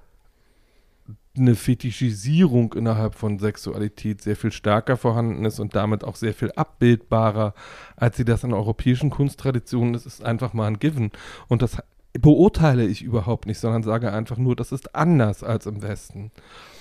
eine 1.36 1.56
Fetischisierung 1.56 2.74
innerhalb 2.74 3.16
von 3.16 3.40
Sexualität 3.40 4.22
sehr 4.22 4.36
viel 4.36 4.52
stärker 4.52 4.98
vorhanden 4.98 5.46
ist 5.46 5.60
und 5.60 5.76
damit 5.76 6.04
auch 6.04 6.16
sehr 6.16 6.34
viel 6.34 6.52
abbildbarer, 6.52 7.56
als 7.96 8.18
sie 8.18 8.26
das 8.26 8.44
in 8.44 8.54
europäischen 8.54 9.10
Kunsttraditionen 9.10 9.96
ist, 9.96 10.06
ist 10.06 10.24
einfach 10.24 10.54
mal 10.54 10.68
ein 10.68 10.78
Given. 10.78 11.12
Und 11.48 11.64
das 11.64 11.78
beurteile 12.14 12.86
ich 12.86 13.02
überhaupt 13.02 13.48
nicht, 13.48 13.60
sondern 13.60 13.82
sage 13.82 14.12
einfach 14.12 14.38
nur, 14.38 14.56
das 14.56 14.72
ist 14.72 14.96
anders 14.96 15.44
als 15.44 15.66
im 15.66 15.82
Westen. 15.82 16.32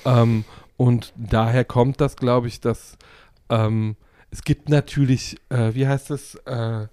Ähm, 0.04 0.44
und 0.76 1.14
daher 1.16 1.64
kommt 1.64 2.00
das, 2.02 2.16
glaube 2.16 2.48
ich, 2.48 2.60
dass 2.60 2.98
ähm, 3.48 3.96
es 4.30 4.42
gibt 4.42 4.68
natürlich, 4.68 5.38
äh, 5.48 5.74
wie 5.74 5.86
heißt 5.86 6.10
es, 6.10 6.34
äh, 6.46 6.88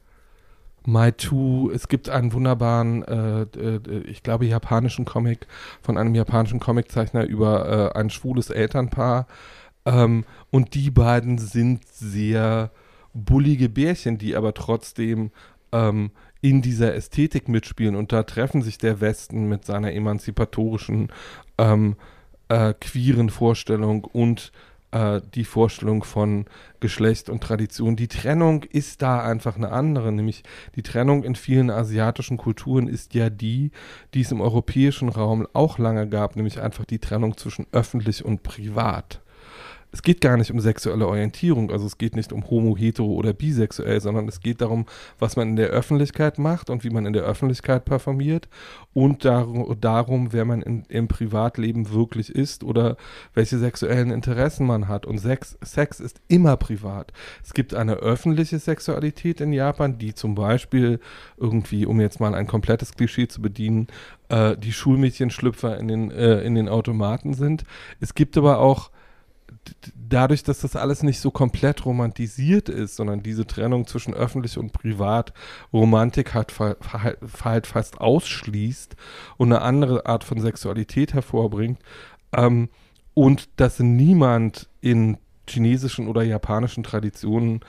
My 0.85 1.11
Two, 1.11 1.71
es 1.73 1.87
gibt 1.87 2.09
einen 2.09 2.33
wunderbaren, 2.33 3.03
äh, 3.03 3.41
äh, 3.41 3.99
ich 4.05 4.23
glaube, 4.23 4.45
japanischen 4.45 5.05
Comic 5.05 5.47
von 5.81 5.97
einem 5.97 6.15
japanischen 6.15 6.59
Comiczeichner 6.59 7.25
über 7.25 7.93
äh, 7.93 7.97
ein 7.99 8.09
schwules 8.09 8.49
Elternpaar. 8.49 9.27
Ähm, 9.85 10.25
und 10.51 10.73
die 10.75 10.91
beiden 10.91 11.37
sind 11.37 11.85
sehr 11.87 12.71
bullige 13.13 13.69
Bärchen, 13.69 14.17
die 14.17 14.35
aber 14.35 14.53
trotzdem 14.53 15.31
ähm, 15.71 16.11
in 16.41 16.61
dieser 16.61 16.95
Ästhetik 16.95 17.49
mitspielen. 17.49 17.95
Und 17.95 18.11
da 18.11 18.23
treffen 18.23 18.61
sich 18.61 18.77
der 18.77 19.01
Westen 19.01 19.47
mit 19.49 19.65
seiner 19.65 19.93
emanzipatorischen, 19.93 21.11
ähm, 21.57 21.95
äh, 22.47 22.73
queeren 22.79 23.29
Vorstellung 23.29 24.03
und 24.05 24.51
äh, 24.91 25.21
die 25.35 25.43
Vorstellung 25.43 26.03
von 26.03 26.45
Geschlecht 26.79 27.29
und 27.29 27.41
Tradition. 27.41 27.95
Die 27.95 28.07
Trennung 28.07 28.63
ist 28.63 29.01
da 29.01 29.23
einfach 29.23 29.55
eine 29.55 29.71
andere, 29.71 30.11
nämlich 30.11 30.43
die 30.75 30.83
Trennung 30.83 31.23
in 31.23 31.35
vielen 31.35 31.69
asiatischen 31.69 32.37
Kulturen 32.37 32.87
ist 32.87 33.13
ja 33.13 33.29
die, 33.29 33.71
die 34.13 34.21
es 34.21 34.31
im 34.31 34.41
europäischen 34.41 35.09
Raum 35.09 35.47
auch 35.53 35.77
lange 35.77 36.07
gab, 36.07 36.35
nämlich 36.35 36.59
einfach 36.59 36.85
die 36.85 36.99
Trennung 36.99 37.37
zwischen 37.37 37.67
öffentlich 37.71 38.23
und 38.25 38.43
privat 38.43 39.21
es 39.91 40.03
geht 40.03 40.21
gar 40.21 40.37
nicht 40.37 40.51
um 40.51 40.59
sexuelle 40.59 41.07
Orientierung, 41.07 41.71
also 41.71 41.85
es 41.85 41.97
geht 41.97 42.15
nicht 42.15 42.31
um 42.31 42.49
homo, 42.49 42.77
hetero 42.77 43.07
oder 43.07 43.33
bisexuell, 43.33 43.99
sondern 43.99 44.27
es 44.27 44.39
geht 44.39 44.61
darum, 44.61 44.85
was 45.17 45.35
man 45.35 45.49
in 45.49 45.55
der 45.55 45.69
Öffentlichkeit 45.69 46.37
macht 46.37 46.69
und 46.69 46.83
wie 46.83 46.91
man 46.91 47.05
in 47.05 47.13
der 47.13 47.23
Öffentlichkeit 47.23 47.85
performiert 47.85 48.47
und 48.93 49.25
darum, 49.25 50.31
wer 50.31 50.45
man 50.45 50.61
in, 50.61 50.83
im 50.89 51.07
Privatleben 51.07 51.91
wirklich 51.91 52.33
ist 52.33 52.63
oder 52.63 52.97
welche 53.33 53.57
sexuellen 53.57 54.11
Interessen 54.11 54.67
man 54.67 54.87
hat. 54.87 55.05
Und 55.05 55.17
Sex, 55.17 55.57
Sex 55.61 55.99
ist 55.99 56.21
immer 56.27 56.57
privat. 56.57 57.11
Es 57.43 57.53
gibt 57.53 57.73
eine 57.73 57.95
öffentliche 57.95 58.59
Sexualität 58.59 59.41
in 59.41 59.53
Japan, 59.53 59.97
die 59.97 60.13
zum 60.13 60.35
Beispiel 60.35 60.99
irgendwie, 61.37 61.85
um 61.85 61.99
jetzt 61.99 62.19
mal 62.19 62.35
ein 62.35 62.47
komplettes 62.47 62.93
Klischee 62.93 63.27
zu 63.27 63.41
bedienen, 63.41 63.87
äh, 64.29 64.55
die 64.55 64.73
Schulmädchenschlüpfer 64.73 65.77
in 65.77 65.87
den, 65.87 66.11
äh, 66.11 66.41
in 66.41 66.55
den 66.55 66.69
Automaten 66.69 67.33
sind. 67.33 67.63
Es 67.99 68.13
gibt 68.13 68.37
aber 68.37 68.59
auch 68.59 68.91
dadurch, 69.95 70.43
dass 70.43 70.59
das 70.59 70.75
alles 70.75 71.03
nicht 71.03 71.19
so 71.19 71.31
komplett 71.31 71.85
romantisiert 71.85 72.69
ist, 72.69 72.95
sondern 72.95 73.21
diese 73.21 73.45
Trennung 73.45 73.87
zwischen 73.87 74.13
öffentlich 74.13 74.57
und 74.57 74.73
privat 74.73 75.33
Romantik 75.71 76.33
halt, 76.33 76.53
halt 77.43 77.67
fast 77.67 78.01
ausschließt 78.01 78.95
und 79.37 79.53
eine 79.53 79.61
andere 79.61 80.05
Art 80.05 80.23
von 80.23 80.39
Sexualität 80.39 81.13
hervorbringt 81.13 81.79
ähm, 82.35 82.69
und 83.13 83.49
dass 83.59 83.79
niemand 83.79 84.69
in 84.81 85.17
chinesischen 85.47 86.07
oder 86.07 86.23
japanischen 86.23 86.83
Traditionen 86.83 87.61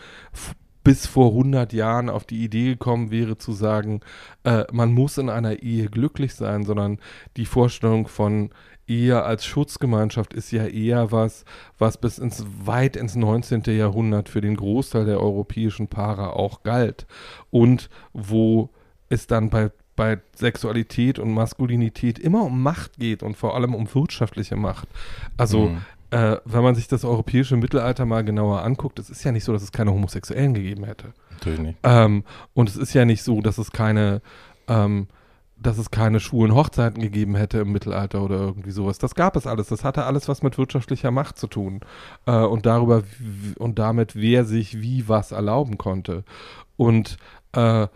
bis 0.83 1.07
vor 1.07 1.29
100 1.29 1.73
Jahren 1.73 2.09
auf 2.09 2.25
die 2.25 2.43
Idee 2.43 2.71
gekommen 2.71 3.11
wäre 3.11 3.37
zu 3.37 3.53
sagen, 3.53 4.01
äh, 4.45 4.65
man 4.73 4.93
muss 4.93 5.19
in 5.19 5.29
einer 5.29 5.63
Ehe 5.63 5.89
glücklich 5.89 6.35
sein, 6.35 6.65
sondern 6.65 6.99
die 7.37 7.47
Vorstellung 7.47 8.09
von 8.09 8.51
Ehe 8.91 9.23
als 9.23 9.45
Schutzgemeinschaft 9.47 10.35
ist 10.35 10.51
ja 10.51 10.67
eher 10.67 11.13
was, 11.13 11.45
was 11.79 11.97
bis 11.97 12.19
ins 12.19 12.45
weit 12.65 12.97
ins 12.97 13.15
19. 13.15 13.63
Jahrhundert 13.67 14.29
für 14.29 14.41
den 14.41 14.57
Großteil 14.57 15.05
der 15.05 15.21
europäischen 15.21 15.87
Paare 15.87 16.35
auch 16.35 16.65
galt 16.65 17.07
und 17.51 17.89
wo 18.13 18.71
es 19.09 19.27
dann 19.27 19.49
bei 19.49 19.71
bei 20.01 20.19
Sexualität 20.35 21.19
und 21.19 21.35
Maskulinität 21.35 22.19
immer 22.19 22.45
um 22.45 22.63
Macht 22.63 22.99
geht 22.99 23.23
und 23.23 23.37
vor 23.37 23.55
allem 23.55 23.75
um 23.75 23.93
wirtschaftliche 23.95 24.57
Macht. 24.57 24.89
Also 25.37 25.69
mhm. 25.69 25.83
äh, 26.11 26.39
wenn 26.47 26.63
man 26.63 26.75
sich 26.75 26.89
das 26.89 27.05
europäische 27.05 27.59
Mittelalter 27.59 28.07
mal 28.07 28.25
genauer 28.25 28.63
anguckt, 28.63 28.99
es 28.99 29.11
ist 29.11 29.23
ja 29.25 29.31
nicht 29.31 29.45
so, 29.45 29.53
dass 29.53 29.63
es 29.63 29.73
keine 29.73 29.93
Homosexuellen 29.93 30.55
gegeben 30.55 30.85
hätte. 30.85 31.13
Natürlich 31.33 31.61
nicht. 31.61 31.79
Ähm, 31.83 32.25
und 32.55 32.71
es 32.71 32.77
ist 32.77 32.95
ja 32.95 33.05
nicht 33.05 33.23
so, 33.23 33.43
dass 33.43 33.59
es 33.59 33.73
keine 33.73 34.23
ähm, 34.69 35.09
dass 35.61 35.79
es 35.79 35.91
keine 35.91 36.21
schwulen 36.21 36.55
Hochzeiten 36.55 37.03
gegeben 37.03 37.37
hätte 37.37 37.59
im 37.59 37.73
Mittelalter 37.73 38.23
oder 38.23 38.37
irgendwie 38.37 38.71
sowas. 38.71 38.99
Das 38.99 39.15
gab 39.15 39.37
es 39.37 39.47
alles. 39.47 39.69
Das 39.69 39.85
hatte 39.85 40.05
alles 40.05 40.27
was 40.27 40.43
mit 40.43 40.57
wirtschaftlicher 40.57 41.11
Macht 41.11 41.39
zu 41.39 41.47
tun. 41.47 41.81
Äh, 42.27 42.33
und 42.33 42.67
darüber 42.67 43.03
und 43.59 43.79
damit, 43.79 44.17
wer 44.17 44.45
sich 44.45 44.81
wie 44.81 45.09
was 45.09 45.33
erlauben 45.33 45.77
konnte. 45.77 46.25
Und 46.77 47.19
äh, 47.53 47.89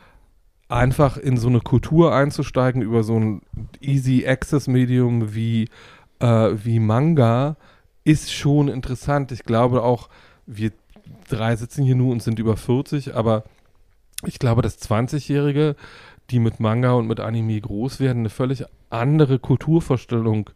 einfach 0.68 1.16
in 1.16 1.36
so 1.38 1.48
eine 1.48 1.60
Kultur 1.60 2.14
einzusteigen 2.14 2.82
über 2.82 3.02
so 3.02 3.18
ein 3.18 3.42
Easy 3.80 4.26
Access 4.26 4.66
Medium 4.66 5.34
wie, 5.34 5.68
äh, 6.18 6.50
wie 6.64 6.80
Manga 6.80 7.56
ist 8.04 8.32
schon 8.32 8.68
interessant. 8.68 9.32
Ich 9.32 9.44
glaube 9.44 9.82
auch, 9.82 10.10
wir 10.46 10.72
drei 11.28 11.56
sitzen 11.56 11.84
hier 11.84 11.94
nur 11.94 12.12
und 12.12 12.22
sind 12.22 12.38
über 12.38 12.56
40, 12.56 13.14
aber 13.14 13.44
ich 14.26 14.38
glaube, 14.38 14.62
dass 14.62 14.80
20-Jährige 14.80 15.76
die 16.30 16.38
mit 16.38 16.60
Manga 16.60 16.92
und 16.92 17.06
mit 17.06 17.20
Anime 17.20 17.60
groß 17.60 18.00
werden, 18.00 18.20
eine 18.20 18.30
völlig 18.30 18.64
andere 18.90 19.38
Kulturvorstellung 19.38 20.50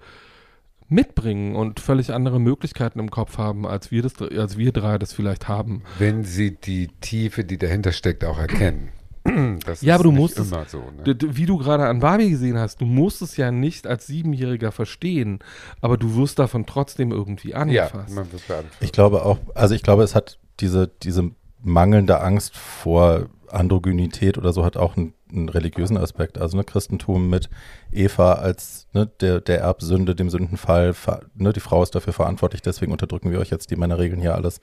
mitbringen 0.88 1.54
und 1.54 1.80
völlig 1.80 2.12
andere 2.12 2.40
Möglichkeiten 2.40 2.98
im 2.98 3.10
Kopf 3.10 3.36
haben, 3.38 3.66
als 3.66 3.90
wir, 3.90 4.02
das, 4.02 4.14
als 4.20 4.56
wir 4.56 4.72
drei 4.72 4.98
das 4.98 5.12
vielleicht 5.12 5.48
haben. 5.48 5.82
Wenn 5.98 6.24
sie 6.24 6.56
die 6.56 6.88
Tiefe, 7.00 7.44
die 7.44 7.58
dahinter 7.58 7.92
steckt, 7.92 8.24
auch 8.24 8.38
erkennen. 8.38 8.90
Das 9.66 9.82
ja, 9.82 9.94
aber 9.94 10.04
du 10.04 10.12
musst 10.12 10.38
es, 10.38 10.48
so, 10.48 10.78
ne? 11.04 11.16
wie 11.20 11.44
du 11.44 11.58
gerade 11.58 11.86
an 11.86 12.00
Barbie 12.00 12.30
gesehen 12.30 12.56
hast, 12.56 12.80
du 12.80 12.86
musst 12.86 13.20
es 13.20 13.36
ja 13.36 13.50
nicht 13.50 13.86
als 13.86 14.06
Siebenjähriger 14.06 14.72
verstehen, 14.72 15.40
aber 15.82 15.98
du 15.98 16.16
wirst 16.16 16.38
davon 16.38 16.64
trotzdem 16.64 17.10
irgendwie 17.12 17.54
angefasst. 17.54 18.08
Ja, 18.08 18.14
man 18.14 18.32
wird 18.32 18.42
Ich 18.80 18.90
glaube 18.90 19.26
auch, 19.26 19.36
also 19.54 19.74
ich 19.74 19.82
glaube, 19.82 20.02
es 20.02 20.14
hat 20.14 20.38
diese, 20.60 20.88
diese 21.02 21.30
mangelnde 21.62 22.20
Angst 22.20 22.56
vor 22.56 23.26
Androgynität 23.52 24.38
oder 24.38 24.52
so 24.52 24.64
hat 24.64 24.76
auch 24.76 24.96
einen, 24.96 25.14
einen 25.30 25.48
religiösen 25.48 25.96
Aspekt. 25.96 26.38
Also 26.38 26.56
ne, 26.56 26.64
Christentum 26.64 27.28
mit 27.28 27.48
Eva 27.92 28.34
als 28.34 28.86
ne, 28.92 29.06
der, 29.20 29.40
der 29.40 29.60
Erbsünde, 29.60 30.14
dem 30.14 30.30
Sündenfall, 30.30 30.94
ne, 31.34 31.52
die 31.52 31.60
Frau 31.60 31.82
ist 31.82 31.94
dafür 31.94 32.12
verantwortlich, 32.12 32.62
deswegen 32.62 32.92
unterdrücken 32.92 33.30
wir 33.30 33.38
euch 33.38 33.50
jetzt 33.50 33.70
die 33.70 33.76
Männerregeln 33.76 34.20
hier 34.20 34.34
alles. 34.34 34.60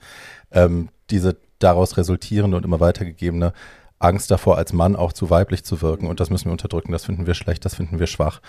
Ähm, 0.50 0.88
diese 1.10 1.36
daraus 1.58 1.96
resultierende 1.96 2.56
und 2.56 2.64
immer 2.64 2.80
weitergegebene 2.80 3.52
Angst 3.98 4.30
davor, 4.30 4.58
als 4.58 4.72
Mann 4.72 4.96
auch 4.96 5.12
zu 5.12 5.30
weiblich 5.30 5.64
zu 5.64 5.80
wirken 5.80 6.06
und 6.06 6.20
das 6.20 6.30
müssen 6.30 6.46
wir 6.46 6.52
unterdrücken, 6.52 6.92
das 6.92 7.06
finden 7.06 7.26
wir 7.26 7.34
schlecht, 7.34 7.64
das 7.64 7.74
finden 7.74 7.98
wir 7.98 8.06
schwach, 8.06 8.40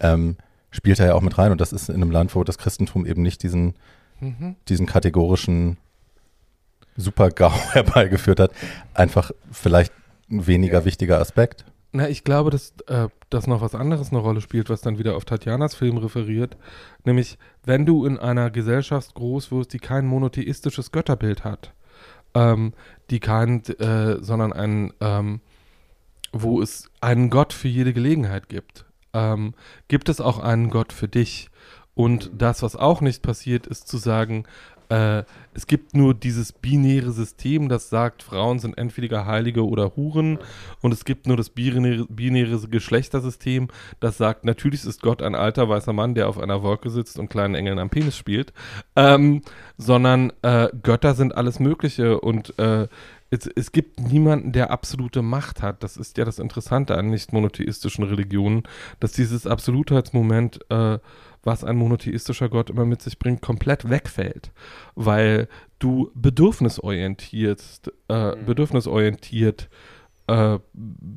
ähm, 0.00 0.36
spielt 0.70 0.98
da 0.98 1.04
ja 1.04 1.14
auch 1.14 1.20
mit 1.20 1.36
rein 1.36 1.52
und 1.52 1.60
das 1.60 1.72
ist 1.72 1.88
in 1.88 1.96
einem 1.96 2.10
Land, 2.10 2.34
wo 2.34 2.42
das 2.42 2.58
Christentum 2.58 3.04
eben 3.04 3.22
nicht 3.22 3.42
diesen, 3.42 3.74
mhm. 4.20 4.56
diesen 4.68 4.86
kategorischen 4.86 5.76
Super-GAU 6.96 7.50
herbeigeführt 7.72 8.40
hat, 8.40 8.52
einfach 8.94 9.30
vielleicht 9.50 9.92
ein 10.30 10.46
weniger 10.46 10.80
ja. 10.80 10.84
wichtiger 10.84 11.20
Aspekt. 11.20 11.64
Na, 11.96 12.08
ich 12.08 12.24
glaube, 12.24 12.50
dass, 12.50 12.74
äh, 12.88 13.08
dass 13.30 13.46
noch 13.46 13.60
was 13.60 13.76
anderes 13.76 14.10
eine 14.10 14.18
Rolle 14.18 14.40
spielt, 14.40 14.68
was 14.68 14.80
dann 14.80 14.98
wieder 14.98 15.16
auf 15.16 15.24
Tatjanas 15.24 15.76
Film 15.76 15.96
referiert. 15.96 16.56
Nämlich, 17.04 17.38
wenn 17.64 17.86
du 17.86 18.04
in 18.04 18.18
einer 18.18 18.50
Gesellschaft 18.50 19.14
groß 19.14 19.52
wirst, 19.52 19.72
die 19.72 19.78
kein 19.78 20.04
monotheistisches 20.06 20.90
Götterbild 20.90 21.44
hat, 21.44 21.72
ähm, 22.34 22.72
die 23.10 23.20
kein, 23.20 23.62
äh, 23.64 24.16
sondern 24.20 24.52
ein, 24.52 24.92
ähm, 25.00 25.40
wo 26.32 26.60
es 26.60 26.90
einen 27.00 27.30
Gott 27.30 27.52
für 27.52 27.68
jede 27.68 27.92
Gelegenheit 27.92 28.48
gibt, 28.48 28.86
ähm, 29.12 29.54
gibt 29.86 30.08
es 30.08 30.20
auch 30.20 30.40
einen 30.40 30.70
Gott 30.70 30.92
für 30.92 31.06
dich. 31.06 31.48
Und 31.94 32.32
das, 32.34 32.62
was 32.64 32.74
auch 32.74 33.02
nicht 33.02 33.22
passiert, 33.22 33.68
ist 33.68 33.86
zu 33.86 33.98
sagen, 33.98 34.46
äh, 34.88 35.24
es 35.54 35.66
gibt 35.66 35.94
nur 35.94 36.14
dieses 36.14 36.52
binäre 36.52 37.12
System, 37.12 37.68
das 37.68 37.88
sagt, 37.88 38.22
Frauen 38.22 38.58
sind 38.58 38.76
entweder 38.76 39.26
Heilige 39.26 39.66
oder 39.66 39.96
Huren. 39.96 40.38
Und 40.80 40.92
es 40.92 41.04
gibt 41.04 41.26
nur 41.26 41.36
das 41.36 41.50
binäre, 41.50 42.06
binäre 42.08 42.58
Geschlechtersystem, 42.68 43.68
das 44.00 44.18
sagt, 44.18 44.44
natürlich 44.44 44.84
ist 44.84 45.02
Gott 45.02 45.22
ein 45.22 45.34
alter 45.34 45.68
weißer 45.68 45.92
Mann, 45.92 46.14
der 46.14 46.28
auf 46.28 46.38
einer 46.38 46.62
Wolke 46.62 46.90
sitzt 46.90 47.18
und 47.18 47.28
kleinen 47.28 47.54
Engeln 47.54 47.78
am 47.78 47.90
Penis 47.90 48.16
spielt. 48.16 48.52
Ähm, 48.96 49.42
sondern 49.76 50.32
äh, 50.42 50.68
Götter 50.82 51.14
sind 51.14 51.36
alles 51.36 51.60
Mögliche 51.60 52.20
und 52.20 52.58
äh, 52.58 52.88
es, 53.30 53.48
es, 53.54 53.72
gibt 53.72 54.00
niemanden, 54.00 54.52
der 54.52 54.70
absolute 54.70 55.22
Macht 55.22 55.62
hat. 55.62 55.82
Das 55.82 55.96
ist 55.96 56.16
ja 56.18 56.24
das 56.24 56.38
Interessante 56.38 56.96
an 56.96 57.10
nicht 57.10 57.32
monotheistischen 57.32 58.04
Religionen, 58.04 58.62
dass 59.00 59.12
dieses 59.12 59.46
Absolutheitsmoment 59.46 60.60
äh, 60.70 60.98
was 61.44 61.64
ein 61.64 61.76
monotheistischer 61.76 62.48
Gott 62.48 62.70
immer 62.70 62.84
mit 62.84 63.02
sich 63.02 63.18
bringt, 63.18 63.42
komplett 63.42 63.88
wegfällt, 63.88 64.52
weil 64.94 65.48
du 65.78 66.10
bedürfnisorientiert, 66.14 67.92
äh, 68.08 68.34
mhm. 68.34 68.46
bedürfnisorientiert 68.46 69.68
äh, 70.26 70.58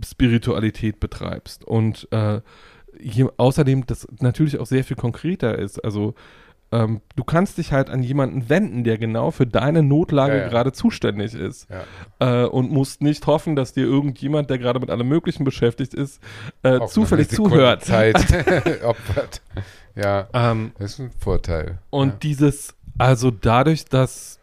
Spiritualität 0.05 0.99
betreibst 0.99 1.65
und 1.65 2.07
äh, 2.11 2.41
hier, 2.99 3.31
außerdem 3.37 3.85
das 3.85 4.07
natürlich 4.19 4.59
auch 4.59 4.65
sehr 4.65 4.83
viel 4.83 4.97
konkreter 4.97 5.57
ist. 5.57 5.83
Also 5.83 6.15
ähm, 6.71 7.01
du 7.15 7.23
kannst 7.23 7.57
dich 7.57 7.71
halt 7.71 7.89
an 7.89 8.03
jemanden 8.03 8.49
wenden, 8.49 8.83
der 8.83 8.97
genau 8.97 9.31
für 9.31 9.47
deine 9.47 9.83
Notlage 9.83 10.35
ja, 10.35 10.41
ja. 10.43 10.49
gerade 10.49 10.73
zuständig 10.73 11.33
ist. 11.33 11.67
Ja. 12.19 12.43
Äh, 12.43 12.47
und 12.47 12.71
musst 12.71 13.01
nicht 13.01 13.25
hoffen, 13.25 13.55
dass 13.55 13.73
dir 13.73 13.85
irgendjemand, 13.85 14.49
der 14.49 14.57
gerade 14.57 14.79
mit 14.79 14.89
allem 14.89 15.07
Möglichen 15.07 15.45
beschäftigt 15.45 15.93
ist, 15.93 16.21
äh, 16.63 16.85
zufällig 16.87 17.29
zuhört. 17.29 17.85
Zeit 17.85 18.17
opfert. 18.83 19.41
Ja, 19.97 20.27
ähm, 20.33 20.71
das 20.77 20.93
ist 20.93 20.99
ein 20.99 21.11
Vorteil. 21.11 21.79
Und 21.89 22.09
ja. 22.09 22.15
dieses, 22.21 22.75
also 22.97 23.31
dadurch, 23.31 23.85
dass 23.85 24.39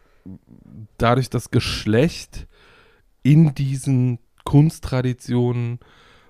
dadurch 0.97 1.29
das 1.29 1.51
Geschlecht 1.51 2.47
in 3.23 3.55
diesen 3.55 4.19
Kunsttraditionen 4.43 5.79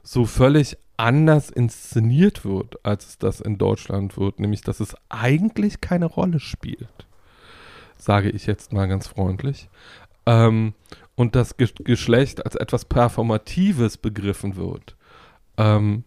so 0.03 0.25
völlig 0.25 0.77
anders 0.97 1.49
inszeniert 1.49 2.45
wird, 2.45 2.85
als 2.85 3.07
es 3.07 3.17
das 3.17 3.41
in 3.41 3.57
Deutschland 3.57 4.17
wird, 4.17 4.39
nämlich 4.39 4.61
dass 4.61 4.79
es 4.79 4.95
eigentlich 5.09 5.81
keine 5.81 6.05
Rolle 6.05 6.39
spielt, 6.39 7.07
sage 7.97 8.29
ich 8.29 8.45
jetzt 8.45 8.71
mal 8.71 8.87
ganz 8.87 9.07
freundlich. 9.07 9.69
Ähm, 10.25 10.73
und 11.15 11.35
das 11.35 11.57
Ge 11.57 11.69
Geschlecht 11.83 12.45
als 12.45 12.55
etwas 12.55 12.85
Performatives 12.85 13.97
begriffen 13.97 14.55
wird, 14.55 14.95
ähm, 15.57 16.03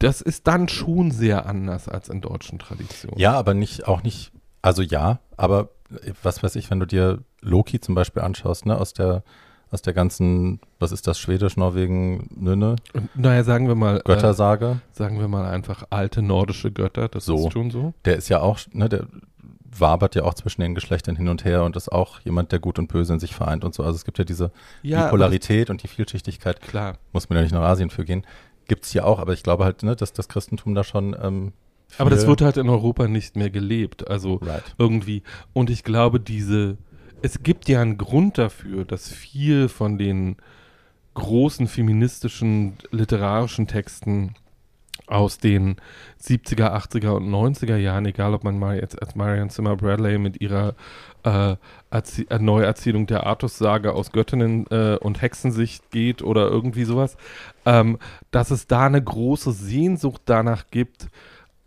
das 0.00 0.20
ist 0.20 0.46
dann 0.48 0.68
schon 0.68 1.10
sehr 1.12 1.46
anders 1.46 1.88
als 1.88 2.08
in 2.08 2.20
deutschen 2.20 2.58
Traditionen. 2.58 3.18
Ja, 3.18 3.34
aber 3.34 3.54
nicht, 3.54 3.86
auch 3.86 4.02
nicht, 4.02 4.32
also 4.62 4.82
ja, 4.82 5.20
aber 5.36 5.68
äh, 6.04 6.12
was 6.22 6.42
weiß 6.42 6.56
ich, 6.56 6.70
wenn 6.70 6.80
du 6.80 6.86
dir 6.86 7.20
Loki 7.42 7.80
zum 7.80 7.94
Beispiel 7.94 8.22
anschaust, 8.22 8.66
ne, 8.66 8.76
aus 8.76 8.92
der, 8.92 9.22
aus 9.70 9.82
der 9.82 9.92
ganzen, 9.92 10.58
was 10.78 10.90
ist 10.90 11.06
das, 11.06 11.18
Schwedisch, 11.18 11.56
Norwegen, 11.56 12.28
Nünne, 12.34 12.76
Und, 12.92 13.14
naja, 13.16 13.44
sagen 13.44 13.68
wir 13.68 13.74
mal, 13.76 13.98
äh, 13.98 14.02
Göttersage, 14.04 14.80
sagen 14.92 15.20
wir 15.20 15.28
mal 15.28 15.46
einfach 15.48 15.84
alte 15.90 16.22
nordische 16.22 16.72
Götter, 16.72 17.08
das 17.08 17.24
So. 17.26 17.46
ist 17.46 17.52
schon 17.52 17.70
so. 17.70 17.94
der 18.04 18.16
ist 18.16 18.28
ja 18.28 18.40
auch, 18.40 18.58
ne, 18.72 18.88
der 18.88 19.06
wabert 19.78 20.16
ja 20.16 20.24
auch 20.24 20.34
zwischen 20.34 20.62
den 20.62 20.74
Geschlechtern 20.74 21.14
hin 21.14 21.28
und 21.28 21.44
her 21.44 21.62
und 21.62 21.76
ist 21.76 21.92
auch 21.92 22.18
jemand, 22.20 22.50
der 22.50 22.58
Gut 22.58 22.78
und 22.80 22.88
Böse 22.88 23.12
in 23.12 23.20
sich 23.20 23.34
vereint 23.34 23.62
und 23.64 23.72
so. 23.72 23.84
Also 23.84 23.94
es 23.96 24.04
gibt 24.04 24.18
ja 24.18 24.24
diese 24.24 24.50
Ja, 24.82 24.98
aber 24.98 25.06
Bipolarität 25.10 25.70
und 25.70 25.82
die 25.84 25.88
Vielschichtigkeit, 25.88 26.60
klar. 26.60 26.94
muss 27.12 27.28
man 27.28 27.36
ja 27.36 27.42
nicht 27.42 27.52
nach 27.52 27.62
Asien 27.62 27.88
für 27.90 28.04
gehen, 28.04 28.26
gibt 28.70 28.84
es 28.84 28.92
hier 28.92 29.04
auch, 29.04 29.18
aber 29.18 29.32
ich 29.32 29.42
glaube 29.42 29.64
halt, 29.64 29.82
ne, 29.82 29.96
dass 29.96 30.12
das 30.12 30.28
Christentum 30.28 30.76
da 30.76 30.84
schon 30.84 31.16
ähm, 31.20 31.52
Aber 31.98 32.08
das 32.08 32.28
wird 32.28 32.40
halt 32.40 32.56
in 32.56 32.68
Europa 32.68 33.08
nicht 33.08 33.34
mehr 33.34 33.50
gelebt. 33.50 34.06
Also 34.08 34.36
right. 34.36 34.62
irgendwie. 34.78 35.24
Und 35.52 35.70
ich 35.70 35.82
glaube, 35.82 36.20
diese, 36.20 36.78
es 37.20 37.42
gibt 37.42 37.68
ja 37.68 37.82
einen 37.82 37.98
Grund 37.98 38.38
dafür, 38.38 38.84
dass 38.84 39.08
viel 39.08 39.68
von 39.68 39.98
den 39.98 40.36
großen 41.14 41.66
feministischen 41.66 42.74
literarischen 42.92 43.66
Texten 43.66 44.36
aus 45.10 45.38
den 45.38 45.76
70er, 46.22 46.72
80er 46.74 47.10
und 47.10 47.28
90er 47.28 47.76
Jahren, 47.76 48.06
egal 48.06 48.34
ob 48.34 48.44
man 48.44 48.58
mal 48.58 48.76
jetzt 48.76 49.00
als 49.00 49.14
Marian 49.14 49.50
Zimmer 49.50 49.76
Bradley 49.76 50.18
mit 50.18 50.40
ihrer 50.40 50.74
äh, 51.24 51.56
äh, 51.90 52.38
Neuerzählung 52.38 53.06
der 53.06 53.26
Artus-Sage 53.26 53.92
aus 53.92 54.12
Göttinnen 54.12 54.66
äh, 54.70 54.96
und 55.00 55.20
Hexensicht 55.20 55.90
geht 55.90 56.22
oder 56.22 56.48
irgendwie 56.48 56.84
sowas, 56.84 57.16
ähm, 57.66 57.98
dass 58.30 58.50
es 58.50 58.66
da 58.66 58.86
eine 58.86 59.02
große 59.02 59.52
Sehnsucht 59.52 60.22
danach 60.26 60.64
gibt, 60.70 61.08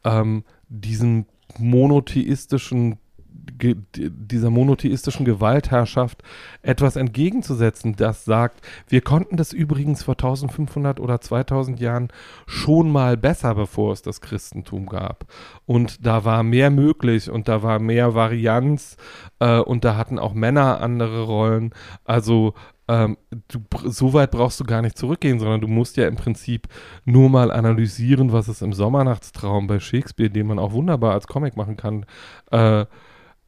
ähm, 0.03 0.43
diesen 0.69 1.27
monotheistischen 1.57 2.97
dieser 3.45 4.49
monotheistischen 4.49 5.25
Gewaltherrschaft 5.25 6.23
etwas 6.61 6.95
entgegenzusetzen, 6.95 7.95
das 7.95 8.23
sagt, 8.23 8.65
wir 8.87 9.01
konnten 9.01 9.35
das 9.35 9.51
übrigens 9.51 10.03
vor 10.03 10.13
1500 10.13 10.99
oder 10.99 11.19
2000 11.19 11.79
Jahren 11.79 12.07
schon 12.45 12.91
mal 12.91 13.17
besser, 13.17 13.55
bevor 13.55 13.91
es 13.91 14.01
das 14.01 14.21
Christentum 14.21 14.87
gab. 14.87 15.25
Und 15.65 16.05
da 16.05 16.23
war 16.23 16.43
mehr 16.43 16.69
möglich 16.69 17.29
und 17.29 17.47
da 17.47 17.63
war 17.63 17.79
mehr 17.79 18.15
Varianz 18.15 18.95
äh, 19.39 19.59
und 19.59 19.83
da 19.83 19.97
hatten 19.97 20.19
auch 20.19 20.33
Männer 20.33 20.79
andere 20.81 21.23
Rollen. 21.23 21.73
Also 22.05 22.53
ähm, 22.87 23.17
du, 23.47 23.59
so 23.85 24.13
weit 24.13 24.31
brauchst 24.31 24.59
du 24.59 24.65
gar 24.65 24.81
nicht 24.81 24.97
zurückgehen, 24.97 25.39
sondern 25.39 25.61
du 25.61 25.67
musst 25.67 25.95
ja 25.97 26.07
im 26.07 26.15
Prinzip 26.15 26.67
nur 27.05 27.29
mal 27.29 27.51
analysieren, 27.51 28.31
was 28.33 28.47
es 28.47 28.61
im 28.61 28.73
Sommernachtstraum 28.73 29.67
bei 29.67 29.79
Shakespeare, 29.79 30.29
den 30.29 30.47
man 30.47 30.59
auch 30.59 30.73
wunderbar 30.73 31.13
als 31.13 31.27
Comic 31.27 31.55
machen 31.55 31.77
kann, 31.77 32.05
äh, 32.51 32.85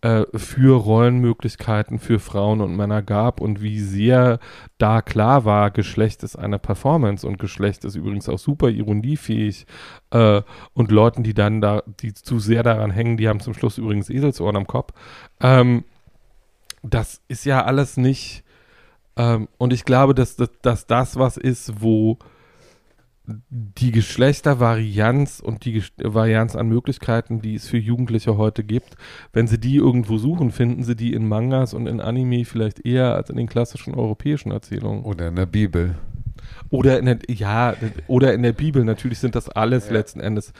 äh, 0.05 0.27
für 0.37 0.77
Rollenmöglichkeiten 0.77 1.97
für 1.97 2.19
Frauen 2.19 2.61
und 2.61 2.75
Männer 2.75 3.01
gab 3.01 3.41
und 3.41 3.63
wie 3.63 3.79
sehr 3.79 4.37
da 4.77 5.01
klar 5.01 5.45
war, 5.45 5.71
Geschlecht 5.71 6.21
ist 6.21 6.35
eine 6.35 6.59
Performance 6.59 7.25
und 7.25 7.39
Geschlecht 7.39 7.83
ist 7.85 7.95
übrigens 7.95 8.29
auch 8.29 8.37
super 8.37 8.69
ironiefähig 8.69 9.65
äh, 10.11 10.43
und 10.73 10.91
Leuten, 10.91 11.23
die 11.23 11.33
dann 11.33 11.59
da, 11.59 11.81
die 12.01 12.13
zu 12.13 12.37
sehr 12.37 12.61
daran 12.61 12.91
hängen, 12.91 13.17
die 13.17 13.27
haben 13.27 13.39
zum 13.39 13.55
Schluss 13.55 13.79
übrigens 13.79 14.11
Eselsohren 14.11 14.57
am 14.57 14.67
Kopf. 14.67 14.93
Ähm, 15.41 15.85
das 16.83 17.21
ist 17.27 17.43
ja 17.43 17.63
alles 17.63 17.97
nicht 17.97 18.43
ähm, 19.17 19.47
und 19.57 19.73
ich 19.73 19.85
glaube, 19.85 20.13
dass, 20.13 20.35
dass, 20.35 20.51
dass 20.61 20.85
das 20.85 21.17
was 21.17 21.35
ist, 21.35 21.81
wo 21.81 22.19
die 23.49 23.91
Geschlechtervarianz 23.91 25.39
und 25.39 25.65
die 25.65 25.81
Ges- 25.81 25.91
Varianz 25.97 26.55
an 26.55 26.67
Möglichkeiten, 26.67 27.41
die 27.41 27.55
es 27.55 27.67
für 27.67 27.77
Jugendliche 27.77 28.37
heute 28.37 28.63
gibt, 28.63 28.95
wenn 29.33 29.47
sie 29.47 29.59
die 29.59 29.77
irgendwo 29.77 30.17
suchen, 30.17 30.51
finden 30.51 30.83
sie 30.83 30.95
die 30.95 31.13
in 31.13 31.27
Mangas 31.27 31.73
und 31.73 31.87
in 31.87 32.01
Anime 32.01 32.45
vielleicht 32.45 32.85
eher 32.85 33.15
als 33.15 33.29
in 33.29 33.37
den 33.37 33.47
klassischen 33.47 33.95
europäischen 33.95 34.51
Erzählungen. 34.51 35.03
Oder 35.03 35.27
in 35.29 35.35
der 35.35 35.45
Bibel. 35.45 35.95
Oder 36.69 36.99
in 36.99 37.05
der, 37.05 37.19
ja, 37.27 37.75
oder 38.07 38.33
in 38.33 38.43
der 38.43 38.53
Bibel. 38.53 38.83
Natürlich 38.83 39.19
sind 39.19 39.35
das 39.35 39.49
alles 39.49 39.87
Ja. 39.87 39.93
letzten 39.93 40.19
Endes 40.19 40.53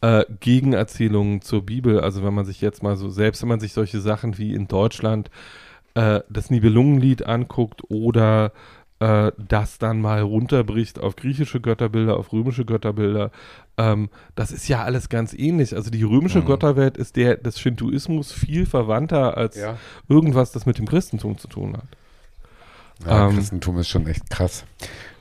äh, 0.00 0.24
Gegenerzählungen 0.40 1.42
zur 1.42 1.64
Bibel. 1.64 2.00
Also 2.00 2.22
wenn 2.22 2.34
man 2.34 2.44
sich 2.44 2.60
jetzt 2.60 2.82
mal 2.82 2.96
so, 2.96 3.08
selbst 3.08 3.42
wenn 3.42 3.48
man 3.48 3.60
sich 3.60 3.72
solche 3.72 4.00
Sachen 4.00 4.38
wie 4.38 4.54
in 4.54 4.68
Deutschland 4.68 5.30
äh, 5.94 6.20
das 6.30 6.50
Nibelungenlied 6.50 7.26
anguckt 7.26 7.82
oder 7.88 8.52
äh, 9.02 9.32
das 9.36 9.78
dann 9.78 10.00
mal 10.00 10.20
runterbricht 10.20 10.98
auf 11.00 11.16
griechische 11.16 11.60
Götterbilder, 11.60 12.16
auf 12.16 12.32
römische 12.32 12.64
Götterbilder, 12.64 13.30
ähm, 13.76 14.08
das 14.34 14.52
ist 14.52 14.68
ja 14.68 14.84
alles 14.84 15.08
ganz 15.08 15.32
ähnlich. 15.34 15.74
Also 15.74 15.90
die 15.90 16.02
römische 16.04 16.40
Mhm. 16.40 16.46
Götterwelt 16.46 16.96
ist 16.96 17.16
der 17.16 17.36
des 17.36 17.58
Shintoismus 17.58 18.30
viel 18.32 18.64
verwandter 18.66 19.36
als 19.36 19.56
Ja. 19.56 19.76
irgendwas, 20.08 20.52
das 20.52 20.66
mit 20.66 20.78
dem 20.78 20.86
Christentum 20.86 21.36
zu 21.38 21.48
tun 21.48 21.76
hat. 21.76 21.88
ja 23.06 23.26
Ähm, 23.28 23.34
Christentum 23.34 23.78
ist 23.78 23.88
schon 23.88 24.06
echt 24.06 24.30
krass, 24.30 24.64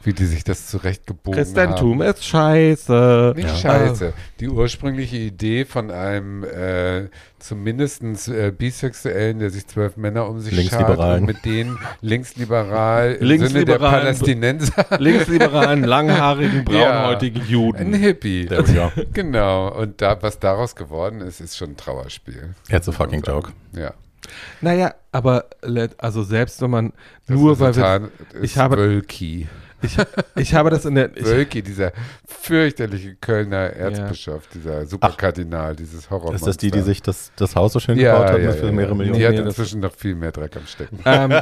wie 0.06 0.14
die 0.14 0.26
sich 0.26 0.43
das 0.43 0.68
zurechtgebogen 0.68 1.38
Christentum 1.38 2.02
haben. 2.02 2.10
ist 2.10 2.26
scheiße. 2.26 3.34
Nicht 3.36 3.47
Ja. 3.47 3.56
scheiße. 3.56 4.14
Die 4.39 4.49
ursprüngliche 4.49 5.18
Idee 5.18 5.66
von 5.66 5.91
einem 5.91 6.43
äh, 6.43 7.10
zumindest 7.39 8.02
äh, 8.28 8.52
Bisexuellen, 8.56 9.39
der 9.39 9.49
sich 9.49 9.68
zwölf 9.68 9.97
Männer 9.97 10.28
um 10.28 10.39
sich 10.39 10.52
schart 10.54 10.58
Linksliberalen. 10.72 11.22
und 11.22 11.28
mit 11.28 11.45
denen 11.45 11.78
linksliberal 12.02 13.14
im 13.14 13.18
Sinne 13.20 13.30
der 13.30 13.30
Linksliberalen. 13.30 13.99
Palästinenser 14.02 14.86
linksliberalen, 14.99 15.84
langhaarigen, 15.84 16.66
Ja. 16.72 17.04
braunhäutigen 17.04 17.41
ein 17.41 17.47
Juden. 17.47 17.93
Hippie. 17.93 18.49
We 18.49 18.64
go. 18.74 18.91
Genau. 19.14 19.70
Und 19.70 20.02
da, 20.02 20.22
was 20.22 20.39
daraus 20.39 20.76
geworden 20.76 21.22
ist, 21.22 21.41
ist 21.41 21.58
schon 21.58 21.72
ein 21.72 21.78
Trauerspiel. 21.78 22.56
It's 22.70 22.88
a 22.88 22.91
fucking 22.91 23.22
joke. 23.22 23.52
Ja. 23.74 23.93
Naja, 24.62 24.93
aber 25.12 25.45
let- 25.64 25.95
also 25.97 26.22
selbst 26.24 26.62
wenn 26.62 26.70
man 26.70 26.93
Das 27.28 27.36
nur 27.36 27.60
weil 27.60 27.76
wir, 27.76 28.10
ich 28.41 28.58
habe- 28.58 28.78
Wölki. 28.78 29.47
Ich, 29.82 29.97
ich 30.36 30.53
habe 30.53 30.69
das 30.69 30.86
in 30.86 30.95
der 30.95 31.11
Wölki, 31.15 31.61
dieser 31.61 31.91
fürchterliche 32.25 33.15
Kölner 33.15 33.71
Erzbischof, 33.71 34.47
dieser 34.47 34.86
Superkardinal, 34.86 35.75
dieses 35.75 36.09
Horror. 36.09 36.34
Ist 36.34 36.47
das 36.47 36.57
die, 36.57 36.71
die 36.71 36.82
sich 36.82 37.01
das, 37.01 37.32
das 37.36 37.55
Haus 37.55 37.73
so 37.73 37.79
schön 37.79 37.97
ja, 37.97 38.13
gebaut 38.13 38.32
hat 38.34 38.41
ja, 38.41 38.47
mit 38.49 38.59
für 38.59 38.65
ja, 38.67 38.71
mehrere 38.71 38.91
ja. 38.91 38.95
Millionen? 38.95 39.19
Die 39.19 39.27
hat 39.27 39.45
inzwischen 39.45 39.79
noch 39.82 39.93
viel 39.93 40.15
mehr 40.15 40.32
Dreck 40.32 40.55
am 40.55 40.65
Stecken. 40.65 40.99
ähm, 41.05 41.41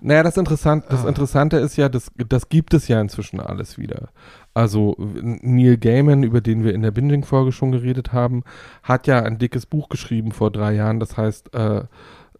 naja, 0.00 0.22
das, 0.22 0.36
Interessant, 0.36 0.84
das 0.88 1.04
Interessante 1.04 1.58
ist 1.58 1.76
ja, 1.76 1.88
das, 1.88 2.10
das 2.16 2.48
gibt 2.48 2.72
es 2.72 2.88
ja 2.88 3.00
inzwischen 3.00 3.38
alles 3.40 3.76
wieder. 3.78 4.08
Also 4.54 4.96
Neil 4.98 5.76
Gaiman, 5.76 6.22
über 6.22 6.40
den 6.40 6.64
wir 6.64 6.74
in 6.74 6.82
der 6.82 6.90
Binging-Folge 6.90 7.52
schon 7.52 7.70
geredet 7.70 8.12
haben, 8.12 8.42
hat 8.82 9.06
ja 9.06 9.22
ein 9.22 9.38
dickes 9.38 9.66
Buch 9.66 9.88
geschrieben 9.88 10.32
vor 10.32 10.50
drei 10.50 10.72
Jahren, 10.72 11.00
das 11.00 11.16
heißt 11.16 11.54
äh, 11.54 11.82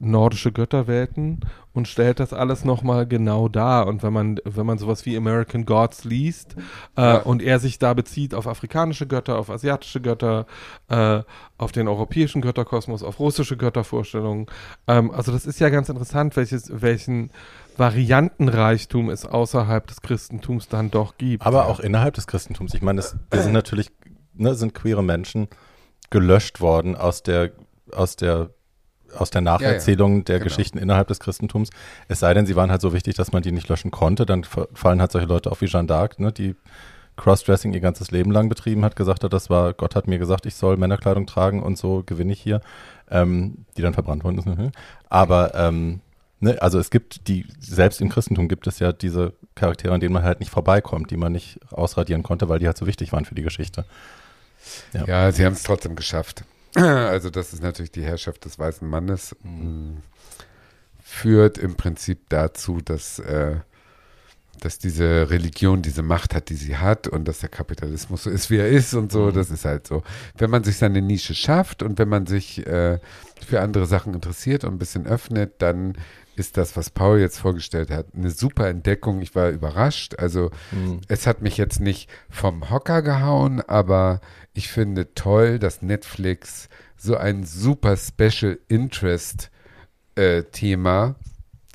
Nordische 0.03 0.51
Götterwelten 0.51 1.41
und 1.75 1.87
stellt 1.87 2.21
das 2.21 2.33
alles 2.33 2.65
nochmal 2.65 3.07
genau 3.07 3.49
dar. 3.49 3.87
Und 3.87 4.03
wenn 4.03 4.13
man, 4.15 4.41
wenn 4.45 4.65
man 4.65 4.79
sowas 4.79 5.05
wie 5.05 5.15
American 5.17 5.67
Gods 5.67 6.05
liest 6.05 6.57
äh, 6.97 7.03
Ja. 7.03 7.17
und 7.19 7.43
er 7.43 7.59
sich 7.59 7.79
da 7.79 7.93
bezieht 7.93 8.35
auf 8.35 8.47
afrikanische 8.47 9.07
Götter, 9.07 9.39
auf 9.39 9.51
asiatische 9.51 10.01
Götter, 10.01 10.47
äh, 10.89 11.21
auf 11.59 11.73
den 11.73 11.87
europäischen 11.87 12.41
Götterkosmos, 12.41 13.03
auf 13.03 13.21
russische 13.21 13.59
Göttervorstellungen, 13.59 14.47
ähm, 14.87 15.11
also 15.11 15.33
das 15.33 15.45
ist 15.45 15.61
ja 15.61 15.69
ganz 15.69 15.91
interessant, 15.91 16.35
welches, 16.35 16.71
welchen 16.81 17.31
Variantenreichtum 17.77 19.11
es 19.11 19.27
außerhalb 19.27 19.87
des 19.87 20.01
Christentums 20.01 20.69
dann 20.69 20.91
doch 20.91 21.19
gibt. 21.19 21.45
Aber 21.45 21.67
auch 21.67 21.81
innerhalb 21.81 22.15
des 22.15 22.27
Christentums. 22.27 22.75
Ich 22.75 22.83
meine, 22.83 22.97
das, 22.97 23.17
wir 23.31 23.43
sind 23.43 23.53
natürlich, 23.53 23.91
ne, 24.35 24.55
sind 24.55 24.75
queere 24.75 25.03
Menschen 25.03 25.49
gelöscht 26.09 26.61
worden 26.61 26.97
aus 26.97 27.23
der, 27.23 27.51
aus 27.93 28.17
der, 28.17 28.51
aus 29.17 29.31
der 29.31 29.41
Nacherzählung 29.41 30.25
der 30.25 30.39
genau. 30.39 30.49
Geschichten 30.49 30.79
innerhalb 30.79 31.09
des 31.09 31.21
Christentums. 31.21 31.71
Es 32.09 32.21
sei 32.21 32.35
denn, 32.35 32.47
sie 32.47 32.57
waren 32.57 32.71
halt 32.71 32.81
so 32.81 32.93
wichtig, 32.93 33.15
dass 33.17 33.33
man 33.33 33.43
die 33.43 33.53
nicht 33.53 33.69
löschen 33.69 33.91
konnte. 33.91 34.27
Dann 34.27 34.45
fa- 34.45 34.69
fallen 34.75 35.01
halt 35.01 35.13
solche 35.13 35.27
Leute 35.29 35.51
auf 35.51 35.61
wie 35.61 35.67
Jeanne 35.67 35.89
d'Arc, 35.89 36.21
ne, 36.21 36.33
die 36.33 36.55
Crossdressing 37.17 37.73
ihr 37.75 37.81
ganzes 37.81 38.11
Leben 38.13 38.31
lang 38.31 38.49
betrieben 38.49 38.85
hat, 38.85 38.97
gesagt 38.97 39.25
hat, 39.25 39.33
das 39.33 39.51
war, 39.51 39.75
Gott 39.75 39.95
hat 39.95 40.09
mir 40.09 40.19
gesagt, 40.19 40.47
ich 40.47 40.55
soll 40.55 40.77
Männerkleidung 40.79 41.27
tragen 41.27 41.63
und 41.63 41.77
so 41.77 42.03
gewinne 42.07 42.33
ich 42.33 42.41
hier, 42.41 42.61
ähm, 43.11 43.67
die 43.77 43.83
dann 43.83 43.93
verbrannt 43.93 44.25
worden 44.25 44.39
ist. 44.39 44.47
ne. 44.47 44.73
Aber 45.11 45.55
ähm, 45.55 46.01
ne, 46.39 46.57
also 46.63 46.79
es 46.79 46.89
gibt 46.91 47.29
die, 47.29 47.47
selbst 47.59 48.01
im 48.01 48.09
Christentum 48.09 48.49
gibt 48.49 48.67
es 48.67 48.79
ja 48.79 48.93
diese 48.93 49.35
Charaktere, 49.55 49.93
an 49.93 50.01
denen 50.01 50.15
man 50.15 50.23
halt 50.23 50.41
nicht 50.41 50.51
vorbeikommt, 50.51 51.11
die 51.11 51.19
man 51.19 51.33
nicht 51.33 51.59
ausradieren 51.73 52.23
konnte, 52.23 52.49
weil 52.49 52.59
die 52.59 52.67
halt 52.67 52.79
so 52.79 52.87
wichtig 52.87 53.13
waren 53.13 53.27
für 53.27 53.35
die 53.35 53.43
Geschichte. 53.43 53.85
Ja. 54.95 55.05
Ja, 55.05 55.33
sie 55.33 55.45
haben 55.45 55.55
es 55.55 55.63
trotzdem 55.63 55.97
geschafft. 55.97 56.45
Also 56.75 57.31
das 57.31 57.53
ist 57.53 57.63
natürlich 57.63 57.91
die 57.93 58.05
Herrschaft 58.05 58.45
des 58.45 58.59
weißen 58.59 58.89
Mannes. 58.89 59.35
mh, 59.43 60.01
Führt 61.03 61.59
im 61.59 61.75
Prinzip 61.77 62.29
dazu, 62.29 62.81
dass 62.81 63.19
äh, 63.19 63.57
dass 64.61 64.79
diese 64.79 65.31
Religion 65.31 65.83
diese 65.83 66.03
Macht 66.03 66.35
hat, 66.35 66.51
die 66.51 66.55
sie 66.55 66.77
hat 66.77 67.09
und 67.09 67.27
dass 67.27 67.41
der 67.41 67.49
Kapitalismus 67.49 68.25
so 68.25 68.31
ist, 68.31 68.51
wie 68.51 68.59
er 68.59 68.69
ist 68.69 68.95
und 68.95 69.11
so, 69.11 69.31
das 69.31 69.51
ist 69.51 69.65
halt 69.65 69.87
so. 69.87 70.03
Wenn 70.37 70.51
man 70.51 70.65
sich 70.65 70.77
seine 70.77 71.01
Nische 71.03 71.35
schafft 71.35 71.83
und 71.83 71.99
wenn 71.99 72.09
man 72.09 72.27
sich 72.27 72.67
äh, 72.67 72.99
für 73.47 73.61
andere 73.61 73.87
Sachen 73.87 74.15
interessiert 74.15 74.65
und 74.65 74.75
ein 74.75 74.79
bisschen 74.79 75.07
öffnet, 75.07 75.55
dann 75.63 75.97
ist 76.41 76.57
das, 76.57 76.77
was 76.77 76.91
Paul 76.91 77.21
jetzt 77.21 77.39
vorgestellt 77.39 77.91
hat, 77.91 78.07
eine 78.17 78.31
super 78.31 78.69
Entdeckung. 78.69 79.23
Ich 79.23 79.35
war 79.37 79.51
überrascht. 79.51 80.17
Also 80.19 80.51
Mhm. 80.73 81.01
es 81.07 81.27
hat 81.29 81.43
mich 81.43 81.57
jetzt 81.57 81.79
nicht 81.79 82.11
vom 82.29 82.71
Hocker 82.71 83.03
gehauen, 83.03 83.61
aber 83.61 84.21
ich 84.55 84.69
finde 84.69 85.15
toll, 85.15 85.59
dass 85.61 85.83
Netflix 85.83 86.69
so 86.97 87.17
ein 87.17 87.45
super 87.45 87.97
Special 87.97 88.59
Interest 88.69 89.51
äh, 90.17 90.43
Thema 90.45 91.15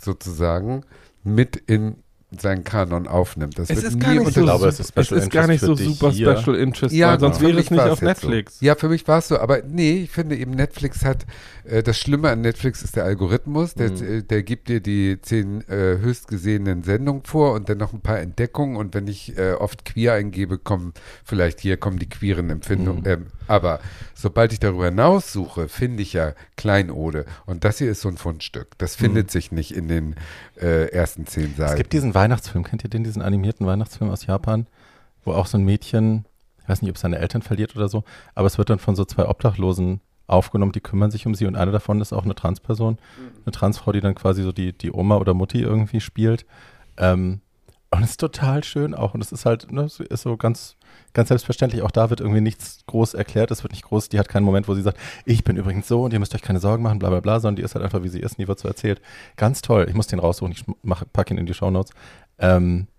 sozusagen 0.02 0.84
mit 1.24 1.56
in 1.56 2.04
seinen 2.42 2.64
Kanon 2.64 3.08
aufnimmt. 3.08 3.58
Das 3.60 3.70
Es 3.70 3.78
wird 3.78 3.86
ist 3.88 3.96
nie 3.96 4.00
gar 4.02 4.14
nicht 4.16 4.34
so, 4.34 4.42
glaube, 4.44 4.68
es 4.68 4.80
ist 4.80 4.94
es 4.98 5.06
Special 5.08 5.20
ist 5.22 5.32
gar 5.32 5.48
nicht 5.48 5.62
so 5.62 5.72
Interest 5.72 5.84
für 5.84 5.90
dich 5.90 6.00
super 6.00 6.12
hier. 6.12 6.38
Special 6.38 6.56
Interest, 6.58 6.96
Ja, 6.96 7.12
weil 7.12 7.20
sonst 7.20 7.38
für 7.38 7.44
wäre 7.46 7.54
mich 7.56 7.66
es 7.66 7.72
nicht 7.72 7.80
auf 7.82 7.88
jetzt 8.02 8.22
so. 8.22 8.28
Netflix. 8.28 8.62
Ja, 8.62 8.76
für 8.76 8.90
mich 8.90 9.08
war 9.08 9.20
es 9.20 9.28
so, 9.28 9.38
aber 9.40 9.62
nee, 9.68 10.04
ich 10.04 10.10
finde 10.12 10.36
eben 10.38 10.52
Netflix 10.52 11.04
hat, 11.06 11.26
äh, 11.64 11.84
das 11.84 11.98
Schlimme 11.98 12.30
an 12.30 12.42
Netflix 12.42 12.82
ist 12.84 12.96
der 12.96 13.04
Algorithmus, 13.06 13.74
der, 13.76 13.92
Mhm. 13.92 14.04
äh, 14.20 14.22
der 14.24 14.44
gibt 14.44 14.68
dir 14.70 14.80
die 14.80 15.20
zehn 15.22 15.62
äh, 15.70 15.98
höchstgesehenen 16.00 16.84
Sendungen 16.84 17.24
vor 17.24 17.54
und 17.54 17.70
dann 17.70 17.78
noch 17.78 17.94
ein 17.94 18.02
paar 18.02 18.20
Entdeckungen 18.20 18.76
und 18.78 18.94
wenn 18.94 19.08
ich 19.08 19.38
äh, 19.38 19.54
oft 19.54 19.86
queer 19.86 20.14
eingebe, 20.14 20.58
kommen 20.58 20.94
vielleicht 21.24 21.60
hier 21.62 21.78
kommen 21.78 22.00
die 22.00 22.10
queeren 22.10 22.50
Empfindungen, 22.50 23.02
Mhm. 23.02 23.26
Aber 23.48 23.80
sobald 24.14 24.54
ich 24.54 24.60
darüber 24.60 24.86
hinaus 24.86 25.32
suche, 25.32 25.68
finde 25.68 26.04
ich 26.04 26.14
ja 26.14 26.34
Kleinode 26.56 27.26
und 27.46 27.64
das 27.64 27.78
hier 27.78 27.92
ist 27.92 28.02
so 28.02 28.10
ein 28.10 28.18
Fundstück, 28.18 28.78
das 28.78 28.96
findet 28.96 29.32
sich 29.32 29.52
nicht 29.52 29.76
in 29.76 29.88
den 29.88 30.16
äh, 30.60 30.90
ersten 30.92 31.26
zehn 31.28 31.56
Seiten. 31.56 31.62
Mhm. 31.62 31.68
Es 31.68 31.76
gibt 31.76 31.94
diesen 31.94 32.16
Weihnachtsfilm, 32.16 32.64
kennt 32.64 32.84
ihr 32.84 32.90
den, 32.90 33.04
diesen 33.04 33.22
animierten 33.22 33.66
Weihnachtsfilm 33.66 34.10
aus 34.10 34.26
Japan, 34.26 34.68
wo 35.24 35.34
auch 35.34 35.48
so 35.48 35.58
ein 35.58 35.66
Mädchen, 35.66 36.26
ich 36.62 36.70
weiß 36.70 36.82
nicht, 36.82 36.90
ob 36.90 36.96
es 36.96 37.02
seine 37.02 37.20
Eltern 37.20 37.42
verliert 37.42 37.76
oder 37.76 37.90
so, 37.90 38.04
aber 38.34 38.48
es 38.48 38.58
wird 38.58 38.70
dann 38.70 38.80
von 38.80 38.96
so 38.96 39.06
zwei 39.06 39.28
Obdachlosen 39.28 40.02
aufgenommen, 40.28 40.72
die 40.72 40.82
kümmern 40.82 41.12
sich 41.12 41.28
um 41.28 41.36
sie 41.36 41.46
und 41.46 41.56
eine 41.56 41.72
davon 41.72 42.02
ist 42.02 42.14
auch 42.14 42.26
eine 42.26 42.36
Transperson, 42.36 42.98
eine 43.46 43.52
Transfrau, 43.52 43.92
die 43.92 44.02
dann 44.02 44.16
quasi 44.16 44.44
so 44.44 44.52
die, 44.52 44.74
die 44.76 44.92
Oma 44.92 45.18
oder 45.18 45.34
Mutti 45.34 45.62
irgendwie 45.62 46.02
spielt. 46.02 46.46
Ähm, 46.98 47.42
und 47.96 48.04
es 48.04 48.12
ist 48.12 48.20
total 48.20 48.64
schön 48.64 48.94
auch 48.94 49.14
und 49.14 49.22
es 49.22 49.32
ist 49.32 49.46
halt, 49.46 49.72
ne, 49.72 49.84
ist 49.84 50.22
so 50.22 50.38
ganz, 50.38 50.76
ganz 51.14 51.30
selbstverständlich. 51.30 51.82
Auch 51.82 51.92
da 51.92 52.10
wird 52.10 52.20
irgendwie 52.20 52.42
nichts 52.42 52.80
groß 52.88 53.14
erklärt, 53.14 53.52
es 53.52 53.64
wird 53.64 53.74
nicht 53.74 53.86
groß, 53.86 54.10
die 54.10 54.20
hat 54.20 54.30
keinen 54.30 54.44
Moment, 54.44 54.68
wo 54.68 54.74
sie 54.74 54.82
sagt, 54.82 54.98
ich 55.26 55.44
bin 55.44 55.58
übrigens 55.58 55.88
so 55.88 56.04
und 56.04 56.14
ihr 56.14 56.20
müsst 56.20 56.36
euch 56.36 56.42
keine 56.42 56.60
Sorgen 56.60 56.84
machen, 56.84 57.00
bla 57.00 57.10
bla 57.10 57.20
bla, 57.20 57.40
sondern 57.40 57.58
die 57.58 57.64
ist 57.64 57.76
halt 57.76 57.84
einfach, 57.84 58.04
wie 58.04 58.10
sie 58.10 58.20
ist, 58.20 58.38
nie 58.40 58.48
wird 58.48 58.60
so 58.60 58.68
erzählt. 58.68 59.02
Ganz 59.36 59.62
toll. 59.62 59.86
Ich 59.90 59.96
muss 59.96 60.08
den 60.08 60.20
raussuchen, 60.20 60.52
ich 60.52 60.66
mach, 60.84 61.04
pack 61.12 61.32
ihn 61.32 61.38
in 61.38 61.46
die 61.46 61.54
Shownotes. 61.54 61.92
Ähm, 62.40 62.88
äh, 62.88 62.95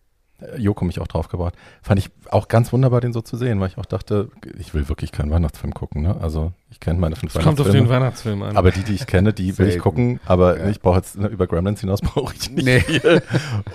Joko 0.58 0.84
mich 0.84 1.00
auch 1.00 1.06
drauf 1.06 1.28
gebracht. 1.28 1.54
Fand 1.82 1.98
ich 1.98 2.10
auch 2.30 2.48
ganz 2.48 2.72
wunderbar, 2.72 3.00
den 3.00 3.12
so 3.14 3.22
zu 3.22 3.36
sehen, 3.38 3.58
weil 3.60 3.68
ich 3.68 3.78
auch 3.78 3.86
dachte, 3.86 4.28
ich 4.58 4.74
will 4.74 4.88
wirklich 4.88 5.10
keinen 5.10 5.30
Weihnachtsfilm 5.30 5.72
gucken. 5.72 6.02
Ne? 6.02 6.14
Also 6.20 6.52
ich 6.70 6.78
kenne 6.78 7.00
meine 7.00 7.16
fünf 7.16 7.34
Es 7.34 7.42
kommt 7.42 7.58
auf 7.60 7.70
den 7.70 7.88
Weihnachtsfilme. 7.88 8.40
Weihnachtsfilm 8.42 8.42
an. 8.42 8.56
Aber 8.56 8.70
die, 8.70 8.82
die 8.82 8.94
ich 8.94 9.06
kenne, 9.06 9.32
die 9.32 9.56
will 9.58 9.68
ich 9.68 9.78
gucken. 9.78 10.20
Aber 10.26 10.58
Ja. 10.58 10.68
ich 10.68 10.80
brauche 10.80 10.96
jetzt 10.98 11.16
ne, 11.18 11.28
über 11.28 11.46
Gremlins 11.46 11.80
hinaus 11.80 12.00
brauche 12.02 12.34
ich 12.34 12.50
nicht 12.50 12.64
Nee. 12.66 12.80
viel. 12.80 13.22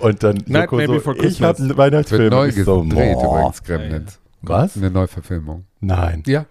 Und 0.02 0.22
dann 0.24 0.38
Joko 0.46 0.78
so, 0.86 1.14
ich 1.16 1.42
habe 1.42 1.58
einen 1.58 1.70
wird 1.70 1.78
Weihnachtsfilm. 1.78 2.30
neu 2.30 2.44
Und 2.44 2.50
ich 2.58 2.64
so, 2.64 2.84
gedreht 2.84 3.14
boah. 3.16 3.38
übrigens, 3.40 3.64
Gremlins. 3.64 4.20
Was? 4.44 4.78
Eine 4.78 4.92
Neuverfilmung. 4.92 5.66
Nein. 5.80 6.24
Ja. 6.28 6.46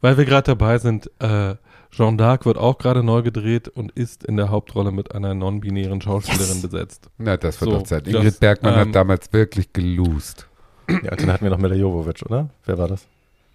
Weil 0.00 0.16
wir 0.16 0.24
gerade 0.24 0.44
dabei 0.56 0.78
sind, 0.78 1.10
äh, 1.20 1.54
Jeanne 1.92 2.16
d'Arc 2.16 2.44
wird 2.44 2.56
auch 2.56 2.78
gerade 2.78 3.02
neu 3.02 3.22
gedreht 3.22 3.68
und 3.68 3.90
ist 3.92 4.24
in 4.24 4.36
der 4.36 4.48
Hauptrolle 4.50 4.92
mit 4.92 5.14
einer 5.14 5.34
non-binären 5.34 6.00
Schauspielerin 6.00 6.62
besetzt. 6.62 7.08
Na, 7.18 7.36
das 7.36 7.60
wird 7.60 7.70
So, 7.70 7.76
doch 7.78 7.82
Zeit. 7.84 8.06
das, 8.06 8.14
Ingrid 8.14 8.38
Bergmann 8.40 8.74
ähm, 8.74 8.80
hat 8.80 8.94
damals 8.94 9.32
wirklich 9.32 9.72
gelost. 9.72 10.46
Ja, 10.88 10.96
und 11.12 11.22
dann 11.22 11.32
hatten 11.32 11.44
wir 11.44 11.50
noch 11.50 11.58
Mila 11.58 11.74
Jovovich, 11.74 12.24
oder? 12.24 12.48
Wer 12.64 12.78
war 12.78 12.88
das? 12.88 13.06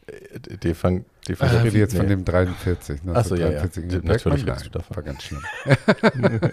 Äh, 0.07 0.57
Defang, 0.57 1.05
Defang, 1.27 1.49
Ich 1.55 1.63
rede 1.63 1.77
jetzt 1.79 1.93
nee. 1.93 1.99
von 1.99 2.07
dem 2.09 2.25
43. 2.25 2.99
Ach 3.13 3.23
so, 3.25 3.35
ja, 3.35 3.49
ja. 3.51 3.61
1943 3.61 3.83
Ingrid 3.83 4.03
Natürlich 4.03 4.45
Bergmann. 4.45 4.57
redest 4.57 4.65
du 4.65 4.69
davon. 4.79 4.95
War 4.95 5.03
ganz 5.03 5.23
schlimm. 5.23 5.41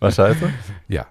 War 0.00 0.10
scheiße? 0.12 0.52
Ja. 0.88 1.06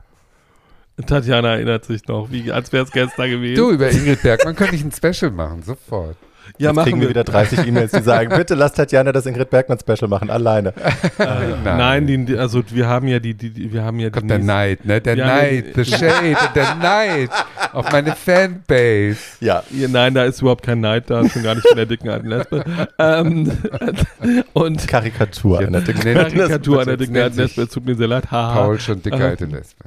Tatjana 1.05 1.53
erinnert 1.53 1.85
sich 1.85 2.05
noch, 2.07 2.29
wie, 2.29 2.51
als 2.51 2.71
wäre 2.73 2.83
es 2.83 2.91
gestern 2.91 3.29
gewesen. 3.29 3.55
Du, 3.55 3.71
über 3.71 3.89
Ingrid 3.89 4.21
Bergmann 4.21 4.55
könnte 4.55 4.75
ich 4.75 4.83
ein 4.83 4.91
Special 4.91 5.31
machen, 5.31 5.63
sofort. 5.63 6.17
Ja, 6.57 6.71
Jetzt 6.71 6.83
kriegen 6.83 7.01
wir 7.01 7.09
wieder 7.09 7.23
30 7.23 7.67
E-Mails, 7.67 7.91
die 7.91 8.01
sagen, 8.01 8.35
bitte 8.35 8.55
lasst 8.55 8.77
Tatjana 8.77 9.11
das 9.11 9.25
Ingrid 9.25 9.49
Bergmann 9.49 9.79
Special 9.79 10.07
machen, 10.07 10.29
alleine. 10.29 10.73
Äh, 11.19 11.55
nein, 11.63 12.07
die, 12.07 12.25
die, 12.25 12.37
also 12.37 12.63
wir 12.69 12.87
haben 12.87 13.07
ja 13.07 13.19
die, 13.19 13.33
die, 13.33 13.49
die 13.49 13.73
wir 13.73 13.83
haben 13.83 13.99
ja 13.99 14.09
die 14.09 14.19
Kommt 14.19 14.31
der 14.31 14.39
Neid, 14.39 14.85
ne? 14.85 15.01
Der 15.01 15.15
Neid, 15.15 15.65
the 15.75 15.83
Shade 15.83 16.37
der 16.55 16.75
Neid 16.75 17.29
auf 17.73 17.91
meine 17.91 18.15
Fanbase. 18.15 19.17
Ja. 19.41 19.63
Ja, 19.71 19.87
nein, 19.89 20.13
da 20.13 20.23
ist 20.23 20.41
überhaupt 20.41 20.63
kein 20.63 20.79
Neid 20.79 21.09
da, 21.09 21.27
schon 21.27 21.43
gar 21.43 21.55
nicht 21.55 21.67
von 21.67 21.75
der 21.75 21.85
dicken 21.85 22.09
alten 22.09 22.27
Lesbe. 22.27 22.63
ähm, 22.97 23.51
und 24.53 24.87
Karikatur 24.87 25.59
einer 25.59 25.81
dicken 25.81 26.01
Karikatur 26.01 26.81
einer 26.81 26.97
dicken 26.97 27.17
alten 27.17 27.37
Lesbe, 27.37 27.67
tut 27.67 27.85
mir 27.85 27.95
sehr 27.95 28.07
leid. 28.07 28.31
Haha. 28.31 28.53
Paul 28.53 28.79
schon 28.79 29.01
dicke 29.01 29.23
alte 29.23 29.45
Lesbe. 29.45 29.85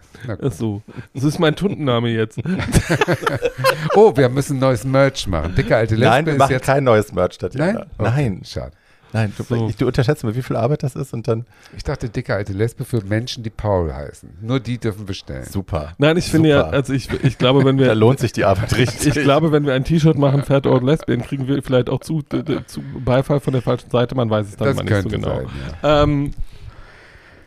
So. 0.51 0.82
Das 1.15 1.24
ist 1.24 1.39
mein 1.39 1.55
Tundenname 1.57 2.09
jetzt. 2.11 2.39
Oh, 3.94 4.16
wir 4.16 4.28
müssen 4.28 4.59
neues 4.59 4.85
Merch 4.85 5.27
machen. 5.27 5.55
Dicke 5.55 5.77
alte 5.77 5.94
Lesbe 5.94 6.11
Nein, 6.11 6.27
wir 6.27 6.32
ist 6.35 6.39
machen 6.39 6.53
jetzt. 6.53 6.65
kein 6.65 6.85
neues 6.85 7.12
Merch, 7.12 7.39
Tatjana. 7.39 7.73
Nein? 7.73 7.77
Okay, 7.99 8.11
Nein, 8.11 8.43
Schade. 8.44 8.73
nein. 9.12 9.32
Du, 9.36 9.43
So. 9.43 9.69
ich, 9.69 9.77
du 9.77 9.86
unterschätzt 9.86 10.24
mir, 10.24 10.35
wie 10.35 10.43
viel 10.43 10.57
Arbeit 10.57 10.82
das 10.82 10.97
ist 10.97 11.12
und 11.12 11.28
dann 11.28 11.44
Ich 11.77 11.85
dachte, 11.85 12.09
dicke 12.09 12.35
alte 12.35 12.53
Lesbe 12.53 12.85
für 12.85 13.03
Menschen, 13.05 13.43
die 13.43 13.51
Paul 13.51 13.93
heißen. 13.93 14.31
Nur 14.40 14.61
die 14.61 14.78
dürfen 14.78 15.05
bestellen. 15.05 15.44
super. 15.44 15.93
Nein, 15.99 16.16
ich 16.16 16.31
finde 16.31 16.49
ja, 16.51 16.62
also 16.62 16.93
ich, 16.93 17.09
ich 17.23 17.39
glaube, 17.39 17.65
wenn 17.65 17.77
Da 17.78 17.85
wir 17.86 17.94
lohnt 17.94 18.19
sich 18.20 18.32
die 18.32 18.44
Arbeit 18.44 18.74
richtig. 18.77 19.16
ich 19.16 19.23
glaube, 19.23 19.53
wenn 19.53 19.66
wir 19.66 19.74
ein 19.74 19.85
T-Shirt 19.85 20.16
machen, 20.19 20.43
Fat 20.43 20.66
Old 20.66 20.82
Lesbian, 20.82 21.23
kriegen 21.23 21.47
wir 21.49 21.62
vielleicht 21.62 21.90
auch 21.90 22.01
zu, 22.01 22.23
zu 22.23 22.82
Beifall 23.05 23.40
von 23.40 23.53
der 23.53 23.62
falschen 23.62 23.90
Seite. 23.90 24.15
Man 24.15 24.31
weiß 24.31 24.47
es 24.49 24.57
dann 24.57 24.69
Das 24.69 24.77
mal 24.77 24.85
nicht 24.85 25.03
so 25.03 25.09
genau. 25.09 25.36
sein, 25.36 25.47
ja. 25.82 26.03
Ähm, 26.03 26.31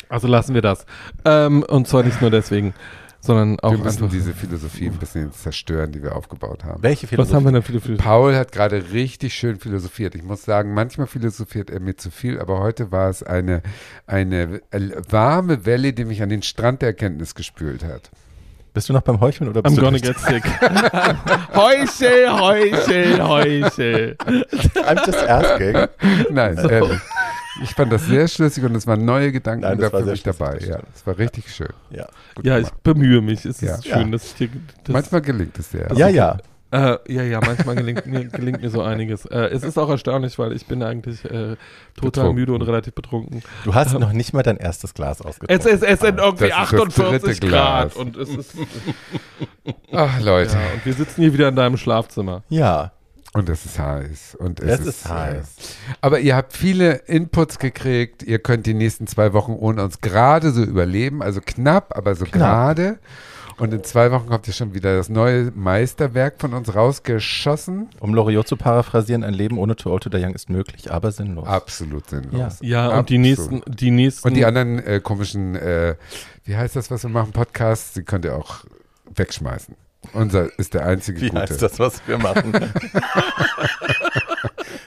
also 0.10 0.27
lassen 0.27 0.53
wir 0.53 0.61
das. 0.61 0.86
Ähm, 1.26 1.64
und 1.64 1.88
zwar 1.88 2.03
nicht 2.03 2.22
nur 2.22 2.32
deswegen, 2.32 2.73
sondern 3.19 3.60
auch 3.60 3.72
Wir 3.72 3.80
müssen 3.80 4.03
einfach. 4.03 4.15
diese 4.15 4.34
Philosophie 4.34 4.86
ein 4.88 4.98
bisschen 4.98 5.32
zerstören, 5.32 5.91
die 5.91 6.03
wir 6.03 6.15
aufgebaut 6.15 6.64
haben. 6.64 6.84
Welche 6.84 7.03
was 7.03 7.10
Philosophie? 7.10 7.36
haben 7.36 7.45
wir 7.45 7.52
denn 7.53 7.61
viele 7.64 7.98
Paul 7.98 8.36
hat 8.36 8.52
gerade 8.52 8.91
richtig 8.91 9.34
schön 9.34 9.60
philosophiert. 9.60 10.14
Ich 10.15 10.23
muss 10.23 10.44
sagen, 10.45 10.73
manchmal 10.73 11.07
philosophiert 11.07 11.69
er 11.72 11.80
mir 11.80 11.95
zu 11.95 12.11
viel, 12.11 12.40
aber 12.40 12.60
heute 12.60 12.91
war 12.91 13.10
es 13.10 13.23
eine, 13.23 13.64
eine 14.06 14.61
warme 15.10 15.65
Welle, 15.65 15.94
die 15.94 16.06
mich 16.06 16.22
an 16.22 16.30
den 16.30 16.44
Strand 16.44 16.82
der 16.84 16.90
Erkenntnis 16.90 17.34
gespült 17.34 17.84
hat. 17.84 18.11
Bist 18.76 18.90
du 18.90 18.94
noch 18.94 19.02
beim 19.03 19.22
Heucheln 19.22 19.49
oder 19.49 19.61
I'm 19.61 19.64
bist 19.64 19.80
gonna 19.80 19.98
du 19.98 20.03
get 20.06 20.19
sick. 20.19 20.44
Heuchel, 21.56 22.30
Heuchel, 22.30 23.23
Heuchel. 23.26 24.18
I'm 24.19 25.06
just 25.06 25.23
asking. 25.30 25.88
Nein, 26.30 26.57
ehrlich. 26.57 26.99
Ich 27.64 27.73
fand 27.73 27.91
das 27.91 28.06
sehr 28.06 28.27
schlüssig 28.27 28.64
und 28.64 28.76
es 28.76 28.86
waren 28.88 29.06
neue 29.06 29.32
Gedanken 29.32 29.61
Nein, 29.61 29.77
da 29.80 29.90
für 29.90 30.03
mich 30.03 30.23
dabei. 30.23 30.56
das 30.56 30.68
Ja, 30.68 30.80
es 30.94 31.06
war 31.07 31.18
richtig 31.18 31.49
schön. 31.53 31.69
Ja. 31.90 32.07
Ja, 32.44 32.60
ich 32.60 32.69
bemühe 32.84 33.22
mich. 33.22 33.45
Es 33.45 33.61
ist 33.61 33.61
Ja. 33.61 33.82
schön, 33.82 34.07
Ja. 34.07 34.11
dass 34.11 34.26
ich 34.26 34.34
dir. 34.36 34.49
Das, 34.84 34.94
manchmal 34.94 35.22
gelingt 35.22 35.57
es 35.57 35.69
dir. 35.69 35.88
Ja, 35.95 36.07
ja. 36.10 36.38
Äh, 36.72 36.98
ja, 37.07 37.22
ja, 37.23 37.40
manchmal 37.45 37.76
gelingt 37.76 38.06
mir, 38.07 38.26
gelingt 38.30 38.61
mir 38.61 38.69
so 38.69 38.82
einiges. 38.82 39.26
Äh, 39.27 39.49
es 39.53 39.64
ist 39.64 39.77
auch 39.77 39.88
erstaunlich, 39.90 40.38
weil 40.40 40.52
ich 40.52 40.65
bin 40.65 40.84
eigentlich 40.84 41.23
äh, 41.23 41.30
total 41.30 41.56
Betrunken. 42.02 42.36
müde 42.36 42.53
und 42.53 42.61
relativ 42.64 42.94
betrunken. 42.95 43.44
Du 43.64 43.73
hast 43.73 43.94
noch 43.98 44.11
nicht 44.11 44.34
mal 44.34 44.44
dein 44.44 44.57
erstes 44.57 44.94
Glas 44.94 45.19
Es, 45.22 45.26
ausgetrunken. 45.26 45.68
ist, 45.73 45.84
es 45.84 45.99
sind 46.02 46.19
irgendwie 46.19 46.49
Das 46.49 46.64
ist 46.64 46.73
das 46.73 46.82
48 46.82 47.40
dritte 47.40 47.48
Grad 47.48 47.95
und 47.95 48.18
es 48.18 48.30
ist 48.30 48.56
Ach, 49.94 50.19
Leute. 50.22 50.53
ja, 50.53 50.60
und 50.73 50.86
wir 50.86 50.94
sitzen 50.94 51.22
hier 51.22 51.34
wieder 51.34 51.48
in 51.48 51.56
deinem 51.56 51.77
Schlafzimmer. 51.77 52.44
Ja, 52.49 52.91
Und 53.36 53.49
es 53.49 53.66
ist 53.66 53.78
heiß. 53.78 54.36
Und 54.36 54.62
es, 54.62 54.80
es 54.80 54.88
ist 54.88 55.10
heiß. 55.10 55.44
Äh, 55.44 55.94
aber 55.99 56.22
ihr 56.22 56.38
habt 56.38 56.53
viele 56.53 56.94
Inputs 56.94 57.60
gekriegt. 57.60 58.24
Ihr 58.24 58.40
könnt 58.40 58.66
die 58.66 58.74
nächsten 58.74 59.07
zwei 59.07 59.34
Wochen 59.34 59.52
ohne 59.52 59.84
uns 59.84 59.99
gerade 59.99 60.52
so 60.52 60.64
überleben. 60.64 61.22
Also 61.22 61.41
knapp, 61.45 61.98
aber 61.98 62.16
so 62.16 62.24
gerade. 62.24 62.98
Und 63.57 63.74
in 63.74 63.84
zwei 63.84 64.12
Wochen 64.12 64.28
kommt 64.28 64.48
ja 64.48 64.53
schon 64.53 64.74
wieder 64.74 64.95
das 64.95 65.10
neue 65.10 65.52
Meisterwerk 65.53 66.36
von 66.40 66.53
uns 66.53 66.74
rausgeschossen. 66.74 67.90
Um 67.99 68.14
Loriot 68.14 68.48
zu 68.48 68.56
paraphrasieren, 68.56 69.26
ein 69.26 69.34
Leben 69.34 69.57
ohne 69.57 69.76
Too 69.76 69.91
Old 69.91 70.03
to 70.03 70.10
Die 70.10 70.24
Young 70.24 70.34
ist 70.34 70.49
möglich, 70.49 70.91
aber 70.94 71.12
sinnlos. 71.12 71.45
Absolut 71.45 72.10
sinnlos. 72.10 72.60
Ja, 72.62 72.98
und 72.98 73.10
die 73.10 73.18
Absolut. 73.18 73.52
nächsten, 73.52 73.76
die 73.76 73.91
nächsten. 73.91 74.28
Und 74.30 74.36
die 74.36 74.45
anderen 74.45 74.80
äh, 74.80 75.02
komischen, 75.02 75.56
äh, 75.56 75.95
wie 76.45 76.56
heißt 76.56 76.78
das, 76.78 76.90
was 76.90 77.03
wir 77.03 77.10
machen, 77.10 77.34
Podcasts, 77.34 77.94
die 77.94 78.03
könnt 78.03 78.24
ihr 78.24 78.36
auch 78.36 78.64
wegschmeißen. 79.14 79.76
Unser 80.14 80.48
ist 80.60 80.73
der 80.73 80.86
einzige 80.86 81.22
Wie 81.22 81.30
gute. 81.30 81.41
heißt 81.41 81.61
das, 81.61 81.80
was 81.80 82.02
wir 82.07 82.18
machen? 82.18 82.53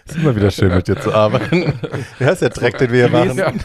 ist 0.06 0.16
immer 0.16 0.34
wieder 0.34 0.50
schön, 0.50 0.74
mit 0.74 0.88
dir 0.88 0.98
zu 1.00 1.12
arbeiten. 1.14 1.72
Wie 2.18 2.24
heißt 2.24 2.42
der 2.42 2.50
Dreck, 2.50 2.78
den 2.78 2.90
wir 2.92 3.08
hier 3.08 3.26
machen? 3.36 3.60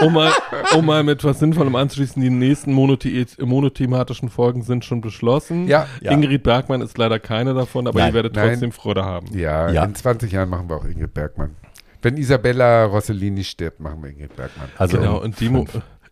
Um, 0.00 0.12
mal, 0.12 0.32
um 0.76 0.86
mal 0.86 1.02
mit 1.02 1.24
was 1.24 1.38
Sinnvollem 1.40 1.74
anzuschließen, 1.74 2.20
die 2.22 2.30
nächsten 2.30 2.72
monothe 2.72 3.26
monothematischen 3.40 4.28
Folgen 4.28 4.62
sind 4.62 4.84
schon 4.84 5.00
beschlossen. 5.00 5.66
Ja, 5.66 5.86
Ja. 6.00 6.12
Ingrid 6.12 6.42
Bergmann 6.42 6.80
ist 6.82 6.96
leider 6.98 7.18
keine 7.18 7.54
davon, 7.54 7.86
aber 7.86 7.98
Nein, 8.00 8.10
ihr 8.10 8.14
werdet 8.14 8.34
nein. 8.36 8.50
trotzdem 8.50 8.72
Freude 8.72 9.04
haben. 9.04 9.26
ja, 9.36 9.70
Ja. 9.70 9.84
in 9.84 9.94
20 9.94 10.30
Jahren 10.32 10.48
machen 10.48 10.68
wir 10.68 10.76
auch 10.76 10.84
Ingrid 10.84 11.14
Bergmann. 11.14 11.56
Wenn 12.00 12.16
Isabella 12.16 12.84
Rossellini 12.84 13.42
stirbt, 13.42 13.80
machen 13.80 14.02
wir 14.02 14.10
Ingrid 14.10 14.36
Bergmann. 14.36 14.68
Also 14.78 14.98
genau, 14.98 15.18
und 15.20 15.38
die. 15.40 15.48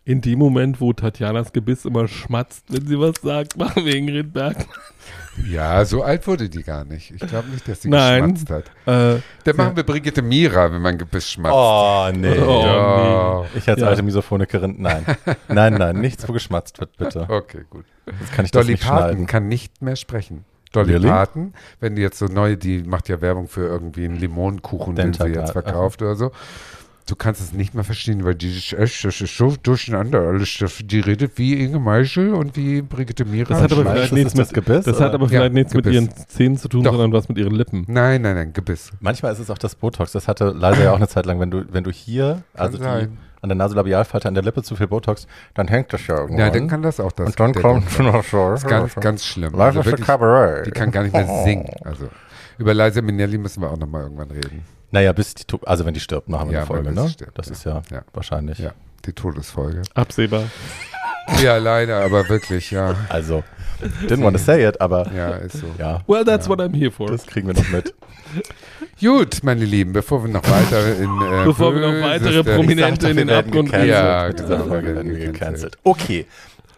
In 0.07 0.21
dem 0.21 0.39
Moment, 0.39 0.79
wo 0.79 0.93
Tatjanas 0.93 1.51
Gebiss 1.51 1.83
immer 1.83 2.07
schmatzt, 2.07 2.63
wenn 2.69 2.87
sie 2.87 2.97
was 2.97 3.15
sagt, 3.21 3.57
machen 3.57 3.83
wir 3.85 3.93
Ingrid 3.93 4.31
Bergmann. 4.31 4.65
Ja, 5.51 5.83
so 5.83 6.01
alt 6.01 6.25
wurde 6.27 6.49
die 6.49 6.63
gar 6.63 6.85
nicht. 6.85 7.11
Ich 7.11 7.19
glaube 7.19 7.49
nicht, 7.49 7.67
dass 7.67 7.81
sie 7.81 7.89
Nein. 7.89 8.33
geschmatzt 8.33 8.49
hat. 8.49 9.17
Äh, 9.17 9.21
Dann 9.43 9.55
machen 9.57 9.75
wir 9.75 9.83
Brigitte 9.83 10.21
Mira, 10.21 10.71
wenn 10.71 10.81
man 10.81 10.97
Gebiss 10.97 11.29
schmatzt. 11.29 11.53
Oh, 11.55 12.09
nee. 12.17 12.39
Oh, 12.39 12.63
ja. 12.65 13.45
Ich 13.55 13.67
als 13.69 13.81
Ja. 13.81 13.87
alte 13.87 14.01
Misophonikerin, 14.01 14.75
nein. 14.79 15.05
Nein, 15.49 15.73
nein, 15.73 15.99
nichts, 15.99 16.27
wo 16.27 16.31
geschmatzt 16.33 16.79
wird, 16.79 16.95
bitte. 16.97 17.25
Okay, 17.29 17.65
gut. 17.69 17.85
Das 18.05 18.31
kann 18.31 18.45
ich 18.45 18.51
das 18.51 18.61
Dolly 18.61 18.71
nicht 18.73 18.83
Parton 18.87 19.07
schneiden. 19.09 19.27
kann 19.27 19.47
nicht 19.49 19.81
mehr 19.81 19.97
sprechen. 19.97 20.45
Dolly 20.71 20.93
Really? 20.93 21.07
Parton, 21.09 21.53
wenn 21.81 21.95
die 21.95 22.01
jetzt 22.01 22.17
so 22.19 22.25
neu, 22.25 22.55
die 22.55 22.83
macht 22.83 23.07
ja 23.09 23.21
Werbung 23.21 23.47
für 23.47 23.65
irgendwie 23.65 24.05
einen 24.05 24.17
Limonenkuchen, 24.17 24.95
den 24.95 25.13
sie 25.13 25.27
jetzt 25.27 25.51
verkauft 25.51 26.01
oder 26.01 26.15
so. 26.15 26.31
Du 27.07 27.15
kannst 27.15 27.39
es 27.41 27.53
nicht 27.53 27.73
mehr 27.73 27.85
verstehen, 27.85 28.25
weil 28.25 28.35
die 28.35 28.49
ist 28.57 28.73
echt, 28.73 29.05
das 29.05 29.21
ist 29.21 29.37
so 29.37 29.55
durcheinander 29.63 30.19
alles. 30.19 30.61
Die 30.83 30.99
redet 30.99 31.37
wie 31.37 31.53
Inge 31.63 31.79
Meischel 31.79 32.33
und 32.33 32.57
wie 32.57 32.81
Brigitte 32.81 33.23
Mira. 33.23 33.47
Das 33.47 33.61
hat 33.61 33.71
aber 33.71 33.85
vielleicht 33.85 34.11
nichts 34.11 34.33
das 34.33 34.47
mit, 34.51 34.65
Gebiss, 34.65 34.83
das 34.85 34.99
hat 34.99 35.13
aber 35.13 35.23
Ja, 35.25 35.29
vielleicht 35.39 35.53
nichts 35.53 35.73
mit 35.73 35.85
ihren 35.85 36.09
Zähnen 36.27 36.57
zu 36.57 36.67
tun, 36.67 36.83
Doch. 36.83 36.91
sondern 36.91 37.13
was 37.13 37.29
mit 37.29 37.37
ihren 37.37 37.53
Lippen. 37.53 37.85
nein, 37.87 38.21
nein, 38.21 38.35
nein, 38.35 38.51
Gebiss. 38.53 38.91
Manchmal 38.99 39.31
ist 39.31 39.39
es 39.39 39.49
auch 39.49 39.57
das 39.57 39.75
Botox. 39.75 40.11
Das 40.11 40.27
hatte 40.27 40.53
leider 40.55 40.83
ja 40.83 40.91
auch 40.91 40.97
eine 40.97 41.07
Zeit 41.07 41.25
lang, 41.25 41.39
wenn 41.39 41.49
du, 41.49 41.63
wenn 41.71 41.85
du 41.85 41.91
hier, 41.91 42.43
also 42.53 42.77
die, 42.77 42.83
an 42.83 43.09
der 43.49 43.55
Nasolabialfalte, 43.55 44.27
an 44.27 44.33
der 44.33 44.43
Lippe 44.43 44.61
zu 44.63 44.75
viel 44.75 44.87
Botox, 44.87 45.27
dann 45.53 45.69
hängt 45.69 45.93
das 45.93 46.05
ja 46.07 46.15
irgendwann. 46.17 46.39
Ja, 46.39 46.49
dann 46.49 46.67
kann 46.67 46.81
das 46.81 46.99
auch 46.99 47.13
das. 47.13 47.27
und 47.27 47.39
dann 47.39 47.53
kommt 47.53 47.99
noch 47.99 48.23
so. 48.25 48.49
Das 48.51 48.63
ist 48.63 48.69
ganz, 48.69 48.95
ganz 48.95 49.25
schlimm. 49.25 49.53
Live 49.53 49.77
Also 49.77 49.85
wirklich, 49.85 50.05
Cabaret. 50.05 50.65
die 50.67 50.71
kann 50.71 50.91
gar 50.91 51.03
nicht 51.03 51.13
mehr 51.13 51.25
singen. 51.45 51.69
Also 51.85 52.09
über 52.57 52.73
Liza 52.73 53.01
Minnelli 53.01 53.37
müssen 53.37 53.61
wir 53.61 53.71
auch 53.71 53.77
nochmal 53.77 54.03
irgendwann 54.03 54.31
reden. 54.31 54.65
Naja, 54.91 55.11
bis 55.13 55.33
die, 55.35 55.43
also 55.65 55.85
wenn 55.85 55.93
die 55.93 55.99
stirbt, 55.99 56.29
machen 56.29 56.47
wir 56.49 56.53
Ja, 56.53 56.59
eine 56.59 56.67
Folge, 56.67 56.91
ne? 56.91 57.09
stirbt, 57.09 57.37
das 57.37 57.47
ja. 57.47 57.51
ist 57.53 57.63
ja, 57.65 57.81
Ja. 57.91 58.01
wahrscheinlich. 58.13 58.59
Ja, 58.59 58.71
die 59.05 59.13
Todesfolge. 59.13 59.81
Absehbar. 59.93 60.43
Ja, 61.43 61.57
leider, 61.57 62.05
aber 62.05 62.29
wirklich, 62.29 62.71
ja. 62.71 62.95
Also, 63.09 63.43
didn't 64.07 64.23
want 64.23 64.37
to 64.37 64.41
say 64.41 64.65
it, 64.65 64.79
aber 64.79 65.11
Ja, 65.13 65.31
ist 65.31 65.57
so. 65.57 65.65
ja, 65.77 65.99
Well, 66.07 66.23
that's 66.23 66.47
what 66.47 66.61
I'm 66.61 66.73
here 66.73 66.89
for. 66.89 67.07
das 67.11 67.25
kriegen 67.25 67.47
wir 67.47 67.53
noch 67.53 67.67
mit. 67.67 67.93
Gut, 69.01 69.43
meine 69.43 69.65
Lieben, 69.65 69.91
bevor 69.91 70.23
wir 70.23 70.31
noch 70.31 70.49
weiter 70.49 70.87
in. 70.95 71.03
Äh, 71.21 71.43
Bevor 71.43 71.75
wir 71.75 71.81
noch 71.81 72.01
weitere 72.07 72.45
Prominente 72.45 73.09
in 73.09 73.17
den 73.17 73.29
Abgrund. 73.29 73.73
Ja, 73.73 74.29
genau, 74.29 74.57
Folge 74.67 74.87
wir 74.87 74.95
werden 74.95 75.09
wir 75.09 75.17
werden 75.19 75.33
gecancelt. 75.33 75.77
Okay. 75.83 76.25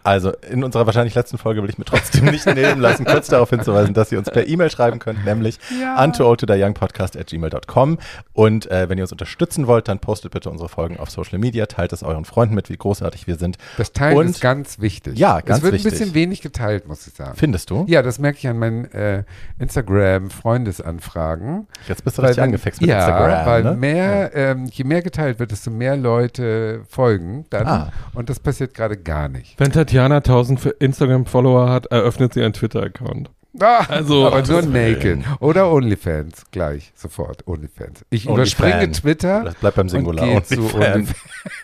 Also, 0.02 0.32
in 0.50 0.64
unserer 0.64 0.86
wahrscheinlich 0.86 1.14
letzten 1.14 1.38
Folge 1.38 1.62
will 1.62 1.70
ich 1.70 1.78
mir 1.78 1.84
trotzdem 1.84 2.24
nicht 2.26 2.46
nehmen 2.54 2.80
lassen, 2.80 3.04
kurz 3.04 3.28
darauf 3.28 3.50
hinzuweisen, 3.50 3.94
dass 3.94 4.10
ihr 4.12 4.18
uns 4.18 4.30
per 4.30 4.46
E-Mail 4.48 4.70
schreiben 4.70 4.98
könnt, 4.98 5.24
nämlich 5.24 5.58
Ja. 5.80 6.02
untooldtodieyoungpodcast 6.04 7.16
at 7.16 7.26
gmail.com. 7.28 7.98
Und 8.32 8.70
äh, 8.70 8.88
wenn 8.88 8.98
ihr 8.98 9.04
uns 9.04 9.12
unterstützen 9.12 9.66
wollt, 9.66 9.88
dann 9.88 9.98
postet 9.98 10.32
bitte 10.32 10.50
unsere 10.50 10.68
Folgen 10.68 10.98
auf 10.98 11.10
Social 11.10 11.38
Media, 11.38 11.66
teilt 11.66 11.92
es 11.92 12.02
euren 12.02 12.24
Freunden 12.24 12.54
mit, 12.54 12.68
wie 12.70 12.76
großartig 12.76 13.26
wir 13.26 13.36
sind. 13.36 13.58
Das 13.76 13.92
Teilen 13.92 14.16
Und- 14.16 14.30
ist 14.30 14.40
ganz 14.40 14.80
wichtig. 14.80 15.18
Ja, 15.18 15.40
ganz 15.40 15.58
Es 15.58 15.64
wird 15.64 15.74
wichtig. 15.74 15.92
ein 15.92 15.98
bisschen 15.98 16.14
wenig 16.14 16.40
geteilt, 16.40 16.88
muss 16.88 17.06
ich 17.06 17.14
sagen. 17.14 17.32
Findest 17.36 17.70
du? 17.70 17.84
Ja, 17.88 18.02
das 18.02 18.18
merke 18.18 18.38
ich 18.38 18.48
an 18.48 18.58
meinen 18.58 18.84
äh, 18.92 19.24
Instagram-Freundesanfragen. 19.58 21.66
Jetzt 21.88 22.04
bist 22.04 22.18
du 22.18 22.22
richtig 22.22 22.42
angefixt 22.42 22.80
mit 22.80 22.90
ja, 22.90 22.98
Instagram. 22.98 23.46
weil 23.46 23.62
ne? 23.64 23.74
mehr, 23.74 24.30
ähm, 24.34 24.66
je 24.72 24.84
mehr 24.84 25.02
geteilt 25.02 25.38
wird, 25.38 25.50
desto 25.50 25.70
mehr 25.70 25.96
Leute 25.96 26.82
folgen 26.88 27.44
dann. 27.50 27.66
Ah. 27.66 27.92
Und 28.14 28.30
das 28.30 28.40
passiert 28.40 28.74
gerade 28.74 28.96
gar 28.96 29.28
nicht. 29.28 29.58
Wenn 29.58 29.70
Tatjana 29.90 30.18
1000 30.18 30.66
Instagram-Follower 30.78 31.68
hat, 31.68 31.86
eröffnet 31.86 32.32
sie 32.32 32.44
einen 32.44 32.52
Twitter-Account. 32.52 33.32
Ah, 33.58 33.84
Also- 33.88 34.26
aber 34.28 34.42
nur 34.46 34.62
Naked. 34.62 35.18
Oder 35.40 35.70
OnlyFans. 35.72 36.44
Gleich, 36.52 36.92
sofort. 36.94 37.46
OnlyFans. 37.48 38.04
Ich 38.10 38.28
Onlyfans. 38.28 38.52
überspringe 38.60 38.92
Twitter. 38.92 39.42
Das 39.44 39.54
bleibt 39.56 39.76
beim 39.76 39.88
Singular. 39.88 40.24
Und 40.24 40.30
gehe 40.30 40.42
zu 40.44 40.60
OnlyFans. 40.74 41.08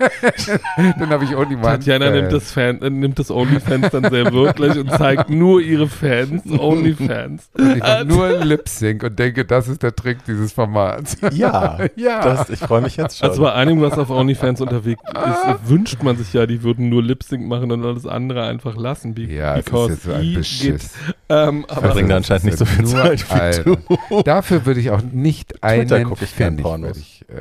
OnlyFans. 0.01 0.61
Dann 0.99 1.11
habe 1.11 1.25
ich 1.25 1.37
OnlyFans. 1.37 1.85
Tatjana 1.85 2.11
nimmt 2.11 2.33
das, 2.33 2.51
Fan, 2.51 2.83
äh, 2.83 2.91
nimmt 2.91 3.19
das 3.19 3.31
OnlyFans 3.31 3.91
dann 3.91 4.11
sehr 4.11 4.33
wirklich 4.33 4.77
und 4.79 4.91
zeigt 4.91 5.31
nur 5.31 5.61
ihre 5.61 5.87
Fans, 5.89 6.43
OnlyFans. 6.59 7.51
Ich 7.57 7.79
mache 7.83 8.05
nur 8.05 8.31
Lip-Sync 8.45 9.03
und 9.05 9.19
denke, 9.19 9.45
das 9.45 9.69
ist 9.69 9.83
der 9.83 9.95
Trick 9.95 10.25
dieses 10.27 10.53
Formats. 10.53 11.17
Ja, 11.33 11.79
Ja. 11.97 12.23
Das, 12.23 12.51
ich 12.51 12.59
freue 12.61 12.81
mich 12.83 12.97
jetzt 12.97 13.19
schon. 13.19 13.29
Also 13.29 13.43
bei 13.43 13.53
einigen, 13.53 13.81
was 13.83 13.99
auf 13.99 14.11
OnlyFans 14.11 14.61
unterwegs 14.61 15.03
ist, 15.09 15.69
wünscht 15.69 16.03
man 16.03 16.17
sich 16.17 16.33
ja, 16.33 16.47
die 16.47 16.63
würden 16.63 16.89
nur 16.89 17.03
Lip-Sync 17.03 17.47
machen 17.47 17.71
und 17.73 17.85
alles 17.85 18.07
andere 18.07 18.45
einfach 18.47 18.77
lassen. 18.77 19.15
Be 19.15 19.23
Ja, 19.23 19.53
es 19.55 19.59
ist 19.61 19.65
because 19.67 19.93
jetzt 19.93 20.03
so 20.05 20.13
ein 20.13 20.23
he 20.23 20.35
Beschiss. 20.37 20.93
geht, 20.95 21.15
ähm, 21.29 21.67
aber 21.77 21.87
Verbringen 21.87 22.09
da 22.09 22.17
anscheinend 22.17 22.45
nicht 22.45 22.59
so 22.59 22.65
viel 22.65 22.83
Nur 22.85 22.91
Zeit 23.17 23.65
wie 23.65 23.77
du. 24.09 24.23
Dafür 24.23 24.65
würde 24.67 24.81
ich 24.81 24.91
auch 24.91 25.03
nicht 25.03 25.51
Twitter 25.61 25.97
einen 25.97 26.09
gucke 26.09 26.25
ich 26.25 26.31
Pfennig 26.31 26.63
Pornos. 26.63 26.97
ich, 26.97 27.25
äh, 27.29 27.35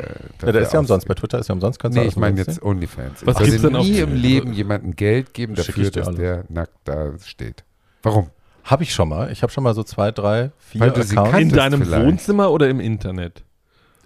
Ja, 0.45 0.51
der 0.51 0.61
ist 0.61 0.73
ja 0.73 0.79
umsonst. 0.79 1.07
Bei. 1.07 1.13
Twitter 1.13 1.39
ist 1.39 1.47
ja 1.49 1.53
umsonst. 1.53 1.79
Kannst 1.79 1.97
du 1.97 2.01
Nee, 2.01 2.07
ich 2.07 2.15
meine 2.15 2.37
jetzt 2.39 2.61
OnlyFans. 2.61 3.25
Was 3.25 3.39
ich 3.39 3.45
gibt's 3.45 3.63
würde 3.63 3.73
denn 3.73 3.75
auf- 3.81 3.85
nie 3.87 3.99
im 3.99 4.13
Leben 4.15 4.53
jemandem 4.53 4.95
Geld 4.95 5.33
geben 5.33 5.55
dafür, 5.55 5.89
dass 5.91 6.07
alles. 6.07 6.19
der 6.19 6.43
nackt 6.49 6.73
da 6.85 7.11
steht. 7.23 7.63
Warum? 8.03 8.29
Habe 8.63 8.83
ich 8.83 8.93
schon 8.93 9.09
mal. 9.09 9.31
Ich 9.31 9.41
habe 9.43 9.51
schon 9.53 9.63
mal 9.63 9.73
so 9.75 9.83
zwei, 9.83 10.11
drei, 10.11 10.51
vier 10.57 10.81
Weil 10.81 10.91
du 10.91 11.03
sie 11.03 11.17
Accounts. 11.17 11.39
in 11.39 11.49
deinem 11.49 11.81
vielleicht. 11.83 12.05
Wohnzimmer 12.05 12.51
oder 12.51 12.67
im 12.69 12.79
Internet? 12.79 13.43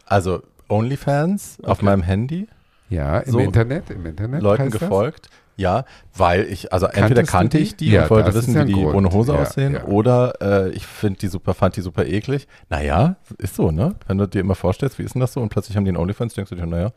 Also 0.05 0.41
OnlyFans 0.67 1.57
auf 1.63 1.77
Okay. 1.77 1.85
meinem 1.85 2.03
Handy, 2.03 2.47
Ja, 2.89 3.19
im 3.19 3.31
So. 3.31 3.39
Internet, 3.39 3.89
im 3.91 4.05
Internet 4.05 4.41
Leuten 4.41 4.63
heißt 4.63 4.73
das? 4.81 5.29
Ja, 5.59 5.83
weil 6.15 6.45
ich, 6.45 6.71
also 6.71 6.85
entweder 6.85 7.23
Kanntest 7.23 7.33
du 7.33 7.37
kannte 7.37 7.57
ich 7.57 7.75
die 7.75 7.91
Ja, 7.91 8.03
und 8.03 8.09
wollte 8.11 8.33
wissen, 8.33 8.53
ja 8.55 8.61
wie 8.65 8.73
die 8.73 8.81
Grund. 8.81 8.95
ohne 8.95 9.11
Hose 9.11 9.33
Ja, 9.33 9.39
aussehen, 9.41 9.75
oder 9.77 10.33
äh, 10.41 10.69
ich 10.69 10.87
finde 10.87 11.19
die 11.19 11.27
super, 11.27 11.53
fand 11.53 11.75
die 11.75 11.81
super 11.81 12.05
eklig. 12.05 12.47
Naja, 12.69 13.17
ist 13.37 13.55
so, 13.55 13.69
ne? 13.69 13.95
Wenn 14.07 14.17
du 14.17 14.25
dir 14.25 14.39
immer 14.39 14.55
vorstellst, 14.55 14.97
wie 14.99 15.03
ist 15.03 15.15
denn 15.15 15.19
das 15.19 15.33
so? 15.33 15.41
Und 15.41 15.49
plötzlich 15.49 15.75
haben 15.75 15.83
die 15.83 15.89
einen 15.89 15.97
OnlyFans, 15.97 16.33
denkst 16.33 16.49
du 16.49 16.55
dir, 16.55 16.65
naja, 16.65 16.91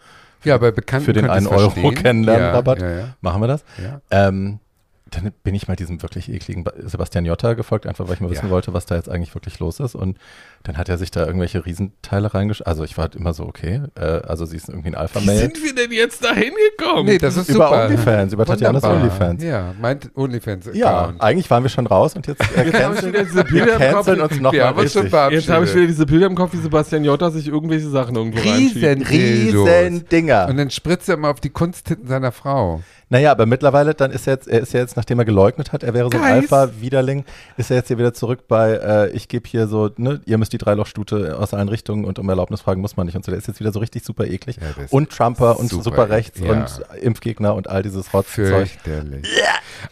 Ja, 0.44 0.58
bei 0.58 0.70
Bekannten 0.70 1.04
Für 1.06 1.12
den 1.12 1.28
einen 1.28 1.48
Euro 1.48 1.70
ja, 2.78 3.14
machen 3.20 3.40
wir 3.40 3.48
das. 3.48 3.64
Ähm, 4.12 4.60
dann 5.14 5.30
bin 5.44 5.54
ich 5.54 5.68
mal 5.68 5.76
diesem 5.76 6.02
wirklich 6.02 6.30
ekligen 6.32 6.64
Ba- 6.64 6.72
Sebastian 6.78 7.24
Jotta 7.24 7.54
gefolgt, 7.54 7.86
einfach 7.86 8.06
weil 8.08 8.14
ich 8.14 8.20
mal 8.20 8.30
wissen 8.30 8.46
Ja. 8.46 8.50
wollte, 8.50 8.72
was 8.72 8.86
da 8.86 8.96
jetzt 8.96 9.08
eigentlich 9.08 9.34
wirklich 9.34 9.58
los 9.58 9.78
ist. 9.80 9.94
Und 9.94 10.18
dann 10.62 10.76
hat 10.78 10.88
er 10.88 10.98
sich 10.98 11.10
da 11.10 11.26
irgendwelche 11.26 11.64
Riesenteile 11.66 12.32
reingesch... 12.34 12.62
Also 12.64 12.84
ich 12.84 12.96
war 12.96 13.02
halt 13.04 13.14
immer 13.16 13.32
so, 13.34 13.44
okay, 13.44 13.82
äh, 13.94 14.00
also 14.00 14.44
sie 14.46 14.56
ist 14.56 14.68
irgendwie 14.68 14.88
ein 14.88 14.92
Wie 14.94 14.96
Alpha-Mail. 14.96 15.38
sind 15.38 15.62
wir 15.62 15.74
denn 15.74 15.92
jetzt 15.92 16.24
da 16.24 16.32
hingekommen? 16.34 17.06
Nee, 17.06 17.18
das 17.18 17.36
ist 17.36 17.48
Über 17.50 17.66
super. 17.68 17.84
OnlyFans, 17.86 18.32
über 18.32 18.46
Tatjanas 18.46 18.82
Wunderbar. 18.82 19.02
OnlyFans. 19.04 19.42
Ja, 19.44 19.74
meint 19.80 20.10
OnlyFans. 20.14 20.70
Ja, 20.72 21.12
eigentlich 21.18 21.50
waren 21.50 21.62
wir 21.62 21.70
schon 21.70 21.86
raus 21.86 22.14
und 22.16 22.26
jetzt 22.26 22.40
äh, 22.56 22.64
Jetzt 22.64 22.74
habe 22.82 22.94
ich 22.94 23.00
canceln, 23.00 23.12
wieder 23.12 23.24
diese 23.24 23.36
wir 23.36 23.44
Bilder 23.44 23.72
im 23.74 23.78
Kopf. 23.78 24.06
canceln 24.06 24.20
uns 24.20 24.32
Wir 24.34 24.40
nochmal 24.42 24.60
haben 24.62 24.78
richtig. 24.78 25.02
Jetzt 25.30 25.48
habe 25.50 25.64
ich 25.64 25.74
wieder 25.74 25.86
diese 25.86 26.06
Bilder 26.06 26.26
im 26.26 26.34
Kopf, 26.34 26.52
wie 26.52 26.58
Sebastian 26.58 27.04
Jotta 27.04 27.30
sich 27.30 27.48
irgendwelche 27.48 27.88
Sachen 27.88 28.16
irgendwo. 28.16 28.40
Riesen. 28.40 29.02
Riesen 29.02 30.08
Dinger. 30.08 30.46
Und 30.48 30.56
dann 30.56 30.70
spritzt 30.70 31.08
er 31.08 31.16
immer 31.16 31.28
auf 31.30 31.40
die 31.40 31.50
Kunsttitten 31.50 32.06
seiner 32.08 32.32
Frau. 32.32 32.80
Naja, 33.12 33.30
aber 33.30 33.44
mittlerweile, 33.44 33.92
dann 33.92 34.10
ist 34.10 34.26
er 34.26 34.32
jetzt, 34.32 34.48
er 34.48 34.60
ist 34.60 34.72
ja 34.72 34.80
jetzt, 34.80 34.96
nachdem 34.96 35.18
er 35.18 35.26
geleugnet 35.26 35.72
hat, 35.72 35.82
er 35.82 35.92
wäre 35.92 36.08
so 36.10 36.16
ein. 36.16 36.32
Alpha-Widerling, 36.32 37.26
ist 37.58 37.70
er 37.70 37.76
jetzt 37.76 37.88
hier 37.88 37.98
wieder 37.98 38.14
zurück 38.14 38.48
bei, 38.48 38.70
äh, 38.72 39.10
ich 39.10 39.28
gebe 39.28 39.46
hier 39.46 39.66
so, 39.66 39.90
ne, 39.98 40.22
ihr 40.24 40.38
müsst 40.38 40.54
die 40.54 40.58
Dreilochstute 40.58 41.38
aus 41.38 41.52
allen 41.52 41.68
Richtungen 41.68 42.06
und 42.06 42.18
um 42.18 42.26
Erlaubnis 42.30 42.62
fragen 42.62 42.80
muss 42.80 42.96
man 42.96 43.04
nicht 43.04 43.14
und 43.14 43.22
so. 43.22 43.30
Der 43.30 43.38
ist 43.38 43.48
jetzt 43.48 43.60
wieder 43.60 43.70
so 43.70 43.80
richtig 43.80 44.02
super 44.02 44.24
eklig. 44.24 44.56
Ja, 44.56 44.86
und 44.88 45.10
Trumper 45.10 45.60
und 45.60 45.68
super 45.68 45.82
super, 45.82 46.08
rechts 46.08 46.40
ja. 46.40 46.52
und 46.52 46.80
Impfgegner 47.02 47.54
und 47.54 47.68
all 47.68 47.82
dieses 47.82 48.14
Rotzzeug. 48.14 48.68
Fürchterlich. 48.68 49.26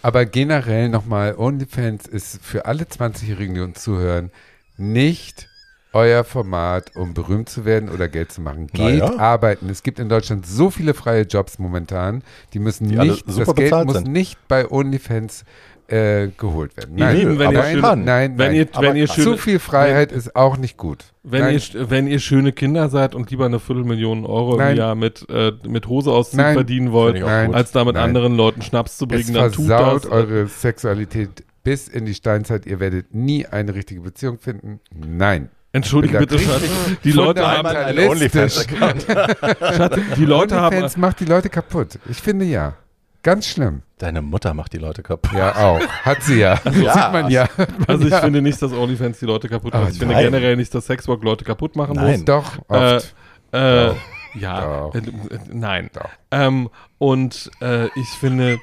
Aber 0.01 0.25
generell 0.25 0.89
nochmal, 0.89 1.35
OnlyFans 1.37 2.07
ist 2.07 2.43
für 2.43 2.65
alle 2.65 2.85
20-Jährigen, 2.85 3.55
die 3.55 3.61
uns 3.61 3.83
zuhören, 3.83 4.31
nicht 4.79 5.50
euer 5.93 6.25
Format, 6.25 6.95
um 6.97 7.15
berühmt 7.15 7.49
zu 7.49 7.65
werden 7.65 7.89
oder 7.89 8.09
Geld 8.09 8.31
zu 8.33 8.41
machen. 8.41 8.69
Geht 8.69 8.99
ja. 9.01 9.19
arbeiten. 9.19 9.69
Es 9.69 9.83
gibt 9.83 9.99
in 9.99 10.09
Deutschland 10.09 10.47
so 10.47 10.71
viele 10.71 10.95
freie 10.95 11.23
Jobs 11.23 11.59
momentan, 11.59 12.23
die 12.53 12.59
müssen 12.61 12.89
Die 12.89 12.97
nicht, 12.97 13.25
super 13.31 13.55
das 13.55 13.71
Geld 13.71 13.87
muss 13.87 13.95
sind. 13.97 14.09
nicht 14.13 14.39
bei 14.49 14.71
OnlyFans 14.71 15.45
äh, 15.89 16.29
geholt 16.39 16.77
werden. 16.77 16.95
Nein, 16.95 17.17
Lieben, 17.17 17.39
wenn 17.41 17.49
aber 17.49 17.57
ihr 17.57 17.63
nein, 17.83 17.97
schön- 17.97 18.05
nein, 18.05 18.39
Wenn 18.39 18.47
nein. 18.47 18.55
ihr, 18.55 18.69
aber 18.73 18.87
wenn 18.87 18.97
ihr 18.97 19.09
schöne, 19.09 19.25
Zu 19.25 19.37
viel 19.37 19.59
Freiheit 19.59 20.13
ist 20.13 20.37
auch 20.37 20.57
nicht 20.57 20.77
gut. 20.77 21.07
wenn 21.25 21.41
Nein. 21.41 21.61
ihr, 21.75 21.91
wenn 21.91 22.07
ihr 22.07 22.21
schöne 22.21 22.53
Kinder 22.53 22.89
seid 22.89 23.17
und 23.17 23.29
lieber 23.33 23.47
eine 23.47 23.59
Viertelmillion 23.59 24.25
Euro 24.25 24.57
Nein. 24.57 24.73
im 24.73 24.77
Jahr 24.79 24.95
mit, 24.95 25.27
äh, 25.29 25.51
mit 25.67 25.89
Hose 25.89 26.13
ausziehen 26.13 26.53
verdienen 26.53 26.93
wollt, 26.93 27.21
als 27.21 27.73
damit 27.73 27.95
Nein. 27.97 28.05
anderen 28.05 28.37
Leuten 28.37 28.63
Schnaps 28.63 28.99
zu 28.99 29.07
es 29.07 29.09
bringen, 29.09 29.35
dann 29.35 29.51
tut 29.51 29.69
das. 29.69 29.81
versaut 29.81 30.07
eure 30.13 30.47
Sexualität 30.47 31.43
bis 31.65 31.89
in 31.89 32.05
die 32.07 32.15
Steinzeit. 32.15 32.67
Ihr 32.67 32.79
werdet 32.79 33.13
nie 33.13 33.47
eine 33.47 33.75
richtige 33.75 34.01
Beziehung 34.03 34.39
finden. 34.39 34.79
Nein. 34.95 35.49
Entschuldige 35.73 36.19
bitte, 36.19 36.39
Schatz. 36.39 36.63
Die 37.05 37.13
Leute 37.13 37.47
haben, 37.47 37.67
fundamentalistisch. 37.69 38.67
Schatz, 39.77 39.97
die 40.17 40.25
Leute 40.25 40.57
haben, 40.57 40.75
OnlyFans 40.77 40.97
macht 40.97 41.21
die 41.21 41.25
Leute 41.27 41.49
kaputt. 41.49 41.99
Ich 42.09 42.21
finde 42.21 42.45
ja. 42.45 42.75
Ganz 43.23 43.47
schlimm. 43.47 43.83
Deine 43.99 44.23
Mutter 44.23 44.55
macht 44.55 44.73
die 44.73 44.79
Leute 44.79 45.03
kaputt. 45.03 45.33
Ja, 45.37 45.55
auch. 45.57 45.81
Hat 45.87 46.23
sie 46.23 46.39
ja. 46.41 46.59
Ja. 46.73 46.95
Sieht 46.95 47.13
man 47.13 47.31
ja. 47.31 47.49
also 47.87 48.05
ich 48.07 48.11
ja. 48.11 48.21
finde 48.21 48.41
nicht, 48.41 48.61
dass 48.63 48.73
OnlyFans 48.73 49.19
die 49.19 49.27
Leute 49.27 49.49
kaputt 49.49 49.75
macht. 49.75 49.85
Ah, 49.85 49.89
ich 49.91 49.99
finde 49.99 50.15
nein. 50.15 50.25
generell 50.25 50.57
nicht, 50.57 50.75
dass 50.75 50.87
Sexwork 50.87 51.23
Leute 51.23 51.45
kaputt 51.45 51.77
machen 51.77 51.97
Nein. 51.97 52.13
muss. 52.13 52.25
Doch, 52.25 52.57
Äh, 52.71 52.97
oft. 52.97 53.15
Äh, 53.53 53.87
Doch. 53.87 53.97
ja, 54.35 54.61
Doch. 54.63 54.95
äh, 54.95 54.99
äh, 54.99 55.39
nein. 55.53 55.91
Doch. 55.93 56.09
Ähm, 56.31 56.71
und 56.99 57.51
äh, 57.61 57.87
ich 57.95 58.09
finde, 58.19 58.59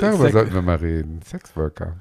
Darüber 0.00 0.18
Sex- 0.18 0.32
sollten 0.32 0.54
wir 0.54 0.62
mal 0.62 0.76
reden. 0.76 1.20
Sexworker. 1.28 1.96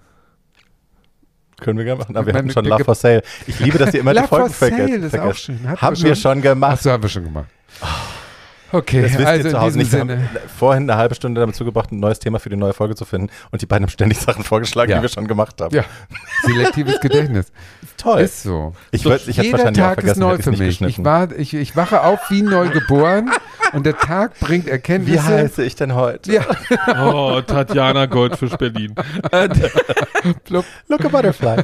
Können 1.64 1.77
wir 1.77 1.85
gerne 1.85 1.99
machen. 1.99 2.15
Aber 2.15 2.27
wir 2.27 2.34
hatten 2.34 2.52
schon 2.52 2.65
Love 2.65 2.84
for 2.84 2.95
Sale. 2.95 3.23
Ich 3.48 3.60
liebe, 3.60 3.77
dass 3.77 3.94
ihr 3.94 4.02
immer 4.02 4.14
die 4.14 4.19
Love 4.19 4.27
for 4.27 4.49
Folgen 4.49 4.77
Sale 4.77 4.90
vergesst. 4.90 5.14
ist 5.15 5.19
auch 5.19 5.35
schön. 5.35 5.60
Hatten 5.68 5.81
Haben 5.81 6.03
wir 6.03 6.15
schon 6.15 6.41
gemacht. 6.41 6.73
Achso, 6.73 6.91
haben 6.91 7.03
wir 7.03 7.10
schon 7.10 7.23
gemacht. 7.23 7.48
Okay, 8.73 9.03
Das 9.03 9.13
wisst 9.13 9.25
also 9.25 9.43
ihr 9.47 9.51
zu 9.51 9.55
in 9.57 9.61
Hause 9.61 9.77
nicht. 9.77 9.91
Wir 9.91 9.99
haben 9.99 10.09
Sinne. 10.09 10.29
vorhin 10.57 10.89
eine 10.89 10.97
halbe 10.99 11.13
Stunde 11.15 11.39
damit 11.39 11.55
zugebracht, 11.55 11.91
ein 11.91 11.99
neues 11.99 12.19
Thema 12.19 12.39
für 12.39 12.49
die 12.49 12.55
neue 12.55 12.73
Folge 12.73 12.95
zu 12.95 13.05
finden. 13.05 13.29
Und 13.51 13.61
die 13.61 13.65
beiden 13.67 13.85
haben 13.85 13.91
ständig 13.91 14.17
Sachen 14.19 14.43
vorgeschlagen, 14.43 14.89
Ja. 14.91 14.97
die 14.97 15.03
wir 15.03 15.09
schon 15.09 15.27
gemacht 15.27 15.61
haben. 15.61 15.75
Ja, 15.75 15.83
selektives 16.43 16.99
Gedächtnis. 16.99 17.51
Toll. 17.97 18.21
Ist 18.21 18.43
so. 18.43 18.73
ich 18.91 19.03
würd- 19.05 19.27
ich 19.29 19.37
Jeder 19.37 19.59
wahrscheinlich 19.59 19.83
auch 19.83 19.87
Tag 19.89 19.97
ist 19.99 20.03
vergessen, 20.17 20.19
neu 20.19 20.37
für 20.39 20.51
mich. 20.51 20.81
Ich, 20.81 21.03
war, 21.05 21.31
ich, 21.31 21.53
ich 21.53 21.75
wache 21.75 22.01
auf 22.01 22.19
wie 22.31 22.41
neu 22.41 22.67
geboren 22.69 23.31
und 23.73 23.85
der 23.85 23.95
Tag 23.97 24.39
bringt 24.39 24.65
Wie 24.65 24.71
Erkenntnisse. 24.71 25.23
heiße 25.23 25.63
ich 25.63 25.75
denn 25.75 25.93
heute? 25.95 26.33
Ja, 26.33 26.41
Oh, 27.03 27.39
Tatjana 27.41 28.07
Goldfisch 28.07 28.55
Berlin. 28.57 28.95
Look 30.49 30.65
a 31.05 31.07
butterfly. 31.09 31.61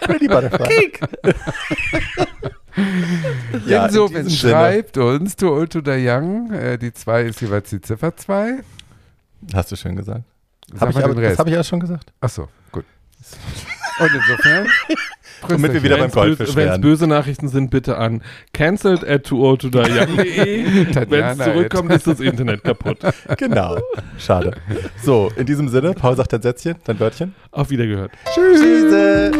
Pretty 0.00 0.28
butterfly. 0.28 0.92
Ja, 3.66 3.82
in 3.82 3.88
Insofern 3.88 4.28
Sinne- 4.28 4.52
schreibt 4.52 4.96
uns 4.98 5.36
to 5.36 5.48
old 5.54 5.72
to 5.72 5.80
the 5.84 5.90
young. 5.92 6.52
Äh, 6.52 6.78
die 6.78 6.92
2 6.92 7.22
ist 7.24 7.40
jeweils 7.40 7.70
die 7.70 7.80
Ziffer 7.80 8.16
2. 8.16 8.60
Hast 9.54 9.72
du 9.72 9.76
schön 9.76 9.96
gesagt. 9.96 10.22
Sag 10.72 10.80
Hab 10.80 10.90
ich 10.90 10.96
aber, 10.96 11.08
den 11.14 11.22
das 11.22 11.30
Rest. 11.30 11.38
habe 11.40 11.50
ich 11.50 11.56
ja 11.56 11.64
schon 11.64 11.80
gesagt. 11.80 12.12
Achso, 12.20 12.48
gut. 12.70 12.84
Und 14.00 14.10
insofern. 14.14 14.66
Womit 15.48 15.72
wir 15.72 15.82
wieder 15.82 15.96
beim 15.96 16.04
Wenn's 16.04 16.14
böse, 16.14 16.26
Goldfisch 16.36 16.54
wenn's 16.56 16.68
wären. 16.70 16.80
böse 16.82 17.06
Nachrichten 17.08 17.48
sind, 17.48 17.70
bitte 17.70 17.98
an 17.98 18.22
cancelled 18.52 19.04
at 19.04 19.24
tooldtoyoung.de. 19.24 20.64
Wenn 21.10 21.24
es 21.24 21.38
zurückkommt, 21.38 21.90
ist 21.92 22.06
das 22.06 22.20
Internet 22.20 22.62
kaputt. 22.62 22.98
Genau. 23.38 23.76
Schade. 24.18 24.52
So, 25.02 25.32
in 25.36 25.44
diesem 25.46 25.68
Sinne, 25.68 25.94
Paul 25.94 26.14
sagt 26.16 26.32
dein 26.32 26.42
Sätzchen, 26.42 26.76
dein 26.84 27.00
Wörtchen. 27.00 27.34
Auf 27.50 27.70
Wiedergehört. 27.70 28.12
Tschüss. 28.32 29.32